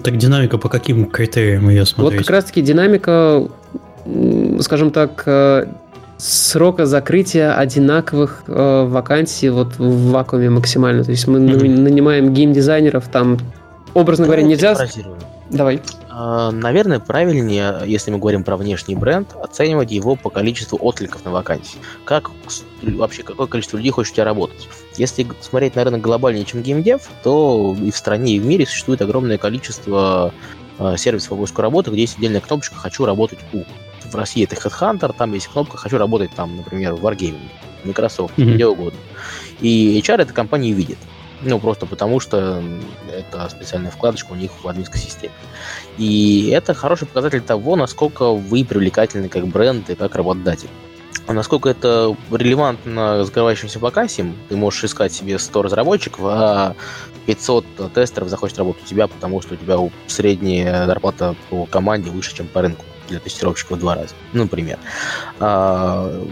Так 0.03 0.17
динамика 0.17 0.57
по 0.57 0.69
каким 0.69 1.05
критериям 1.05 1.69
ее 1.69 1.85
смотреть? 1.85 2.19
Вот 2.19 2.25
как 2.25 2.29
раз-таки 2.31 2.61
динамика, 2.61 3.47
скажем 4.59 4.91
так, 4.91 5.23
э, 5.25 5.67
срока 6.17 6.85
закрытия 6.85 7.53
одинаковых 7.53 8.43
э, 8.47 8.85
вакансий 8.87 9.49
вот 9.49 9.77
в 9.77 10.11
вакууме 10.11 10.49
максимально. 10.49 11.03
То 11.03 11.11
есть 11.11 11.27
мы 11.27 11.39
mm-hmm. 11.39 11.79
нанимаем 11.79 12.33
геймдизайнеров, 12.33 13.07
там, 13.09 13.37
образно 13.93 14.25
говоря, 14.25 14.43
нельзя... 14.43 14.75
Давай. 15.51 15.81
А, 16.17 16.49
наверное, 16.51 17.01
правильнее, 17.01 17.81
если 17.85 18.09
мы 18.09 18.19
говорим 18.19 18.45
про 18.45 18.55
внешний 18.55 18.95
бренд, 18.95 19.35
оценивать 19.35 19.91
его 19.91 20.15
по 20.15 20.29
количеству 20.29 20.77
откликов 20.81 21.25
на 21.25 21.31
вакансии. 21.31 21.77
Как 22.05 22.31
вообще, 22.81 23.21
какое 23.21 23.47
количество 23.47 23.75
людей 23.75 23.91
хочет 23.91 24.13
у 24.13 24.15
тебя 24.15 24.23
работать? 24.23 24.69
Если 24.95 25.27
смотреть 25.41 25.75
на 25.75 25.83
рынок 25.83 25.99
глобальнее, 25.99 26.45
чем 26.45 26.61
геймдев, 26.61 27.09
то 27.21 27.75
и 27.81 27.91
в 27.91 27.97
стране, 27.97 28.37
и 28.37 28.39
в 28.39 28.45
мире 28.45 28.65
существует 28.65 29.01
огромное 29.01 29.37
количество 29.37 30.33
э, 30.79 30.95
сервисов 30.97 31.31
по 31.31 31.35
поиску 31.35 31.61
работы, 31.61 31.91
где 31.91 32.01
есть 32.01 32.17
отдельная 32.17 32.39
кнопочка 32.39 32.77
«Хочу 32.77 33.03
работать 33.03 33.39
у». 33.51 33.63
В 34.05 34.15
России 34.15 34.45
это 34.45 34.55
Headhunter, 34.55 35.13
там 35.17 35.33
есть 35.33 35.47
кнопка 35.47 35.75
«Хочу 35.75 35.97
работать 35.97 36.31
там, 36.33 36.55
например, 36.55 36.93
в 36.93 37.05
Wargaming», 37.05 37.49
Microsoft, 37.83 38.37
mm-hmm. 38.37 38.53
где 38.53 38.65
угодно. 38.65 38.99
И 39.59 39.99
HR 40.01 40.21
эта 40.21 40.31
компания 40.31 40.71
видит. 40.71 40.97
Ну, 41.41 41.59
просто 41.59 41.85
потому 41.85 42.19
что 42.19 42.63
это 43.11 43.49
специальная 43.49 43.91
вкладочка 43.91 44.31
у 44.31 44.35
них 44.35 44.51
в 44.63 44.67
админской 44.67 44.99
системе. 44.99 45.33
И 45.97 46.49
это 46.53 46.73
хороший 46.73 47.07
показатель 47.07 47.41
того, 47.41 47.75
насколько 47.75 48.31
вы 48.31 48.65
привлекательны 48.65 49.29
как 49.29 49.47
бренд 49.47 49.89
и 49.89 49.95
как 49.95 50.15
работодатель. 50.15 50.69
А 51.27 51.33
насколько 51.33 51.69
это 51.69 52.15
релевантно 52.31 53.25
закрывающимся 53.25 53.79
вакансиям, 53.79 54.35
ты 54.47 54.55
можешь 54.55 54.83
искать 54.83 55.11
себе 55.11 55.39
100 55.39 55.61
разработчиков, 55.63 56.19
а 56.23 56.75
500 57.25 57.93
тестеров 57.93 58.29
захочет 58.29 58.59
работать 58.59 58.83
у 58.83 58.87
тебя, 58.87 59.07
потому 59.07 59.41
что 59.41 59.55
у 59.55 59.57
тебя 59.57 59.77
средняя 60.07 60.85
зарплата 60.85 61.35
по 61.49 61.65
команде 61.65 62.11
выше, 62.11 62.35
чем 62.35 62.47
по 62.47 62.61
рынку 62.61 62.85
для 63.09 63.19
тестировщиков 63.19 63.77
в 63.77 63.79
два 63.79 63.95
раза, 63.95 64.13
например. 64.33 64.77
А, 65.39 66.23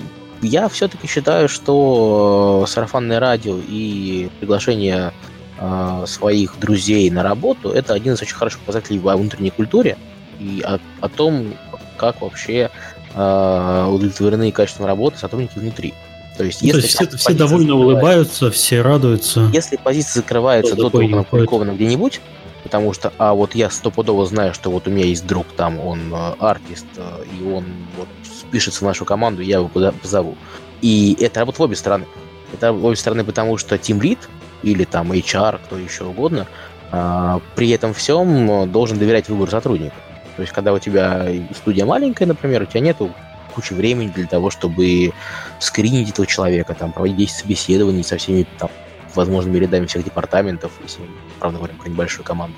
я 0.41 0.67
все-таки 0.69 1.07
считаю, 1.07 1.49
что 1.49 2.65
сарафанное 2.67 3.19
радио 3.19 3.57
и 3.67 4.29
приглашение 4.39 5.11
э, 5.59 6.05
своих 6.07 6.59
друзей 6.59 7.09
на 7.09 7.23
работу 7.23 7.69
это 7.69 7.93
один 7.93 8.13
из 8.13 8.21
очень 8.21 8.35
хороших 8.35 8.59
показателей 8.61 8.99
о 9.03 9.17
внутренней 9.17 9.51
культуре 9.51 9.97
и 10.39 10.61
о, 10.65 10.79
о 11.01 11.09
том, 11.09 11.53
как 11.97 12.21
вообще 12.21 12.69
э, 13.13 13.87
удовлетворены 13.89 14.51
качеством 14.51 14.85
работы 14.85 15.17
сотрудники 15.17 15.57
внутри. 15.57 15.93
То 16.37 16.43
есть, 16.43 16.61
ну, 16.61 16.67
если 16.67 16.79
то 16.79 16.85
есть 16.87 16.97
все, 16.97 17.17
все 17.17 17.33
довольно 17.33 17.75
улыбаются, 17.75 18.49
все 18.49 18.81
радуются. 18.81 19.49
Если 19.53 19.77
позиция 19.77 20.21
закрывается 20.21 20.75
до 20.75 20.89
как 20.89 21.01
опубликована 21.01 21.71
где-нибудь, 21.71 22.21
потому 22.63 22.93
что, 22.93 23.13
а 23.17 23.33
вот 23.33 23.53
я 23.55 23.69
стопудово 23.69 24.25
знаю, 24.25 24.53
что 24.53 24.71
вот 24.71 24.87
у 24.87 24.91
меня 24.91 25.05
есть 25.05 25.27
друг 25.27 25.45
там, 25.55 25.79
он 25.79 26.13
э, 26.13 26.33
артист, 26.39 26.87
э, 26.97 27.23
и 27.39 27.43
он 27.43 27.65
вот 27.97 28.07
впишется 28.23 28.79
в 28.79 28.87
нашу 28.87 29.05
команду, 29.05 29.41
я 29.41 29.57
его 29.57 29.69
позову. 29.91 30.35
И 30.81 31.15
это 31.19 31.39
работает 31.41 31.59
в 31.59 31.63
обе 31.63 31.75
стороны. 31.75 32.05
Это 32.53 32.73
в 32.73 32.83
обе 32.83 32.95
стороны, 32.95 33.23
потому 33.23 33.57
что 33.57 33.75
Team 33.75 33.99
Lead 33.99 34.19
или 34.63 34.85
там 34.85 35.11
HR, 35.11 35.59
кто 35.63 35.77
еще 35.77 36.05
угодно, 36.05 36.47
а, 36.91 37.41
при 37.55 37.69
этом 37.69 37.93
всем 37.93 38.71
должен 38.71 38.97
доверять 38.97 39.29
выбору 39.29 39.51
сотрудника. 39.51 39.95
То 40.35 40.41
есть, 40.41 40.53
когда 40.53 40.73
у 40.73 40.79
тебя 40.79 41.27
студия 41.55 41.85
маленькая, 41.85 42.25
например, 42.25 42.63
у 42.63 42.65
тебя 42.65 42.79
нету 42.79 43.11
кучи 43.53 43.73
времени 43.73 44.09
для 44.09 44.25
того, 44.25 44.49
чтобы 44.49 45.11
скринить 45.59 46.09
этого 46.09 46.25
человека, 46.25 46.73
там, 46.73 46.91
проводить 46.91 47.17
10 47.17 47.35
собеседований 47.35 48.03
со 48.03 48.17
всеми 48.17 48.47
там, 48.57 48.69
возможными 49.13 49.57
рядами 49.57 49.85
всех 49.85 50.03
департаментов, 50.03 50.71
если, 50.81 51.03
правда, 51.39 51.59
говорим 51.59 51.77
про 51.77 51.89
небольшую 51.89 52.25
команду. 52.25 52.57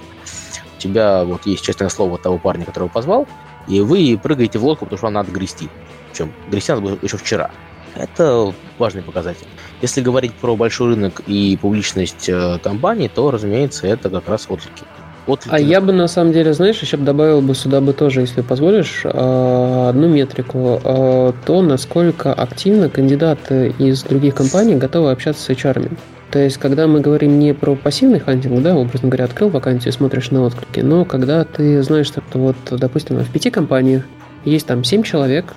У 0.78 0.80
тебя 0.80 1.24
вот 1.24 1.46
есть 1.46 1.64
честное 1.64 1.90
слово 1.90 2.18
того 2.18 2.38
парня, 2.38 2.66
которого 2.66 2.88
позвал, 2.88 3.28
и 3.68 3.82
вы 3.82 4.18
прыгаете 4.22 4.60
в 4.60 4.66
лодку, 4.66 4.86
потому 4.86 4.98
что 4.98 5.06
вам 5.08 5.14
надо 5.14 5.32
грести. 5.32 5.70
Причем 6.12 6.32
грести 6.50 6.72
надо 6.72 6.82
было 6.82 7.00
еще 7.02 7.18
вчера. 7.18 7.52
Это 7.96 8.54
важный 8.78 9.02
показатель. 9.02 9.48
Если 9.82 10.02
говорить 10.02 10.34
про 10.34 10.56
большой 10.56 10.96
рынок 10.96 11.22
и 11.28 11.58
публичность 11.62 12.30
э, 12.30 12.60
компании, 12.62 13.10
то, 13.14 13.32
разумеется, 13.32 13.88
это 13.88 14.10
как 14.10 14.28
раз 14.28 14.46
отклики. 14.50 14.84
отклики. 15.28 15.54
А 15.56 15.60
я 15.60 15.82
бы 15.82 15.94
на 15.94 16.08
самом 16.08 16.34
деле, 16.34 16.54
знаешь, 16.54 16.82
еще 16.82 16.98
добавил 16.98 17.42
бы 17.42 17.56
сюда 17.56 17.82
бы 17.82 17.94
тоже, 17.94 18.22
если 18.22 18.42
позволишь, 18.42 19.02
э, 19.04 19.90
одну 19.90 20.10
метрику, 20.10 20.82
э, 20.84 21.34
то 21.46 21.62
насколько 21.62 22.34
активно 22.34 22.90
кандидаты 22.90 23.74
из 23.80 24.04
других 24.04 24.36
компаний 24.36 24.76
готовы 24.76 25.12
общаться 25.12 25.44
с 25.44 25.50
HR. 25.50 25.78
-ами. 25.78 25.98
То 26.32 26.40
есть, 26.40 26.58
когда 26.58 26.88
мы 26.88 27.00
говорим 27.00 27.40
не 27.40 27.54
про 27.54 27.76
пассивный 27.76 28.20
хантинг, 28.20 28.62
да, 28.62 28.76
образно 28.76 29.08
говоря, 29.08 29.26
открыл 29.26 29.50
вакансию, 29.50 29.94
смотришь 29.94 30.32
на 30.32 30.44
отклики, 30.44 30.82
но 30.82 31.06
когда 31.06 31.46
ты 31.46 31.82
знаешь, 31.82 32.08
что 32.08 32.22
вот, 32.34 32.58
допустим, 32.72 33.18
в 33.18 33.32
пяти 33.32 33.50
компаниях 33.50 34.04
есть 34.44 34.68
там 34.68 34.84
семь 34.84 35.04
человек, 35.04 35.54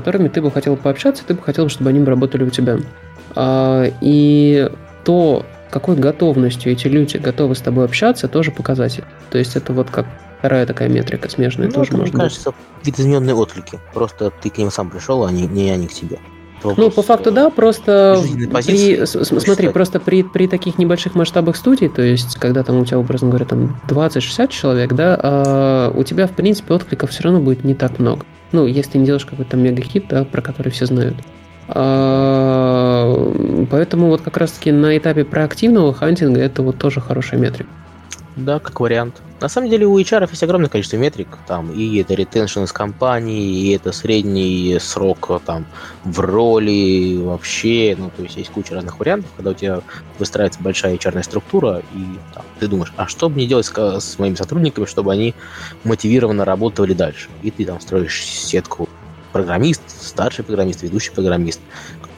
которыми 0.00 0.28
ты 0.28 0.40
бы 0.40 0.50
хотел 0.50 0.76
пообщаться, 0.76 1.24
ты 1.26 1.34
бы 1.34 1.42
хотел, 1.42 1.68
чтобы 1.68 1.90
они 1.90 2.04
работали 2.04 2.44
у 2.44 2.50
тебя. 2.50 2.78
А, 3.34 3.84
и 4.00 4.70
то, 5.04 5.44
какой 5.70 5.96
готовностью 5.96 6.72
эти 6.72 6.86
люди 6.86 7.16
готовы 7.16 7.54
с 7.54 7.60
тобой 7.60 7.84
общаться, 7.84 8.28
тоже 8.28 8.50
показатель. 8.50 9.04
То 9.30 9.38
есть 9.38 9.56
это 9.56 9.72
вот 9.72 9.90
как 9.90 10.06
вторая 10.38 10.66
такая 10.66 10.88
метрика 10.88 11.28
смежная 11.28 11.66
ну, 11.66 11.72
тоже 11.72 11.90
это, 11.90 11.98
можно. 11.98 12.16
Мне 12.16 12.22
кажется, 12.24 12.54
видоизмененные 12.84 13.34
отклики. 13.34 13.80
Просто 13.92 14.30
ты 14.30 14.50
к 14.50 14.58
ним 14.58 14.70
сам 14.70 14.90
пришел, 14.90 15.24
а 15.24 15.32
не, 15.32 15.46
не 15.46 15.70
они 15.70 15.88
к 15.88 15.92
тебе. 15.92 16.18
Вопрос, 16.62 16.76
ну, 16.76 16.90
по 16.90 17.02
факту, 17.02 17.30
да, 17.30 17.50
просто 17.50 18.20
при, 18.66 19.04
смотри, 19.04 19.68
просто 19.68 20.00
при, 20.00 20.24
при 20.24 20.48
таких 20.48 20.76
небольших 20.76 21.14
масштабах 21.14 21.54
студий, 21.54 21.88
то 21.88 22.02
есть, 22.02 22.34
когда 22.34 22.64
там 22.64 22.80
у 22.80 22.84
тебя, 22.84 22.98
образно 22.98 23.28
говоря, 23.28 23.44
там 23.44 23.80
20-60 23.88 24.48
человек, 24.48 24.92
да, 24.92 25.16
а 25.22 25.92
у 25.94 26.02
тебя, 26.02 26.26
в 26.26 26.32
принципе, 26.32 26.74
откликов 26.74 27.10
все 27.10 27.22
равно 27.22 27.38
будет 27.38 27.62
не 27.62 27.74
так 27.74 28.00
много. 28.00 28.26
Ну, 28.52 28.66
если 28.66 28.92
ты 28.92 28.98
не 28.98 29.06
делаешь 29.06 29.26
какой-то 29.26 29.56
мега-хит, 29.56 30.06
да, 30.08 30.24
про 30.24 30.40
который 30.40 30.70
все 30.72 30.86
знают. 30.86 31.16
А, 31.68 33.14
поэтому 33.70 34.06
вот 34.06 34.22
как 34.22 34.38
раз-таки 34.38 34.72
на 34.72 34.96
этапе 34.96 35.24
проактивного 35.24 35.92
хантинга 35.92 36.40
это 36.40 36.62
вот 36.62 36.78
тоже 36.78 37.00
хорошая 37.00 37.40
метрика. 37.40 37.68
Да, 38.38 38.60
как 38.60 38.78
вариант. 38.78 39.20
На 39.40 39.48
самом 39.48 39.68
деле 39.68 39.84
у 39.84 39.98
HR 39.98 40.28
есть 40.30 40.42
огромное 40.44 40.68
количество 40.68 40.96
метрик, 40.96 41.26
там, 41.48 41.72
и 41.72 41.98
это 41.98 42.14
ретеншн 42.14 42.60
из 42.60 42.72
компании, 42.72 43.50
и 43.50 43.74
это 43.74 43.90
средний 43.90 44.78
срок 44.80 45.42
там 45.44 45.66
в 46.04 46.20
роли 46.20 47.16
вообще, 47.16 47.96
ну, 47.98 48.10
то 48.16 48.22
есть 48.22 48.36
есть 48.36 48.50
куча 48.50 48.74
разных 48.74 49.00
вариантов, 49.00 49.28
когда 49.36 49.50
у 49.50 49.54
тебя 49.54 49.80
выстраивается 50.20 50.62
большая 50.62 50.94
HR 50.94 51.20
структура, 51.24 51.82
и 51.94 52.04
там, 52.32 52.44
ты 52.60 52.68
думаешь, 52.68 52.92
а 52.96 53.08
что 53.08 53.28
мне 53.28 53.44
делать 53.46 53.66
с, 53.66 53.72
с 53.72 54.18
моими 54.20 54.36
сотрудниками, 54.36 54.86
чтобы 54.86 55.12
они 55.12 55.34
мотивированно 55.82 56.44
работали 56.44 56.92
дальше? 56.92 57.28
И 57.42 57.50
ты 57.50 57.64
там 57.64 57.80
строишь 57.80 58.24
сетку 58.24 58.88
программист, 59.32 59.82
старший 59.88 60.44
программист, 60.44 60.82
ведущий 60.82 61.10
программист, 61.10 61.60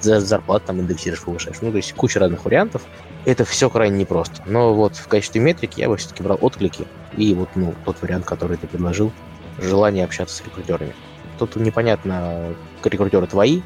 за 0.00 0.20
зарплату 0.20 0.66
там 0.66 0.80
индексируешь, 0.80 1.22
повышаешь. 1.22 1.56
Ну, 1.60 1.70
то 1.70 1.78
есть 1.78 1.92
куча 1.94 2.20
разных 2.20 2.44
вариантов. 2.44 2.82
Это 3.24 3.44
все 3.44 3.68
крайне 3.68 3.98
непросто. 3.98 4.42
Но 4.46 4.74
вот 4.74 4.96
в 4.96 5.06
качестве 5.06 5.40
метрики 5.40 5.80
я 5.80 5.88
бы 5.88 5.96
все-таки 5.96 6.22
брал 6.22 6.38
отклики 6.40 6.86
и 7.16 7.34
вот 7.34 7.50
ну, 7.54 7.74
тот 7.84 8.00
вариант, 8.02 8.24
который 8.24 8.56
ты 8.56 8.66
предложил, 8.66 9.12
желание 9.58 10.04
общаться 10.04 10.36
с 10.36 10.44
рекрутерами. 10.44 10.94
Тут 11.38 11.56
непонятно, 11.56 12.54
рекрутеры 12.84 13.26
твои, 13.26 13.62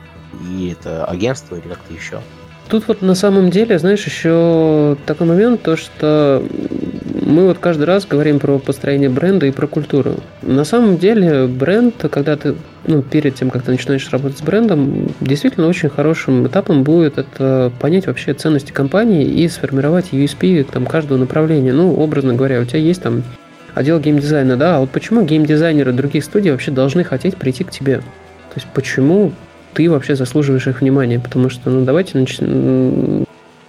и 0.48 0.76
это 0.76 1.04
агентство 1.04 1.56
или 1.56 1.68
как-то 1.68 1.92
еще. 1.92 2.20
Тут 2.68 2.88
вот 2.88 3.02
на 3.02 3.14
самом 3.14 3.50
деле, 3.50 3.78
знаешь, 3.78 4.04
еще 4.04 4.96
такой 5.06 5.26
момент, 5.26 5.62
то 5.62 5.76
что 5.76 6.42
мы 7.24 7.46
вот 7.46 7.58
каждый 7.58 7.84
раз 7.84 8.06
говорим 8.06 8.38
про 8.38 8.58
построение 8.58 9.08
бренда 9.08 9.46
и 9.46 9.50
про 9.50 9.66
культуру. 9.66 10.16
На 10.42 10.64
самом 10.64 10.98
деле 10.98 11.46
бренд, 11.46 11.94
когда 12.10 12.36
ты, 12.36 12.54
ну, 12.86 13.02
перед 13.02 13.34
тем, 13.34 13.50
как 13.50 13.62
ты 13.62 13.70
начинаешь 13.70 14.08
работать 14.10 14.38
с 14.38 14.42
брендом, 14.42 15.08
действительно 15.20 15.68
очень 15.68 15.88
хорошим 15.88 16.46
этапом 16.46 16.84
будет 16.84 17.18
это 17.18 17.72
понять 17.80 18.06
вообще 18.06 18.34
ценности 18.34 18.72
компании 18.72 19.24
и 19.24 19.48
сформировать 19.48 20.12
USP 20.12 20.64
там, 20.70 20.86
каждого 20.86 21.18
направления. 21.18 21.72
Ну, 21.72 21.94
образно 21.94 22.34
говоря, 22.34 22.60
у 22.60 22.64
тебя 22.64 22.80
есть 22.80 23.02
там 23.02 23.22
отдел 23.74 23.98
геймдизайна, 24.00 24.56
да, 24.56 24.76
а 24.76 24.80
вот 24.80 24.90
почему 24.90 25.22
геймдизайнеры 25.22 25.92
других 25.92 26.24
студий 26.24 26.50
вообще 26.50 26.70
должны 26.70 27.04
хотеть 27.04 27.36
прийти 27.36 27.64
к 27.64 27.70
тебе? 27.70 27.98
То 27.98 28.60
есть 28.60 28.68
почему 28.72 29.32
ты 29.74 29.90
вообще 29.90 30.16
заслуживаешь 30.16 30.66
их 30.66 30.80
внимания? 30.80 31.20
Потому 31.20 31.50
что, 31.50 31.70
ну, 31.70 31.84
давайте 31.84 32.18
нач 32.18 32.38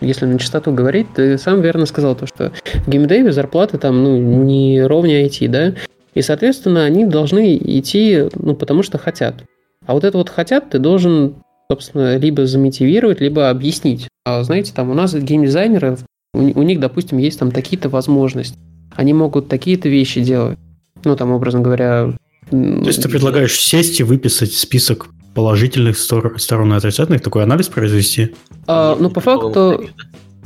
если 0.01 0.25
на 0.25 0.37
чистоту 0.39 0.71
говорить, 0.71 1.07
ты 1.15 1.37
сам 1.37 1.61
верно 1.61 1.85
сказал 1.85 2.15
то, 2.15 2.27
что 2.27 2.51
в 2.85 2.89
геймдеве 2.89 3.31
зарплаты 3.31 3.77
там, 3.77 4.03
ну, 4.03 4.17
не 4.17 4.81
ровнее 4.83 5.25
IT, 5.25 5.47
да, 5.47 5.73
и, 6.13 6.21
соответственно, 6.21 6.85
они 6.85 7.05
должны 7.05 7.57
идти, 7.57 8.25
ну, 8.35 8.55
потому 8.55 8.83
что 8.83 8.97
хотят. 8.97 9.43
А 9.85 9.93
вот 9.93 10.03
это 10.03 10.17
вот 10.17 10.29
хотят 10.29 10.69
ты 10.69 10.79
должен, 10.79 11.35
собственно, 11.69 12.17
либо 12.17 12.45
замотивировать, 12.45 13.21
либо 13.21 13.49
объяснить. 13.49 14.07
А 14.25 14.43
знаете, 14.43 14.73
там 14.73 14.89
у 14.89 14.93
нас 14.93 15.13
геймдизайнеры, 15.13 15.97
у, 16.33 16.39
у 16.39 16.63
них, 16.63 16.79
допустим, 16.79 17.17
есть 17.17 17.39
там 17.39 17.51
такие-то 17.51 17.89
возможности. 17.89 18.57
Они 18.95 19.13
могут 19.13 19.49
такие-то 19.49 19.89
вещи 19.89 20.21
делать. 20.21 20.57
Ну, 21.03 21.15
там, 21.15 21.31
образно 21.31 21.59
говоря... 21.59 22.13
То 22.49 22.57
есть 22.57 23.01
ты 23.01 23.09
предлагаешь 23.09 23.59
сесть 23.59 23.99
и 23.99 24.03
выписать 24.03 24.53
список 24.53 25.09
положительных 25.35 25.97
стор- 25.97 26.39
сторон 26.39 26.73
и 26.73 26.77
отрицательных, 26.77 27.21
такой 27.21 27.43
анализ 27.43 27.67
произвести? 27.67 28.33
А, 28.67 28.95
ну, 28.99 29.09
по 29.09 29.19
факту... 29.19 29.85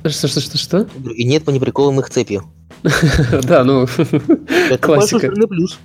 Что, 0.06 0.28
что, 0.28 0.40
что, 0.40 0.58
что? 0.58 0.88
И 1.14 1.26
нет 1.26 1.44
по 1.44 1.52
неприколам 1.52 2.00
их 2.00 2.10
цепью. 2.10 2.44
Да, 3.44 3.64
ну, 3.64 3.86
классика. 4.80 5.32
плюс. 5.48 5.78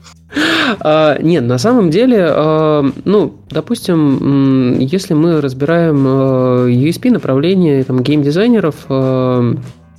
А, 0.81 1.19
Нет, 1.21 1.45
на 1.45 1.59
самом 1.59 1.91
деле, 1.91 2.27
а, 2.29 2.85
ну, 3.05 3.35
допустим, 3.51 4.79
если 4.79 5.15
мы 5.15 5.41
разбираем 5.41 6.05
а, 6.07 6.67
USP 6.69 7.11
направление 7.11 7.83
там, 7.85 8.03
геймдизайнеров 8.03 8.87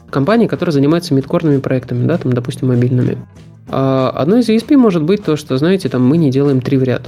компаний, 0.10 0.48
которые 0.48 0.72
занимаются 0.72 1.14
мидкорными 1.14 1.60
проектами, 1.60 2.08
да, 2.08 2.18
там, 2.18 2.32
допустим, 2.34 2.70
мобильными. 2.70 3.18
Одно 3.68 4.38
из 4.38 4.48
USP 4.48 4.78
может 4.78 5.04
быть 5.04 5.26
то, 5.26 5.36
что, 5.36 5.58
знаете, 5.58 5.90
там 5.90 6.06
мы 6.06 6.18
не 6.18 6.32
делаем 6.32 6.62
три 6.62 6.78
в 6.78 6.84
ряд. 6.84 7.02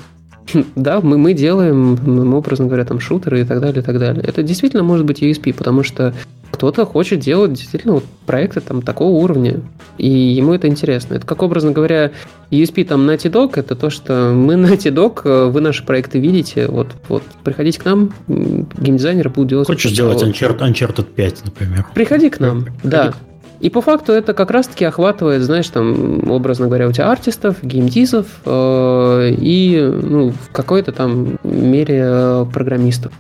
Да, 0.76 1.02
мы, 1.02 1.18
мы 1.18 1.34
делаем, 1.34 2.34
образно 2.34 2.66
говоря, 2.66 2.86
там 2.86 3.00
шутеры 3.00 3.42
и 3.42 3.44
так 3.44 3.60
далее, 3.60 3.82
и 3.82 3.86
так 3.86 4.00
далее. 4.00 4.24
Это 4.26 4.44
действительно 4.44 4.84
может 4.84 5.06
быть 5.06 5.22
USP, 5.22 5.54
потому 5.54 5.84
что 5.84 6.14
кто-то 6.52 6.86
хочет 6.86 7.20
делать 7.20 7.54
действительно 7.54 7.96
вот 7.96 8.06
проекты 8.26 8.62
там 8.62 8.82
такого 8.82 9.10
уровня, 9.10 9.62
и 9.98 10.08
ему 10.08 10.54
это 10.54 10.68
интересно. 10.68 11.16
Это 11.16 11.26
как, 11.26 11.44
образно 11.44 11.72
говоря, 11.72 12.12
USP 12.52 12.86
там 12.86 13.08
Naughty 13.08 13.32
Dog, 13.32 13.52
это 13.56 13.76
то, 13.76 13.90
что 13.90 14.32
мы 14.34 14.54
Naughty 14.56 14.92
Dog, 14.94 15.22
э, 15.26 15.50
вы 15.50 15.62
наши 15.62 15.86
проекты 15.86 16.20
видите, 16.20 16.68
вот, 16.68 16.88
вот 17.10 17.24
приходите 17.44 17.80
к 17.80 17.86
нам, 17.86 18.14
м, 18.28 18.68
геймдизайнеры 18.78 19.30
будут 19.30 19.50
делать... 19.50 19.68
Хочешь 19.68 20.00
вот. 20.00 20.24
Uncharted, 20.24 20.60
Uncharted 20.60 21.06
5, 21.16 21.46
например? 21.46 21.86
Приходи 21.94 22.30
к 22.30 22.40
нам, 22.40 22.64
Приходи 22.64 22.80
да. 22.84 23.14
И 23.60 23.70
по 23.70 23.82
факту 23.82 24.12
это 24.12 24.34
как 24.34 24.52
раз-таки 24.52 24.86
охватывает, 24.86 25.42
знаешь, 25.42 25.68
там, 25.70 26.30
образно 26.30 26.68
говоря, 26.68 26.88
у 26.88 26.92
тебя 26.92 27.12
артистов, 27.12 27.58
геймдизов 27.64 28.28
э, 28.46 29.36
и, 29.38 29.80
ну, 29.82 30.30
в 30.32 30.52
какой-то 30.52 30.92
там 30.92 31.40
мере 31.44 32.02
э, 32.06 32.46
программистов. 32.54 33.12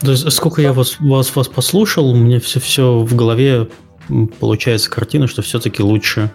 То 0.00 0.12
есть, 0.12 0.30
сколько 0.32 0.62
я 0.62 0.72
вас, 0.72 0.96
вас, 1.00 1.34
вас 1.34 1.48
послушал, 1.48 2.10
у 2.10 2.16
меня 2.16 2.40
все, 2.40 2.60
все 2.60 2.98
в 2.98 3.14
голове 3.14 3.68
получается 4.38 4.90
картина, 4.90 5.26
что 5.26 5.42
все-таки 5.42 5.82
лучше 5.82 6.30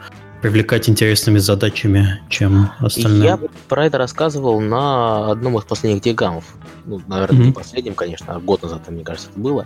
привлекать 0.46 0.88
интересными 0.88 1.40
задачами, 1.40 2.22
чем 2.30 2.70
остальное. 2.78 3.24
Я 3.26 3.40
про 3.68 3.88
это 3.88 3.98
рассказывал 3.98 4.62
на 4.62 5.32
одном 5.32 5.58
из 5.58 5.64
последних 5.64 6.04
дигамов. 6.04 6.46
Ну, 6.86 7.02
наверное, 7.08 7.40
не 7.40 7.46
Мгм. 7.46 7.54
последнем, 7.54 7.96
конечно, 7.96 8.36
а 8.36 8.40
год 8.40 8.62
назад, 8.62 8.88
мне 8.88 9.04
кажется, 9.04 9.30
это 9.32 9.40
было. 9.40 9.66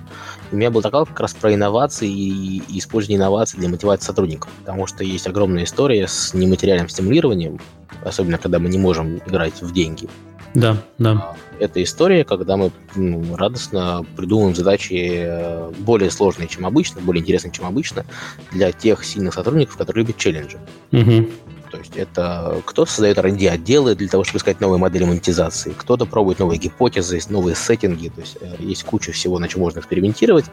У 0.54 0.56
меня 0.56 0.72
был 0.72 0.80
доклад 0.80 1.10
как 1.10 1.20
раз 1.20 1.34
про 1.34 1.54
инновации 1.54 2.10
и 2.10 2.64
и 2.70 2.80
использование 2.80 3.18
инноваций 3.18 3.60
для 3.60 3.68
мотивации 3.68 4.06
сотрудников. 4.06 4.50
Потому 4.62 4.88
что 4.88 5.04
есть 5.04 5.28
огромная 5.28 5.66
история 5.66 6.08
с 6.08 6.34
нематериальным 6.34 6.88
стимулированием, 6.88 7.60
особенно 8.06 8.38
когда 8.38 8.60
мы 8.60 8.70
не 8.70 8.78
можем 8.78 9.18
играть 9.18 9.62
в 9.62 9.74
деньги. 9.74 10.08
Да, 10.54 10.78
да. 10.98 11.36
Это 11.60 11.84
история, 11.84 12.24
когда 12.24 12.58
мы 12.58 12.72
ну, 12.96 13.36
радостно 13.36 14.06
придумываем 14.16 14.56
задачи 14.56 15.24
э, 15.24 15.72
более 15.80 16.10
сложные, 16.10 16.48
чем 16.48 16.66
обычно, 16.66 17.02
более 17.02 17.22
интересные, 17.22 17.52
чем 17.52 17.66
обычно, 17.66 18.06
для 18.52 18.72
тех 18.72 19.04
сильных 19.04 19.34
сотрудников, 19.34 19.78
которые 19.78 20.06
любят 20.06 20.18
челленджи. 20.18 20.58
Мгм. 20.92 21.30
То 21.72 21.78
есть 21.78 21.96
это 21.96 22.62
кто-то 22.66 22.90
создает 22.90 23.18
R&D 23.20 23.48
отделы 23.48 23.96
для 23.96 24.08
того, 24.08 24.24
чтобы 24.24 24.40
искать 24.40 24.60
новые 24.60 24.80
модели 24.80 25.04
монетизации, 25.04 25.74
кто-то 25.78 26.06
пробует 26.06 26.40
новые 26.40 26.58
гипотезы, 26.58 27.20
новые 27.30 27.56
сеттинги, 27.56 28.10
то 28.10 28.22
есть 28.22 28.38
э, 28.42 28.56
есть 28.60 28.84
куча 28.84 29.12
всего, 29.12 29.38
на 29.38 29.48
чем 29.48 29.62
можно 29.62 29.80
экспериментировать. 29.80 30.46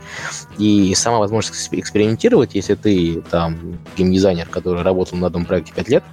И 0.59 0.94
сама 0.94 1.18
возможность 1.18 1.70
эксп- 1.70 1.78
экспериментировать, 1.78 2.55
если 2.55 2.74
ты 2.74 3.23
там 3.31 3.78
геймдизайнер, 3.97 4.47
который 4.48 4.82
работал 4.82 5.16
на 5.16 5.28
одном 5.28 5.47
проекте 5.47 5.73
5 5.73 5.89
лет, 5.89 6.05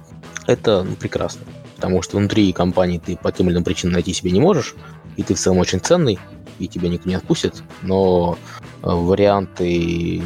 это 0.46 0.82
ну, 0.82 0.94
прекрасно. 0.96 1.42
Потому 1.76 2.02
что 2.02 2.16
внутри 2.16 2.52
компании 2.52 3.00
ты 3.04 3.16
по 3.16 3.32
тем 3.32 3.46
или 3.46 3.54
иным 3.54 3.64
причинам 3.64 3.94
найти 3.94 4.12
себе 4.12 4.30
не 4.30 4.40
можешь, 4.40 4.74
и 5.16 5.22
ты 5.22 5.34
в 5.34 5.38
целом 5.38 5.58
очень 5.58 5.80
ценный, 5.80 6.18
и 6.58 6.68
тебя 6.68 6.88
никто 6.88 7.08
не 7.08 7.16
отпустит, 7.16 7.62
но 7.82 8.38
э, 8.82 8.88
варианты 8.88 10.22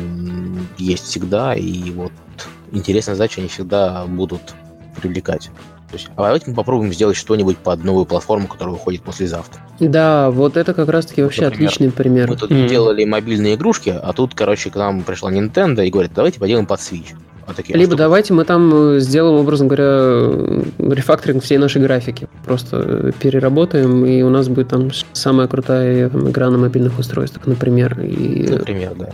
есть 0.77 1.05
всегда, 1.05 1.55
и 1.55 1.91
вот 1.91 2.13
интересные 2.73 3.15
задачи 3.15 3.41
они 3.41 3.49
всегда 3.49 4.05
будут 4.07 4.55
привлекать. 5.01 5.51
То 5.91 5.95
есть, 5.97 6.09
а 6.17 6.23
давайте 6.25 6.51
мы 6.51 6.55
попробуем 6.55 6.93
сделать 6.93 7.17
что-нибудь 7.17 7.57
под 7.57 7.83
новую 7.83 8.05
платформу, 8.05 8.47
которая 8.47 8.75
выходит 8.75 9.01
послезавтра. 9.03 9.63
Да, 9.81 10.31
вот 10.31 10.59
это 10.59 10.75
как 10.75 10.89
раз-таки 10.91 11.23
вообще 11.23 11.45
например, 11.47 11.67
отличный 11.69 11.91
пример. 11.91 12.29
Мы 12.29 12.37
тут 12.37 12.51
Мгм. 12.51 12.67
делали 12.67 13.05
мобильные 13.05 13.55
игрушки, 13.55 13.89
а 14.01 14.13
тут, 14.13 14.35
короче, 14.35 14.69
к 14.71 14.77
нам 14.77 15.03
пришла 15.03 15.33
Nintendo 15.33 15.87
и 15.87 15.91
говорит, 15.91 16.13
давайте 16.15 16.39
поделаем 16.41 16.67
под 16.67 16.81
Switch. 16.81 17.15
А 17.47 17.55
такие, 17.55 17.75
а 17.75 17.79
Либо 17.79 17.93
что- 17.93 17.97
давайте 17.99 18.35
мы 18.35 18.45
там 18.45 18.71
э, 18.75 19.01
сделаем, 19.01 19.37
образно 19.41 19.65
говоря, 19.65 19.85
э, 19.87 20.63
рефакторинг 20.79 21.43
всей 21.43 21.57
нашей 21.57 21.81
графики. 21.81 22.29
Просто 22.45 22.77
э, 22.87 23.13
переработаем, 23.19 24.05
и 24.05 24.21
у 24.21 24.29
нас 24.29 24.49
будет 24.49 24.69
там 24.69 24.91
самая 25.15 25.49
крутая 25.49 26.11
там, 26.11 26.29
игра 26.29 26.51
на 26.51 26.59
мобильных 26.59 26.99
устройствах, 26.99 27.47
например. 27.47 27.99
И, 28.03 28.45
э, 28.47 28.59
Например, 28.59 28.93
да. 28.95 29.09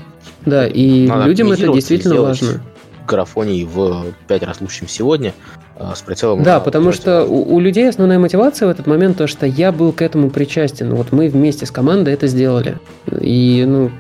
да, 0.45 0.67
и 0.67 1.07
Надо 1.07 1.27
людям 1.27 1.53
это 1.53 1.73
действительно 1.73 2.21
важно. 2.21 2.61
Графоний 3.07 3.65
в 3.65 4.07
пять 4.27 4.43
раз 4.43 4.61
лучше, 4.61 4.81
чем 4.81 4.89
сегодня, 4.89 5.33
а, 5.55 5.64
с 5.95 6.03
прицелом... 6.03 6.43
Да, 6.43 6.61
потому 6.61 6.93
что 6.93 7.25
у, 7.25 7.55
у 7.57 7.61
людей 7.61 7.89
основная 7.89 8.19
мотивация 8.19 8.69
в 8.69 8.71
этот 8.71 8.87
момент 8.87 9.19
то, 9.19 9.27
что 9.27 9.47
я 9.47 9.73
был 9.73 9.93
к 9.93 10.03
этому 10.03 10.31
причастен. 10.31 10.95
Вот 10.95 11.13
мы 11.13 11.29
вместе 11.29 11.67
с 11.67 11.71
командой 11.71 12.15
это 12.15 12.27
сделали. 12.29 12.79
И, 13.21 13.65
ну, 13.67 13.91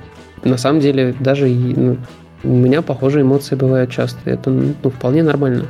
на 0.45 0.57
самом 0.57 0.81
деле, 0.81 1.15
даже 1.19 1.49
ну, 1.49 1.97
у 2.45 2.49
меня 2.49 2.83
похожие 2.83 3.23
эмоции 3.23 3.57
бывают 3.57 3.91
часто. 3.91 4.19
Это 4.25 4.51
ну, 4.51 4.75
вполне 4.91 5.23
нормально. 5.23 5.67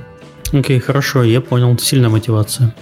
Окей, 0.53 0.79
хорошо, 0.79 1.23
я 1.23 1.41
понял. 1.41 1.77
Сильная 1.79 2.11
мотивация. 2.11 2.75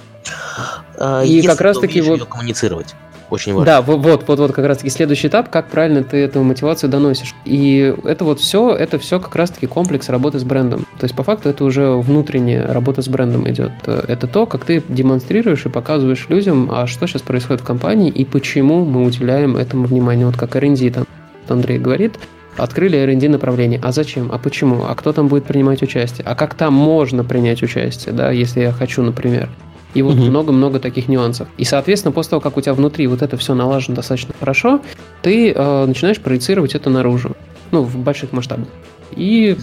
А, 0.99 1.23
И 1.23 1.28
если 1.31 1.49
как 1.49 1.61
раз-таки 1.61 2.01
умеешь 2.01 2.20
вот- 2.20 2.28
коммуницировать. 2.28 2.94
Очень 3.32 3.54
важно. 3.54 3.64
Да, 3.64 3.80
во- 3.80 3.96
вот, 3.96 4.28
вот, 4.28 4.38
вот 4.38 4.52
как 4.52 4.66
раз-таки 4.66 4.90
следующий 4.90 5.28
этап, 5.28 5.48
как 5.48 5.68
правильно 5.68 6.04
ты 6.04 6.18
эту 6.18 6.42
мотивацию 6.42 6.90
доносишь. 6.90 7.34
И 7.46 7.94
это 8.04 8.26
вот 8.26 8.40
все, 8.40 8.74
это 8.74 8.98
все 8.98 9.18
как 9.18 9.34
раз-таки 9.34 9.66
комплекс 9.66 10.10
работы 10.10 10.38
с 10.38 10.44
брендом. 10.44 10.80
То 10.98 11.04
есть, 11.04 11.14
по 11.16 11.22
факту, 11.22 11.48
это 11.48 11.64
уже 11.64 11.92
внутренняя 11.92 12.70
работа 12.70 13.00
с 13.00 13.09
брендом 13.09 13.48
идет. 13.48 13.72
Это 13.86 14.26
то, 14.26 14.44
как 14.44 14.66
ты 14.66 14.82
демонстрируешь 14.86 15.64
и 15.64 15.70
показываешь 15.70 16.26
людям, 16.28 16.68
а 16.70 16.86
что 16.86 17.06
сейчас 17.06 17.22
происходит 17.22 17.62
в 17.62 17.64
компании 17.64 18.10
и 18.10 18.26
почему 18.26 18.84
мы 18.84 19.02
уделяем 19.02 19.56
этому 19.56 19.86
внимание. 19.86 20.26
Вот 20.26 20.36
как 20.36 20.54
R&D 20.54 20.90
там 20.90 21.06
Андрей 21.48 21.78
говорит, 21.78 22.18
открыли 22.59 22.98
R&D 22.98 23.30
направление. 23.30 23.80
А 23.82 23.92
зачем? 23.92 24.30
А 24.30 24.36
почему? 24.36 24.84
А 24.86 24.94
кто 24.94 25.14
там 25.14 25.28
будет 25.28 25.44
принимать 25.44 25.82
участие? 25.82 26.26
А 26.26 26.34
как 26.34 26.52
там 26.52 26.74
можно 26.74 27.24
принять 27.24 27.62
участие, 27.62 28.14
да, 28.14 28.30
если 28.30 28.60
я 28.60 28.72
хочу, 28.72 29.02
например? 29.02 29.48
И 29.94 30.02
вот 30.02 30.14
много-много 30.16 30.78
таких 30.78 31.09
нюансов. 31.09 31.48
И, 31.59 31.64
соответственно, 31.64 32.12
после 32.12 32.31
того, 32.31 32.40
как 32.40 32.56
у 32.56 32.60
тебя 32.60 32.73
внутри 32.74 33.06
вот 33.06 33.20
это 33.23 33.36
все 33.36 33.55
налажено 33.55 33.97
достаточно 33.97 34.35
хорошо, 34.39 34.81
ты 35.23 35.52
э, 35.52 35.86
начинаешь 35.86 36.19
проецировать 36.20 36.74
это 36.74 36.89
наружу. 36.90 37.36
Ну, 37.73 37.82
в 37.82 37.97
больших 37.97 38.32
масштабах. 38.32 38.69
И 39.16 39.56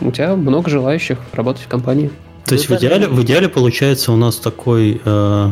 у 0.00 0.10
тебя 0.10 0.34
много 0.36 0.70
желающих 0.70 1.18
работать 1.32 1.62
в 1.62 1.68
компании. 1.68 2.10
То 2.44 2.54
есть 2.54 2.66
в 2.66 2.70
Ну, 2.70 2.76
даже- 2.76 2.86
идеале, 2.86 3.08
в 3.08 3.22
идеале 3.22 3.48
получается 3.48 4.12
у 4.12 4.16
нас 4.16 4.36
такой, 4.36 5.00
э, 5.04 5.48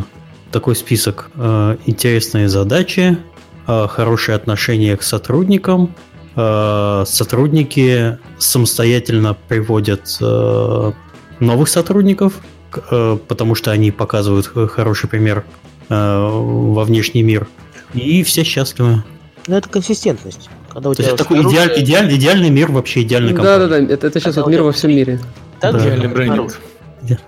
такой 0.53 0.77
список 0.77 1.31
э, 1.35 1.77
интересные 1.87 2.49
задачи, 2.49 3.19
э, 3.67 3.87
хорошие 3.89 4.37
отношения 4.37 4.97
к 4.97 5.03
сотрудникам, 5.03 5.95
э, 6.37 7.05
сотрудники 7.07 8.19
самостоятельно 8.39 9.37
приводят 9.49 10.17
э, 10.21 10.93
новых 11.41 11.69
сотрудников, 11.69 12.35
потому 13.29 13.55
что 13.55 13.71
они 13.71 13.91
показывают 13.91 14.47
х- 14.47 14.67
хороший 14.69 15.09
пример 15.09 15.45
э, 15.89 15.95
во 16.29 16.85
внешний 16.85 17.23
мир, 17.23 17.47
и 17.93 18.23
все 18.23 18.45
счастливы. 18.45 19.03
Ну, 19.47 19.57
это 19.57 19.69
консистентность. 19.69 20.49
Когда 20.73 20.89
у 20.91 20.95
То 20.95 21.03
тебя 21.03 21.11
есть 21.13 21.21
это 21.21 21.25
такой 21.25 21.39
снаружи- 21.41 21.51
идеаль- 21.53 21.81
идеальный, 21.83 22.17
идеальный 22.17 22.51
мир 22.51 22.71
вообще 22.73 23.03
идеальной 23.03 23.33
компании. 23.35 23.59
Да-да-да, 23.69 23.95
это, 23.95 24.07
это 24.09 24.21
сейчас 24.21 24.35
Когда 24.35 24.43
вот 24.43 24.51
мир 24.51 24.59
тебя 24.61 24.65
во 24.65 24.73
всем 24.73 24.91
мире. 24.91 25.21
Так 25.61 25.73
Да. 25.75 25.79
же, 25.79 25.89
Идеальный 25.89 26.09
снаружи. 26.27 26.55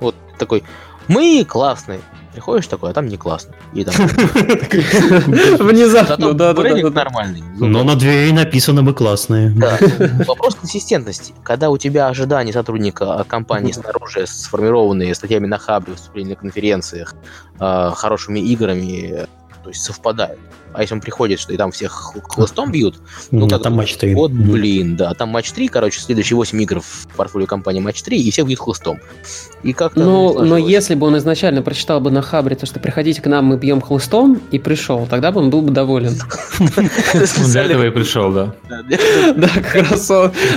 Вот 0.01 0.15
такой, 0.39 0.63
мы 1.09 1.45
классные. 1.49 2.01
Приходишь 2.37 2.67
такой, 2.67 2.91
а 2.91 2.93
там 2.93 3.07
не 3.07 3.17
классно. 3.17 3.55
И 3.73 3.83
там... 3.83 3.95
Внезапно, 5.59 6.17
Зато 6.17 6.33
да, 6.35 6.53
да, 6.53 6.63
да. 6.63 6.91
нормальный. 6.91 7.43
Но 7.57 7.83
на 7.83 7.97
двери 7.97 8.31
написано 8.31 8.83
«Мы 8.83 8.93
классные». 8.93 9.49
Да. 9.57 9.79
Вопрос 10.27 10.55
консистентности. 10.55 11.33
Когда 11.43 11.71
у 11.71 11.79
тебя 11.79 12.09
ожидания 12.09 12.53
сотрудника 12.53 13.15
от 13.15 13.27
компании 13.27 13.73
снаружи 13.73 14.27
сформированные 14.27 15.15
статьями 15.15 15.47
на 15.47 15.57
хабре, 15.57 15.95
выступления 15.95 16.31
на 16.31 16.37
конференциях, 16.37 17.15
э, 17.59 17.91
хорошими 17.95 18.41
играми, 18.41 19.27
то 19.65 19.71
есть 19.71 19.83
совпадают. 19.83 20.39
А 20.77 20.83
если 20.83 20.95
он 20.95 21.01
приходит, 21.01 21.41
что 21.41 21.55
и 21.55 21.57
там 21.57 21.71
всех 21.71 22.13
хлыстом 22.29 22.71
бьют, 22.71 22.97
ну 23.31 23.41
Ну, 23.41 23.49
как 23.49 23.63
там 23.63 23.75
матч 23.75 23.97
3. 23.97 24.15
Вот, 24.15 24.31
блин, 24.31 24.95
да, 24.95 25.15
там 25.15 25.31
матч 25.31 25.51
3, 25.53 25.69
короче, 25.69 26.01
следующие 26.01 26.37
8 26.37 26.63
игр 26.63 26.81
в 26.81 27.09
портфолио 27.17 27.47
компании 27.47 27.81
матч 27.81 28.03
3, 28.03 28.21
и 28.21 28.31
всех 28.31 28.47
бьют 28.47 28.61
хлыстом. 28.61 29.01
И 29.63 29.73
как-то... 29.73 30.01
Ну, 30.01 30.45
но 30.45 30.59
если 30.59 30.95
бы 30.95 31.07
он 31.07 31.17
изначально 31.17 31.63
прочитал 31.63 32.01
бы 32.01 32.11
на 32.11 32.21
Хабре 32.21 32.57
то, 32.57 32.67
что 32.67 32.79
приходите 32.79 33.23
к 33.23 33.27
нам, 33.27 33.47
мы 33.47 33.57
бьем 33.57 33.81
хлыстом, 33.81 34.39
и 34.51 34.59
пришел, 34.59 35.07
тогда 35.09 35.33
бы 35.33 35.41
он 35.41 35.49
был 35.49 35.63
бы 35.63 35.71
доволен. 35.71 36.13
Для 37.47 37.63
этого 37.63 37.87
и 37.87 37.91
пришел, 37.91 38.31
да. 38.31 38.55
Да, 39.37 39.49
как 39.49 39.91
раз 39.91 40.09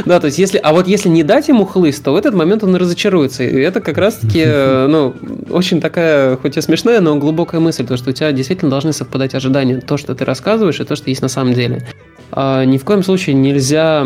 Да, 0.06 0.20
то 0.20 0.26
есть 0.26 0.38
если... 0.38 0.58
А 0.58 0.74
вот 0.74 0.86
если 0.86 1.08
не 1.08 1.24
дать 1.24 1.48
ему 1.48 1.66
хлыст, 1.66 2.04
то 2.04 2.12
в 2.12 2.18
этот 2.18 2.34
момент 2.34 2.64
он 2.64 2.76
разочаруется. 2.76 3.44
И 3.44 3.56
это 3.56 3.80
как 3.80 3.98
раз-таки, 3.98 4.42
э, 4.46 4.88
ну, 4.88 5.16
очень 5.50 5.80
такая, 5.80 6.36
хоть 6.36 6.58
и 6.58 6.62
смешная, 6.62 7.00
но 7.00 7.16
глубокая 7.16 7.62
мысль, 7.62 7.86
то, 7.86 7.96
что 7.96 8.10
у 8.10 8.14
тебя 8.14 8.34
действительно 8.34 8.70
должны 8.70 8.92
совпадать 8.92 9.34
ожидания. 9.34 9.80
То, 9.80 9.98
что 9.98 10.09
ты 10.16 10.26
рассказываешь, 10.26 10.80
и 10.80 10.84
то, 10.84 10.96
что 10.96 11.10
есть 11.10 11.22
на 11.22 11.28
самом 11.28 11.54
деле. 11.54 11.86
а, 12.32 12.64
ни 12.64 12.78
в 12.78 12.86
коем 12.86 13.04
случае 13.04 13.36
нельзя 13.36 14.06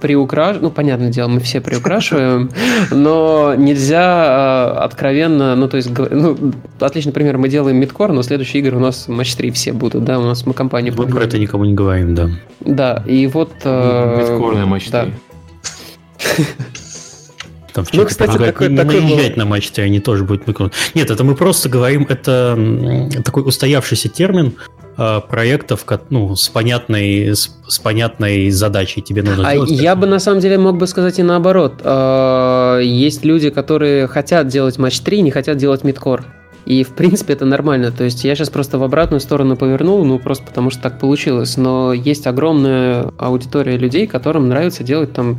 приукрашивать, 0.00 0.62
ну, 0.62 0.70
понятное 0.70 1.10
дело, 1.10 1.28
мы 1.28 1.40
все 1.40 1.60
приукрашиваем, 1.60 2.50
но 2.90 3.54
нельзя 3.56 4.02
а, 4.02 4.84
откровенно, 4.84 5.56
ну, 5.56 5.68
то 5.68 5.76
есть, 5.76 5.90
ну, 5.96 6.52
отличный 6.80 7.12
пример, 7.12 7.38
мы 7.38 7.48
делаем 7.48 7.76
мидкор, 7.76 8.12
но 8.12 8.22
следующие 8.22 8.62
игры 8.62 8.76
у 8.76 8.80
нас 8.80 9.08
матч 9.08 9.34
3 9.34 9.50
все 9.52 9.72
будут, 9.72 10.04
да, 10.04 10.18
у 10.18 10.24
нас 10.24 10.46
мы 10.46 10.54
компания... 10.54 10.92
Мы 10.96 11.06
про 11.06 11.24
это 11.24 11.38
никому 11.38 11.64
не 11.64 11.74
говорим, 11.74 12.14
да. 12.14 12.30
Да, 12.60 13.02
и 13.06 13.26
вот... 13.26 13.52
Мидкорная 13.64 14.66
матч 14.66 14.88
3. 14.90 15.12
Там 17.72 17.84
ну, 17.92 18.06
кстати, 18.06 18.36
такой, 18.36 18.68
не, 18.68 18.76
такой 18.76 19.00
наезжать 19.00 19.34
был. 19.36 19.42
на 19.42 19.44
матч 19.44 19.70
3, 19.70 19.84
они 19.84 20.00
тоже 20.00 20.24
будут 20.24 20.46
микро. 20.46 20.70
Нет, 20.94 21.10
это 21.10 21.22
мы 21.24 21.34
просто 21.34 21.68
говорим, 21.68 22.06
это 22.08 22.58
такой 23.24 23.46
устоявшийся 23.46 24.08
термин, 24.08 24.54
Э, 25.00 25.20
проектов 25.20 25.86
ну, 26.10 26.34
с, 26.34 26.48
понятной, 26.48 27.28
с, 27.28 27.56
с 27.68 27.78
понятной 27.78 28.50
задачей 28.50 29.00
тебе 29.00 29.22
нужно 29.22 29.48
а 29.48 29.52
делать. 29.52 29.70
Я 29.70 29.94
бы 29.94 30.08
на 30.08 30.18
самом 30.18 30.40
деле 30.40 30.58
мог 30.58 30.76
бы 30.76 30.88
сказать 30.88 31.20
и 31.20 31.22
наоборот. 31.22 31.74
Э, 31.84 32.80
есть 32.82 33.24
люди, 33.24 33.50
которые 33.50 34.08
хотят 34.08 34.48
делать 34.48 34.76
матч 34.76 34.98
3, 34.98 35.22
не 35.22 35.30
хотят 35.30 35.56
делать 35.56 35.84
мидкор. 35.84 36.24
И, 36.66 36.82
в 36.82 36.88
принципе, 36.88 37.34
это 37.34 37.44
нормально. 37.44 37.92
То 37.92 38.02
есть 38.02 38.24
я 38.24 38.34
сейчас 38.34 38.50
просто 38.50 38.78
в 38.78 38.82
обратную 38.82 39.20
сторону 39.20 39.56
повернул, 39.56 40.04
ну, 40.04 40.18
просто 40.18 40.44
потому 40.44 40.70
что 40.70 40.82
так 40.82 40.98
получилось. 40.98 41.56
Но 41.56 41.92
есть 41.92 42.26
огромная 42.26 43.12
аудитория 43.18 43.76
людей, 43.76 44.08
которым 44.08 44.48
нравится 44.48 44.82
делать 44.82 45.12
там 45.12 45.38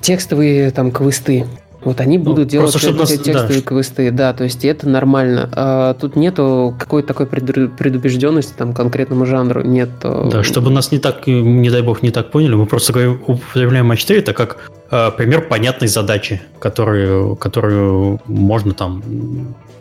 текстовые 0.00 0.70
там 0.70 0.90
квесты. 0.90 1.44
Вот 1.84 2.00
они 2.00 2.18
ну, 2.18 2.24
будут 2.24 2.48
делать 2.48 2.72
просто, 2.72 2.90
эти 3.14 3.22
текстовые 3.22 3.60
да. 3.60 3.66
квесты, 3.66 4.10
да, 4.10 4.32
то 4.32 4.44
есть 4.44 4.64
это 4.64 4.88
нормально. 4.88 5.48
А, 5.52 5.94
тут 5.94 6.16
нету 6.16 6.74
какой-то 6.78 7.08
такой 7.08 7.26
предубежденности 7.26 8.54
там 8.56 8.72
конкретному 8.72 9.26
жанру, 9.26 9.62
нет. 9.62 9.90
Да, 10.02 10.42
чтобы 10.42 10.70
нас 10.70 10.92
не 10.92 10.98
так, 10.98 11.26
не 11.26 11.70
дай 11.70 11.82
бог, 11.82 12.02
не 12.02 12.10
так 12.10 12.30
поняли, 12.30 12.54
мы 12.54 12.66
просто 12.66 12.92
говорим, 12.92 13.20
употребляем 13.26 13.86
матч 13.86 14.00
4 14.00 14.20
это 14.20 14.32
как 14.32 14.70
э, 14.90 15.10
пример 15.16 15.48
понятной 15.48 15.88
задачи, 15.88 16.42
которую, 16.58 17.36
которую 17.36 18.20
можно 18.26 18.72
там 18.72 19.02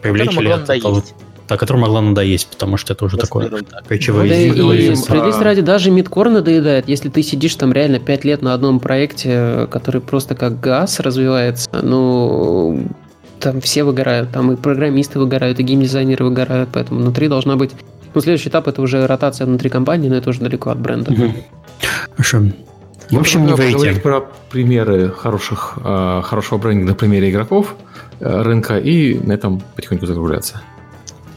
привлечь 0.02 0.36
или 0.38 0.50
от, 0.50 0.70
да, 1.54 1.58
которая 1.58 1.84
могла 1.84 2.02
надоесть, 2.02 2.48
потому 2.48 2.78
что 2.78 2.94
это 2.94 3.06
уже 3.06 3.18
такое 3.18 3.50
да, 3.50 3.96
И 3.96 4.96
справедливости 4.96 5.44
ради 5.44 5.62
даже 5.62 5.92
мидкор 5.92 6.30
надоедает, 6.30 6.88
если 6.90 7.10
ты 7.10 7.22
сидишь 7.22 7.56
там 7.56 7.72
реально 7.72 8.00
5 8.00 8.26
лет 8.26 8.42
на 8.42 8.54
одном 8.54 8.80
проекте, 8.80 9.68
который 9.70 10.02
просто 10.02 10.36
как 10.36 10.60
газ 10.60 11.00
развивается, 11.00 11.70
ну, 11.82 12.88
там 13.40 13.62
все 13.62 13.84
выгорают, 13.84 14.32
там 14.32 14.52
и 14.52 14.56
программисты 14.56 15.20
выгорают, 15.20 15.60
и 15.60 15.64
геймдизайнеры 15.64 16.26
выгорают, 16.26 16.70
поэтому 16.74 17.02
внутри 17.02 17.28
должна 17.28 17.56
быть... 17.56 17.72
Ну, 18.16 18.22
следующий 18.22 18.50
этап 18.50 18.68
это 18.68 18.82
уже 18.82 19.06
ротация 19.06 19.46
внутри 19.46 19.70
компании, 19.70 20.10
но 20.10 20.16
это 20.16 20.30
уже 20.30 20.40
далеко 20.40 20.70
от 20.70 20.80
бренда. 20.80 21.12
Угу. 21.12 21.34
Хорошо. 22.12 22.44
В 23.12 23.20
общем, 23.20 23.46
не 23.46 23.54
вейте. 23.54 24.00
про 24.00 24.22
примеры 24.50 25.10
хороших, 25.10 25.78
э, 25.84 26.22
хорошего 26.24 26.58
бренда 26.58 26.86
на 26.86 26.96
примере 26.96 27.30
игроков 27.30 27.76
э, 28.20 28.42
рынка 28.42 28.78
и 28.78 29.20
на 29.20 29.34
этом 29.34 29.62
потихоньку 29.76 30.06
загружаться. 30.06 30.62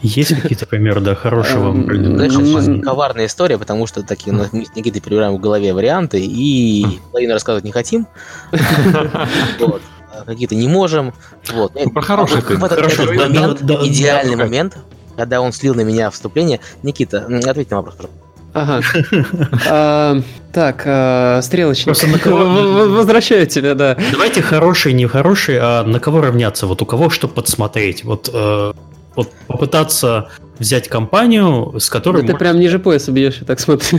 Есть 0.03 0.41
какие-то 0.41 0.67
примеры, 0.67 1.01
да, 1.01 1.15
хорошего? 1.15 1.75
Дальше 1.75 2.39
очень 2.39 2.83
коварная 2.83 3.27
история, 3.27 3.59
потому 3.59 3.87
что 3.87 4.03
такие 4.03 4.33
мы 4.33 4.47
с 4.47 4.53
Никитой 4.53 5.01
перебираем 5.01 5.35
в 5.37 5.41
голове 5.41 5.73
варианты 5.73 6.21
и 6.21 6.87
половину 7.13 7.35
рассказывать 7.35 7.65
не 7.65 7.73
хотим. 7.73 8.07
А 10.19 10.25
какие-то 10.25 10.55
не 10.55 10.67
можем. 10.67 11.13
Вот. 11.53 11.75
Ну, 11.75 11.91
про 11.91 12.01
хороший 12.01 12.39
этот 12.39 12.59
момент, 12.59 13.61
идеальный 13.61 14.35
момент, 14.35 14.79
когда 15.15 15.43
он 15.43 15.53
слил 15.53 15.75
на 15.75 15.83
меня 15.83 16.11
вступление. 16.11 16.61
Никита, 16.83 17.29
ответь 17.45 17.71
на 17.71 17.77
вопрос, 17.77 17.97
пожалуйста. 17.97 18.27
Ага. 18.57 18.81
А, 19.69 20.21
так, 20.53 20.83
а, 20.87 21.43
стрелочник. 21.43 21.95
Возвращаю 22.27 23.47
тебя, 23.47 23.75
да. 23.75 23.99
Давайте 24.13 24.41
хороший, 24.41 24.95
не 24.95 25.07
хороший, 25.07 25.59
а 25.61 25.85
на 25.85 26.01
кого 26.01 26.23
равняться? 26.23 26.67
Вот 26.67 26.81
у 26.81 26.87
кого 26.87 27.11
что 27.11 27.29
подсмотреть? 27.29 28.05
Вот 28.05 28.31
э, 28.33 28.73
вот 29.17 29.33
попытаться 29.47 30.29
взять 30.59 30.89
компанию, 30.89 31.75
с 31.79 31.89
которой... 31.89 32.23
Да 32.23 32.33
ты 32.33 32.39
прям 32.39 32.59
ниже 32.61 32.79
пояса 32.79 33.13
бьешь, 33.13 33.39
я 33.41 33.47
так 33.47 33.61
смотрю. 33.61 33.99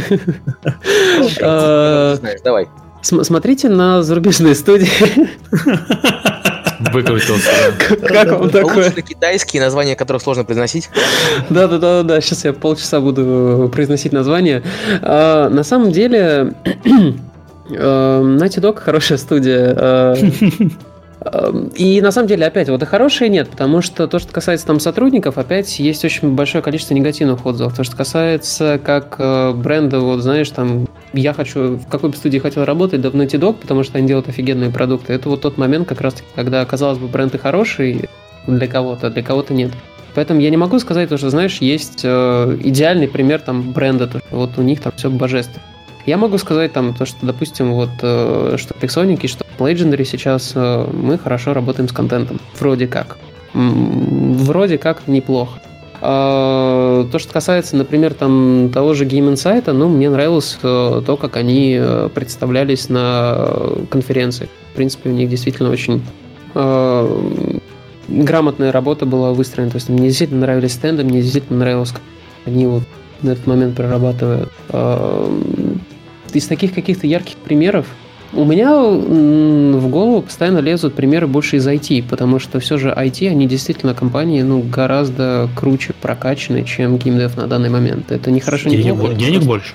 А, 1.41 2.17
давай. 2.43 2.67
Смотрите 3.01 3.69
на 3.69 4.03
зарубежные 4.03 4.55
студии. 4.55 4.89
Выкрутился. 6.91 7.49
Как 8.07 8.31
вам 8.31 8.49
такое? 8.49 8.91
китайские 8.91 9.61
названия, 9.61 9.95
которых 9.95 10.21
сложно 10.21 10.43
произносить. 10.43 10.89
Да, 11.49 11.67
да, 11.67 11.77
да, 11.77 12.03
да. 12.03 12.21
Сейчас 12.21 12.45
я 12.45 12.53
полчаса 12.53 12.99
буду 12.99 13.69
произносить 13.73 14.13
название. 14.13 14.63
А, 15.01 15.49
на 15.49 15.63
самом 15.63 15.91
деле, 15.91 16.53
Naughty 17.69 18.61
Dog 18.61 18.79
хорошая 18.79 19.17
студия. 19.17 20.15
Эм, 21.21 21.71
и 21.75 21.99
на 22.01 22.11
самом 22.11 22.27
деле, 22.27 22.45
опять, 22.45 22.69
вот 22.69 22.81
и 22.81 22.85
хорошие 22.85 23.29
нет, 23.29 23.49
потому 23.49 23.81
что 23.81 24.07
то, 24.07 24.19
что 24.19 24.31
касается 24.31 24.67
там 24.67 24.79
сотрудников, 24.79 25.37
опять 25.37 25.79
есть 25.79 26.05
очень 26.05 26.35
большое 26.35 26.63
количество 26.63 26.93
негативных 26.93 27.45
отзывов. 27.45 27.75
То, 27.75 27.83
что 27.83 27.95
касается 27.95 28.79
как 28.83 29.15
э, 29.17 29.53
бренда, 29.53 29.99
вот 29.99 30.21
знаешь, 30.21 30.49
там, 30.49 30.87
я 31.13 31.33
хочу, 31.33 31.77
в 31.77 31.87
какой 31.87 32.11
бы 32.11 32.15
студии 32.15 32.37
хотел 32.37 32.65
работать, 32.65 33.01
да 33.01 33.09
в 33.09 33.15
Naughty 33.15 33.39
Dog, 33.39 33.55
потому 33.61 33.83
что 33.83 33.97
они 33.97 34.07
делают 34.07 34.29
офигенные 34.29 34.69
продукты. 34.69 35.13
Это 35.13 35.29
вот 35.29 35.41
тот 35.41 35.57
момент, 35.57 35.87
как 35.87 36.01
раз 36.01 36.15
таки, 36.15 36.27
когда, 36.35 36.63
казалось 36.65 36.99
бы, 36.99 37.07
бренд 37.07 37.33
и 37.33 37.37
хороший 37.37 38.09
для 38.45 38.67
кого-то, 38.67 39.07
а 39.07 39.09
для 39.09 39.23
кого-то 39.23 39.53
нет. 39.53 39.71
Поэтому 40.13 40.39
я 40.39 40.49
не 40.49 40.57
могу 40.57 40.79
сказать, 40.79 41.07
что, 41.15 41.29
знаешь, 41.29 41.57
есть 41.57 42.01
э, 42.03 42.57
идеальный 42.63 43.07
пример 43.07 43.41
там 43.41 43.71
бренда, 43.71 44.07
то, 44.07 44.19
что 44.19 44.35
вот 44.35 44.57
у 44.57 44.61
них 44.61 44.81
там 44.81 44.93
все 44.95 45.09
божественно. 45.09 45.63
Я 46.07 46.15
могу 46.15 46.37
сказать 46.37 46.71
там 46.71 46.93
то, 46.93 47.05
что, 47.05 47.25
допустим, 47.25 47.73
вот 47.73 47.89
э, 48.01 48.55
что 48.57 48.73
Pixonic 48.73 49.27
что 49.27 49.43
Legendary 49.59 50.05
сейчас 50.05 50.53
э, 50.55 50.87
мы 50.93 51.17
хорошо 51.17 51.53
работаем 51.53 51.89
с 51.89 51.91
контентом. 51.91 52.39
Вроде 52.57 52.87
как. 52.87 53.17
Вроде 53.53 54.77
как 54.77 55.05
неплохо. 55.07 55.59
А, 55.99 57.05
то, 57.11 57.19
что 57.19 57.33
касается, 57.33 57.75
например, 57.75 58.13
там 58.13 58.69
того 58.73 58.93
же 58.93 59.03
Game 59.05 59.33
Insight, 59.33 59.69
ну, 59.73 59.89
мне 59.89 60.09
нравилось 60.09 60.57
э, 60.63 61.01
то, 61.05 61.17
как 61.17 61.35
они 61.35 61.77
представлялись 62.15 62.87
на 62.87 63.49
конференции. 63.89 64.47
В 64.71 64.75
принципе, 64.77 65.09
у 65.09 65.13
них 65.13 65.29
действительно 65.29 65.69
очень 65.69 66.01
грамотная 68.07 68.71
работа 68.71 69.05
была 69.05 69.33
выстроена. 69.33 69.71
То 69.71 69.77
есть 69.77 69.89
мне 69.89 70.07
действительно 70.07 70.39
нравились 70.41 70.71
стенды, 70.71 71.03
мне 71.03 71.21
действительно 71.21 71.59
нравилось, 71.59 71.91
как 71.91 72.01
они 72.45 72.65
вот 72.65 72.83
на 73.21 73.31
этот 73.31 73.45
момент 73.45 73.75
прорабатывают 73.75 74.49
из 76.33 76.47
таких 76.47 76.73
каких-то 76.73 77.07
ярких 77.07 77.35
примеров 77.37 77.85
у 78.33 78.43
меня 78.43 78.75
в 78.75 79.87
голову 79.89 80.21
постоянно 80.21 80.59
лезут 80.59 80.95
примеры 80.95 81.27
больше 81.27 81.57
из 81.57 81.67
IT, 81.67 82.03
потому 82.09 82.39
что 82.39 82.59
все 82.59 82.77
же 82.77 82.89
IT, 82.89 83.29
они 83.29 83.47
действительно 83.47 83.93
компании 83.93 84.41
ну, 84.41 84.61
гораздо 84.61 85.49
круче 85.55 85.93
прокачаны, 85.93 86.63
чем 86.63 86.97
геймдев 86.97 87.37
на 87.37 87.47
данный 87.47 87.69
момент. 87.69 88.11
Это 88.11 88.29
не 88.31 88.39
хорошо, 88.39 88.69
не 88.69 88.93
плохо. 88.93 89.13
Денег 89.13 89.43
больше? 89.43 89.73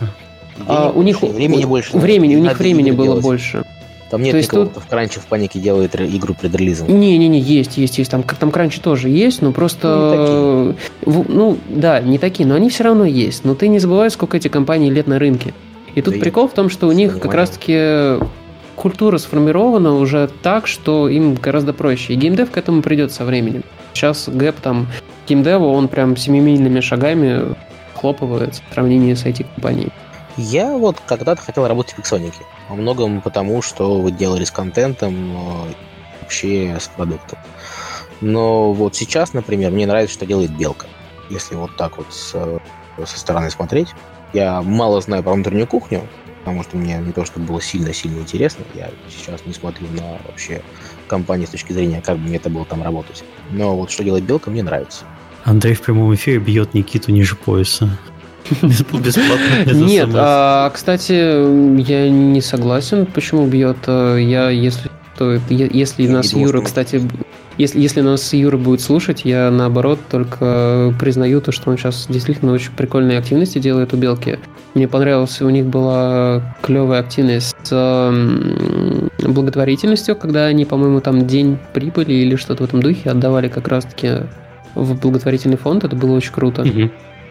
А, 0.67 0.93
у 0.95 1.03
них 1.03 1.23
времени 1.23 1.65
больше. 1.65 1.97
Времени, 1.97 2.37
у 2.37 2.41
них 2.41 2.59
времени 2.59 2.91
было 2.91 3.07
делать. 3.07 3.23
больше. 3.23 3.65
Там 4.11 4.23
нет 4.23 4.33
То 4.33 4.39
никого, 4.43 4.65
тут... 4.65 4.73
кто 4.73 4.81
в 4.81 4.87
кранче 4.87 5.21
в 5.21 5.25
панике 5.25 5.59
делает 5.59 5.97
игру 5.97 6.35
пред 6.35 6.55
релизом. 6.55 6.87
Не-не-не, 7.01 7.41
есть, 7.41 7.79
есть, 7.79 7.97
есть. 7.97 8.11
Там, 8.11 8.23
там 8.23 8.51
кранчи 8.51 8.79
тоже 8.79 9.09
есть, 9.09 9.41
но 9.41 9.53
просто... 9.53 10.77
Ну, 11.07 11.25
ну, 11.29 11.59
да, 11.71 12.01
не 12.03 12.19
такие, 12.19 12.47
но 12.47 12.55
они 12.55 12.69
все 12.69 12.85
равно 12.85 13.07
есть. 13.07 13.47
Но 13.47 13.55
ты 13.55 13.69
не 13.69 13.79
забывай, 13.79 14.11
сколько 14.11 14.37
эти 14.37 14.49
компании 14.49 14.91
лет 14.91 15.07
на 15.07 15.19
рынке. 15.19 15.55
И 15.95 16.03
тут 16.03 16.15
да 16.15 16.21
прикол 16.21 16.49
в 16.49 16.53
том, 16.53 16.71
что 16.71 16.89
у 16.89 16.93
них 16.93 17.19
как 17.21 17.35
раз-таки 17.35 18.19
культура 18.77 19.19
сформирована 19.19 19.95
уже 19.95 20.29
так, 20.43 20.67
что 20.67 21.09
им 21.09 21.35
гораздо 21.35 21.73
проще. 21.73 22.15
И 22.15 22.17
геймдев 22.17 22.51
к 22.51 22.57
этому 22.57 22.83
придет 22.83 23.13
со 23.13 23.25
временем. 23.25 23.63
Сейчас 23.93 24.29
гэп 24.29 24.57
там 24.61 24.89
геймдева, 25.29 25.65
он 25.65 25.89
прям 25.89 26.17
семимильными 26.17 26.81
шагами 26.81 27.55
хлопывает 27.95 28.55
в 28.55 28.75
сравнении 28.75 29.15
с 29.15 29.25
IT-компанией. 29.25 29.91
Я 30.37 30.77
вот 30.77 30.97
когда-то 31.07 31.43
хотел 31.43 31.69
работать 31.69 31.95
в 31.95 31.99
Pixonic. 31.99 32.33
Во 32.69 32.75
многом 32.75 33.21
потому, 33.21 33.61
что 33.61 34.01
вы 34.01 34.11
делали 34.11 34.45
с 34.45 34.51
контентом, 34.51 35.37
вообще 36.23 36.77
с 36.81 36.89
продуктом. 36.89 37.39
Но 38.21 38.73
вот 38.73 38.95
сейчас, 38.97 39.35
например, 39.35 39.73
мне 39.73 39.87
нравится, 39.87 40.15
что 40.15 40.27
делает 40.27 40.57
Белка. 40.57 40.87
Если 41.29 41.55
вот 41.55 41.77
так 41.77 41.99
вот 41.99 42.07
со, 42.13 42.61
со 43.05 43.19
стороны 43.19 43.51
смотреть. 43.51 43.89
Я 44.33 44.63
мало 44.63 45.01
знаю 45.01 45.23
про 45.23 45.33
внутреннюю 45.33 45.67
кухню, 45.67 46.07
потому 46.41 46.63
что 46.63 46.77
мне 46.77 46.99
не 46.99 47.13
то, 47.13 47.25
чтобы 47.25 47.47
было 47.47 47.61
сильно-сильно 47.61 48.19
интересно. 48.19 48.65
Я 48.75 48.91
сейчас 49.09 49.45
не 49.47 49.53
смотрю 49.53 49.87
на 49.93 50.19
вообще 50.27 50.63
компании 51.07 51.47
с 51.47 51.51
точки 51.51 51.73
зрения, 51.73 52.03
как 52.05 52.19
бы 52.19 52.29
мне 52.29 52.37
это 52.37 52.51
было 52.51 52.65
там 52.65 52.83
работать. 52.83 53.25
Но 53.51 53.77
вот 53.77 53.91
что 53.91 54.05
делает 54.05 54.25
Белка, 54.25 54.51
мне 54.51 54.63
нравится. 54.63 55.05
Андрей 55.45 55.75
в 55.75 55.83
прямом 55.83 56.15
эфире 56.15 56.39
бьет 56.39 56.75
Никиту 56.75 57.13
ниже 57.13 57.37
пояса. 57.37 57.91
Бесплатно. 58.63 59.73
Нет, 59.73 60.09
а, 60.15 60.71
кстати, 60.71 61.13
я 61.13 62.11
не 62.11 62.41
согласен, 62.41 63.07
почему 63.07 63.47
бьет. 63.47 63.87
Я, 63.87 64.51
если 64.51 64.91
то 65.17 65.39
если 65.49 66.07
нас 66.07 66.33
Юра, 66.33 66.63
кстати, 66.63 67.03
если, 67.59 67.81
если 67.81 68.01
нас 68.01 68.33
Юра 68.33 68.57
будет 68.57 68.81
слушать, 68.81 69.23
я 69.25 69.51
наоборот 69.51 69.99
только 70.11 70.95
признаю 70.99 71.41
то, 71.41 71.53
что 71.53 71.71
он 71.71 71.79
сейчас 71.79 72.07
действительно 72.09 72.53
очень 72.53 72.73
прикольные 72.73 73.19
активности 73.19 73.59
делает 73.59 73.93
у 73.93 73.97
Белки. 73.97 74.39
Мне 74.75 74.89
понравилось, 74.89 75.41
у 75.43 75.51
них 75.51 75.67
была 75.67 76.57
клевая 76.63 77.01
активность 77.01 77.55
с 77.65 78.13
благотворительностью, 79.19 80.17
когда 80.17 80.47
они, 80.47 80.65
по-моему, 80.65 81.01
там 81.01 81.27
день 81.27 81.59
прибыли 81.75 82.13
или 82.13 82.37
что-то 82.37 82.65
в 82.65 82.67
этом 82.67 82.83
духе 82.83 83.11
отдавали 83.11 83.49
как 83.49 83.69
раз-таки 83.69 84.27
в 84.75 84.99
благотворительный 84.99 85.59
фонд. 85.59 85.85
Это 85.85 85.95
было 85.95 86.17
очень 86.17 86.33
круто. 86.33 86.65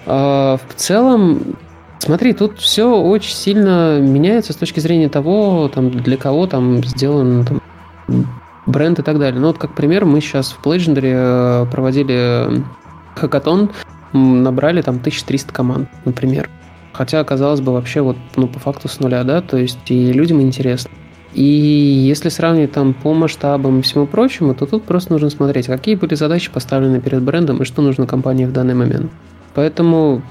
А, 0.06 0.58
в 0.68 0.76
целом, 0.76 1.56
смотри, 2.00 2.34
тут 2.34 2.60
все 2.60 2.96
очень 2.96 3.34
сильно 3.34 4.00
меняется 4.00 4.54
с 4.54 4.56
точки 4.56 4.80
зрения 4.80 5.10
того, 5.10 5.70
там, 5.74 5.90
для 5.90 6.18
кого 6.18 6.48
там 6.48 6.84
сделан 6.84 7.46
там, 7.46 7.62
бренд 8.66 9.00
и 9.00 9.02
так 9.02 9.20
далее. 9.20 9.40
Ну 9.40 9.48
вот, 9.48 9.58
как 9.58 9.74
пример, 9.74 10.06
мы 10.06 10.22
сейчас 10.22 10.52
в 10.52 10.66
Legendary 10.66 11.14
э, 11.14 11.66
проводили 11.72 12.64
хакатон, 13.16 13.72
набрали 14.14 14.82
там 14.82 14.98
1300 14.98 15.54
команд, 15.54 15.90
например. 16.06 16.50
Хотя, 16.94 17.24
казалось 17.24 17.62
бы, 17.62 17.74
вообще 17.74 18.02
вот, 18.02 18.18
ну, 18.36 18.48
по 18.48 18.60
факту 18.60 18.88
с 18.88 19.00
нуля, 19.00 19.24
да, 19.24 19.42
то 19.42 19.58
есть 19.58 19.80
и 19.90 20.12
людям 20.12 20.42
интересно. 20.42 20.92
И 21.34 21.44
если 21.44 22.28
сравнивать 22.28 22.74
там 22.74 22.94
по 22.94 23.14
масштабам 23.14 23.80
и 23.80 23.82
всему 23.82 24.06
прочему, 24.06 24.54
то 24.54 24.66
тут 24.66 24.84
просто 24.84 25.14
нужно 25.14 25.30
смотреть, 25.30 25.68
какие 25.68 25.96
были 25.96 26.16
задачи 26.16 26.52
поставлены 26.52 27.00
перед 27.00 27.22
брендом 27.22 27.62
и 27.62 27.66
что 27.66 27.82
нужно 27.82 28.06
компании 28.06 28.46
в 28.46 28.52
данный 28.52 28.74
момент. 28.74 29.10
Поэтому 29.54 30.22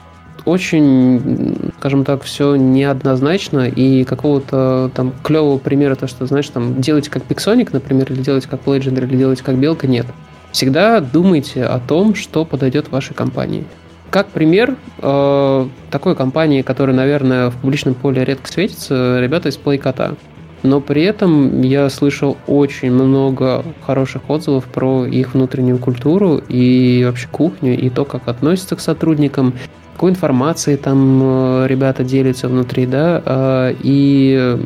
очень, 0.44 1.72
скажем 1.78 2.04
так, 2.04 2.22
все 2.22 2.56
неоднозначно, 2.56 3.68
и 3.68 4.04
какого-то 4.04 4.90
там 4.94 5.12
клевого 5.22 5.58
примера, 5.58 5.94
то, 5.94 6.06
что, 6.06 6.26
знаешь, 6.26 6.48
там, 6.48 6.80
делать 6.80 7.08
как 7.08 7.22
Pixonic, 7.24 7.70
например, 7.72 8.12
или 8.12 8.22
делать 8.22 8.46
как 8.46 8.64
Legendary, 8.64 9.06
или 9.06 9.16
делать 9.16 9.42
как 9.42 9.56
Белка, 9.56 9.86
нет. 9.86 10.06
Всегда 10.52 11.00
думайте 11.00 11.64
о 11.64 11.78
том, 11.78 12.14
что 12.14 12.44
подойдет 12.44 12.90
вашей 12.90 13.14
компании. 13.14 13.64
Как 14.10 14.28
пример 14.28 14.74
э, 14.98 15.68
такой 15.90 16.16
компании, 16.16 16.62
которая, 16.62 16.96
наверное, 16.96 17.50
в 17.50 17.56
публичном 17.56 17.94
поле 17.94 18.24
редко 18.24 18.50
светится, 18.50 19.20
ребята 19.20 19.48
из 19.50 19.56
Playkota. 19.56 20.16
Но 20.62 20.80
при 20.80 21.02
этом 21.02 21.62
я 21.62 21.88
слышал 21.88 22.36
очень 22.46 22.92
много 22.92 23.64
хороших 23.86 24.28
отзывов 24.28 24.64
про 24.64 25.06
их 25.06 25.34
внутреннюю 25.34 25.78
культуру 25.78 26.42
и 26.48 27.02
вообще 27.06 27.28
кухню, 27.30 27.78
и 27.78 27.88
то, 27.88 28.04
как 28.04 28.28
относятся 28.28 28.76
к 28.76 28.80
сотрудникам, 28.80 29.54
какой 30.00 30.12
информацией 30.12 30.78
там 30.78 31.20
э, 31.22 31.66
ребята 31.66 32.04
делятся 32.04 32.48
внутри, 32.48 32.86
да, 32.86 33.22
а, 33.22 33.76
и 33.82 34.56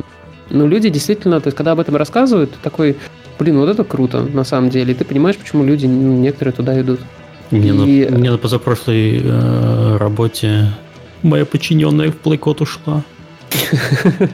ну, 0.48 0.69
люди 0.69 0.90
действительно, 0.90 1.40
то 1.40 1.48
есть, 1.48 1.56
когда 1.56 1.73
об 1.73 1.81
этом 1.81 1.97
рассказывают, 1.97 2.52
ты 2.52 2.56
такой, 2.62 2.97
блин, 3.36 3.59
вот 3.59 3.69
это 3.69 3.82
круто, 3.82 4.20
на 4.20 4.44
самом 4.44 4.70
деле, 4.70 4.93
и 4.93 4.94
ты 4.94 5.05
понимаешь, 5.05 5.36
почему 5.36 5.65
люди, 5.65 5.86
ну, 5.86 6.15
некоторые 6.15 6.52
туда 6.52 6.81
идут. 6.81 7.01
Мне, 7.51 7.70
И- 7.70 8.09
на, 8.09 8.16
мне 8.16 8.31
на 8.31 8.39
позапрошлой 8.39 9.23
э, 9.24 9.97
работе 9.97 10.66
моя 11.24 11.44
подчиненная 11.44 12.12
в 12.12 12.16
плейкот 12.16 12.61
ушла. 12.61 13.02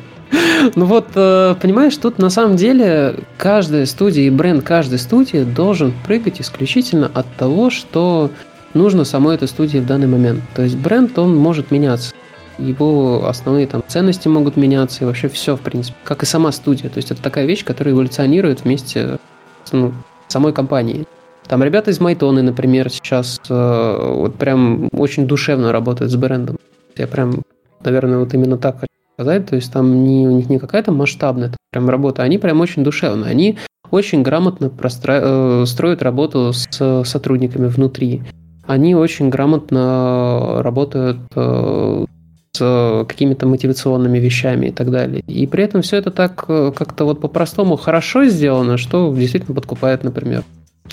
Ну 0.77 0.85
вот, 0.85 1.09
э, 1.15 1.57
понимаешь, 1.61 1.97
тут 1.97 2.19
на 2.19 2.31
самом 2.31 2.57
деле 2.57 3.17
каждая 3.37 3.87
студия 3.87 4.27
и 4.27 4.31
бренд 4.31 4.63
каждой 4.63 4.99
студии 4.99 5.43
должен 5.43 5.93
прыгать 6.07 6.41
исключительно 6.41 7.11
от 7.13 7.27
того, 7.37 7.71
что 7.71 8.31
нужно 8.75 9.05
самой 9.05 9.37
этой 9.37 9.49
студии 9.49 9.79
в 9.79 9.87
данный 9.87 10.07
момент. 10.07 10.41
То 10.55 10.63
есть 10.63 10.77
бренд, 10.77 11.19
он 11.19 11.37
может 11.37 11.71
меняться. 11.71 12.15
Его 12.59 13.27
основные 13.27 13.67
там 13.67 13.83
ценности 13.87 14.29
могут 14.29 14.57
меняться 14.57 15.05
и 15.05 15.07
вообще 15.07 15.29
все, 15.29 15.57
в 15.57 15.61
принципе, 15.61 15.97
как 16.05 16.23
и 16.23 16.27
сама 16.27 16.53
студия. 16.53 16.91
То 16.91 16.99
есть 16.99 17.11
это 17.11 17.23
такая 17.23 17.47
вещь, 17.47 17.65
которая 17.65 17.95
эволюционирует 17.95 18.65
вместе 18.65 19.19
с 19.65 19.73
ну, 19.73 19.93
самой 20.29 20.53
компанией. 20.53 21.07
Там 21.47 21.65
ребята 21.65 21.91
из 21.91 22.01
Майтоны, 22.01 22.43
например, 22.43 22.91
сейчас 22.91 23.41
э, 23.49 24.13
вот 24.15 24.37
прям 24.37 24.89
очень 24.93 25.27
душевно 25.27 25.73
работают 25.73 26.13
с 26.13 26.17
брендом. 26.17 26.59
Я 26.97 27.09
прям, 27.09 27.43
наверное, 27.83 28.19
вот 28.19 28.35
именно 28.35 28.57
так 28.57 28.77
хочу 28.81 28.93
сказать. 29.15 29.47
То 29.47 29.57
есть 29.57 29.73
там 29.73 30.05
не, 30.05 30.29
у 30.29 30.33
них 30.33 30.49
не 30.49 30.59
какая-то 30.59 30.93
масштабная 30.93 31.49
там 31.49 31.57
прям 31.73 31.91
работа, 31.91 32.23
они 32.23 32.39
прям 32.39 32.61
очень 32.61 32.85
душевные. 32.85 33.31
Они 33.31 33.59
очень 33.91 34.23
грамотно 34.23 34.67
простра- 34.67 35.63
э, 35.63 35.67
строят 35.67 36.03
работу 36.03 36.53
с 36.53 37.05
сотрудниками 37.05 37.67
внутри. 37.67 38.23
Они 38.71 38.95
очень 38.95 39.31
грамотно 39.31 40.63
работают 40.63 41.19
э, 41.35 42.05
с 42.53 43.05
какими-то 43.09 43.49
мотивационными 43.49 44.19
вещами 44.19 44.67
и 44.67 44.71
так 44.71 44.93
далее. 44.93 45.25
И 45.27 45.49
при 45.49 45.65
этом 45.65 45.83
все 45.83 45.97
это 45.97 46.13
так 46.13 46.45
э, 46.47 46.71
как-то 46.73 47.05
вот 47.05 47.21
по-простому 47.21 47.77
хорошо 47.77 48.27
сделано, 48.27 48.77
что 48.77 49.13
действительно 49.13 49.57
подкупает, 49.57 50.05
например. 50.05 50.45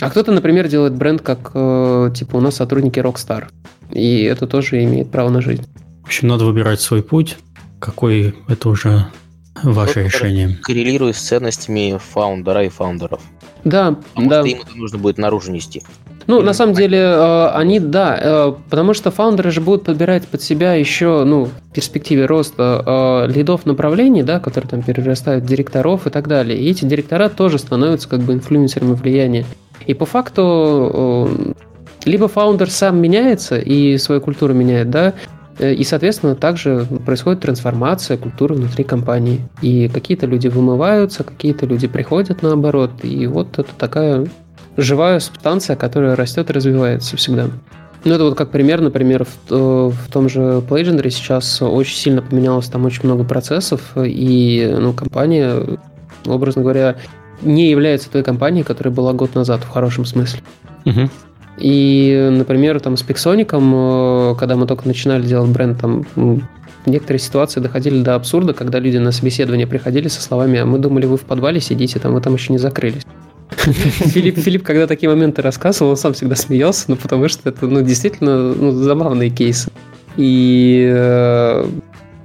А 0.01 0.09
кто-то, 0.09 0.31
например, 0.31 0.67
делает 0.67 0.95
бренд, 0.95 1.21
как 1.21 1.51
э, 1.53 2.09
типа 2.15 2.37
у 2.37 2.41
нас 2.41 2.55
сотрудники 2.55 2.97
Rockstar. 2.97 3.45
И 3.91 4.23
это 4.23 4.47
тоже 4.47 4.83
имеет 4.83 5.11
право 5.11 5.29
на 5.29 5.41
жизнь. 5.41 5.67
В 6.01 6.07
общем, 6.07 6.29
надо 6.29 6.45
выбирать 6.45 6.81
свой 6.81 7.03
путь. 7.03 7.37
Какой 7.77 8.33
это 8.47 8.69
уже 8.69 9.05
ваше 9.61 9.93
Тот, 9.93 10.03
решение. 10.05 10.57
Коррелирует 10.63 11.15
с 11.15 11.19
ценностями 11.19 11.99
фаундера 11.99 12.63
и 12.63 12.69
фаундеров. 12.69 13.21
Да, 13.63 13.97
Потому 14.15 14.29
да. 14.31 14.41
что 14.41 14.49
им 14.49 14.61
это 14.61 14.75
нужно 14.75 14.97
будет 14.97 15.19
наружу 15.19 15.51
нести. 15.51 15.83
Ну, 16.27 16.41
на 16.41 16.53
самом 16.53 16.73
деле, 16.73 16.97
э, 16.99 17.47
они, 17.53 17.79
да, 17.79 18.19
э, 18.21 18.53
потому 18.69 18.93
что 18.93 19.11
фаундеры 19.11 19.49
же 19.49 19.61
будут 19.61 19.85
подбирать 19.85 20.27
под 20.27 20.41
себя 20.41 20.73
еще, 20.73 21.23
ну, 21.23 21.45
в 21.45 21.73
перспективе 21.73 22.25
роста 22.25 23.25
э, 23.27 23.31
лидов 23.31 23.65
направлений, 23.65 24.23
да, 24.23 24.41
которые 24.41 24.69
там 24.69 24.81
перерастают 24.81 25.45
в 25.45 25.47
директоров 25.47 26.05
и 26.05 26.09
так 26.09 26.27
далее. 26.27 26.59
И 26.59 26.69
эти 26.69 26.83
директора 26.83 27.29
тоже 27.29 27.59
становятся 27.59 28.09
как 28.09 28.19
бы 28.19 28.33
инфлюенсерами 28.33 28.93
влияния. 28.93 29.45
И 29.85 29.93
по 29.93 30.05
факту 30.05 31.47
либо 32.03 32.27
фаундер 32.27 32.69
сам 32.69 32.99
меняется 32.99 33.57
и 33.57 33.97
свою 33.97 34.19
культуру 34.19 34.53
меняет, 34.53 34.89
да, 34.89 35.13
и, 35.59 35.83
соответственно, 35.83 36.35
также 36.35 36.85
происходит 37.05 37.41
трансформация 37.41 38.17
культуры 38.17 38.55
внутри 38.55 38.83
компании. 38.83 39.41
И 39.61 39.87
какие-то 39.87 40.25
люди 40.25 40.49
вымываются, 40.49 41.23
какие-то 41.23 41.65
люди 41.65 41.87
приходят 41.87 42.43
наоборот. 42.43 42.91
И 43.01 43.25
вот 43.27 43.57
это 43.57 43.69
такая 43.77 44.27
живая 44.77 45.19
субстанция, 45.19 45.75
которая 45.75 46.15
растет 46.15 46.49
и 46.49 46.53
развивается 46.53 47.17
всегда. 47.17 47.47
Ну, 48.05 48.13
это 48.13 48.23
вот 48.23 48.37
как 48.37 48.51
пример, 48.51 48.79
например, 48.79 49.25
в, 49.25 49.51
э, 49.51 49.89
в 49.89 50.11
том 50.11 50.29
же 50.29 50.61
Legendary 50.69 51.09
сейчас 51.09 51.61
очень 51.61 51.97
сильно 51.97 52.21
поменялось 52.21 52.67
там 52.67 52.85
очень 52.85 53.01
много 53.03 53.23
процессов, 53.23 53.81
и 53.97 54.73
ну, 54.79 54.93
компания, 54.93 55.79
образно 56.25 56.61
говоря, 56.61 56.95
не 57.41 57.69
является 57.69 58.09
той 58.09 58.23
компанией, 58.23 58.63
которая 58.63 58.93
была 58.93 59.13
год 59.13 59.35
назад, 59.35 59.61
в 59.63 59.69
хорошем 59.69 60.05
смысле. 60.05 60.41
Мгм. 60.85 61.09
И, 61.57 62.29
например, 62.31 62.79
там 62.79 62.97
с 62.97 63.03
Пиксоником, 63.03 63.73
э, 63.73 64.35
когда 64.39 64.55
мы 64.55 64.67
только 64.67 64.87
начинали 64.87 65.23
делать 65.23 65.49
бренд, 65.49 65.81
там 65.81 66.05
некоторые 66.85 67.19
ситуации 67.19 67.59
доходили 67.59 68.01
до 68.01 68.15
абсурда, 68.15 68.53
когда 68.53 68.79
люди 68.79 68.97
на 68.97 69.11
собеседование 69.11 69.67
приходили 69.67 70.07
со 70.07 70.21
словами, 70.21 70.59
а 70.59 70.65
мы 70.65 70.79
думали, 70.79 71.05
вы 71.05 71.17
в 71.17 71.23
подвале 71.23 71.59
сидите, 71.59 71.99
там 71.99 72.13
вы 72.13 72.21
там 72.21 72.35
еще 72.35 72.53
не 72.53 72.59
закрылись. 72.59 73.03
Филипп, 73.57 74.39
Филипп, 74.39 74.63
когда 74.63 74.87
такие 74.87 75.09
моменты 75.09 75.41
рассказывал, 75.41 75.91
он 75.91 75.97
сам 75.97 76.13
всегда 76.13 76.35
смеялся, 76.35 76.85
ну, 76.87 76.95
потому 76.95 77.27
что 77.27 77.49
это, 77.49 77.67
ну, 77.67 77.81
действительно, 77.81 78.53
ну, 78.53 78.71
забавные 78.71 79.29
кейсы. 79.29 79.71
И, 80.17 80.89
э, 80.91 81.69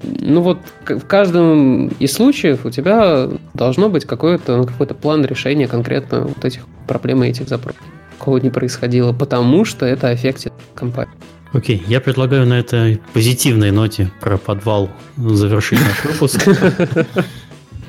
ну, 0.02 0.40
вот 0.40 0.58
в 0.88 1.06
каждом 1.06 1.88
из 1.88 2.12
случаев 2.12 2.64
у 2.64 2.70
тебя 2.70 3.28
должно 3.54 3.88
быть 3.88 4.04
какой-то, 4.04 4.56
ну, 4.56 4.64
какой-то 4.64 4.94
план 4.94 5.24
решения 5.24 5.68
конкретно 5.68 6.22
вот 6.22 6.44
этих 6.44 6.62
проблем 6.86 7.22
и 7.22 7.28
этих 7.28 7.48
запросов. 7.48 7.82
Такого 8.18 8.38
не 8.38 8.50
происходило, 8.50 9.12
потому 9.12 9.64
что 9.64 9.86
это 9.86 10.08
аффектит 10.08 10.52
компанию. 10.74 11.14
Окей, 11.52 11.82
я 11.86 12.00
предлагаю 12.00 12.46
на 12.46 12.58
этой 12.58 13.00
позитивной 13.12 13.70
ноте 13.72 14.10
про 14.20 14.38
подвал 14.38 14.88
завершить 15.16 15.80
наш 15.80 16.04
выпуск. 16.04 16.48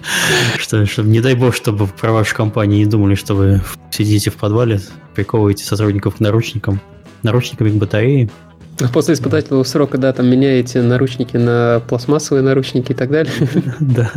Что, 0.57 0.85
чтобы, 0.85 1.09
не 1.09 1.21
дай 1.21 1.33
бог, 1.35 1.55
чтобы 1.55 1.87
про 1.87 2.11
вашу 2.11 2.35
компанию 2.35 2.79
не 2.79 2.85
думали, 2.85 3.15
что 3.15 3.35
вы 3.35 3.61
сидите 3.91 4.29
в 4.29 4.35
подвале, 4.35 4.79
приковываете 5.15 5.63
сотрудников 5.65 6.15
к 6.15 6.19
наручникам, 6.19 6.79
наручниками 7.23 7.69
к 7.69 7.73
батарее. 7.75 8.29
А 8.81 8.87
После 8.87 9.13
испытательного 9.13 9.63
срока, 9.63 9.97
да, 9.97 10.11
там 10.13 10.27
меняете 10.27 10.81
наручники 10.81 11.37
на 11.37 11.81
пластмассовые 11.87 12.43
наручники 12.43 12.91
и 12.91 12.95
так 12.95 13.11
далее. 13.11 13.33
Да, 13.79 14.11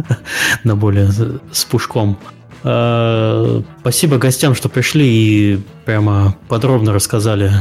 на 0.65 0.77
более 0.77 1.09
с- 1.11 1.65
пушком. 1.65 2.19
А, 2.65 3.63
Спасибо 3.81 4.17
гостям, 4.19 4.55
что 4.55 4.69
пришли 4.69 5.07
и 5.07 5.61
прямо 5.85 6.37
подробно 6.49 6.93
рассказали 6.93 7.53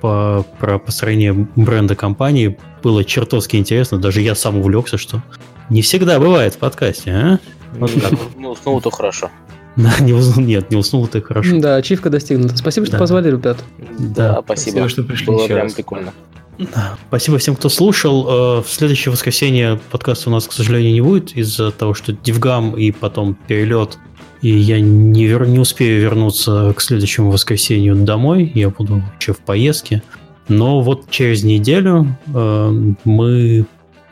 по, 0.00 0.46
про 0.60 0.78
построение 0.78 1.32
бренда 1.56 1.94
компании. 1.96 2.56
Было 2.82 3.04
чертовски 3.04 3.56
интересно. 3.56 3.98
Даже 3.98 4.20
я 4.20 4.34
сам 4.34 4.56
увлекся, 4.58 4.98
что 4.98 5.22
не 5.68 5.82
всегда 5.82 6.20
бывает 6.20 6.54
в 6.54 6.58
подкасте, 6.58 7.10
а? 7.10 7.38
Вот 7.74 7.92
так. 7.94 8.12
Ну, 8.36 8.54
снова 8.54 8.80
то 8.80 8.90
хорошо. 8.90 9.30
Да, 9.76 9.92
не 10.00 10.12
уснул, 10.14 10.44
нет, 10.44 10.70
не 10.70 10.76
уснул 10.76 11.06
ты 11.06 11.20
хорошо. 11.20 11.58
Да, 11.60 11.76
ачивка 11.76 12.08
достигнута. 12.08 12.56
Спасибо, 12.56 12.86
что 12.86 12.92
Да. 12.94 12.98
позвали, 12.98 13.30
ребят. 13.30 13.58
Да, 13.98 14.34
Да, 14.34 14.42
спасибо. 14.44 14.70
спасибо, 14.72 14.88
что 14.88 15.02
пришли 15.04 15.26
Было 15.26 15.46
прям 15.46 15.58
раз. 15.64 15.74
прикольно. 15.74 16.12
Да. 16.58 16.96
Спасибо 17.08 17.36
всем, 17.36 17.54
кто 17.56 17.68
слушал. 17.68 18.58
Э, 18.58 18.62
В 18.62 18.68
следующее 18.70 19.12
воскресенье 19.12 19.78
подкаста 19.90 20.30
у 20.30 20.32
нас, 20.32 20.46
к 20.46 20.52
сожалению, 20.52 20.92
не 20.94 21.02
будет 21.02 21.36
из-за 21.36 21.70
того, 21.72 21.92
что 21.92 22.12
Дивгам 22.14 22.74
и 22.76 22.90
потом 22.90 23.34
перелет 23.46 23.98
и 24.42 24.50
я 24.50 24.80
не, 24.80 25.26
вер... 25.26 25.46
не 25.46 25.58
успею 25.58 26.00
вернуться 26.00 26.72
к 26.76 26.80
следующему 26.80 27.30
воскресенью 27.30 27.96
домой, 27.96 28.52
я 28.54 28.68
буду 28.70 29.02
еще 29.20 29.32
в 29.32 29.38
поездке. 29.40 30.02
Но 30.48 30.80
вот 30.82 31.10
через 31.10 31.42
неделю 31.42 32.16
э, 32.32 32.94
мы, 33.04 33.66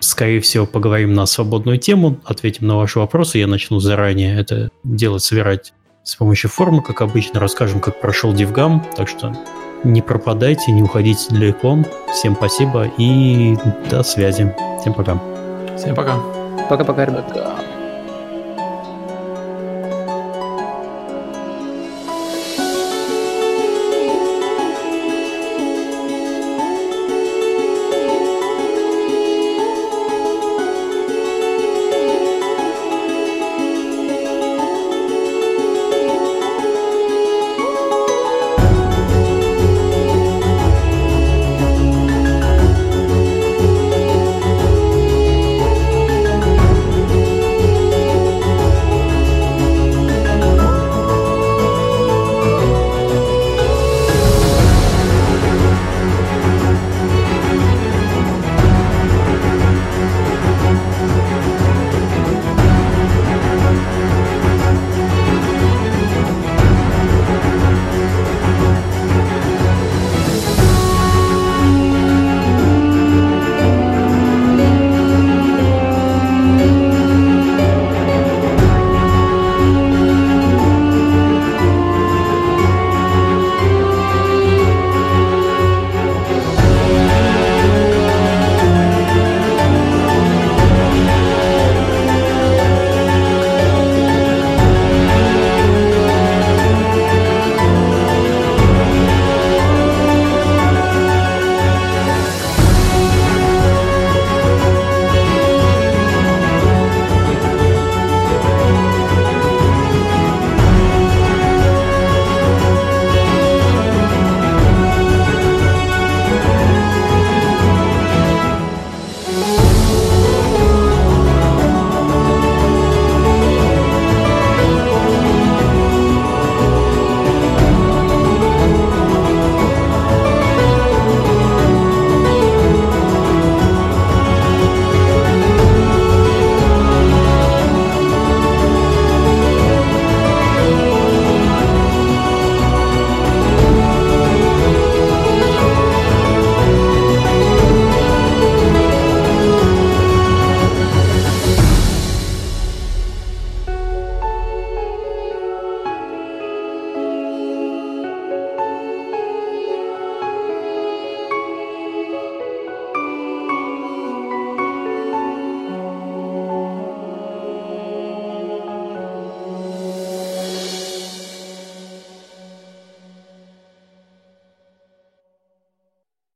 скорее 0.09 0.41
всего, 0.41 0.67
поговорим 0.67 1.15
на 1.15 1.27
свободную 1.27 1.79
тему, 1.79 2.19
ответим 2.25 2.67
на 2.67 2.77
ваши 2.77 2.99
вопросы. 2.99 3.39
Я 3.39 3.47
начну 3.47 3.81
заранее 3.81 4.39
это 4.39 4.71
делать, 4.85 5.23
собирать 5.23 5.73
с 6.03 6.17
помощью 6.17 6.51
формы, 6.51 6.83
как 6.83 7.01
обычно, 7.01 7.41
расскажем, 7.41 7.81
как 7.81 8.01
прошел 8.01 8.33
DivGam. 8.33 8.83
Так 8.97 9.09
что 9.09 9.35
не 9.85 10.03
пропадайте, 10.03 10.73
не 10.73 10.83
уходите 10.83 11.27
далеко. 11.31 11.79
Всем 12.13 12.37
спасибо 12.37 12.91
и 12.99 13.57
до 13.91 14.03
связи. 14.03 14.55
Всем 14.81 14.95
пока. 14.95 15.21
Всем 15.77 15.95
пока. 15.95 16.19
Пока-пока, 16.69 17.07
ребят. 17.07 17.29
Пока. 17.29 17.64